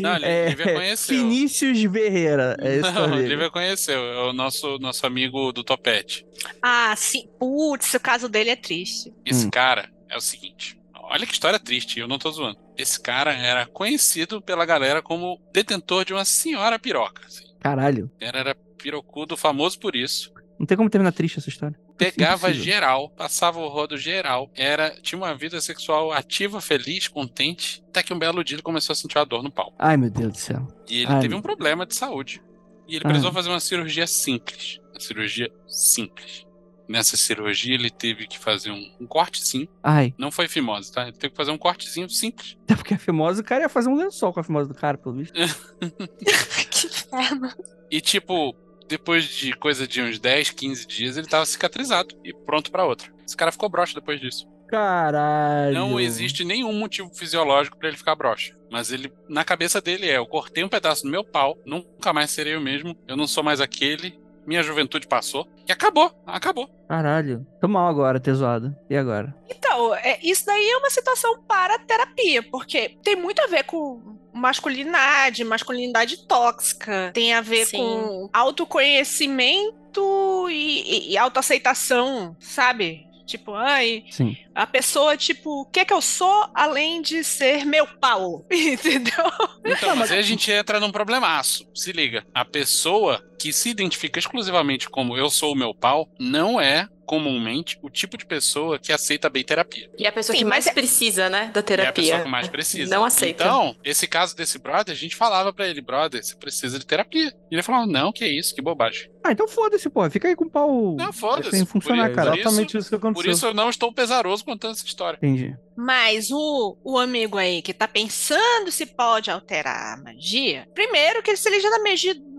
Não, 0.00 0.16
ele- 0.16 0.26
é, 0.26 0.54
conheceu. 0.74 1.16
Vinícius 1.16 1.82
Ferreira. 1.90 2.56
É 2.60 2.76
esse 2.80 2.92
Não, 2.92 3.10
dele. 3.10 3.28
Lívia 3.28 3.50
conheceu. 3.50 3.98
É 3.98 4.22
o 4.28 4.32
nosso, 4.34 4.78
nosso 4.78 5.06
amigo 5.06 5.52
do 5.52 5.62
Topete. 5.64 6.26
Ah, 6.62 6.94
sim. 6.96 7.28
Putz, 7.38 7.92
o 7.94 8.00
caso 8.00 8.28
dele 8.28 8.50
é 8.50 8.56
triste. 8.56 9.10
Esse 9.24 9.46
Hum. 9.46 9.50
cara 9.50 9.88
é 10.12 10.16
o 10.16 10.20
seguinte. 10.20 10.78
Olha 10.94 11.26
que 11.26 11.32
história 11.32 11.58
triste, 11.58 11.98
eu 11.98 12.06
não 12.08 12.18
tô 12.18 12.30
zoando. 12.30 12.58
Esse 12.76 13.00
cara 13.00 13.32
era 13.32 13.66
conhecido 13.66 14.40
pela 14.40 14.64
galera 14.64 15.02
como 15.02 15.40
detentor 15.52 16.04
de 16.04 16.12
uma 16.12 16.24
senhora 16.24 16.78
piroca. 16.78 17.26
assim. 17.26 17.44
Caralho. 17.60 18.10
Ele 18.20 18.36
era 18.38 18.54
pirocudo, 18.54 19.36
famoso 19.36 19.78
por 19.78 19.94
isso. 19.96 20.32
Não 20.58 20.66
tem 20.66 20.76
como 20.76 20.88
terminar 20.88 21.12
triste 21.12 21.38
essa 21.38 21.48
história. 21.48 21.76
Pegava 21.98 22.48
Impossível. 22.48 22.64
geral, 22.64 23.10
passava 23.10 23.58
o 23.60 23.68
rodo 23.68 23.96
geral. 23.96 24.50
Era, 24.54 24.90
tinha 25.02 25.18
uma 25.18 25.34
vida 25.34 25.60
sexual 25.60 26.12
ativa, 26.12 26.60
feliz, 26.60 27.08
contente. 27.08 27.82
Até 27.88 28.02
que 28.02 28.12
um 28.14 28.18
belo 28.18 28.42
dia 28.44 28.56
ele 28.56 28.62
começou 28.62 28.92
a 28.92 28.96
sentir 28.96 29.18
uma 29.18 29.26
dor 29.26 29.42
no 29.42 29.50
pau. 29.50 29.74
Ai, 29.78 29.96
meu 29.96 30.10
Deus 30.10 30.32
do 30.32 30.38
céu. 30.38 30.66
E 30.88 30.98
ele 31.02 31.12
Ai, 31.12 31.20
teve 31.20 31.34
um 31.34 31.42
problema 31.42 31.84
de 31.84 31.94
saúde. 31.94 32.40
E 32.88 32.94
ele 32.96 33.04
Ah. 33.04 33.08
precisou 33.08 33.32
fazer 33.32 33.50
uma 33.50 33.60
cirurgia 33.60 34.06
simples. 34.06 34.78
Uma 34.92 35.00
cirurgia 35.00 35.50
simples. 35.68 36.44
Nessa 36.92 37.16
cirurgia 37.16 37.74
ele 37.74 37.88
teve 37.88 38.26
que 38.26 38.38
fazer 38.38 38.70
um, 38.70 38.92
um 39.00 39.06
cortezinho. 39.06 39.66
Ai. 39.82 40.12
Não 40.18 40.30
foi 40.30 40.46
fimose, 40.46 40.92
tá? 40.92 41.04
Ele 41.04 41.12
teve 41.12 41.30
que 41.30 41.36
fazer 41.36 41.50
um 41.50 41.56
cortezinho 41.56 42.06
simples. 42.06 42.54
Até 42.68 42.76
porque 42.76 42.92
a 42.92 42.98
famosa, 42.98 43.40
o 43.40 43.44
cara 43.44 43.62
ia 43.62 43.68
fazer 43.70 43.88
um 43.88 43.96
lençol 43.96 44.30
com 44.30 44.40
a 44.40 44.44
famosa 44.44 44.68
do 44.68 44.74
cara, 44.74 44.98
pelo 44.98 45.14
visto. 45.14 45.32
que 46.70 46.86
inferno. 46.86 47.50
E 47.90 47.98
tipo, 47.98 48.54
depois 48.86 49.24
de 49.24 49.54
coisa 49.54 49.88
de 49.88 50.02
uns 50.02 50.18
10, 50.18 50.50
15 50.50 50.86
dias, 50.86 51.16
ele 51.16 51.26
tava 51.26 51.46
cicatrizado 51.46 52.14
e 52.22 52.34
pronto 52.34 52.70
pra 52.70 52.84
outra. 52.84 53.10
Esse 53.26 53.34
cara 53.34 53.50
ficou 53.50 53.70
broxa 53.70 53.94
depois 53.94 54.20
disso. 54.20 54.46
Caralho. 54.68 55.74
Não 55.74 55.98
existe 55.98 56.44
nenhum 56.44 56.74
motivo 56.74 57.08
fisiológico 57.14 57.78
pra 57.78 57.88
ele 57.88 57.96
ficar 57.96 58.14
broxa. 58.14 58.54
Mas 58.70 58.92
ele, 58.92 59.10
na 59.28 59.44
cabeça 59.44 59.80
dele 59.80 60.08
é: 60.08 60.18
eu 60.18 60.26
cortei 60.26 60.62
um 60.62 60.68
pedaço 60.68 61.04
do 61.04 61.10
meu 61.10 61.24
pau, 61.24 61.58
nunca 61.64 62.12
mais 62.12 62.30
serei 62.30 62.54
eu 62.54 62.60
mesmo, 62.60 62.96
eu 63.08 63.16
não 63.16 63.26
sou 63.26 63.42
mais 63.42 63.60
aquele, 63.62 64.18
minha 64.46 64.62
juventude 64.62 65.06
passou. 65.06 65.46
E 65.66 65.72
acabou, 65.72 66.12
acabou. 66.26 66.68
Caralho. 66.88 67.46
Tô 67.60 67.68
mal 67.68 67.88
agora, 67.88 68.20
ter 68.20 68.34
zoado. 68.34 68.74
E 68.90 68.96
agora? 68.96 69.34
Então, 69.48 69.94
é, 69.94 70.18
isso 70.22 70.44
daí 70.46 70.68
é 70.68 70.76
uma 70.76 70.90
situação 70.90 71.40
para 71.42 71.78
terapia, 71.78 72.42
porque 72.42 72.96
tem 73.02 73.16
muito 73.16 73.40
a 73.40 73.46
ver 73.46 73.64
com 73.64 74.18
masculinidade, 74.32 75.44
masculinidade 75.44 76.26
tóxica, 76.26 77.10
tem 77.14 77.34
a 77.34 77.40
ver 77.40 77.66
Sim. 77.66 77.78
com 77.78 78.30
autoconhecimento 78.32 80.48
e, 80.50 80.82
e, 80.82 81.12
e 81.12 81.18
autoaceitação, 81.18 82.36
sabe? 82.40 83.06
Tipo, 83.24 83.54
ai, 83.54 84.04
Sim. 84.10 84.36
a 84.54 84.66
pessoa, 84.66 85.16
tipo, 85.16 85.62
o 85.62 85.64
que 85.64 85.80
é 85.80 85.84
que 85.84 85.92
eu 85.92 86.02
sou 86.02 86.50
além 86.54 87.00
de 87.00 87.22
ser 87.24 87.64
meu 87.64 87.86
pau? 87.86 88.44
Entendeu? 88.50 89.24
Então, 89.64 89.96
mas 89.96 90.10
aí 90.10 90.18
a 90.18 90.22
gente 90.22 90.50
entra 90.50 90.80
num 90.80 90.90
problemaço. 90.90 91.66
Se 91.74 91.92
liga. 91.92 92.24
A 92.34 92.44
pessoa 92.44 93.24
que 93.42 93.52
se 93.52 93.70
identifica 93.70 94.20
exclusivamente 94.20 94.88
como 94.88 95.16
eu 95.16 95.28
sou 95.28 95.52
o 95.52 95.56
meu 95.56 95.74
pau 95.74 96.08
não 96.18 96.60
é 96.60 96.88
comumente 97.04 97.76
o 97.82 97.90
tipo 97.90 98.16
de 98.16 98.24
pessoa 98.24 98.78
que 98.78 98.92
aceita 98.92 99.28
bem 99.28 99.42
terapia. 99.44 99.90
E 99.98 100.06
a 100.06 100.12
pessoa 100.12 100.34
Sim, 100.34 100.44
que 100.44 100.48
mais 100.48 100.66
é- 100.66 100.72
precisa, 100.72 101.28
né, 101.28 101.50
da 101.52 101.58
É 101.58 101.62
a 101.62 101.62
terapia. 101.62 101.92
pessoa 102.04 102.20
que 102.22 102.28
mais 102.28 102.48
precisa. 102.48 102.94
Não 102.94 103.04
aceita. 103.04 103.42
Então, 103.44 103.76
esse 103.84 104.06
caso 104.06 104.34
desse 104.36 104.58
brother, 104.58 104.94
a 104.94 104.96
gente 104.98 105.14
falava 105.16 105.52
pra 105.52 105.66
ele, 105.68 105.80
brother, 105.82 106.24
você 106.24 106.34
precisa 106.36 106.78
de 106.78 106.86
terapia. 106.86 107.28
E 107.50 107.54
ele 107.54 107.62
falava, 107.62 107.86
não, 107.86 108.12
que 108.12 108.24
isso, 108.24 108.54
que 108.54 108.62
bobagem. 108.62 109.10
Ah, 109.24 109.32
então 109.32 109.46
foda-se, 109.46 109.90
pô. 109.90 110.08
Fica 110.08 110.28
aí 110.28 110.34
com 110.36 110.44
o 110.46 110.50
pau. 110.50 110.96
Não, 110.96 111.12
foda-se. 111.12 111.50
Sem 111.50 111.66
funcionar, 111.66 112.08
Por- 112.08 112.14
cara. 112.16 112.30
por 112.30 112.38
exatamente 112.40 112.78
isso, 112.78 112.88
que 112.88 112.96
Por 112.98 113.08
aconteceu. 113.08 113.32
isso 113.32 113.46
eu 113.46 113.54
não 113.54 113.68
estou 113.68 113.92
pesaroso 113.92 114.44
contando 114.44 114.72
essa 114.72 114.86
história. 114.86 115.18
Entendi. 115.18 115.54
Mas 115.76 116.30
o, 116.30 116.76
o 116.84 116.98
amigo 116.98 117.36
aí 117.36 117.60
que 117.62 117.74
tá 117.74 117.86
pensando 117.88 118.70
se 118.70 118.86
pode 118.86 119.30
alterar 119.30 119.98
a 119.98 120.02
magia, 120.02 120.66
primeiro 120.74 121.22
que 121.22 121.36
se 121.36 121.48
ele 121.48 121.60
já 121.60 121.70
tá 121.70 121.78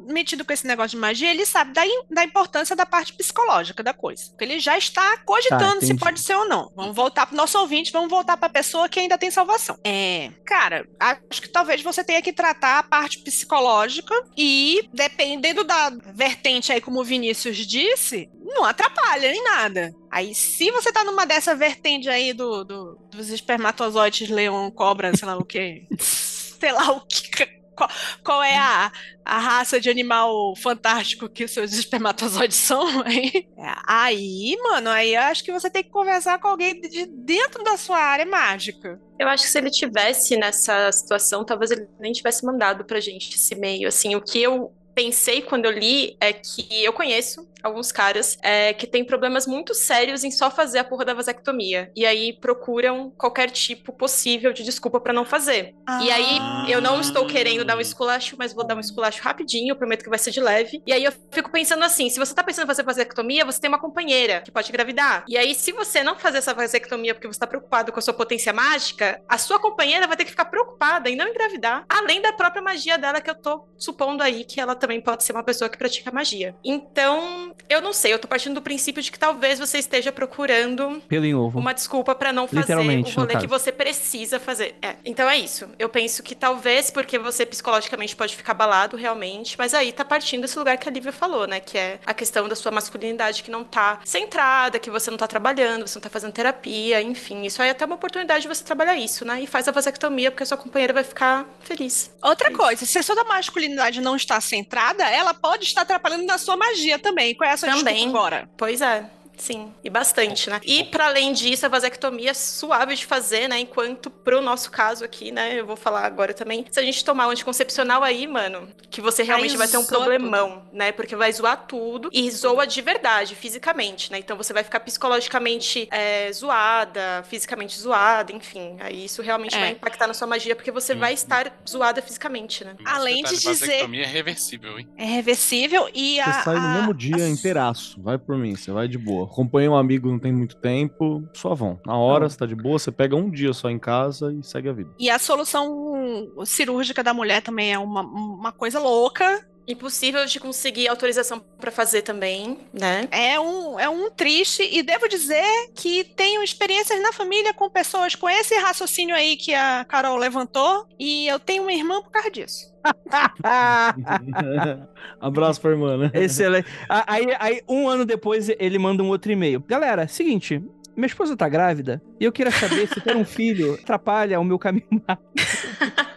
metido 0.07 0.43
com 0.45 0.53
esse 0.53 0.65
negócio 0.67 0.91
de 0.91 0.97
magia, 0.97 1.29
ele 1.31 1.45
sabe 1.45 1.73
da, 1.73 1.81
da 2.09 2.23
importância 2.23 2.75
da 2.75 2.85
parte 2.85 3.13
psicológica 3.13 3.81
da 3.83 3.93
coisa. 3.93 4.29
Porque 4.29 4.43
ele 4.43 4.59
já 4.59 4.77
está 4.77 5.17
cogitando 5.25 5.79
se 5.79 5.85
entendi. 5.85 5.99
pode 5.99 6.19
ser 6.19 6.35
ou 6.35 6.47
não. 6.47 6.71
Vamos 6.75 6.95
voltar 6.95 7.25
pro 7.25 7.35
nosso 7.35 7.57
ouvinte, 7.59 7.91
vamos 7.91 8.09
voltar 8.09 8.37
pra 8.37 8.49
pessoa 8.49 8.87
que 8.89 8.99
ainda 8.99 9.17
tem 9.17 9.31
salvação. 9.31 9.77
É, 9.83 10.29
cara, 10.45 10.87
acho 10.99 11.41
que 11.41 11.47
talvez 11.49 11.81
você 11.81 12.03
tenha 12.03 12.21
que 12.21 12.33
tratar 12.33 12.79
a 12.79 12.83
parte 12.83 13.19
psicológica 13.19 14.13
e, 14.37 14.89
dependendo 14.93 15.63
da 15.63 15.89
vertente 16.13 16.71
aí, 16.71 16.81
como 16.81 16.99
o 17.01 17.03
Vinícius 17.03 17.57
disse, 17.57 18.29
não 18.43 18.63
atrapalha 18.65 19.33
em 19.33 19.43
nada. 19.43 19.93
Aí, 20.11 20.35
se 20.35 20.69
você 20.71 20.91
tá 20.91 21.03
numa 21.03 21.25
dessa 21.25 21.55
vertente 21.55 22.07
aí 22.07 22.33
do, 22.33 22.63
do- 22.63 22.97
dos 23.09 23.29
espermatozoides, 23.29 24.29
leão, 24.29 24.69
cobra, 24.69 25.15
sei 25.15 25.27
lá 25.27 25.37
o 25.37 25.43
que, 25.45 25.87
sei 25.99 26.71
lá 26.71 26.91
o 26.91 27.01
que. 27.01 27.62
Qual, 27.75 27.89
qual 28.23 28.43
é 28.43 28.57
a, 28.57 28.91
a 29.25 29.39
raça 29.39 29.79
de 29.79 29.89
animal 29.89 30.55
fantástico 30.55 31.29
que 31.29 31.43
os 31.43 31.51
seus 31.51 31.73
espermatozoides 31.73 32.57
são? 32.57 33.03
Aí, 33.03 33.47
aí, 33.87 34.57
mano, 34.61 34.89
aí 34.89 35.15
eu 35.15 35.21
acho 35.21 35.43
que 35.43 35.51
você 35.51 35.69
tem 35.69 35.83
que 35.83 35.89
conversar 35.89 36.39
com 36.39 36.47
alguém 36.47 36.79
de 36.79 37.05
dentro 37.05 37.63
da 37.63 37.77
sua 37.77 37.97
área 37.97 38.25
mágica. 38.25 38.99
Eu 39.19 39.27
acho 39.27 39.43
que 39.43 39.49
se 39.49 39.57
ele 39.57 39.69
tivesse 39.69 40.35
nessa 40.37 40.91
situação, 40.91 41.45
talvez 41.45 41.71
ele 41.71 41.87
nem 41.99 42.11
tivesse 42.11 42.45
mandado 42.45 42.85
pra 42.85 42.99
gente 42.99 43.35
esse 43.35 43.53
e-mail. 43.53 43.87
Assim, 43.87 44.15
o 44.15 44.21
que 44.21 44.41
eu 44.41 44.73
pensei 44.93 45.41
quando 45.41 45.65
eu 45.65 45.71
li 45.71 46.15
é 46.19 46.31
que 46.33 46.83
eu 46.83 46.93
conheço 46.93 47.47
alguns 47.63 47.91
caras 47.91 48.37
é, 48.41 48.73
que 48.73 48.85
têm 48.85 49.05
problemas 49.05 49.47
muito 49.47 49.73
sérios 49.73 50.23
em 50.23 50.31
só 50.31 50.51
fazer 50.51 50.79
a 50.79 50.83
porra 50.83 51.05
da 51.05 51.13
vasectomia. 51.13 51.91
E 51.95 52.05
aí 52.05 52.33
procuram 52.33 53.11
qualquer 53.11 53.49
tipo 53.49 53.93
possível 53.93 54.51
de 54.51 54.63
desculpa 54.63 54.99
pra 54.99 55.13
não 55.13 55.25
fazer. 55.25 55.73
E 56.01 56.11
aí 56.11 56.39
eu 56.69 56.81
não 56.81 56.99
estou 56.99 57.25
querendo 57.25 57.63
dar 57.63 57.77
um 57.77 57.81
esculacho, 57.81 58.35
mas 58.37 58.53
vou 58.53 58.65
dar 58.65 58.75
um 58.75 58.79
esculacho 58.79 59.21
rapidinho, 59.23 59.71
eu 59.71 59.75
prometo 59.75 60.03
que 60.03 60.09
vai 60.09 60.19
ser 60.19 60.31
de 60.31 60.41
leve. 60.41 60.81
E 60.85 60.91
aí 60.91 61.03
eu 61.03 61.13
fico 61.31 61.51
pensando 61.51 61.83
assim, 61.83 62.09
se 62.09 62.19
você 62.19 62.33
tá 62.33 62.43
pensando 62.43 62.65
em 62.65 62.67
fazer 62.67 62.83
vasectomia, 62.83 63.45
você 63.45 63.59
tem 63.59 63.69
uma 63.69 63.79
companheira 63.79 64.41
que 64.41 64.51
pode 64.51 64.69
engravidar. 64.69 65.23
E 65.27 65.37
aí 65.37 65.55
se 65.55 65.71
você 65.71 66.03
não 66.03 66.17
fazer 66.17 66.39
essa 66.39 66.53
vasectomia 66.53 67.13
porque 67.13 67.27
você 67.27 67.39
tá 67.39 67.47
preocupado 67.47 67.91
com 67.91 67.99
a 67.99 68.01
sua 68.01 68.13
potência 68.13 68.51
mágica, 68.51 69.21
a 69.27 69.37
sua 69.37 69.59
companheira 69.59 70.07
vai 70.07 70.17
ter 70.17 70.25
que 70.25 70.31
ficar 70.31 70.45
preocupada 70.45 71.09
em 71.09 71.15
não 71.15 71.27
engravidar, 71.27 71.85
além 71.87 72.21
da 72.21 72.33
própria 72.33 72.61
magia 72.61 72.97
dela 72.97 73.21
que 73.21 73.29
eu 73.29 73.35
tô 73.35 73.65
supondo 73.77 74.23
aí 74.23 74.43
que 74.43 74.59
ela 74.59 74.75
também 74.75 75.01
pode 75.01 75.23
ser 75.23 75.33
uma 75.33 75.43
pessoa 75.43 75.69
que 75.69 75.77
pratica 75.77 76.11
magia. 76.11 76.55
Então, 76.63 77.52
eu 77.69 77.81
não 77.81 77.93
sei, 77.93 78.13
eu 78.13 78.19
tô 78.19 78.27
partindo 78.27 78.55
do 78.55 78.61
princípio 78.61 79.01
de 79.01 79.11
que 79.11 79.19
talvez 79.19 79.59
você 79.59 79.77
esteja 79.77 80.11
procurando 80.11 81.01
Pelo 81.07 81.25
em 81.25 81.33
ovo. 81.33 81.59
uma 81.59 81.73
desculpa 81.73 82.13
pra 82.13 82.31
não 82.31 82.47
fazer 82.47 82.75
o 82.75 82.83
rolê 83.15 83.35
que 83.39 83.47
você 83.47 83.71
precisa 83.71 84.39
fazer. 84.39 84.75
É, 84.81 84.95
então 85.03 85.29
é 85.29 85.37
isso. 85.37 85.69
Eu 85.79 85.89
penso 85.89 86.21
que 86.21 86.35
talvez 86.35 86.91
porque 86.91 87.17
você 87.17 87.45
psicologicamente 87.45 88.15
pode 88.15 88.35
ficar 88.35 88.51
abalado 88.51 88.95
realmente, 88.95 89.55
mas 89.57 89.73
aí 89.73 89.91
tá 89.91 90.05
partindo 90.05 90.41
desse 90.41 90.57
lugar 90.57 90.77
que 90.77 90.87
a 90.87 90.91
Lívia 90.91 91.11
falou, 91.11 91.47
né? 91.47 91.59
Que 91.59 91.77
é 91.77 91.99
a 92.05 92.13
questão 92.13 92.47
da 92.47 92.55
sua 92.55 92.71
masculinidade 92.71 93.43
que 93.43 93.51
não 93.51 93.63
tá 93.63 93.99
centrada, 94.05 94.79
que 94.79 94.89
você 94.89 95.09
não 95.09 95.17
tá 95.17 95.27
trabalhando, 95.27 95.87
você 95.87 95.97
não 95.97 96.03
tá 96.03 96.09
fazendo 96.09 96.31
terapia, 96.31 97.01
enfim. 97.01 97.43
Isso 97.43 97.61
aí 97.61 97.69
é 97.69 97.71
até 97.71 97.85
uma 97.85 97.95
oportunidade 97.95 98.43
de 98.43 98.47
você 98.47 98.63
trabalhar 98.63 98.95
isso, 98.95 99.25
né? 99.25 99.41
E 99.41 99.47
faz 99.47 99.67
a 99.67 99.71
vasectomia 99.71 100.31
porque 100.31 100.43
a 100.43 100.45
sua 100.45 100.57
companheira 100.57 100.93
vai 100.93 101.03
ficar 101.03 101.45
feliz. 101.61 102.11
Outra 102.21 102.49
Isso. 102.49 102.57
coisa, 102.57 102.85
se 102.85 102.97
a 102.97 103.03
sua 103.03 103.23
masculinidade 103.23 104.01
não 104.01 104.15
está 104.15 104.39
centrada, 104.39 105.03
ela 105.09 105.33
pode 105.33 105.65
estar 105.65 105.81
atrapalhando 105.81 106.25
na 106.25 106.37
sua 106.37 106.55
magia 106.55 106.99
também. 106.99 107.35
Qual 107.43 107.49
é 107.49 107.53
a 107.55 107.57
sua 107.57 107.69
Também. 107.71 108.07
agora? 108.07 108.47
Pois 108.55 108.79
é. 108.79 109.03
Sim, 109.37 109.73
e 109.83 109.89
bastante, 109.89 110.49
né? 110.49 110.61
E 110.63 110.83
para 110.85 111.07
além 111.07 111.33
disso, 111.33 111.65
a 111.65 111.69
vasectomia 111.69 112.31
é 112.31 112.33
suave 112.33 112.95
de 112.95 113.05
fazer, 113.05 113.47
né? 113.49 113.59
Enquanto 113.59 114.09
pro 114.09 114.41
nosso 114.41 114.71
caso 114.71 115.03
aqui, 115.03 115.31
né? 115.31 115.59
Eu 115.59 115.65
vou 115.65 115.75
falar 115.75 116.05
agora 116.05 116.33
também. 116.33 116.65
Se 116.71 116.79
a 116.79 116.83
gente 116.83 117.03
tomar 117.03 117.27
um 117.27 117.31
anticoncepcional 117.31 118.03
aí, 118.03 118.25
mano, 118.27 118.69
que 118.89 119.01
você 119.01 119.23
realmente 119.23 119.51
Aí 119.51 119.57
vai 119.57 119.67
ter 119.67 119.77
um 119.77 119.85
problemão, 119.85 120.63
né? 120.71 120.91
Porque 120.91 121.15
vai 121.15 121.31
zoar 121.33 121.65
tudo 121.67 122.09
e 122.13 122.29
zoa 122.31 122.65
de 122.67 122.81
verdade, 122.81 123.35
fisicamente, 123.35 124.11
né? 124.11 124.19
Então 124.19 124.37
você 124.37 124.53
vai 124.53 124.63
ficar 124.63 124.79
psicologicamente 124.81 125.87
é, 125.91 126.31
zoada, 126.31 127.23
fisicamente 127.27 127.77
zoada, 127.79 128.31
enfim. 128.31 128.77
Aí 128.79 129.05
isso 129.05 129.21
realmente 129.21 129.55
É. 129.55 129.59
vai 129.59 129.69
impactar 129.71 130.07
na 130.07 130.13
sua 130.13 130.27
magia, 130.27 130.55
porque 130.55 130.71
você 130.71 130.93
vai 130.95 131.13
estar 131.13 131.51
zoada 131.67 132.01
fisicamente, 132.01 132.63
né? 132.63 132.75
Mas 132.79 132.95
Além 132.95 133.15
de 133.17 133.21
detalhe, 133.23 133.37
dizer- 133.37 133.65
vasectomia 133.67 134.03
é 134.03 134.07
reversível, 134.07 134.79
hein? 134.79 134.87
É 134.97 135.05
reversível 135.05 135.89
e 135.93 136.19
a. 136.19 136.25
Você 136.33 136.43
sai 136.43 136.55
no 136.59 136.69
mesmo 136.75 136.93
dia 136.93 137.25
a- 137.25 137.29
inteiraço. 137.29 138.01
Vai 138.01 138.17
por 138.17 138.37
mim, 138.37 138.55
você 138.55 138.71
vai 138.71 138.87
de 138.87 138.97
boa. 138.97 139.22
Acompanhei 139.23 139.69
um 139.69 139.75
amigo 139.75 140.09
não 140.09 140.19
tem 140.19 140.31
muito 140.31 140.55
tempo, 140.55 141.23
só 141.33 141.53
vão. 141.53 141.79
Na 141.85 141.97
hora, 141.97 142.29
você 142.29 142.37
tá 142.37 142.45
de 142.45 142.55
boa, 142.55 142.79
você 142.79 142.91
pega 142.91 143.15
um 143.15 143.29
dia 143.29 143.53
só 143.53 143.69
em 143.69 143.79
casa 143.79 144.33
e 144.33 144.43
segue 144.43 144.69
a 144.69 144.73
vida. 144.73 144.89
E 144.99 145.09
a 145.09 145.19
solução 145.19 146.31
cirúrgica 146.45 147.03
da 147.03 147.13
mulher 147.13 147.41
também 147.41 147.73
é 147.73 147.79
uma, 147.79 148.01
uma 148.01 148.51
coisa 148.51 148.79
louca. 148.79 149.45
Impossível 149.67 150.25
de 150.25 150.39
conseguir 150.39 150.87
autorização 150.87 151.39
pra 151.59 151.71
fazer 151.71 152.01
também, 152.01 152.59
né? 152.73 153.07
É 153.11 153.39
um, 153.39 153.79
é 153.79 153.87
um 153.87 154.09
triste. 154.11 154.67
E 154.71 154.83
devo 154.83 155.07
dizer 155.07 155.43
que 155.73 156.03
tenho 156.03 156.43
experiências 156.43 157.01
na 157.01 157.13
família 157.13 157.53
com 157.53 157.69
pessoas 157.69 158.15
com 158.15 158.29
esse 158.29 158.55
raciocínio 158.55 159.15
aí 159.15 159.37
que 159.37 159.53
a 159.53 159.85
Carol 159.85 160.17
levantou. 160.17 160.85
E 160.99 161.27
eu 161.27 161.39
tenho 161.39 161.63
uma 161.63 161.73
irmã 161.73 162.01
por 162.01 162.11
causa 162.11 162.29
disso. 162.29 162.73
Abraço 165.19 165.61
pra 165.61 165.71
irmã, 165.71 165.97
né? 165.97 166.11
Excelente. 166.13 166.67
Aí, 166.89 167.27
aí, 167.39 167.61
um 167.67 167.87
ano 167.87 168.05
depois, 168.05 168.49
ele 168.59 168.77
manda 168.77 169.01
um 169.01 169.09
outro 169.09 169.31
e-mail. 169.31 169.63
Galera, 169.65 170.07
seguinte. 170.07 170.61
Minha 170.95 171.07
esposa 171.07 171.35
tá 171.35 171.47
grávida 171.49 172.01
e 172.19 172.25
eu 172.25 172.31
queria 172.31 172.51
saber 172.51 172.87
se 172.87 173.01
ter 173.01 173.15
um 173.15 173.25
filho 173.25 173.73
atrapalha 173.81 174.39
o 174.39 174.43
meu 174.43 174.59
caminho. 174.59 174.87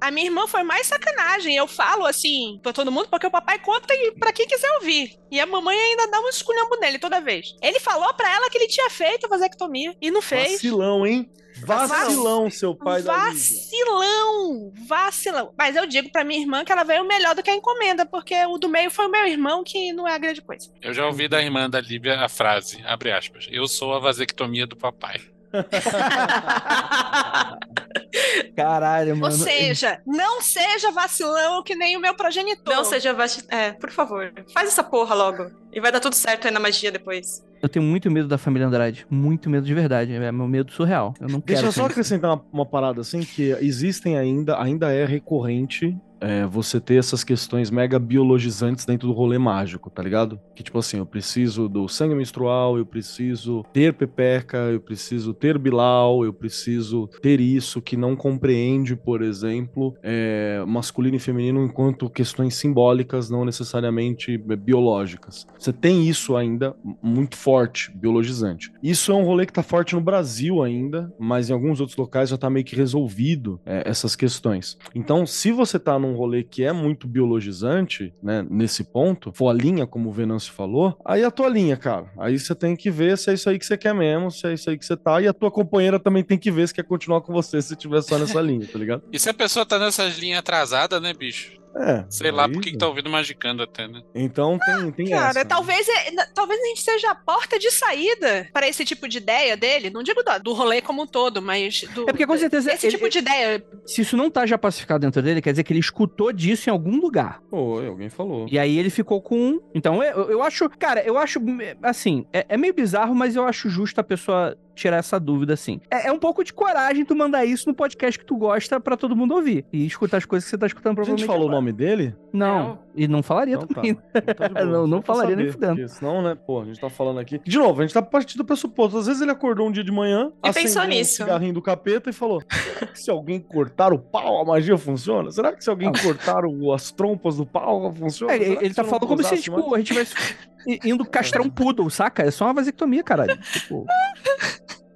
A 0.00 0.10
minha 0.10 0.26
irmã 0.26 0.46
foi 0.46 0.62
mais 0.62 0.86
sacanagem. 0.86 1.56
Eu 1.56 1.66
falo 1.66 2.04
assim 2.04 2.60
pra 2.62 2.72
todo 2.72 2.92
mundo 2.92 3.08
porque 3.08 3.26
o 3.26 3.30
papai 3.30 3.58
conta 3.58 3.92
e 3.94 4.12
pra 4.12 4.32
quem 4.32 4.46
quiser 4.46 4.70
ouvir. 4.74 5.18
E 5.30 5.40
a 5.40 5.46
mamãe 5.46 5.76
ainda 5.76 6.06
dá 6.08 6.20
um 6.20 6.28
esculhambo 6.28 6.78
nele 6.78 6.98
toda 6.98 7.20
vez. 7.20 7.56
Ele 7.62 7.80
falou 7.80 8.12
pra 8.14 8.30
ela 8.30 8.50
que 8.50 8.58
ele 8.58 8.68
tinha 8.68 8.90
feito 8.90 9.24
a 9.26 9.28
vasectomia 9.28 9.96
e 10.00 10.10
não 10.10 10.20
fez. 10.20 10.52
Vacilão, 10.52 11.06
hein? 11.06 11.30
Vacilão, 11.58 12.50
seu 12.50 12.74
pai 12.74 13.02
da 13.02 13.30
Lívia. 13.30 13.32
Vacilão, 13.32 14.72
vacilão. 14.86 15.54
Mas 15.56 15.76
eu 15.76 15.86
digo 15.86 16.10
pra 16.10 16.24
minha 16.24 16.40
irmã 16.40 16.64
que 16.64 16.72
ela 16.72 16.84
veio 16.84 17.06
melhor 17.06 17.34
do 17.34 17.42
que 17.42 17.50
a 17.50 17.54
encomenda, 17.54 18.04
porque 18.04 18.34
o 18.46 18.58
do 18.58 18.68
meio 18.68 18.90
foi 18.90 19.06
o 19.06 19.10
meu 19.10 19.26
irmão, 19.26 19.64
que 19.64 19.92
não 19.92 20.06
é 20.06 20.14
a 20.14 20.18
grande 20.18 20.42
coisa. 20.42 20.70
Eu 20.82 20.92
já 20.92 21.06
ouvi 21.06 21.28
da 21.28 21.42
irmã 21.42 21.68
da 21.68 21.80
Lívia 21.80 22.20
a 22.20 22.28
frase, 22.28 22.82
abre 22.84 23.12
aspas, 23.12 23.48
eu 23.50 23.66
sou 23.66 23.94
a 23.94 23.98
vasectomia 23.98 24.66
do 24.66 24.76
papai. 24.76 25.20
Caralho, 28.56 29.16
mano. 29.16 29.26
Ou 29.26 29.38
seja, 29.38 30.00
não 30.06 30.40
seja 30.40 30.90
vacilão 30.90 31.62
que 31.62 31.74
nem 31.74 31.96
o 31.96 32.00
meu 32.00 32.14
progenitor. 32.14 32.74
Não 32.74 32.84
seja 32.84 33.12
vaci... 33.12 33.44
É, 33.48 33.72
por 33.72 33.90
favor. 33.90 34.32
Faz 34.52 34.68
essa 34.68 34.82
porra 34.82 35.14
logo. 35.14 35.50
E 35.72 35.80
vai 35.80 35.92
dar 35.92 36.00
tudo 36.00 36.14
certo 36.14 36.46
aí 36.46 36.52
na 36.52 36.60
magia 36.60 36.90
depois. 36.90 37.44
Eu 37.62 37.68
tenho 37.68 37.84
muito 37.84 38.10
medo 38.10 38.28
da 38.28 38.38
família 38.38 38.66
Andrade. 38.66 39.06
Muito 39.10 39.50
medo 39.50 39.66
de 39.66 39.74
verdade. 39.74 40.14
É 40.14 40.32
meu 40.32 40.46
medo 40.46 40.72
surreal. 40.72 41.14
Eu 41.20 41.28
não 41.28 41.40
quero. 41.40 41.60
Deixa 41.60 41.66
eu 41.66 41.72
só 41.72 41.86
acrescentar 41.86 42.32
uma, 42.32 42.44
uma 42.52 42.66
parada 42.66 43.00
assim, 43.00 43.20
que 43.20 43.50
existem 43.60 44.16
ainda, 44.16 44.60
ainda 44.60 44.92
é 44.92 45.04
recorrente 45.04 45.96
é, 46.26 46.44
você 46.44 46.80
ter 46.80 46.96
essas 46.96 47.22
questões 47.22 47.70
mega 47.70 48.00
biologizantes 48.00 48.84
dentro 48.84 49.06
do 49.06 49.14
rolê 49.14 49.38
mágico, 49.38 49.88
tá 49.88 50.02
ligado? 50.02 50.40
Que 50.56 50.62
tipo 50.62 50.76
assim, 50.76 50.98
eu 50.98 51.06
preciso 51.06 51.68
do 51.68 51.86
sangue 51.86 52.16
menstrual, 52.16 52.76
eu 52.76 52.84
preciso 52.84 53.64
ter 53.72 53.94
pepeca, 53.94 54.56
eu 54.56 54.80
preciso 54.80 55.32
ter 55.32 55.56
bilau, 55.56 56.24
eu 56.24 56.32
preciso 56.32 57.08
ter 57.22 57.40
isso 57.40 57.80
que 57.80 57.96
não 57.96 58.16
compreende, 58.16 58.96
por 58.96 59.22
exemplo, 59.22 59.94
é, 60.02 60.64
masculino 60.66 61.14
e 61.14 61.20
feminino 61.20 61.64
enquanto 61.64 62.10
questões 62.10 62.56
simbólicas, 62.56 63.30
não 63.30 63.44
necessariamente 63.44 64.34
é, 64.34 64.56
biológicas. 64.56 65.46
Você 65.56 65.72
tem 65.72 66.08
isso 66.08 66.36
ainda 66.36 66.74
muito 67.00 67.36
forte, 67.36 67.92
biologizante. 67.94 68.72
Isso 68.82 69.12
é 69.12 69.14
um 69.14 69.24
rolê 69.24 69.46
que 69.46 69.52
tá 69.52 69.62
forte 69.62 69.94
no 69.94 70.00
Brasil 70.00 70.60
ainda, 70.60 71.12
mas 71.20 71.48
em 71.48 71.52
alguns 71.52 71.78
outros 71.78 71.96
locais 71.96 72.30
já 72.30 72.36
tá 72.36 72.50
meio 72.50 72.64
que 72.64 72.74
resolvido 72.74 73.60
é, 73.64 73.88
essas 73.88 74.16
questões. 74.16 74.76
Então, 74.92 75.24
se 75.24 75.52
você 75.52 75.78
tá 75.78 75.96
num 75.96 76.15
rolê 76.16 76.42
que 76.42 76.64
é 76.64 76.72
muito 76.72 77.06
biologizante, 77.06 78.12
né, 78.22 78.46
nesse 78.48 78.84
ponto, 78.84 79.32
for 79.32 79.48
a 79.48 79.52
linha, 79.52 79.86
como 79.86 80.08
o 80.08 80.12
Venâncio 80.12 80.52
falou, 80.52 80.98
aí 81.04 81.22
é 81.22 81.24
a 81.24 81.30
tua 81.30 81.48
linha, 81.48 81.76
cara. 81.76 82.10
Aí 82.18 82.38
você 82.38 82.54
tem 82.54 82.74
que 82.74 82.90
ver 82.90 83.16
se 83.18 83.30
é 83.30 83.34
isso 83.34 83.48
aí 83.48 83.58
que 83.58 83.66
você 83.66 83.76
quer 83.76 83.94
mesmo, 83.94 84.30
se 84.30 84.46
é 84.46 84.54
isso 84.54 84.68
aí 84.70 84.78
que 84.78 84.84
você 84.84 84.96
tá, 84.96 85.20
e 85.20 85.28
a 85.28 85.32
tua 85.32 85.50
companheira 85.50 86.00
também 86.00 86.24
tem 86.24 86.38
que 86.38 86.50
ver 86.50 86.66
se 86.66 86.74
quer 86.74 86.84
continuar 86.84 87.20
com 87.20 87.32
você 87.32 87.60
se 87.60 87.76
tiver 87.76 88.02
só 88.02 88.18
nessa 88.18 88.40
linha, 88.42 88.66
tá 88.66 88.78
ligado? 88.78 89.02
E 89.12 89.18
se 89.18 89.28
a 89.28 89.34
pessoa 89.34 89.66
tá 89.66 89.78
nessas 89.78 90.18
linhas 90.18 90.38
atrasadas, 90.38 91.00
né, 91.00 91.12
bicho? 91.12 91.65
É. 91.78 92.04
Sei 92.08 92.30
lá 92.30 92.46
aí- 92.46 92.52
por 92.52 92.62
que 92.62 92.76
tá 92.76 92.86
ouvindo 92.88 93.10
Magicando 93.10 93.62
até, 93.62 93.86
né? 93.86 94.02
Então 94.14 94.58
tem, 94.58 94.90
tem 94.92 95.10
Cara, 95.10 95.30
essa. 95.30 95.38
né? 95.40 95.44
talvez, 95.44 95.86
é- 95.88 96.26
talvez 96.34 96.60
a 96.60 96.66
gente 96.68 96.82
seja 96.82 97.10
a 97.10 97.14
porta 97.14 97.58
de 97.58 97.70
saída 97.70 98.48
para 98.52 98.66
esse 98.68 98.84
tipo 98.84 99.06
de 99.08 99.18
ideia 99.18 99.56
dele. 99.56 99.90
Não 99.90 100.02
digo 100.02 100.22
do, 100.22 100.42
do 100.42 100.52
rolê 100.52 100.80
como 100.80 101.02
um 101.02 101.06
todo, 101.06 101.42
mas 101.42 101.82
do, 101.94 102.02
É 102.02 102.06
porque 102.06 102.26
com 102.26 102.36
certeza 102.38 102.72
esse 102.72 102.86
ele- 102.86 102.96
tipo 102.96 103.08
de 103.08 103.18
ideia. 103.18 103.62
Se 103.84 104.00
isso 104.02 104.16
não 104.16 104.30
tá 104.30 104.46
já 104.46 104.56
pacificado 104.58 105.00
dentro 105.00 105.20
dele, 105.22 105.42
quer 105.42 105.50
dizer 105.52 105.64
que 105.64 105.72
ele 105.72 105.80
escutou 105.80 106.32
disso 106.32 106.68
em 106.68 106.72
algum 106.72 106.98
lugar. 107.00 107.40
Oi, 107.52 107.86
alguém 107.86 108.08
falou. 108.08 108.46
E 108.50 108.58
aí 108.58 108.78
ele 108.78 108.90
ficou 108.90 109.20
com. 109.20 109.60
Então 109.74 110.02
eu, 110.02 110.30
eu 110.30 110.42
acho. 110.42 110.68
Cara, 110.70 111.02
eu 111.02 111.18
acho. 111.18 111.38
Assim, 111.82 112.26
é, 112.32 112.46
é 112.48 112.56
meio 112.56 112.72
bizarro, 112.74 113.14
mas 113.14 113.36
eu 113.36 113.44
acho 113.44 113.68
justo 113.68 114.00
a 114.00 114.04
pessoa 114.04 114.56
tirar 114.76 114.98
essa 114.98 115.18
dúvida, 115.18 115.54
assim. 115.54 115.80
É, 115.90 116.06
é 116.08 116.12
um 116.12 116.18
pouco 116.18 116.44
de 116.44 116.52
coragem 116.52 117.04
tu 117.04 117.16
mandar 117.16 117.44
isso 117.44 117.68
no 117.68 117.74
podcast 117.74 118.18
que 118.18 118.24
tu 118.24 118.36
gosta 118.36 118.78
pra 118.78 118.96
todo 118.96 119.16
mundo 119.16 119.34
ouvir. 119.34 119.64
E 119.72 119.84
escutar 119.84 120.18
as 120.18 120.24
coisas 120.24 120.44
que 120.44 120.50
você 120.50 120.58
tá 120.58 120.66
escutando 120.66 120.92
A 120.92 120.94
provavelmente. 120.96 121.20
gente 121.22 121.26
falou 121.26 121.46
o 121.46 121.48
agora. 121.48 121.56
nome 121.60 121.72
dele? 121.72 122.14
Não. 122.32 122.78
E 122.96 123.06
não 123.06 123.22
falaria 123.22 123.54
Então 123.56 123.66
tá. 123.68 123.74
também. 123.74 123.90
Então 124.14 124.34
tá 124.34 124.48
boa, 124.48 124.64
Não, 124.64 124.86
não 124.86 125.02
falaria 125.02 125.36
nem 125.36 125.52
fudendo. 125.52 125.74
porque 125.76 125.88
Senão, 125.88 126.22
né, 126.22 126.34
pô, 126.34 126.62
a 126.62 126.64
gente 126.64 126.80
tá 126.80 126.88
falando 126.88 127.20
aqui. 127.20 127.38
De 127.44 127.58
novo, 127.58 127.80
a 127.80 127.84
gente 127.84 127.92
tá 127.92 128.00
partindo 128.00 128.38
do 128.38 128.44
pressuposto. 128.44 128.96
Às 128.98 129.06
vezes 129.06 129.20
ele 129.20 129.30
acordou 129.30 129.68
um 129.68 129.70
dia 129.72 129.84
de 129.84 129.92
manhã, 129.92 130.32
E 130.42 130.52
pensou 130.52 130.82
nisso. 130.84 131.22
um 131.22 131.26
cigarrinho 131.26 131.52
do 131.52 131.60
capeta 131.60 132.08
e 132.08 132.12
falou: 132.12 132.42
"Será 132.50 132.86
que 132.86 132.98
se 132.98 133.10
alguém 133.10 133.38
cortar 133.38 133.92
o 133.92 133.98
pau, 133.98 134.40
a 134.40 134.44
magia 134.44 134.78
funciona? 134.78 135.30
Será 135.30 135.52
que 135.52 135.62
se 135.62 135.68
alguém 135.68 135.92
cortar 135.92 136.44
o- 136.46 136.72
as 136.72 136.90
trompas 136.90 137.36
do 137.36 137.44
pau, 137.44 137.92
funciona? 137.92 138.32
É, 138.32 138.36
ele, 138.64 138.72
tá 138.74 138.82
falando 138.82 139.06
como 139.06 139.22
se, 139.22 139.36
tipo, 139.42 139.60
mais?" 139.60 139.72
a 139.74 139.76
gente 139.78 139.86
tivesse 139.88 140.14
indo 140.84 141.04
castrar 141.04 141.44
um 141.44 141.50
poodle, 141.50 141.90
saca? 141.90 142.22
É 142.22 142.30
só 142.30 142.46
uma 142.46 142.54
vasectomia, 142.54 143.02
caralho. 143.02 143.36
Tipo, 143.52 143.84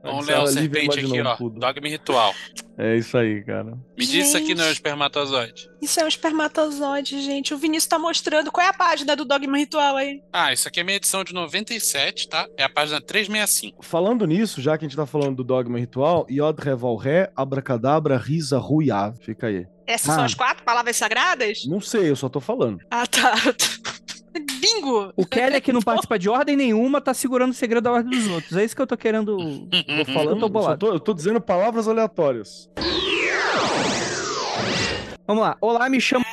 Ler 0.03 0.39
o 0.39 0.47
serpente 0.47 0.99
aqui, 0.99 1.21
ó. 1.21 1.37
tudo. 1.37 1.61
Dogma 1.61 1.89
ritual. 1.89 2.35
É 2.79 2.97
isso 2.97 3.19
aí, 3.19 3.45
cara. 3.45 3.73
Me 3.97 4.07
diz 4.07 4.29
isso 4.29 4.37
aqui 4.37 4.55
não 4.55 4.63
é 4.63 4.65
um 4.65 4.69
Gente. 4.69 4.77
espermatozoide. 4.77 5.69
Isso 5.83 6.01
é 6.01 6.05
um 6.05 6.09
espermatozoide, 6.09 7.21
gente. 7.23 7.53
O 7.53 7.59
Vinícius 7.59 7.87
tá 7.89 7.99
mostrando 7.99 8.51
qual 8.51 8.67
é 8.67 8.71
a 8.71 8.73
página 8.73 9.15
do 9.15 9.25
Dogma 9.27 9.59
Ritual 9.59 9.97
aí. 9.97 10.23
Ah, 10.33 10.53
isso 10.53 10.67
aqui 10.67 10.81
é 10.81 10.83
minha 10.83 10.97
edição 10.97 11.23
de 11.23 11.35
97, 11.35 12.29
tá? 12.29 12.47
É 12.57 12.65
a 12.65 12.69
página 12.71 13.01
365. 13.01 13.85
Falando 13.85 14.27
nisso, 14.27 14.63
já 14.63 14.79
que 14.79 14.85
a 14.87 14.89
gente 14.89 14.97
tá 14.97 15.05
falando 15.05 15.37
do 15.37 15.45
dogma 15.45 15.79
ritual, 15.79 16.27
Yod 16.31 16.59
Reval 16.63 16.97
Ré, 16.97 17.31
Abracadabra, 17.37 18.17
Risa, 18.17 18.59
Ruiav. 18.59 19.19
Fica 19.21 19.49
aí. 19.49 19.67
Essas 19.87 20.09
Ah. 20.11 20.15
são 20.15 20.25
as 20.25 20.35
quatro 20.35 20.65
palavras 20.65 20.97
sagradas? 20.97 21.65
Não 21.67 21.81
sei, 21.81 22.09
eu 22.09 22.17
só 22.17 22.29
tô 22.31 22.41
falando. 22.41 22.79
Ah, 22.91 23.07
tá. 23.07 23.35
Bingo! 24.61 25.13
o 25.17 25.27
Kelly 25.27 25.61
que 25.61 25.73
não 25.73 25.81
participa 25.83 26.19
de 26.19 26.29
ordem 26.29 26.57
nenhuma 26.57 27.01
tá 27.01 27.15
segurando 27.15 27.51
o 27.51 27.55
segredo 27.55 27.85
da 27.85 27.93
ordem 27.93 28.11
dos 28.19 28.29
outros. 28.29 28.57
É 28.57 28.65
isso 28.65 28.77
que 28.77 28.83
eu 28.83 28.87
tô 28.87 28.97
querendo. 28.97 29.37
Tô 29.37 30.13
falando, 30.13 30.31
Eu 30.37 30.39
tô 30.41 30.49
bolado. 30.49 30.79
tô, 30.87 30.93
eu 30.95 31.01
tô 31.01 31.15
dizendo 31.15 31.41
palavras 31.41 31.89
aleatórias. 31.89 32.69
Vamos 35.27 35.43
lá. 35.43 35.57
Olá, 35.61 35.89
me 35.89 36.01
chamo. 36.01 36.25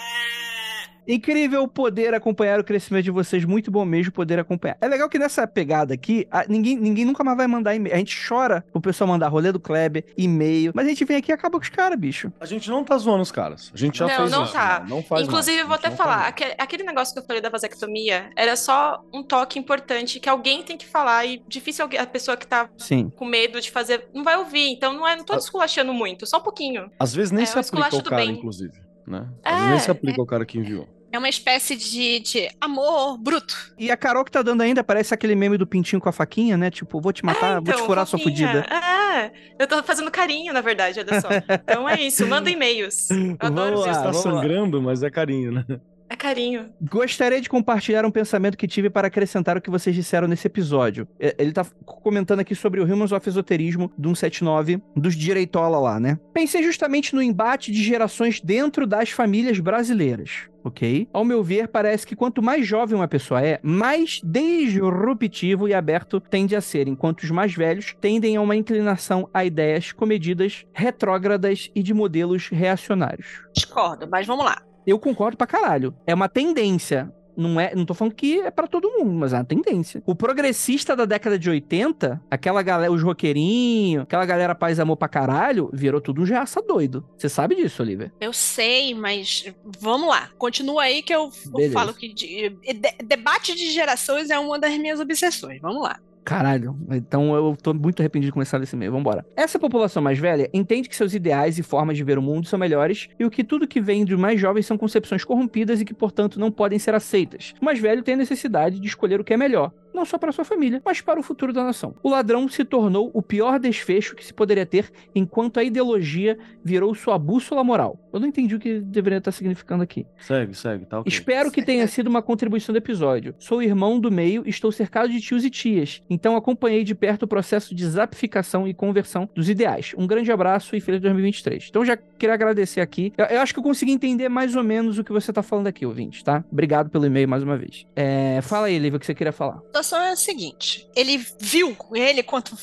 Incrível 1.08 1.68
poder 1.68 2.14
acompanhar 2.14 2.60
o 2.60 2.64
crescimento 2.64 3.06
de 3.06 3.12
vocês, 3.12 3.46
muito 3.46 3.72
bom 3.72 3.86
mesmo 3.86 4.12
poder 4.12 4.40
acompanhar. 4.40 4.78
É 4.82 4.88
legal 4.88 5.08
que 5.08 5.18
nessa 5.18 5.48
pegada 5.48 5.94
aqui, 5.94 6.28
a- 6.30 6.46
ninguém, 6.48 6.76
ninguém 6.76 7.06
nunca 7.06 7.24
mais 7.24 7.38
vai 7.38 7.48
mandar 7.48 7.74
e-mail. 7.76 7.96
A 7.96 7.98
gente 7.98 8.18
chora 8.28 8.64
pro 8.72 8.82
pessoal 8.82 9.08
mandar 9.08 9.28
rolê 9.30 9.52
do 9.52 9.60
Kleber, 9.60 10.04
e-mail, 10.18 10.72
mas 10.76 10.86
a 10.86 10.90
gente 10.90 11.06
vem 11.06 11.18
aqui 11.18 11.32
e 11.32 11.34
acaba 11.34 11.58
com 11.58 11.64
os 11.64 11.70
caras, 11.70 11.98
bicho. 11.98 12.32
A 12.40 12.46
gente 12.46 12.70
não 12.70 12.84
tá 12.84 12.98
zoando 12.98 13.22
os 13.22 13.32
caras. 13.32 13.72
A 13.74 13.78
gente 13.78 13.98
já 14.00 14.08
Não, 14.08 14.16
fez 14.16 14.32
não 14.32 14.44
isso. 14.44 14.54
tá. 14.54 14.80
Não, 14.82 14.98
não 14.98 15.04
faz 15.04 15.24
Inclusive, 15.24 15.52
mais. 15.58 15.62
eu 15.62 15.68
vou 15.68 15.76
até 15.76 15.92
falar, 15.92 16.28
aquele, 16.28 16.54
aquele 16.58 16.84
negócio 16.84 17.14
que 17.14 17.20
eu 17.20 17.26
falei 17.26 17.42
da 17.42 17.50
vasectomia 17.50 18.30
era 18.36 18.56
só 18.56 19.02
um 19.14 19.24
toque 19.24 19.58
importante 19.58 20.20
que 20.20 20.28
alguém 20.30 20.62
tem 20.64 20.78
que 20.78 20.86
falar 20.86 21.26
e 21.26 21.42
difícil 21.48 21.88
a 21.98 22.06
pessoa 22.06 22.36
que 22.36 22.46
tá 22.46 22.70
Sim. 22.78 23.10
com 23.16 23.26
medo 23.26 23.62
de 23.62 23.72
fazer 23.72 24.08
não 24.14 24.24
vai 24.24 24.36
ouvir. 24.38 24.70
Então 24.72 24.92
não 24.94 25.08
é, 25.08 25.16
não 25.16 25.24
tô 25.24 25.36
esculachando 25.38 25.94
muito, 25.94 26.26
só 26.26 26.38
um 26.38 26.42
pouquinho. 26.44 26.92
Às 27.00 27.14
vezes 27.14 27.32
nem 27.32 27.44
É, 27.44 27.46
se 27.46 27.56
o 27.56 27.60
aplica 27.60 27.90
do 28.04 28.10
cara, 28.10 28.22
bem. 28.26 28.36
inclusive. 28.36 28.74
Né? 29.06 29.26
Às 29.44 29.54
vezes 29.54 29.68
nem 29.70 29.78
É, 29.78 29.80
se 29.80 29.92
aplica 29.92 30.22
ao 30.22 30.26
cara 30.28 30.46
que 30.46 30.58
enviou. 30.58 30.88
É 31.12 31.18
uma 31.18 31.30
espécie 31.30 31.76
de, 31.76 32.20
de 32.20 32.50
amor 32.60 33.18
bruto. 33.18 33.74
E 33.78 33.90
a 33.90 33.98
Carol 33.98 34.26
que 34.26 34.32
tá 34.32 34.42
dando 34.42 34.62
ainda 34.62 34.84
parece 34.84 35.14
aquele 35.14 35.36
meme 35.36 35.58
do 35.58 35.66
pintinho 35.66 36.02
com 36.02 36.10
a 36.10 36.12
faquinha, 36.12 36.58
né? 36.58 36.70
Tipo, 36.70 37.00
vou 37.00 37.14
te 37.14 37.24
matar, 37.26 37.58
É, 37.58 37.62
vou 37.62 37.74
te 37.74 37.82
furar 37.84 38.06
sua 38.06 38.20
fudida. 38.20 38.66
É, 38.70 39.32
eu 39.58 39.68
tô 39.68 39.82
fazendo 39.84 40.12
carinho, 40.12 40.54
na 40.54 40.62
verdade, 40.62 41.00
olha 41.00 41.22
só. 41.22 41.30
Então 41.64 41.88
é 41.88 42.02
isso, 42.02 42.26
manda 42.28 42.50
e-mails. 42.50 43.10
Eu 43.10 43.36
adoro 43.40 43.76
isso. 43.80 43.86
Tá 43.86 44.06
lá. 44.06 44.14
sangrando, 44.14 44.82
mas 44.82 45.02
é 45.04 45.10
carinho, 45.10 45.52
né? 45.52 45.66
É 46.10 46.16
carinho. 46.16 46.70
Gostaria 46.82 47.42
de 47.42 47.50
compartilhar 47.50 48.06
um 48.06 48.12
pensamento 48.12 48.58
que 48.58 48.66
tive 48.68 48.90
para 48.90 49.08
acrescentar 49.08 49.58
o 49.58 49.62
que 49.62 49.70
vocês 49.70 49.94
disseram 49.94 50.26
nesse 50.28 50.48
episódio. 50.48 51.06
É, 51.20 51.36
Ele 51.38 51.52
tá 51.52 51.66
comentando 51.86 52.40
aqui 52.40 52.56
sobre 52.56 52.80
o 52.80 52.86
Humans 52.86 53.12
of 53.12 53.28
Esoterismo 53.28 53.92
do 53.98 54.16
179, 54.16 54.82
dos 54.96 55.16
direitola 55.16 55.78
lá, 55.80 56.00
né? 56.00 56.18
Pensei 56.34 56.64
justamente 56.64 57.14
no 57.14 57.22
embate 57.22 57.72
de 57.72 57.84
gerações 57.84 58.40
dentro 58.40 58.88
das 58.88 59.10
famílias 59.10 59.60
brasileiras. 59.60 60.48
Ok? 60.68 61.08
Ao 61.14 61.24
meu 61.24 61.42
ver, 61.42 61.70
parece 61.70 62.06
que 62.06 62.16
quanto 62.16 62.42
mais 62.42 62.68
jovem 62.68 62.96
uma 62.96 63.08
pessoa 63.08 63.42
é, 63.42 63.58
mais 63.64 64.20
disruptivo 64.22 65.66
e 65.66 65.74
aberto 65.74 66.20
tende 66.20 66.58
a 66.58 66.62
ser, 66.62 66.90
enquanto 66.90 67.24
os 67.24 67.32
mais 67.32 67.54
velhos 67.54 67.96
tendem 68.02 68.36
a 68.36 68.42
uma 68.42 68.56
inclinação 68.56 69.30
a 69.34 69.46
ideias 69.46 69.94
comedidas, 69.94 70.66
retrógradas 70.74 71.72
e 71.74 71.82
de 71.82 71.94
modelos 71.94 72.50
reacionários. 72.50 73.44
Discordo, 73.56 74.10
mas 74.12 74.28
vamos 74.28 74.44
lá. 74.44 74.62
Eu 74.86 75.00
concordo 75.00 75.38
pra 75.38 75.48
caralho. 75.48 75.96
É 76.06 76.14
uma 76.14 76.28
tendência. 76.28 77.12
Não, 77.38 77.60
é, 77.60 77.76
não 77.76 77.86
tô 77.86 77.94
falando 77.94 78.14
que 78.16 78.40
é 78.40 78.50
pra 78.50 78.66
todo 78.68 78.90
mundo, 78.92 79.12
mas 79.14 79.32
é 79.32 79.38
uma 79.38 79.46
tendência. 79.46 80.02
O 80.06 80.16
progressista 80.16 80.96
da 80.96 81.06
década 81.06 81.38
de 81.38 81.50
80, 81.50 82.20
aquela 82.32 82.62
galera, 82.64 82.92
os 82.92 83.04
roqueirinhos, 83.04 84.04
aquela 84.04 84.26
galera 84.26 84.56
paz 84.56 84.80
amor 84.80 84.98
pra 84.98 85.08
caralho, 85.08 85.70
virou 85.72 86.02
tudo 86.02 86.22
um 86.22 86.26
jaça 86.26 86.62
doido. 86.62 87.06
Você 87.18 87.30
sabe 87.30 87.56
disso, 87.56 87.82
Olivia? 87.84 88.12
Eu 88.20 88.34
sei, 88.34 88.94
mas 88.96 89.46
vamos 89.80 90.10
lá. 90.10 90.30
Continua 90.38 90.84
aí 90.84 91.02
que 91.04 91.14
eu, 91.14 91.30
eu 91.66 91.72
falo 91.72 91.94
que 91.94 92.14
de- 92.14 92.50
de- 92.50 93.06
debate 93.06 93.56
de 93.56 93.72
gerações 93.72 94.30
é 94.30 94.40
uma 94.40 94.58
das 94.58 94.76
minhas 94.78 95.00
obsessões. 95.00 95.62
Vamos 95.62 95.84
lá. 95.84 96.00
Caralho, 96.28 96.76
então 96.92 97.34
eu 97.34 97.56
tô 97.56 97.74
muito 97.74 98.02
arrependido 98.02 98.28
de 98.28 98.34
começar 98.34 98.60
desse 98.60 98.76
meio. 98.76 98.92
Vambora. 98.92 99.26
Essa 99.34 99.58
população 99.58 100.04
mais 100.04 100.20
velha 100.20 100.50
entende 100.54 100.90
que 100.90 100.96
seus 100.96 101.14
ideais 101.14 101.58
e 101.58 101.64
formas 101.64 101.96
de 101.96 102.04
ver 102.04 102.18
o 102.18 102.22
mundo 102.22 102.46
são 102.46 102.60
melhores 102.60 103.08
e 103.18 103.24
o 103.24 103.32
que 103.32 103.46
tudo 103.46 103.66
que 103.66 103.80
vem 103.80 104.04
dos 104.04 104.20
mais 104.20 104.38
jovens 104.38 104.66
são 104.66 104.78
concepções 104.78 105.24
corrompidas 105.24 105.80
e 105.80 105.86
que, 105.86 105.94
portanto, 105.94 106.38
não 106.38 106.52
podem 106.52 106.78
ser 106.80 106.94
aceitas. 106.94 107.54
O 107.62 107.64
mais 107.64 107.80
velho 107.80 108.04
tem 108.04 108.16
a 108.16 108.18
necessidade 108.18 108.78
de 108.78 108.88
escolher 108.90 109.22
o 109.22 109.24
que 109.24 109.34
é 109.34 109.38
melhor. 109.38 109.72
Não 109.98 110.06
só 110.06 110.18
para 110.18 110.32
sua 110.32 110.46
família, 110.46 110.82
mas 110.86 111.02
para 111.02 111.20
o 111.20 111.24
futuro 111.24 111.52
da 111.52 111.64
nação. 111.64 111.96
O 112.04 112.10
ladrão 112.10 112.48
se 112.48 112.64
tornou 112.64 113.10
o 113.14 113.22
pior 113.22 113.60
desfecho 113.60 114.16
que 114.16 114.24
se 114.24 114.34
poderia 114.34 114.66
ter 114.66 114.92
enquanto 115.14 115.60
a 115.60 115.64
ideologia 115.64 116.38
virou 116.64 116.94
sua 116.94 117.18
bússola 117.18 117.64
moral. 117.64 118.00
Eu 118.14 118.20
não 118.20 118.28
entendi 118.28 118.56
o 118.56 118.60
que 118.60 118.80
deveria 118.80 119.18
estar 119.18 119.32
significando 119.32 119.84
aqui. 119.84 120.06
Segue, 120.20 120.54
segue, 120.54 120.86
tá 120.86 121.00
ok. 121.00 121.12
Espero 121.12 121.52
que 121.52 121.62
tenha 121.62 121.88
sido 121.88 122.08
uma 122.08 122.22
contribuição 122.22 122.74
do 122.74 122.78
episódio. 122.78 123.36
Sou 123.40 123.62
irmão 123.62 124.00
do 124.00 124.12
meio 124.12 124.44
e 124.46 124.50
estou 124.50 124.72
cercado 124.72 125.10
de 125.10 125.20
tios 125.20 125.44
e 125.44 125.50
tias, 125.50 126.02
então 126.10 126.36
acompanhei 126.36 126.84
de 126.84 126.94
perto 126.94 127.24
o 127.24 127.28
processo 127.28 127.74
de 127.74 127.86
zapificação 127.86 128.68
e 128.68 128.74
conversão 128.74 129.30
dos 129.36 129.50
ideais. 129.50 129.94
Um 129.98 130.06
grande 130.06 130.32
abraço 130.32 130.76
e 130.76 130.82
feliz 130.82 131.02
2023. 131.02 131.68
Então 131.70 131.84
já 131.84 131.98
queria 131.98 132.34
agradecer 132.34 132.82
aqui. 132.82 133.14
Eu, 133.18 133.26
eu 133.26 133.42
acho 133.42 133.54
que 133.54 133.60
eu 133.60 133.64
consegui 133.64 133.92
entender 133.92 134.30
mais 134.30 134.56
ou 134.56 134.64
menos 134.64 134.98
o 134.98 135.04
que 135.04 135.12
você 135.12 135.34
tá 135.34 135.42
falando 135.42 135.68
aqui, 135.68 135.86
ouvinte, 135.86 136.24
tá? 136.24 136.44
Obrigado 136.52 136.90
pelo 136.90 137.06
e-mail 137.06 137.28
mais 137.28 137.44
uma 137.44 137.58
vez. 137.58 137.86
É, 137.96 138.40
fala 138.42 138.68
aí, 138.68 138.78
Lívia, 138.78 138.98
o 138.98 139.00
que 139.00 139.06
você 139.06 139.16
queria 139.16 139.34
falar. 139.34 139.62
A 139.74 139.84
situação 139.88 140.02
é 140.02 140.12
a 140.12 140.16
seguinte: 140.16 140.88
ele 140.96 141.18
viu 141.40 141.76
ele 141.94 142.22
quanto 142.22 142.56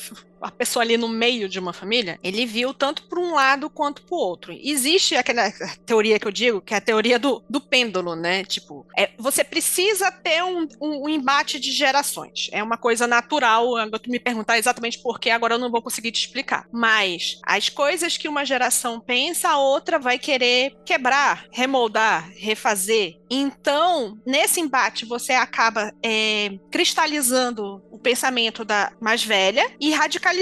a 0.45 0.51
pessoa 0.51 0.83
ali 0.83 0.99
no 0.99 1.09
meio 1.09 1.49
de 1.49 1.59
uma 1.59 1.73
família, 1.73 2.19
ele 2.23 2.45
viu 2.45 2.75
tanto 2.75 3.05
por 3.05 3.19
um 3.19 3.33
lado 3.35 3.71
quanto 3.71 4.03
por 4.03 4.19
outro. 4.19 4.53
Existe 4.53 5.17
aquela 5.17 5.51
teoria 5.87 6.19
que 6.19 6.27
eu 6.27 6.31
digo, 6.31 6.61
que 6.61 6.75
é 6.75 6.77
a 6.77 6.83
teoria 6.83 7.19
do, 7.19 7.43
do 7.49 7.61
pêndulo, 7.61 8.15
né? 8.15 8.45
Tipo, 8.45 8.87
é, 8.97 9.11
você 9.19 9.43
precisa 9.43 10.13
ter 10.13 10.43
um, 10.45 10.69
um, 10.81 11.05
um 11.05 11.09
embate 11.09 11.59
de 11.59 11.73
gerações. 11.73 12.51
É 12.53 12.63
uma 12.63 12.77
coisa 12.77 13.07
natural. 13.07 13.77
Agora 13.77 13.99
tu 13.99 14.11
me 14.11 14.21
perguntar 14.21 14.59
exatamente 14.59 14.99
por 14.99 15.19
que, 15.19 15.31
agora 15.31 15.55
eu 15.55 15.59
não 15.59 15.71
vou 15.71 15.81
conseguir 15.81 16.13
te 16.13 16.21
explicar. 16.21 16.69
Mas 16.71 17.39
as 17.43 17.71
coisas 17.71 18.19
que 18.19 18.29
uma 18.29 18.45
geração 18.45 19.01
pensa, 19.01 19.49
a 19.49 19.59
outra 19.59 19.99
vai 19.99 20.19
querer 20.19 20.77
quebrar, 20.85 21.47
remoldar, 21.51 22.31
refazer. 22.37 23.19
Então, 23.31 24.21
nesse 24.27 24.61
embate, 24.61 25.07
você 25.07 25.33
acaba 25.33 25.93
é, 26.03 26.59
cristalizando 26.71 27.83
o 27.91 27.99
pensamento 27.99 28.65
da 28.65 28.93
mais 29.01 29.25
velha 29.25 29.75
e 29.81 29.91
radicalizando 29.93 30.34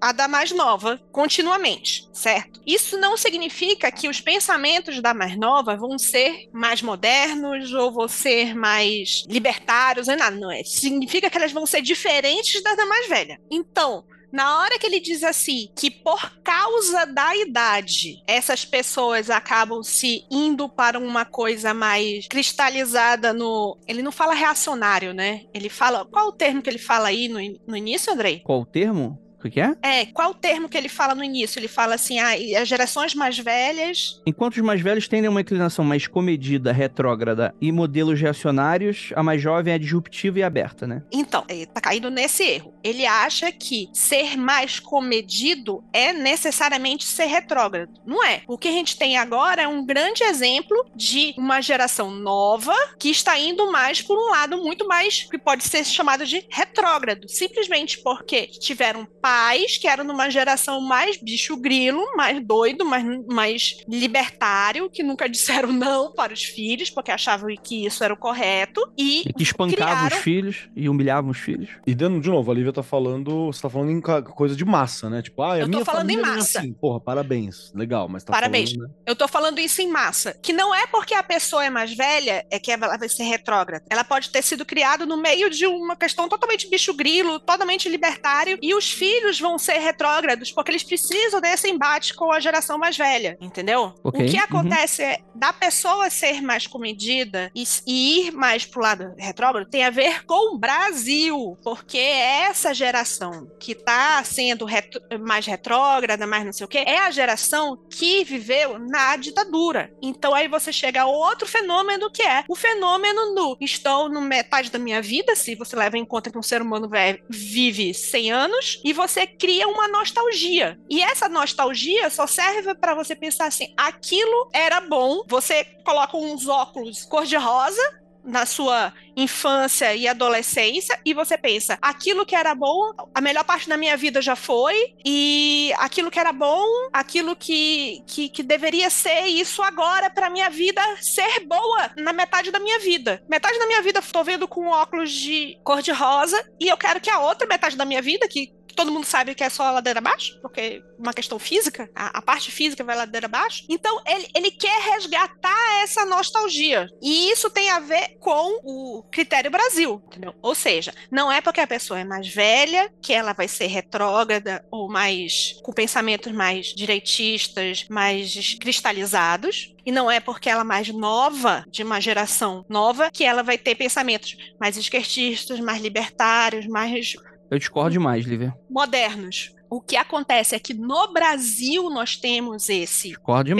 a 0.00 0.12
da 0.12 0.28
mais 0.28 0.50
nova 0.52 1.00
continuamente, 1.12 2.08
certo? 2.12 2.60
Isso 2.66 2.98
não 2.98 3.16
significa 3.16 3.90
que 3.90 4.08
os 4.08 4.20
pensamentos 4.20 5.00
da 5.00 5.14
mais 5.14 5.36
nova 5.38 5.76
vão 5.76 5.98
ser 5.98 6.48
mais 6.52 6.82
modernos 6.82 7.72
ou 7.72 7.92
vão 7.92 8.08
ser 8.08 8.54
mais 8.54 9.24
libertários, 9.28 10.06
não 10.06 10.14
é 10.14 10.16
nada, 10.16 10.36
não 10.36 10.50
é. 10.50 10.62
Significa 10.64 11.30
que 11.30 11.36
elas 11.36 11.52
vão 11.52 11.66
ser 11.66 11.82
diferentes 11.82 12.62
das 12.62 12.76
da 12.76 12.86
mais 12.86 13.08
velha. 13.08 13.40
Então, 13.50 14.04
na 14.32 14.58
hora 14.58 14.78
que 14.78 14.86
ele 14.86 15.00
diz 15.00 15.22
assim, 15.22 15.68
que 15.74 15.90
por 15.90 16.30
causa 16.42 17.04
da 17.06 17.36
idade, 17.36 18.22
essas 18.26 18.64
pessoas 18.64 19.30
acabam 19.30 19.82
se 19.82 20.24
indo 20.30 20.68
para 20.68 20.98
uma 20.98 21.24
coisa 21.24 21.74
mais 21.74 22.26
cristalizada 22.28 23.32
no. 23.32 23.76
Ele 23.86 24.02
não 24.02 24.12
fala 24.12 24.34
reacionário, 24.34 25.12
né? 25.12 25.44
Ele 25.52 25.68
fala. 25.68 26.04
Qual 26.04 26.28
o 26.28 26.32
termo 26.32 26.62
que 26.62 26.70
ele 26.70 26.78
fala 26.78 27.08
aí 27.08 27.28
no, 27.28 27.38
no 27.66 27.76
início, 27.76 28.12
Andrei? 28.12 28.40
Qual 28.40 28.60
o 28.60 28.66
termo? 28.66 29.18
O 29.42 29.50
que 29.50 29.60
é? 29.60 29.74
É, 29.82 30.06
qual 30.06 30.30
o 30.30 30.34
termo 30.34 30.68
que 30.68 30.76
ele 30.76 30.88
fala 30.88 31.14
no 31.14 31.24
início? 31.24 31.58
Ele 31.58 31.68
fala 31.68 31.94
assim, 31.94 32.18
ah, 32.18 32.32
as 32.60 32.68
gerações 32.68 33.14
mais 33.14 33.38
velhas. 33.38 34.20
Enquanto 34.26 34.56
os 34.56 34.62
mais 34.62 34.80
velhos 34.80 35.08
tendem 35.08 35.30
uma 35.30 35.40
inclinação 35.40 35.84
mais 35.84 36.06
comedida, 36.06 36.72
retrógrada 36.72 37.54
e 37.60 37.72
modelos 37.72 38.20
reacionários, 38.20 39.10
a 39.14 39.22
mais 39.22 39.40
jovem 39.40 39.74
é 39.74 39.78
disruptiva 39.78 40.38
e 40.38 40.42
aberta, 40.42 40.86
né? 40.86 41.02
Então, 41.10 41.44
ele 41.48 41.66
tá 41.66 41.80
caindo 41.80 42.10
nesse 42.10 42.42
erro. 42.42 42.74
Ele 42.84 43.06
acha 43.06 43.50
que 43.50 43.88
ser 43.92 44.36
mais 44.36 44.78
comedido 44.78 45.82
é 45.92 46.12
necessariamente 46.12 47.04
ser 47.04 47.26
retrógrado. 47.26 47.92
Não 48.06 48.24
é. 48.24 48.42
O 48.46 48.58
que 48.58 48.68
a 48.68 48.72
gente 48.72 48.96
tem 48.96 49.16
agora 49.16 49.62
é 49.62 49.68
um 49.68 49.84
grande 49.84 50.22
exemplo 50.22 50.84
de 50.94 51.34
uma 51.36 51.60
geração 51.60 52.10
nova 52.10 52.74
que 52.98 53.10
está 53.10 53.38
indo 53.38 53.70
mais 53.72 54.02
por 54.02 54.18
um 54.18 54.30
lado 54.30 54.58
muito 54.58 54.86
mais 54.86 55.24
que 55.24 55.38
pode 55.38 55.64
ser 55.64 55.84
chamado 55.84 56.26
de 56.26 56.44
retrógrado, 56.50 57.28
simplesmente 57.28 57.98
porque 58.02 58.46
tiveram 58.46 59.06
pais 59.30 59.78
que 59.78 59.86
eram 59.86 60.02
numa 60.02 60.28
geração 60.28 60.80
mais 60.80 61.16
bicho 61.16 61.56
grilo, 61.56 62.04
mais 62.16 62.44
doido, 62.44 62.84
mais, 62.84 63.04
mais 63.26 63.76
libertário, 63.88 64.90
que 64.90 65.02
nunca 65.04 65.28
disseram 65.30 65.72
não 65.72 66.12
para 66.12 66.32
os 66.32 66.42
filhos, 66.42 66.90
porque 66.90 67.10
achavam 67.12 67.48
que 67.62 67.86
isso 67.86 68.02
era 68.02 68.12
o 68.12 68.16
correto, 68.16 68.80
e, 68.98 69.22
E 69.28 69.32
que 69.32 69.42
espancavam 69.42 69.86
criaram- 69.86 70.16
os 70.16 70.22
filhos 70.22 70.68
e 70.74 70.88
humilhavam 70.88 71.30
os 71.30 71.38
filhos. 71.38 71.68
E 71.86 71.94
dando 71.94 72.20
de 72.20 72.28
novo, 72.28 72.50
a 72.50 72.54
Lívia 72.54 72.72
tá 72.72 72.82
falando. 72.82 73.46
Você 73.46 73.62
tá 73.62 73.70
falando 73.70 73.90
em 73.90 74.00
coisa 74.00 74.56
de 74.56 74.64
massa, 74.64 75.08
né? 75.08 75.22
Tipo, 75.22 75.42
ah, 75.42 75.52
a 75.54 75.58
Eu 75.58 75.66
tô 75.66 75.70
minha 75.70 75.84
falando 75.84 76.10
em 76.10 76.18
é 76.18 76.20
massa. 76.22 76.58
assim. 76.58 76.72
Porra, 76.72 77.00
parabéns. 77.00 77.72
Legal, 77.74 78.08
mas 78.08 78.24
tá 78.24 78.32
Parabéns. 78.32 78.72
falando, 78.72 78.88
né? 78.88 78.94
Eu 79.06 79.14
tô 79.16 79.28
falando 79.28 79.58
isso 79.60 79.80
em 79.80 79.88
massa. 79.88 80.36
Que 80.42 80.52
não 80.52 80.74
é 80.74 80.86
porque 80.88 81.14
a 81.14 81.22
pessoa 81.22 81.64
é 81.64 81.70
mais 81.70 81.94
velha 81.94 82.44
é 82.50 82.58
que 82.58 82.72
ela 82.72 82.96
vai 82.96 83.08
ser 83.08 83.24
retrógrada. 83.24 83.84
Ela 83.88 84.02
pode 84.04 84.30
ter 84.30 84.42
sido 84.42 84.64
criada 84.64 85.06
no 85.06 85.16
meio 85.16 85.48
de 85.50 85.66
uma 85.66 85.94
questão 85.96 86.28
totalmente 86.28 86.68
bicho 86.68 86.92
grilo, 86.94 87.38
totalmente 87.38 87.88
libertário, 87.88 88.58
e 88.60 88.74
os 88.74 88.90
filhos 88.90 89.19
vão 89.38 89.58
ser 89.58 89.78
retrógrados 89.78 90.50
porque 90.52 90.70
eles 90.70 90.82
precisam 90.84 91.40
desse 91.40 91.68
embate 91.68 92.14
com 92.14 92.32
a 92.32 92.40
geração 92.40 92.78
mais 92.78 92.96
velha, 92.96 93.36
entendeu? 93.40 93.94
Ok, 94.02 94.20
O 94.26 94.30
que 94.30 94.36
uhum. 94.36 94.42
acontece 94.44 95.02
é 95.02 95.18
da 95.34 95.52
pessoa 95.52 96.08
ser 96.10 96.40
mais 96.42 96.66
comedida 96.66 97.50
e, 97.54 97.64
e 97.86 98.26
ir 98.28 98.32
mais 98.32 98.64
pro 98.64 98.82
lado 98.82 99.14
retrógrado 99.18 99.68
tem 99.68 99.84
a 99.84 99.90
ver 99.90 100.24
com 100.24 100.54
o 100.54 100.58
Brasil, 100.58 101.56
porque 101.62 101.98
essa 101.98 102.72
geração 102.74 103.48
que 103.58 103.74
tá 103.74 104.22
sendo 104.24 104.64
retro- 104.64 105.00
mais 105.20 105.46
retrógrada, 105.46 106.26
mais 106.26 106.44
não 106.44 106.52
sei 106.52 106.64
o 106.64 106.68
quê, 106.68 106.78
é 106.86 106.98
a 106.98 107.10
geração 107.10 107.76
que 107.90 108.24
viveu 108.24 108.78
na 108.78 109.16
ditadura. 109.16 109.90
Então 110.02 110.34
aí 110.34 110.46
você 110.48 110.72
chega 110.72 111.02
a 111.02 111.06
outro 111.06 111.46
fenômeno 111.46 112.10
que 112.10 112.22
é 112.22 112.44
o 112.48 112.54
fenômeno 112.56 113.34
do 113.34 113.56
estou 113.60 114.08
no 114.08 114.20
metade 114.20 114.70
da 114.70 114.78
minha 114.78 115.02
vida, 115.02 115.34
se 115.34 115.54
você 115.54 115.74
leva 115.76 115.98
em 115.98 116.04
conta 116.04 116.30
que 116.30 116.38
um 116.38 116.42
ser 116.42 116.62
humano 116.62 116.88
ve- 116.88 117.22
vive 117.28 117.92
100 117.92 118.30
anos, 118.32 118.80
e 118.84 118.92
você 118.92 119.09
cria 119.26 119.68
uma 119.68 119.88
nostalgia. 119.88 120.78
E 120.88 121.02
essa 121.02 121.28
nostalgia 121.28 122.10
só 122.10 122.26
serve 122.26 122.74
para 122.74 122.94
você 122.94 123.14
pensar 123.14 123.46
assim, 123.46 123.72
aquilo 123.76 124.50
era 124.52 124.80
bom, 124.80 125.22
você 125.28 125.64
coloca 125.84 126.16
uns 126.16 126.46
óculos 126.48 127.04
cor-de-rosa 127.04 128.00
na 128.24 128.46
sua 128.46 128.92
infância 129.16 129.94
e 129.94 130.06
adolescência 130.06 130.98
e 131.04 131.12
você 131.12 131.36
pensa, 131.36 131.78
aquilo 131.80 132.24
que 132.24 132.34
era 132.34 132.54
bom, 132.54 132.92
a 133.14 133.20
melhor 133.20 133.44
parte 133.44 133.68
da 133.68 133.76
minha 133.76 133.96
vida 133.96 134.22
já 134.22 134.36
foi 134.36 134.94
e 135.04 135.72
aquilo 135.78 136.10
que 136.10 136.18
era 136.18 136.32
bom, 136.32 136.64
aquilo 136.92 137.34
que, 137.34 138.02
que, 138.06 138.28
que 138.28 138.42
deveria 138.42 138.90
ser 138.90 139.26
isso 139.26 139.62
agora 139.62 140.10
pra 140.10 140.30
minha 140.30 140.48
vida 140.48 140.80
ser 141.00 141.40
boa 141.46 141.90
na 141.96 142.12
metade 142.12 142.50
da 142.50 142.60
minha 142.60 142.78
vida. 142.78 143.22
Metade 143.28 143.58
da 143.58 143.66
minha 143.66 143.82
vida 143.82 144.02
tô 144.12 144.24
vendo 144.24 144.46
com 144.48 144.68
óculos 144.68 145.10
de 145.10 145.58
cor 145.64 145.82
de 145.82 145.92
rosa 145.92 146.42
e 146.58 146.68
eu 146.68 146.76
quero 146.76 147.00
que 147.00 147.10
a 147.10 147.20
outra 147.20 147.46
metade 147.46 147.76
da 147.76 147.84
minha 147.84 148.02
vida, 148.02 148.28
que 148.28 148.52
todo 148.80 148.90
mundo 148.90 149.04
sabe 149.04 149.34
que 149.34 149.44
é 149.44 149.50
só 149.50 149.70
ladeira 149.70 149.98
abaixo, 149.98 150.38
porque 150.40 150.60
é 150.60 150.82
uma 150.98 151.12
questão 151.12 151.38
física, 151.38 151.90
a, 151.94 152.18
a 152.18 152.22
parte 152.22 152.50
física 152.50 152.82
vai 152.82 152.96
ladeira 152.96 153.26
abaixo. 153.26 153.62
Então, 153.68 154.00
ele, 154.06 154.26
ele 154.34 154.50
quer 154.50 154.80
resgatar 154.94 155.82
essa 155.82 156.06
nostalgia. 156.06 156.88
E 157.02 157.30
isso 157.30 157.50
tem 157.50 157.68
a 157.68 157.78
ver 157.78 158.16
com 158.18 158.58
o 158.64 159.02
critério 159.12 159.50
Brasil, 159.50 160.02
entendeu? 160.06 160.34
Ou 160.40 160.54
seja, 160.54 160.94
não 161.10 161.30
é 161.30 161.42
porque 161.42 161.60
a 161.60 161.66
pessoa 161.66 162.00
é 162.00 162.04
mais 162.04 162.26
velha 162.28 162.90
que 163.02 163.12
ela 163.12 163.34
vai 163.34 163.46
ser 163.46 163.66
retrógrada 163.66 164.64
ou 164.70 164.88
mais 164.88 165.60
com 165.62 165.74
pensamentos 165.74 166.32
mais 166.32 166.68
direitistas, 166.68 167.84
mais 167.90 168.56
cristalizados. 168.58 169.74
E 169.84 169.92
não 169.92 170.10
é 170.10 170.20
porque 170.20 170.48
ela 170.48 170.60
é 170.60 170.64
mais 170.64 170.88
nova, 170.88 171.64
de 171.68 171.82
uma 171.82 172.00
geração 172.00 172.64
nova, 172.68 173.10
que 173.10 173.24
ela 173.24 173.42
vai 173.42 173.58
ter 173.58 173.74
pensamentos 173.74 174.36
mais 174.58 174.76
esquerdistas, 174.76 175.58
mais 175.58 175.82
libertários, 175.82 176.66
mais 176.66 177.16
Eu 177.50 177.58
discordo 177.58 177.90
demais, 177.90 178.24
Lívia. 178.24 178.54
modernos. 178.68 179.54
O 179.72 179.80
que 179.80 179.96
acontece 179.96 180.54
é 180.54 180.58
que 180.58 180.74
no 180.74 181.12
Brasil 181.12 181.88
nós 181.90 182.16
temos 182.16 182.68
esse 182.68 183.14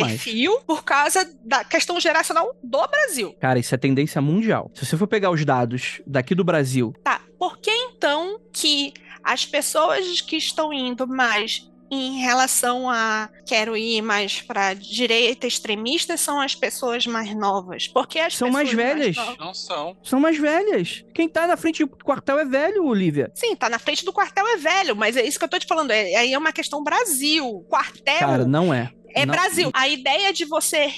perfil 0.08 0.60
por 0.66 0.82
causa 0.82 1.24
da 1.44 1.62
questão 1.62 2.00
geracional 2.00 2.52
do 2.64 2.84
Brasil. 2.88 3.32
Cara, 3.40 3.60
isso 3.60 3.72
é 3.74 3.78
tendência 3.78 4.20
mundial. 4.20 4.72
Se 4.74 4.84
você 4.84 4.96
for 4.96 5.06
pegar 5.06 5.30
os 5.30 5.44
dados 5.44 6.02
daqui 6.04 6.34
do 6.34 6.42
Brasil, 6.42 6.92
Tá, 7.04 7.20
por 7.38 7.58
que 7.58 7.70
então 7.70 8.40
que 8.52 8.92
as 9.22 9.46
pessoas 9.46 10.20
que 10.20 10.36
estão 10.36 10.72
indo 10.72 11.06
mais 11.06 11.69
em 11.90 12.20
relação 12.20 12.88
a 12.88 13.28
quero 13.46 13.76
ir 13.76 14.00
mais 14.02 14.40
para 14.40 14.74
direita 14.74 15.46
extremista 15.46 16.16
são 16.16 16.40
as 16.40 16.54
pessoas 16.54 17.06
mais 17.06 17.34
novas? 17.34 17.88
Porque 17.88 18.18
as 18.18 18.36
São 18.36 18.50
mais 18.50 18.70
pessoas 18.70 18.86
velhas. 18.96 19.16
novas- 19.16 19.38
Não 19.38 19.54
são. 19.54 19.96
são 20.02 20.20
mais 20.20 20.38
velhas. 20.38 21.04
Quem 21.14 21.28
tá 21.28 21.46
na 21.46 21.56
frente 21.56 21.84
do 21.84 21.88
quartel 22.04 22.38
é 22.38 22.44
velho, 22.44 22.84
Olivia. 22.86 23.30
Sim, 23.34 23.56
tá 23.56 23.68
na 23.68 23.78
frente 23.78 24.04
do 24.04 24.12
quartel 24.12 24.46
é 24.46 24.56
velho, 24.56 24.94
mas 24.94 25.16
é 25.16 25.24
isso 25.26 25.38
que 25.38 25.44
eu 25.44 25.48
tô 25.48 25.58
te 25.58 25.66
falando. 25.66 25.90
é- 25.90 26.14
Aí 26.16 26.32
é 26.32 26.38
uma 26.38 26.52
questão 26.52 26.82
Brasil. 26.84 27.64
Quartel 27.68 28.18
Cara, 28.18 28.44
não 28.46 28.72
é. 28.72 28.92
É 29.14 29.26
Não- 29.26 29.32
Brasil. 29.34 29.70
A 29.72 29.88
ideia 29.88 30.32
de 30.32 30.44
você 30.44 30.90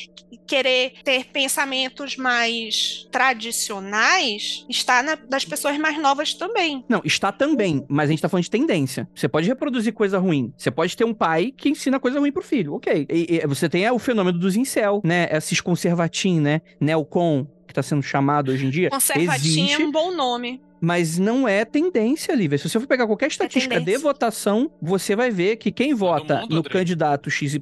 querer 0.47 0.95
ter 1.05 1.27
pensamentos 1.27 2.17
mais 2.17 3.07
tradicionais 3.11 4.65
está 4.69 5.03
na- 5.03 5.15
das 5.15 5.45
pessoas 5.45 5.77
mais 5.79 6.01
novas 6.01 6.35
também. 6.35 6.85
Não, 6.89 7.01
está 7.05 7.31
também, 7.33 7.85
mas 7.89 8.09
a 8.09 8.13
gente 8.13 8.23
tá 8.23 8.29
falando 8.29 8.45
de 8.45 8.51
tendência. 8.51 9.09
Você 9.15 9.29
pode 9.29 9.49
reproduzir 9.49 9.93
coisa 9.93 10.19
ruim. 10.19 10.53
Você 10.57 10.71
pode 10.71 10.97
ter 10.97 11.05
um 11.05 11.15
pai 11.15 11.53
que 11.57 11.69
ensina 11.69 11.99
coisa 12.01 12.19
ruim 12.19 12.33
pro 12.33 12.43
filho. 12.43 12.75
Ok. 12.75 13.07
E, 13.11 13.41
e 13.43 13.47
você 13.47 13.69
tem 13.69 13.85
é, 13.85 13.93
o 13.93 13.99
fenômeno 13.99 14.39
dos 14.39 14.57
incel, 14.57 15.01
né? 15.05 15.29
Esses 15.31 15.61
conservatim, 15.61 16.41
né? 16.41 16.61
Neocon, 16.81 17.47
que 17.67 17.75
tá 17.75 17.83
sendo 17.83 18.03
chamado 18.03 18.51
hoje 18.53 18.67
em 18.67 18.71
dia. 18.71 18.91
Conservatinho 18.91 19.61
é 19.61 19.65
Existe. 19.65 19.83
um 19.85 19.91
bom 19.91 20.11
nome. 20.15 20.61
Mas 20.85 21.17
não 21.17 21.47
é 21.47 21.65
tendência, 21.65 22.35
Lívia. 22.35 22.59
Se 22.59 22.69
você 22.69 22.81
for 22.81 22.89
pegar 22.89 23.07
qualquer 23.07 23.29
estatística 23.29 23.75
de 23.75 23.79
tendência. 23.85 24.01
votação, 24.01 24.69
você 24.83 25.15
vai 25.15 25.31
ver 25.31 25.55
que 25.57 25.71
quem 25.71 25.95
vota 25.95 26.41
mundo, 26.41 26.51
no 26.51 26.59
André. 26.59 26.73
candidato 26.73 27.31
XYZ. 27.31 27.61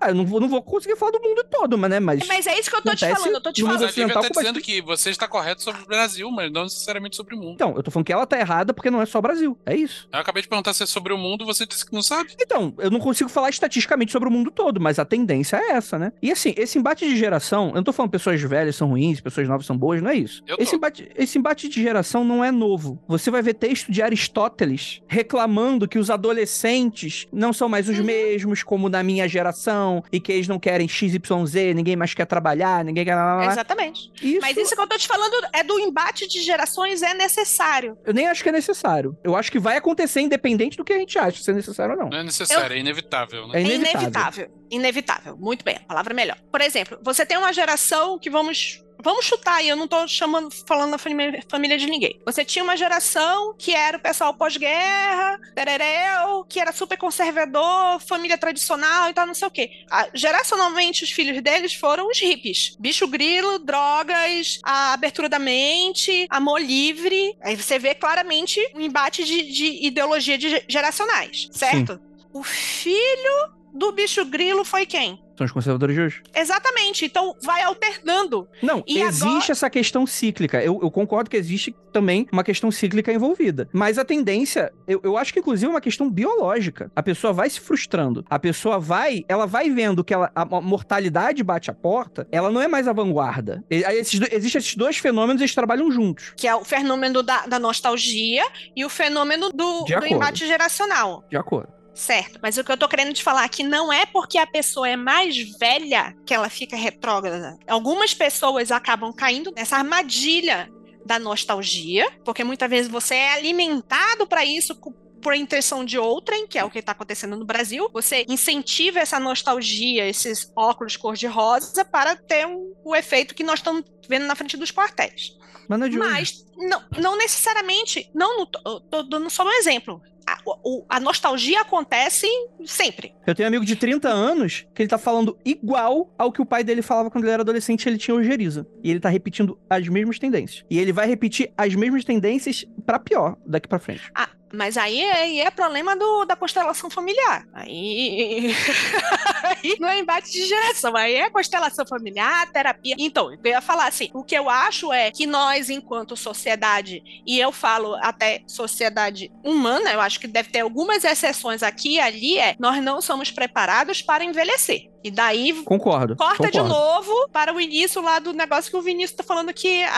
Ah, 0.00 0.08
eu 0.08 0.14
não 0.14 0.24
vou, 0.24 0.40
não 0.40 0.48
vou 0.48 0.62
conseguir 0.62 0.96
falar 0.96 1.12
do 1.12 1.20
mundo 1.20 1.44
todo, 1.50 1.76
mas, 1.76 1.90
né? 1.90 2.00
Mas. 2.00 2.26
Mas 2.26 2.46
é 2.46 2.58
isso 2.58 2.70
que 2.70 2.76
eu 2.76 2.82
tô 2.82 2.94
te 2.94 3.06
falando. 3.06 3.34
Eu 3.34 3.40
tô 3.42 3.52
te 3.52 3.62
falando. 3.62 3.84
a 3.84 3.86
Lívia 3.88 4.08
tá 4.08 4.20
dizendo 4.20 4.34
bastante- 4.34 4.60
que 4.62 4.80
você 4.80 5.10
está 5.10 5.28
correto 5.28 5.62
sobre 5.62 5.82
o 5.82 5.86
Brasil, 5.86 6.30
mas 6.30 6.50
não 6.50 6.62
necessariamente 6.64 7.14
sobre 7.16 7.34
o 7.34 7.38
mundo. 7.38 7.52
Então, 7.52 7.74
eu 7.76 7.82
tô 7.82 7.90
falando 7.90 8.06
que 8.06 8.12
ela 8.12 8.26
tá 8.26 8.40
errada 8.40 8.72
porque 8.72 8.90
não 8.90 9.02
é 9.02 9.06
só 9.06 9.20
Brasil. 9.20 9.58
É 9.66 9.76
isso. 9.76 10.08
Eu 10.10 10.18
acabei 10.20 10.42
de 10.42 10.48
perguntar 10.48 10.72
se 10.72 10.82
é 10.82 10.86
sobre 10.86 11.12
o 11.12 11.18
mundo, 11.18 11.44
você 11.44 11.66
disse 11.66 11.84
que 11.84 11.92
não 11.92 12.02
sabe. 12.02 12.30
Então, 12.40 12.72
eu 12.78 12.90
não 12.90 12.98
consigo 13.00 13.28
falar 13.28 13.50
estatisticamente 13.50 14.10
sobre 14.12 14.28
o 14.28 14.32
mundo 14.32 14.50
todo, 14.50 14.80
mas 14.80 14.98
a 14.98 15.04
tendência 15.04 15.56
é 15.56 15.72
essa, 15.72 15.98
né? 15.98 16.12
E 16.22 16.32
assim, 16.32 16.54
esse 16.56 16.78
embate 16.78 17.06
de 17.06 17.16
geração, 17.16 17.68
eu 17.68 17.74
não 17.76 17.82
tô 17.84 17.92
falando 17.92 18.10
pessoas 18.10 18.40
velhas 18.40 18.76
são 18.76 18.88
ruins, 18.88 19.20
pessoas 19.20 19.46
novas 19.46 19.66
são 19.66 19.76
boas, 19.76 20.00
não 20.00 20.10
é 20.10 20.16
isso. 20.16 20.42
Eu 20.46 20.56
tô. 20.56 20.62
Esse 20.62 20.76
embate, 20.76 21.10
esse 21.16 21.38
embate 21.38 21.68
de 21.68 21.82
geração 21.82 22.24
não 22.24 22.42
é 22.42 22.50
novo. 22.62 23.02
Você 23.08 23.30
vai 23.30 23.42
ver 23.42 23.54
texto 23.54 23.90
de 23.90 24.00
Aristóteles 24.02 25.00
reclamando 25.08 25.88
que 25.88 25.98
os 25.98 26.10
adolescentes 26.10 27.26
não 27.32 27.52
são 27.52 27.68
mais 27.68 27.88
os 27.88 27.98
Uhum. 27.98 28.04
mesmos 28.04 28.62
como 28.62 28.88
na 28.88 29.02
minha 29.02 29.28
geração 29.28 30.02
e 30.12 30.20
que 30.20 30.32
eles 30.32 30.48
não 30.48 30.58
querem 30.58 30.86
XYZ, 30.88 31.74
ninguém 31.74 31.96
mais 31.96 32.14
quer 32.14 32.26
trabalhar, 32.26 32.84
ninguém 32.84 33.04
quer. 33.04 33.16
Exatamente. 33.50 34.10
Isso, 34.22 34.40
Mas 34.40 34.56
isso 34.56 34.74
que 34.74 34.80
eu 34.80 34.86
tô 34.86 34.96
te 34.96 35.06
falando 35.08 35.34
é 35.52 35.62
do 35.62 35.78
embate 35.78 36.26
de 36.28 36.40
gerações, 36.42 37.02
é 37.02 37.14
necessário. 37.14 37.96
eu 38.04 38.12
nem 38.14 38.26
acho 38.28 38.42
que 38.42 38.48
é 38.48 38.52
necessário. 38.52 39.16
Eu 39.24 39.36
acho 39.36 39.50
que 39.50 39.58
vai 39.58 39.76
acontecer 39.76 40.20
independente 40.20 40.76
do 40.76 40.84
que 40.84 40.92
a 40.92 40.98
gente 40.98 41.18
acha, 41.18 41.42
se 41.42 41.50
é 41.50 41.54
necessário 41.54 41.94
ou 41.94 42.00
não. 42.00 42.08
Não 42.10 42.18
é 42.18 42.22
necessário, 42.24 42.74
é 42.74 42.78
inevitável, 42.78 43.46
né? 43.48 43.54
É 43.54 43.58
É 43.58 43.64
inevitável. 43.64 44.00
inevitável. 44.00 44.50
Inevitável. 44.70 45.36
Muito 45.36 45.64
bem, 45.64 45.76
a 45.76 45.80
palavra 45.80 46.12
é 46.12 46.16
melhor. 46.16 46.36
Por 46.50 46.60
exemplo, 46.60 46.98
você 47.02 47.24
tem 47.26 47.36
uma 47.36 47.52
geração 47.52 48.18
que 48.18 48.30
vamos. 48.30 48.82
Vamos 49.02 49.24
chutar 49.26 49.56
aí, 49.56 49.68
eu 49.68 49.76
não 49.76 49.88
tô 49.88 50.06
chamando, 50.06 50.48
falando 50.66 50.92
da 50.92 50.98
família, 50.98 51.42
família 51.48 51.76
de 51.76 51.86
ninguém. 51.86 52.20
Você 52.24 52.44
tinha 52.44 52.62
uma 52.62 52.76
geração 52.76 53.54
que 53.58 53.74
era 53.74 53.96
o 53.96 54.00
pessoal 54.00 54.32
pós-guerra, 54.34 55.38
terereu, 55.54 56.44
que 56.48 56.60
era 56.60 56.72
super 56.72 56.96
conservador, 56.96 58.00
família 58.00 58.38
tradicional 58.38 59.10
e 59.10 59.14
tal, 59.14 59.26
não 59.26 59.34
sei 59.34 59.48
o 59.48 59.50
quê. 59.50 59.70
Ah, 59.90 60.08
geracionalmente, 60.14 61.04
os 61.04 61.10
filhos 61.10 61.40
deles 61.42 61.74
foram 61.74 62.08
os 62.08 62.18
hippies. 62.20 62.76
Bicho 62.78 63.06
grilo, 63.08 63.58
drogas, 63.58 64.60
a 64.62 64.92
abertura 64.92 65.28
da 65.28 65.38
mente, 65.38 66.26
amor 66.30 66.60
livre. 66.60 67.36
Aí 67.42 67.56
você 67.56 67.78
vê 67.78 67.94
claramente 67.94 68.60
um 68.74 68.80
embate 68.80 69.24
de, 69.24 69.42
de 69.52 69.86
ideologia 69.86 70.38
de 70.38 70.50
ge- 70.50 70.64
geracionais, 70.68 71.48
certo? 71.52 72.00
O 72.32 72.42
filho 72.42 73.52
do 73.72 73.92
bicho 73.92 74.24
grilo 74.26 74.64
foi 74.64 74.84
quem? 74.86 75.18
São 75.36 75.46
os 75.46 75.52
conservadores 75.52 75.96
de 75.96 76.02
hoje. 76.02 76.22
Exatamente. 76.34 77.06
Então 77.06 77.34
vai 77.42 77.62
alternando. 77.62 78.46
Não, 78.62 78.84
E 78.86 79.00
existe 79.00 79.26
agora- 79.26 79.52
essa 79.52 79.70
questão 79.70 80.06
cíclica. 80.06 80.62
Eu, 80.62 80.78
eu 80.82 80.90
concordo 80.90 81.30
que 81.30 81.36
existe 81.36 81.74
também 81.90 82.26
uma 82.30 82.44
questão 82.44 82.70
cíclica 82.70 83.10
envolvida. 83.12 83.68
Mas 83.72 83.98
a 83.98 84.04
tendência, 84.04 84.70
eu, 84.86 85.00
eu 85.02 85.16
acho 85.16 85.32
que 85.32 85.40
inclusive 85.40 85.66
é 85.66 85.70
uma 85.70 85.80
questão 85.80 86.10
biológica. 86.10 86.92
A 86.94 87.02
pessoa 87.02 87.32
vai 87.32 87.48
se 87.48 87.60
frustrando. 87.60 88.24
A 88.28 88.38
pessoa 88.38 88.78
vai, 88.78 89.24
ela 89.26 89.46
vai 89.46 89.70
vendo 89.70 90.04
que 90.04 90.12
ela, 90.12 90.30
a, 90.34 90.44
mortalidade 90.44 91.42
bate 91.42 91.70
a 91.70 91.74
porta, 91.74 92.28
ela 92.30 92.50
não 92.50 92.60
é 92.60 92.68
mais 92.68 92.86
a 92.86 92.92
vanguarda. 92.92 93.64
E, 93.70 93.76
esses, 93.76 94.20
existem 94.30 94.58
esses 94.58 94.76
dois 94.76 94.98
fenômenos, 94.98 95.40
eles 95.40 95.54
trabalham 95.54 95.90
juntos. 95.90 96.34
Que 96.36 96.46
é 96.46 96.54
o 96.54 96.64
fenômeno 96.64 97.22
da, 97.22 97.46
da 97.46 97.58
nostalgia 97.58 98.44
e 98.76 98.84
o 98.84 98.90
fenômeno 98.90 99.50
do, 99.50 99.84
do 99.84 100.06
embate 100.06 100.46
geracional. 100.46 101.24
De 101.30 101.36
acordo. 101.36 101.81
Certo. 101.94 102.38
Mas 102.42 102.56
o 102.56 102.64
que 102.64 102.72
eu 102.72 102.76
tô 102.76 102.88
querendo 102.88 103.12
te 103.12 103.22
falar 103.22 103.44
aqui 103.44 103.62
não 103.62 103.92
é 103.92 104.06
porque 104.06 104.38
a 104.38 104.46
pessoa 104.46 104.88
é 104.88 104.96
mais 104.96 105.36
velha 105.58 106.14
que 106.26 106.32
ela 106.32 106.48
fica 106.48 106.76
retrógrada. 106.76 107.58
Algumas 107.66 108.14
pessoas 108.14 108.70
acabam 108.70 109.12
caindo 109.12 109.52
nessa 109.54 109.76
armadilha 109.76 110.70
da 111.04 111.18
nostalgia, 111.18 112.10
porque 112.24 112.44
muitas 112.44 112.70
vezes 112.70 112.90
você 112.90 113.14
é 113.14 113.32
alimentado 113.34 114.26
para 114.26 114.44
isso 114.44 114.74
por 115.20 115.34
intenção 115.34 115.84
de 115.84 115.98
outrem, 115.98 116.46
que 116.48 116.58
é 116.58 116.64
o 116.64 116.70
que 116.70 116.78
está 116.80 116.92
acontecendo 116.92 117.36
no 117.36 117.44
Brasil. 117.44 117.88
Você 117.92 118.24
incentiva 118.28 118.98
essa 118.98 119.20
nostalgia, 119.20 120.08
esses 120.08 120.50
óculos 120.56 120.96
cor-de-rosa, 120.96 121.84
para 121.84 122.16
ter 122.16 122.46
um- 122.46 122.72
o 122.84 122.96
efeito 122.96 123.34
que 123.34 123.44
nós 123.44 123.60
estamos 123.60 123.84
vendo 124.08 124.26
na 124.26 124.34
frente 124.34 124.56
dos 124.56 124.72
quartéis. 124.72 125.36
Mas 125.68 126.44
não 126.56 126.80
é 126.80 127.00
não, 127.00 127.16
necessariamente. 127.16 128.10
Não, 128.14 128.44
tô 128.46 129.02
dando 129.04 129.30
só 129.30 129.44
um 129.44 129.50
exemplo. 129.52 130.02
A, 130.26 130.38
o- 130.64 130.84
a 130.88 131.00
nostalgia 131.00 131.60
acontece 131.60 132.26
sempre. 132.64 133.14
Eu 133.26 133.34
tenho 133.34 133.46
um 133.46 133.50
amigo 133.50 133.64
de 133.64 133.76
30 133.76 134.08
anos 134.08 134.66
que 134.74 134.82
ele 134.82 134.88
tá 134.88 134.98
falando 134.98 135.36
igual 135.44 136.12
ao 136.18 136.30
que 136.32 136.40
o 136.40 136.46
pai 136.46 136.62
dele 136.64 136.82
falava 136.82 137.10
quando 137.10 137.24
ele 137.24 137.32
era 137.32 137.42
adolescente 137.42 137.88
ele 137.88 137.98
tinha 137.98 138.14
ojeriza. 138.14 138.66
E 138.82 138.90
ele 138.90 139.00
tá 139.00 139.08
repetindo 139.08 139.58
as 139.68 139.86
mesmas 139.88 140.18
tendências. 140.18 140.64
E 140.70 140.78
ele 140.78 140.92
vai 140.92 141.06
repetir 141.06 141.52
as 141.56 141.74
mesmas 141.74 142.04
tendências 142.04 142.64
pra 142.86 142.98
pior 142.98 143.36
daqui 143.46 143.68
pra 143.68 143.78
frente. 143.78 144.10
Ah, 144.14 144.28
mas 144.52 144.76
aí 144.76 145.00
é, 145.00 145.12
aí 145.12 145.40
é 145.40 145.50
problema 145.50 145.96
do, 145.96 146.24
da 146.24 146.36
constelação 146.36 146.90
familiar. 146.90 147.46
Aí, 147.52 148.54
aí 149.42 149.76
não 149.80 149.88
é 149.88 149.98
embate 149.98 150.30
de 150.30 150.46
geração, 150.46 150.96
aí 150.96 151.14
é 151.14 151.30
constelação 151.30 151.86
familiar, 151.86 152.50
terapia. 152.52 152.94
Então, 152.98 153.32
eu 153.32 153.38
ia 153.44 153.60
falar 153.60 153.86
assim: 153.86 154.10
o 154.12 154.22
que 154.22 154.36
eu 154.36 154.50
acho 154.50 154.92
é 154.92 155.10
que 155.10 155.26
nós, 155.26 155.70
enquanto 155.70 156.16
sociedade, 156.16 157.02
e 157.26 157.38
eu 157.38 157.52
falo 157.52 157.94
até 158.02 158.42
sociedade 158.46 159.32
humana, 159.42 159.92
eu 159.92 160.00
acho 160.00 160.20
que 160.20 160.26
deve 160.26 160.50
ter 160.50 160.60
algumas 160.60 161.04
exceções 161.04 161.62
aqui 161.62 161.94
e 161.94 162.00
ali, 162.00 162.38
é 162.38 162.54
nós 162.58 162.82
não 162.82 163.00
somos 163.00 163.30
preparados 163.30 164.02
para 164.02 164.24
envelhecer. 164.24 164.91
E 165.04 165.10
daí 165.10 165.52
Concordo. 165.64 166.16
Corta 166.16 166.50
de 166.50 166.58
concordo. 166.58 166.68
novo 166.68 167.28
para 167.32 167.52
o 167.54 167.60
início 167.60 168.00
lá 168.02 168.18
do 168.18 168.32
negócio 168.32 168.70
que 168.70 168.76
o 168.76 168.82
Vinícius 168.82 169.16
tá 169.16 169.22
falando 169.22 169.52
que 169.52 169.82
a, 169.84 169.90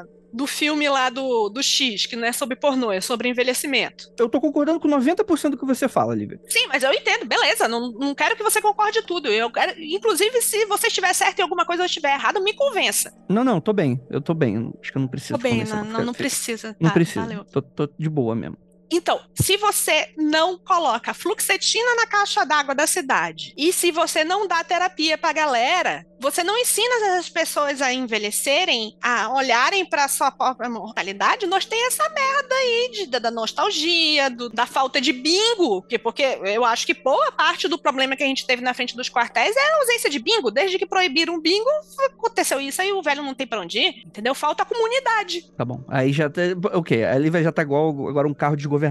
a- 0.00 0.04
do 0.32 0.46
filme 0.46 0.88
lá 0.88 1.10
do, 1.10 1.50
do 1.50 1.62
X, 1.62 2.06
que 2.06 2.16
não 2.16 2.24
é 2.26 2.32
sobre 2.32 2.56
pornô, 2.56 2.90
é 2.90 3.02
sobre 3.02 3.28
envelhecimento. 3.28 4.10
Eu 4.18 4.30
tô 4.30 4.40
concordando 4.40 4.80
com 4.80 4.88
90% 4.88 5.50
do 5.50 5.58
que 5.58 5.66
você 5.66 5.86
fala, 5.88 6.14
Lívia. 6.14 6.40
Sim, 6.48 6.66
mas 6.68 6.82
eu 6.82 6.90
entendo, 6.90 7.26
beleza. 7.26 7.68
Não, 7.68 7.92
não 7.92 8.14
quero 8.14 8.34
que 8.34 8.42
você 8.42 8.58
concorde 8.62 9.02
tudo. 9.02 9.28
Eu 9.28 9.50
quero, 9.52 9.78
inclusive, 9.78 10.40
se 10.40 10.64
você 10.64 10.86
estiver 10.86 11.12
certo 11.12 11.40
em 11.40 11.42
alguma 11.42 11.66
coisa 11.66 11.82
ou 11.82 11.86
estiver 11.86 12.14
errado, 12.14 12.42
me 12.42 12.54
convença. 12.54 13.12
Não, 13.28 13.44
não, 13.44 13.60
tô 13.60 13.74
bem. 13.74 14.00
Eu 14.08 14.22
tô 14.22 14.32
bem. 14.32 14.72
Acho 14.80 14.90
que 14.92 14.96
eu 14.96 15.02
não 15.02 15.08
preciso 15.08 15.34
Tô 15.34 15.42
bem, 15.42 15.64
não, 15.64 15.84
não, 15.84 16.02
não 16.06 16.14
precisa. 16.14 16.74
Não 16.80 16.88
Tá, 16.88 16.94
precisa. 16.94 17.20
valeu. 17.20 17.44
Tô, 17.44 17.60
tô 17.60 17.86
de 17.98 18.08
boa 18.08 18.34
mesmo. 18.34 18.56
Então, 18.92 19.18
se 19.34 19.56
você 19.56 20.12
não 20.16 20.58
coloca 20.58 21.14
fluoxetina 21.14 21.94
na 21.96 22.06
caixa 22.06 22.44
d'água 22.44 22.74
da 22.74 22.86
cidade 22.86 23.54
e 23.56 23.72
se 23.72 23.90
você 23.90 24.22
não 24.22 24.46
dá 24.46 24.62
terapia 24.62 25.16
pra 25.16 25.32
galera, 25.32 26.04
você 26.20 26.44
não 26.44 26.56
ensina 26.58 27.18
as 27.18 27.28
pessoas 27.28 27.80
a 27.82 27.92
envelhecerem, 27.92 28.96
a 29.02 29.32
olharem 29.34 29.84
pra 29.84 30.06
sua 30.08 30.30
própria 30.30 30.68
mortalidade, 30.68 31.46
nós 31.46 31.64
tem 31.64 31.86
essa 31.86 32.08
merda 32.10 32.54
aí 32.54 32.90
de, 32.92 33.06
da, 33.06 33.30
nostalgia, 33.30 34.30
do- 34.30 34.48
da 34.50 34.66
falta 34.66 35.00
de 35.00 35.12
bingo, 35.12 35.82
que, 35.82 35.98
porque 35.98 36.22
eu 36.44 36.64
acho 36.64 36.86
que 36.86 36.94
boa 36.94 37.32
parte 37.32 37.66
do 37.66 37.78
problema 37.78 38.14
que 38.14 38.22
a 38.22 38.26
gente 38.26 38.46
teve 38.46 38.62
na 38.62 38.74
frente 38.74 38.94
dos 38.96 39.08
quartéis 39.08 39.56
é 39.56 39.72
a 39.72 39.76
ausência 39.78 40.10
de 40.10 40.18
bingo. 40.18 40.50
Desde 40.50 40.78
que 40.78 40.86
proibiram 40.86 41.40
bingo, 41.40 41.68
aconteceu 42.16 42.60
isso 42.60 42.80
aí, 42.82 42.92
o 42.92 43.02
velho 43.02 43.22
não 43.22 43.34
tem 43.34 43.46
pra 43.46 43.60
onde 43.60 43.78
ir, 43.78 44.02
entendeu? 44.06 44.34
Falta 44.34 44.64
comunidade. 44.64 45.50
Tá 45.56 45.64
bom. 45.64 45.82
Aí 45.88 46.12
já 46.12 46.28
tá. 46.30 46.42
Ok, 46.74 47.04
a 47.04 47.18
Lívia 47.18 47.42
já 47.42 47.50
tá 47.52 47.62
igual 47.62 47.88
agora 48.08 48.28
um 48.28 48.34
carro 48.34 48.56
desgovernado. 48.56 48.81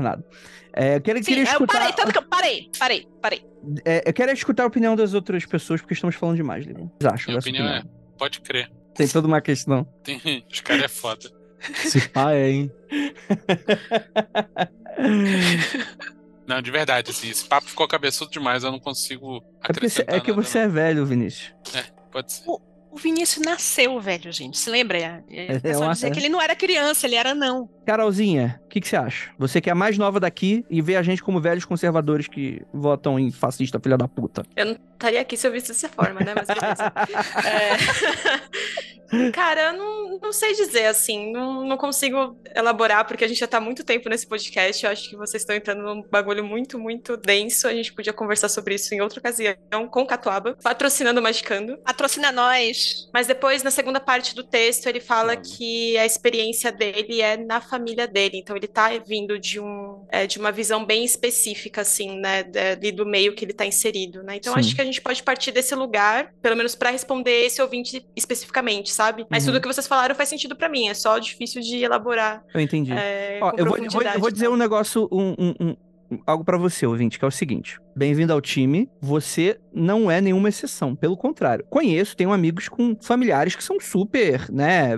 É, 0.73 0.95
eu 0.95 1.01
queria, 1.01 1.22
Sim, 1.23 1.30
queria 1.30 1.43
eu 1.43 1.47
escutar. 1.51 1.80
parei, 1.80 1.93
tanto 1.93 2.11
que 2.13 2.18
eu 2.18 2.23
parei, 2.23 2.69
parei, 2.80 3.07
parei. 3.22 3.45
é, 3.85 4.03
eu 4.07 4.13
quero 4.13 4.31
escutar 4.31 4.63
a 4.63 4.68
opinião 4.68 4.95
das 4.95 5.13
outras 5.13 5.45
pessoas, 5.45 5.81
porque 5.81 5.93
estamos 5.93 6.15
falando 6.15 6.38
demais, 6.38 6.65
Lívia. 6.65 6.89
Vocês 6.99 7.13
acham 7.13 7.31
Minha 7.31 7.39
opinião 7.39 7.65
opinião? 7.65 7.84
é, 7.84 8.18
pode 8.18 8.41
crer. 8.41 8.72
Tem 8.95 9.07
toda 9.07 9.27
uma 9.27 9.41
questão. 9.41 9.84
Tem, 10.03 10.19
os 10.51 10.59
caras 10.61 10.84
é 10.84 10.88
foda. 10.88 11.30
Esse 11.84 12.07
pá 12.09 12.31
é, 12.34 12.49
hein? 12.49 12.72
Não, 16.47 16.61
de 16.61 16.72
verdade, 16.72 17.11
assim, 17.11 17.30
esse 17.30 17.45
papo 17.45 17.68
ficou 17.68 17.88
cabeçudo 17.88 18.31
demais, 18.31 18.63
eu 18.63 18.72
não 18.72 18.80
consigo 18.80 19.43
É, 19.63 19.72
porque 19.72 19.85
é 19.85 20.19
que 20.19 20.31
nada, 20.31 20.41
você 20.43 20.59
é 20.59 20.68
velho, 20.68 21.05
Vinícius. 21.05 21.53
não. 21.73 21.81
Pode 22.11 22.34
ser. 22.34 22.43
O 22.45 22.59
Vinícius 22.95 23.45
nasceu 23.45 23.99
velho, 23.99 24.31
gente. 24.31 24.57
Se 24.57 24.69
lembra? 24.69 24.97
É, 24.97 25.23
É, 25.30 25.57
O 25.57 25.61
pessoal 25.61 25.88
uma- 25.88 25.93
dizia 25.93 26.11
que 26.11 26.19
ele 26.19 26.30
não 26.30 26.41
era 26.41 26.55
criança, 26.55 27.05
ele 27.07 27.15
era 27.15 27.34
não. 27.35 27.69
Carolzinha, 27.85 28.59
o 28.65 28.68
que, 28.69 28.80
que 28.81 28.88
você 28.88 28.95
acha? 28.95 29.31
Você 29.38 29.59
que 29.59 29.69
é 29.69 29.73
a 29.73 29.76
mais 29.76 29.97
nova 29.97 30.19
daqui 30.19 30.63
e 30.69 30.81
vê 30.81 30.95
a 30.95 31.03
gente 31.03 31.22
como 31.23 31.41
velhos 31.41 31.65
conservadores 31.65 32.27
que 32.27 32.61
votam 32.73 33.19
em 33.19 33.31
fascista, 33.31 33.80
filha 33.80 33.97
da 33.97 34.07
puta. 34.07 34.43
Estaria 34.93 35.19
aqui 35.22 35.35
se 35.35 35.47
eu 35.47 35.51
visse 35.51 35.69
dessa 35.69 35.89
forma, 35.89 36.19
né? 36.22 36.34
Mas 36.35 36.47
beleza. 36.47 36.93
É. 37.47 39.31
Cara, 39.34 39.72
eu 39.72 39.73
não, 39.77 40.19
não 40.22 40.31
sei 40.31 40.53
dizer, 40.53 40.85
assim, 40.85 41.34
não, 41.34 41.65
não 41.68 41.76
consigo 41.76 42.39
elaborar, 42.55 43.05
porque 43.05 43.26
a 43.26 43.27
gente 43.27 43.41
já 43.41 43.47
tá 43.47 43.57
há 43.57 43.61
muito 43.61 43.84
tempo 43.84 44.07
nesse 44.07 44.26
podcast. 44.26 44.85
Eu 44.85 44.91
acho 44.91 45.09
que 45.09 45.18
vocês 45.18 45.41
estão 45.43 45.53
entrando 45.53 45.81
num 45.84 46.01
bagulho 46.09 46.45
muito, 46.45 46.80
muito 46.80 47.18
denso. 47.18 47.68
A 47.68 47.73
gente 47.73 47.91
podia 47.93 48.13
conversar 48.13 48.47
sobre 48.47 48.76
isso 48.76 48.95
em 48.95 49.01
outra 49.01 49.19
ocasião, 49.19 49.55
com 49.89 50.03
o 50.03 50.07
Catuaba, 50.07 50.55
patrocinando 50.63 51.19
o 51.19 51.23
Magicando. 51.23 51.77
Patrocina 51.80 52.31
nós. 52.31 52.80
Mas 53.13 53.27
depois, 53.27 53.63
na 53.63 53.71
segunda 53.71 53.99
parte 53.99 54.33
do 54.35 54.43
texto, 54.43 54.87
ele 54.87 54.99
fala 54.99 55.35
que 55.35 55.97
a 55.97 56.05
experiência 56.05 56.71
dele 56.71 57.21
é 57.21 57.37
na 57.37 57.59
família 57.61 58.07
dele. 58.07 58.37
Então, 58.37 58.55
ele 58.55 58.67
tá 58.67 58.89
vindo 59.05 59.37
de, 59.39 59.59
um, 59.59 60.05
é, 60.09 60.25
de 60.27 60.39
uma 60.39 60.51
visão 60.51 60.85
bem 60.85 61.03
específica, 61.03 61.81
assim, 61.81 62.17
né? 62.19 62.45
Ali 62.71 62.91
do 62.91 63.05
meio 63.05 63.33
que 63.33 63.45
ele 63.45 63.53
tá 63.53 63.65
inserido, 63.65 64.23
né? 64.23 64.35
Então, 64.37 64.53
Sim. 64.53 64.59
acho 64.59 64.75
que 64.75 64.81
a 64.81 64.85
gente 64.85 65.01
pode 65.01 65.21
partir 65.23 65.51
desse 65.51 65.75
lugar, 65.75 66.33
pelo 66.41 66.55
menos 66.55 66.75
para 66.75 66.89
responder 66.89 67.45
esse 67.45 67.61
ouvinte 67.61 68.05
especificamente, 68.15 68.91
sabe? 68.91 69.25
Mas 69.29 69.43
Uhum. 69.45 69.53
tudo 69.53 69.61
que 69.61 69.67
vocês 69.67 69.87
falaram 69.87 70.15
faz 70.15 70.29
sentido 70.29 70.55
pra 70.55 70.69
mim, 70.69 70.87
é 70.89 70.93
só 70.93 71.17
difícil 71.19 71.61
de 71.61 71.77
elaborar. 71.83 72.43
Eu 72.53 72.61
entendi. 72.61 72.91
é, 72.93 73.39
Ó, 73.41 73.51
eu 73.57 73.65
vou, 73.65 73.77
eu 73.77 73.89
vou- 73.91 74.01
eu 74.01 74.19
vou 74.19 74.31
dizer 74.31 74.45
tá? 74.45 74.51
um 74.51 74.55
negócio, 74.57 75.07
um, 75.11 75.35
um- 75.37 75.55
um- 75.59 75.75
algo 76.25 76.43
pra 76.43 76.57
você, 76.57 76.85
ouvinte, 76.85 77.19
que 77.19 77.25
é 77.25 77.27
o 77.27 77.31
seguinte. 77.31 77.79
Bem-vindo 77.95 78.31
ao 78.31 78.41
time. 78.41 78.89
Você 79.01 79.59
não 79.73 80.09
é 80.09 80.21
nenhuma 80.21 80.49
exceção. 80.49 80.95
Pelo 80.95 81.17
contrário. 81.17 81.65
Conheço, 81.69 82.15
tenho 82.15 82.31
amigos 82.31 82.69
com 82.69 82.95
familiares 83.01 83.55
que 83.55 83.63
são 83.63 83.79
super, 83.79 84.49
né? 84.51 84.91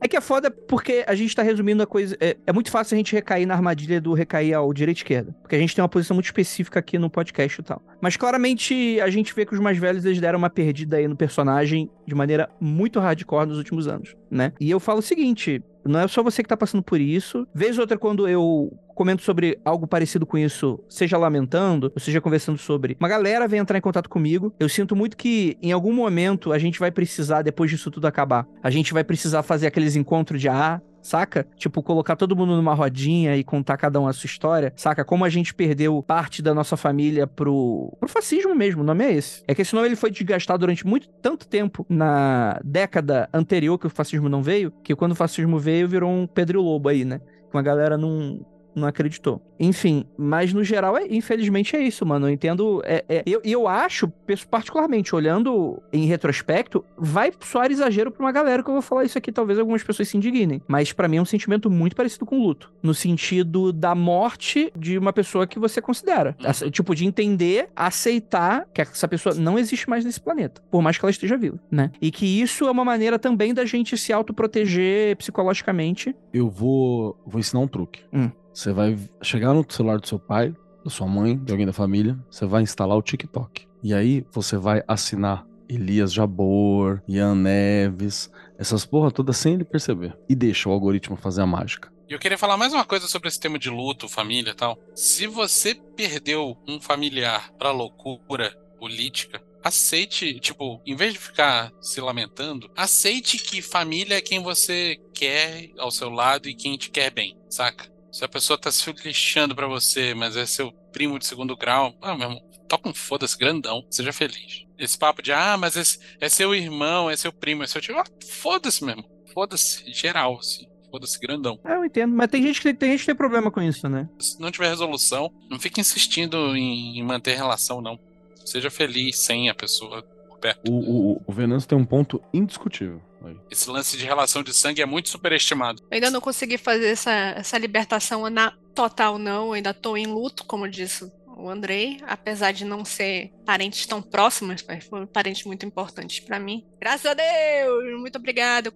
É 0.00 0.06
que 0.06 0.16
é 0.16 0.20
foda 0.20 0.50
porque 0.50 1.04
a 1.06 1.14
gente 1.14 1.34
tá 1.34 1.42
resumindo 1.42 1.82
a 1.82 1.86
coisa. 1.86 2.16
É, 2.20 2.36
é 2.46 2.52
muito 2.52 2.70
fácil 2.70 2.94
a 2.94 2.98
gente 2.98 3.12
recair 3.12 3.46
na 3.46 3.54
armadilha 3.54 4.00
do 4.00 4.12
recair 4.14 4.54
ao 4.54 4.72
direita 4.72 5.00
e 5.00 5.02
esquerda. 5.02 5.36
Porque 5.42 5.56
a 5.56 5.58
gente 5.58 5.74
tem 5.74 5.82
uma 5.82 5.88
posição 5.88 6.14
muito 6.14 6.26
específica 6.26 6.78
aqui 6.78 6.98
no 6.98 7.10
podcast 7.10 7.60
e 7.60 7.64
tal. 7.64 7.82
Mas 8.00 8.16
claramente 8.16 9.00
a 9.00 9.10
gente 9.10 9.34
vê 9.34 9.44
que 9.44 9.54
os 9.54 9.60
mais 9.60 9.76
velhos 9.78 10.04
eles 10.04 10.20
deram 10.20 10.38
uma 10.38 10.50
perdida 10.50 10.96
aí 10.96 11.08
no 11.08 11.16
personagem 11.16 11.90
de 12.06 12.14
maneira 12.14 12.48
muito 12.60 13.00
hardcore 13.00 13.48
nos 13.48 13.58
últimos 13.58 13.88
anos, 13.88 14.14
né? 14.30 14.52
E 14.60 14.70
eu 14.70 14.78
falo 14.78 15.00
o 15.00 15.02
seguinte: 15.02 15.62
não 15.88 16.00
é 16.00 16.08
só 16.08 16.22
você 16.22 16.42
que 16.42 16.48
tá 16.48 16.56
passando 16.56 16.82
por 16.82 17.00
isso. 17.00 17.46
Vez 17.54 17.76
ou 17.76 17.82
outra, 17.82 17.98
quando 17.98 18.28
eu 18.28 18.72
comento 18.94 19.22
sobre 19.22 19.58
algo 19.64 19.86
parecido 19.86 20.26
com 20.26 20.36
isso, 20.36 20.80
seja 20.88 21.16
lamentando, 21.16 21.92
ou 21.94 22.00
seja 22.00 22.20
conversando 22.20 22.58
sobre, 22.58 22.96
uma 22.98 23.08
galera 23.08 23.46
vem 23.46 23.60
entrar 23.60 23.78
em 23.78 23.80
contato 23.80 24.08
comigo. 24.10 24.52
Eu 24.58 24.68
sinto 24.68 24.96
muito 24.96 25.16
que 25.16 25.56
em 25.62 25.70
algum 25.70 25.92
momento 25.92 26.52
a 26.52 26.58
gente 26.58 26.80
vai 26.80 26.90
precisar, 26.90 27.42
depois 27.42 27.70
disso 27.70 27.92
tudo 27.92 28.06
acabar, 28.06 28.44
a 28.60 28.70
gente 28.70 28.92
vai 28.92 29.04
precisar 29.04 29.44
fazer 29.44 29.68
aqueles 29.68 29.94
encontros 29.94 30.40
de 30.40 30.48
ah, 30.48 30.80
saca? 31.02 31.46
Tipo, 31.56 31.82
colocar 31.82 32.16
todo 32.16 32.36
mundo 32.36 32.56
numa 32.56 32.74
rodinha 32.74 33.36
e 33.36 33.44
contar 33.44 33.76
cada 33.76 34.00
um 34.00 34.06
a 34.06 34.12
sua 34.12 34.26
história, 34.26 34.72
saca? 34.76 35.04
Como 35.04 35.24
a 35.24 35.28
gente 35.28 35.54
perdeu 35.54 36.02
parte 36.02 36.42
da 36.42 36.54
nossa 36.54 36.76
família 36.76 37.26
pro, 37.26 37.92
pro 37.98 38.08
fascismo 38.08 38.54
mesmo, 38.54 38.82
o 38.82 38.84
nome 38.84 39.04
é 39.04 39.12
esse. 39.12 39.42
É 39.46 39.54
que 39.54 39.62
esse 39.62 39.74
nome 39.74 39.88
ele 39.88 39.96
foi 39.96 40.10
desgastado 40.10 40.60
durante 40.60 40.86
muito 40.86 41.08
tanto 41.22 41.46
tempo 41.46 41.86
na 41.88 42.60
década 42.64 43.28
anterior 43.32 43.78
que 43.78 43.86
o 43.86 43.90
fascismo 43.90 44.28
não 44.28 44.42
veio, 44.42 44.72
que 44.82 44.94
quando 44.94 45.12
o 45.12 45.16
fascismo 45.16 45.58
veio 45.58 45.88
virou 45.88 46.10
um 46.10 46.26
Pedro 46.26 46.60
Lobo 46.60 46.88
aí, 46.88 47.04
né? 47.04 47.20
Uma 47.52 47.62
galera 47.62 47.96
não, 47.96 48.44
não 48.78 48.88
acreditou. 48.88 49.42
Enfim, 49.58 50.04
mas 50.16 50.52
no 50.52 50.62
geral, 50.62 50.96
é, 50.96 51.06
infelizmente 51.10 51.74
é 51.74 51.80
isso, 51.80 52.06
mano. 52.06 52.26
Eu 52.26 52.30
entendo. 52.30 52.80
É, 52.84 53.04
é, 53.08 53.22
eu, 53.26 53.40
eu 53.44 53.68
acho, 53.68 54.08
particularmente, 54.50 55.14
olhando 55.14 55.82
em 55.92 56.06
retrospecto, 56.06 56.84
vai 56.96 57.32
soar 57.40 57.70
exagero 57.70 58.10
pra 58.10 58.24
uma 58.24 58.32
galera 58.32 58.62
que 58.62 58.70
eu 58.70 58.74
vou 58.74 58.82
falar 58.82 59.04
isso 59.04 59.18
aqui, 59.18 59.32
talvez 59.32 59.58
algumas 59.58 59.82
pessoas 59.82 60.08
se 60.08 60.16
indignem. 60.16 60.62
Mas 60.68 60.92
pra 60.92 61.08
mim 61.08 61.16
é 61.16 61.22
um 61.22 61.26
sentimento 61.26 61.68
muito 61.70 61.96
parecido 61.96 62.24
com 62.24 62.40
luto. 62.40 62.72
No 62.82 62.94
sentido 62.94 63.72
da 63.72 63.94
morte 63.94 64.72
de 64.76 64.96
uma 64.96 65.12
pessoa 65.12 65.46
que 65.46 65.58
você 65.58 65.80
considera. 65.80 66.36
Uhum. 66.40 66.70
Tipo, 66.70 66.94
de 66.94 67.04
entender, 67.04 67.68
aceitar 67.74 68.66
que 68.72 68.80
essa 68.80 69.08
pessoa 69.08 69.34
não 69.34 69.58
existe 69.58 69.88
mais 69.88 70.04
nesse 70.04 70.20
planeta. 70.20 70.62
Por 70.70 70.82
mais 70.82 70.96
que 70.96 71.04
ela 71.04 71.10
esteja 71.10 71.36
viva, 71.36 71.58
né? 71.70 71.90
E 72.00 72.10
que 72.10 72.40
isso 72.40 72.66
é 72.66 72.70
uma 72.70 72.84
maneira 72.84 73.18
também 73.18 73.52
da 73.52 73.64
gente 73.64 73.96
se 73.96 74.12
autoproteger 74.12 75.16
psicologicamente. 75.16 76.14
Eu 76.32 76.48
vou, 76.48 77.18
vou 77.26 77.40
ensinar 77.40 77.60
um 77.60 77.68
truque. 77.68 78.00
Hum. 78.12 78.30
Você 78.58 78.72
vai 78.72 78.98
chegar 79.22 79.54
no 79.54 79.64
celular 79.68 80.00
do 80.00 80.08
seu 80.08 80.18
pai, 80.18 80.52
da 80.84 80.90
sua 80.90 81.06
mãe, 81.06 81.38
de 81.38 81.52
alguém 81.52 81.64
da 81.64 81.72
família, 81.72 82.18
você 82.28 82.44
vai 82.44 82.60
instalar 82.60 82.98
o 82.98 83.02
TikTok. 83.02 83.68
E 83.84 83.94
aí 83.94 84.26
você 84.32 84.56
vai 84.56 84.82
assinar 84.88 85.46
Elias 85.68 86.12
Jabor, 86.12 87.00
Ian 87.06 87.36
Neves, 87.36 88.28
essas 88.58 88.84
porra 88.84 89.12
todas 89.12 89.36
sem 89.36 89.54
ele 89.54 89.64
perceber. 89.64 90.18
E 90.28 90.34
deixa 90.34 90.68
o 90.68 90.72
algoritmo 90.72 91.16
fazer 91.16 91.42
a 91.42 91.46
mágica. 91.46 91.92
E 92.08 92.12
eu 92.12 92.18
queria 92.18 92.36
falar 92.36 92.56
mais 92.56 92.72
uma 92.72 92.84
coisa 92.84 93.06
sobre 93.06 93.28
esse 93.28 93.38
tema 93.38 93.60
de 93.60 93.70
luto, 93.70 94.08
família 94.08 94.50
e 94.50 94.56
tal. 94.56 94.76
Se 94.92 95.28
você 95.28 95.76
perdeu 95.94 96.58
um 96.66 96.80
familiar 96.80 97.52
pra 97.52 97.70
loucura 97.70 98.52
política, 98.76 99.40
aceite, 99.62 100.40
tipo, 100.40 100.82
em 100.84 100.96
vez 100.96 101.12
de 101.12 101.20
ficar 101.20 101.70
se 101.80 102.00
lamentando, 102.00 102.68
aceite 102.76 103.38
que 103.38 103.62
família 103.62 104.16
é 104.16 104.20
quem 104.20 104.42
você 104.42 104.96
quer 105.14 105.70
ao 105.78 105.92
seu 105.92 106.10
lado 106.10 106.48
e 106.48 106.56
quem 106.56 106.76
te 106.76 106.90
quer 106.90 107.12
bem, 107.12 107.38
saca? 107.48 107.96
Se 108.10 108.24
a 108.24 108.28
pessoa 108.28 108.58
tá 108.58 108.70
se 108.70 108.90
lixando 109.04 109.54
pra 109.54 109.66
você, 109.66 110.14
mas 110.14 110.36
é 110.36 110.46
seu 110.46 110.72
primo 110.92 111.18
de 111.18 111.26
segundo 111.26 111.56
grau, 111.56 111.94
ah, 112.00 112.14
meu 112.14 112.28
irmão, 112.28 112.42
toca 112.68 112.88
um 112.88 112.94
foda-se 112.94 113.36
grandão, 113.36 113.84
seja 113.90 114.12
feliz. 114.12 114.64
Esse 114.78 114.96
papo 114.96 115.22
de, 115.22 115.32
ah, 115.32 115.56
mas 115.56 115.76
esse 115.76 115.98
é 116.20 116.28
seu 116.28 116.54
irmão, 116.54 117.10
é 117.10 117.16
seu 117.16 117.32
primo, 117.32 117.62
é 117.62 117.66
seu 117.66 117.80
tio, 117.80 117.98
ah, 117.98 118.04
foda-se 118.40 118.84
mesmo, 118.84 119.04
foda-se, 119.32 119.92
geral, 119.92 120.38
assim. 120.38 120.66
Foda-se 120.90 121.18
grandão. 121.18 121.60
É, 121.66 121.74
eu 121.74 121.84
entendo. 121.84 122.14
Mas 122.14 122.30
tem 122.30 122.42
gente 122.42 122.62
que 122.62 122.72
tem 122.72 122.92
gente 122.92 123.00
que 123.00 123.06
tem 123.06 123.14
problema 123.14 123.50
com 123.50 123.60
isso, 123.60 123.86
né? 123.90 124.08
Se 124.18 124.40
não 124.40 124.50
tiver 124.50 124.68
resolução, 124.68 125.30
não 125.50 125.58
fique 125.58 125.80
insistindo 125.80 126.56
em, 126.56 126.98
em 126.98 127.02
manter 127.02 127.36
relação, 127.36 127.82
não. 127.82 127.98
Seja 128.42 128.70
feliz 128.70 129.18
sem 129.18 129.50
a 129.50 129.54
pessoa 129.54 130.02
perto. 130.38 130.70
O, 130.70 131.12
o, 131.12 131.22
o 131.26 131.32
Venâncio 131.32 131.68
tem 131.68 131.78
um 131.78 131.84
ponto 131.84 132.22
indiscutível. 132.32 133.00
aí. 133.24 133.36
Esse 133.50 133.68
lance 133.70 133.96
de 133.96 134.04
relação 134.04 134.42
de 134.42 134.52
sangue 134.54 134.82
é 134.82 134.86
muito 134.86 135.08
superestimado. 135.08 135.82
Eu 135.90 135.94
ainda 135.94 136.10
não 136.10 136.20
consegui 136.20 136.58
fazer 136.58 136.88
essa, 136.88 137.12
essa 137.12 137.58
libertação 137.58 138.28
na 138.30 138.52
total, 138.74 139.18
não. 139.18 139.48
Eu 139.48 139.52
ainda 139.54 139.74
tô 139.74 139.96
em 139.96 140.06
luto, 140.06 140.44
como 140.44 140.68
disse 140.68 141.10
o 141.38 141.48
Andrei, 141.48 141.98
apesar 142.02 142.50
de 142.50 142.64
não 142.64 142.84
ser 142.84 143.32
parentes 143.46 143.86
tão 143.86 144.02
próximos, 144.02 144.64
mas 144.66 144.84
foram 144.84 145.06
parentes 145.06 145.44
muito 145.44 145.64
importantes 145.64 146.18
pra 146.18 146.40
mim. 146.40 146.66
Graças 146.80 147.06
a 147.06 147.14
Deus! 147.14 148.00
Muito 148.00 148.16
obrigado. 148.16 148.72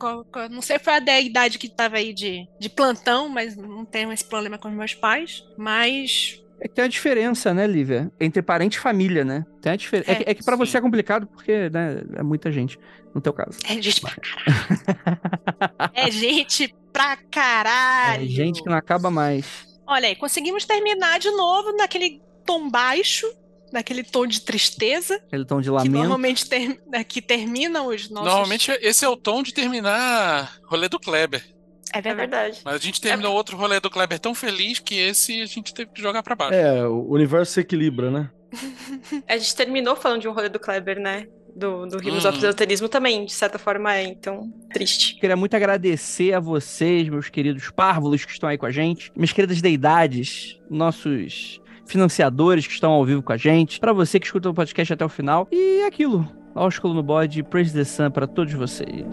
Não 0.48 0.62
sei 0.62 0.78
qual 0.78 0.96
é 0.96 1.10
a 1.10 1.20
idade 1.20 1.58
que 1.58 1.68
tava 1.68 1.96
aí 1.96 2.12
de, 2.12 2.46
de 2.60 2.68
plantão, 2.68 3.28
mas 3.28 3.56
não 3.56 3.84
tenho 3.84 4.12
esse 4.12 4.24
problema 4.24 4.58
com 4.58 4.68
os 4.68 4.74
meus 4.74 4.94
pais. 4.94 5.44
Mas 5.58 6.40
É 6.64 6.68
que 6.68 6.74
tem 6.74 6.84
uma 6.84 6.88
diferença, 6.88 7.52
né, 7.52 7.66
Lívia? 7.66 8.08
Entre 8.20 8.40
parente 8.40 8.76
e 8.76 8.80
família, 8.80 9.24
né? 9.24 9.44
Tem 9.60 9.72
uma 9.72 9.76
diferença. 9.76 10.10
É, 10.10 10.14
É, 10.14 10.16
que, 10.24 10.30
é 10.30 10.34
que 10.34 10.44
pra 10.44 10.54
sim. 10.56 10.64
você 10.64 10.78
é 10.78 10.80
complicado 10.80 11.26
porque, 11.26 11.68
né, 11.70 12.02
é 12.14 12.22
muita 12.22 12.52
gente. 12.52 12.78
No 13.12 13.20
teu 13.20 13.32
caso. 13.32 13.58
é 13.68 13.82
gente 13.82 14.00
pra 14.00 14.14
caralho. 14.16 15.90
é 15.94 16.10
gente 16.10 16.74
pra 16.92 17.16
caralho. 17.16 18.24
É 18.24 18.26
gente 18.26 18.62
que 18.62 18.68
não 18.70 18.76
acaba 18.76 19.10
mais. 19.10 19.44
Olha 19.86 20.06
aí, 20.08 20.14
conseguimos 20.16 20.64
terminar 20.64 21.18
de 21.18 21.30
novo 21.32 21.76
naquele 21.76 22.22
tom 22.46 22.70
baixo, 22.70 23.26
naquele 23.72 24.04
tom 24.04 24.26
de 24.26 24.40
tristeza, 24.42 25.16
Aquele 25.26 25.44
tom 25.44 25.60
de 25.60 25.64
que 25.68 25.70
lamento. 25.74 25.92
normalmente 25.92 26.48
ter, 26.48 26.80
né, 26.90 27.02
que 27.02 27.20
terminam 27.20 27.88
os 27.88 28.08
nossos. 28.08 28.28
Normalmente 28.30 28.70
esse 28.80 29.04
é 29.04 29.08
o 29.08 29.16
tom 29.16 29.42
de 29.42 29.52
terminar 29.52 30.58
rolê 30.66 30.88
do 30.88 31.00
Kleber. 31.00 31.44
É 31.92 31.98
É 31.98 32.14
verdade. 32.14 32.60
Mas 32.64 32.74
a 32.74 32.78
gente 32.78 33.00
terminou 33.00 33.34
outro 33.34 33.56
rolê 33.56 33.78
do 33.80 33.90
Kleber 33.90 34.18
tão 34.18 34.34
feliz 34.34 34.78
que 34.78 34.94
esse 34.98 35.42
a 35.42 35.46
gente 35.46 35.72
teve 35.74 35.90
que 35.92 36.00
jogar 36.02 36.22
pra 36.22 36.34
baixo. 36.34 36.54
É, 36.54 36.86
o 36.86 37.08
universo 37.10 37.52
se 37.52 37.60
equilibra, 37.60 38.10
né? 38.10 38.30
A 39.26 39.36
gente 39.38 39.56
terminou 39.56 39.96
falando 39.96 40.20
de 40.20 40.28
um 40.28 40.32
rolê 40.32 40.48
do 40.50 40.58
Kleber, 40.58 41.00
né? 41.00 41.26
Do, 41.56 41.86
do 41.86 41.98
Rimos 41.98 42.24
Uhum. 42.24 42.30
of 42.30 42.38
Esoterismo 42.38 42.88
também, 42.88 43.24
de 43.26 43.32
certa 43.32 43.58
forma 43.58 43.94
é, 43.94 44.04
então, 44.04 44.50
triste. 44.72 45.18
Queria 45.18 45.36
muito 45.36 45.54
agradecer 45.54 46.32
a 46.34 46.40
vocês, 46.40 47.08
meus 47.08 47.28
queridos 47.28 47.70
párvulos 47.70 48.24
que 48.24 48.32
estão 48.32 48.48
aí 48.48 48.56
com 48.58 48.64
a 48.66 48.70
gente, 48.70 49.10
minhas 49.14 49.32
queridas 49.32 49.60
deidades, 49.60 50.58
nossos 50.70 51.60
financiadores 51.86 52.66
que 52.66 52.72
estão 52.72 52.92
ao 52.92 53.04
vivo 53.04 53.22
com 53.22 53.32
a 53.32 53.36
gente, 53.36 53.78
pra 53.80 53.92
você 53.92 54.18
que 54.18 54.26
escuta 54.26 54.48
o 54.48 54.54
podcast 54.54 54.92
até 54.94 55.04
o 55.04 55.08
final. 55.10 55.46
E 55.52 55.80
é 55.82 55.86
aquilo, 55.86 56.26
ósculo 56.54 56.94
no 56.94 57.02
bode, 57.02 57.42
praise 57.42 57.72
the 57.74 57.84
sun 57.84 58.10
pra 58.10 58.26
todos 58.26 58.54
vocês. 58.54 59.04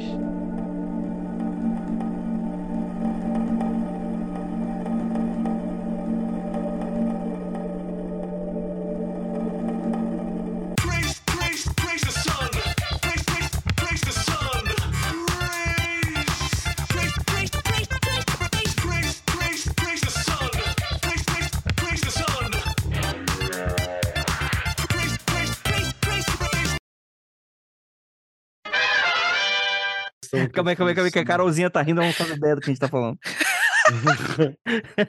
Calma 30.54 30.72
aí, 30.72 30.76
calma 30.76 30.92
aí, 30.92 30.96
calma 30.96 31.08
aí, 31.08 31.12
que 31.12 31.20
a 31.20 31.26
Carolzinha 31.26 31.70
tá 31.70 31.82
rindo, 31.82 32.02
ela 32.02 32.08
não 32.08 32.14
faz 32.14 32.30
ideia 32.30 32.56
do 32.56 32.62
que 32.62 32.70
a 32.70 32.74
gente 32.74 32.80
tá 32.80 32.88
falando. 32.88 33.18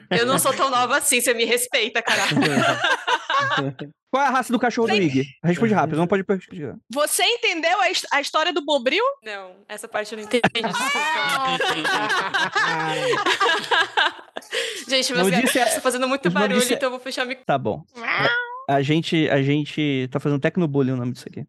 Eu 0.09 0.25
não 0.25 0.39
sou 0.39 0.53
tão 0.53 0.69
nova 0.69 0.97
assim, 0.97 1.21
você 1.21 1.33
me 1.33 1.45
respeita, 1.45 2.01
caralho. 2.01 2.35
Qual 4.11 4.21
é 4.23 4.27
a 4.27 4.29
raça 4.31 4.51
do 4.51 4.59
cachorro 4.59 4.87
do 4.89 4.95
Ig? 4.95 5.23
Responde 5.43 5.73
rápido, 5.73 5.97
não 5.97 6.05
pode 6.07 6.23
pesquisar. 6.23 6.75
Você 6.93 7.23
entendeu 7.23 7.79
a, 7.79 7.89
his- 7.89 8.05
a 8.11 8.19
história 8.19 8.51
do 8.51 8.63
Bombril? 8.63 9.03
Não, 9.23 9.55
essa 9.69 9.87
parte 9.87 10.11
eu 10.13 10.17
não 10.17 10.25
entendi, 10.25 10.41
desculpa. 10.53 10.99
Gente, 14.87 15.13
meus 15.13 15.23
Não 15.23 15.31
gatos 15.31 15.45
disse 15.45 15.59
a- 15.59 15.67
estão 15.67 15.81
fazendo 15.81 16.07
muito 16.07 16.25
não 16.25 16.33
barulho, 16.33 16.59
disse 16.59 16.73
a- 16.73 16.75
então 16.75 16.87
eu 16.87 16.91
vou 16.91 16.99
fechar 16.99 17.23
o 17.25 17.27
microfone. 17.27 17.45
Tá 17.45 17.57
bom. 17.57 17.83
A 18.69 18.81
gente, 18.81 19.29
a 19.29 19.41
gente 19.41 20.07
tá 20.11 20.19
fazendo 20.19 20.39
tecnobullying 20.41 20.91
o 20.93 20.97
nome 20.97 21.13
disso 21.13 21.25
aqui. 21.27 21.45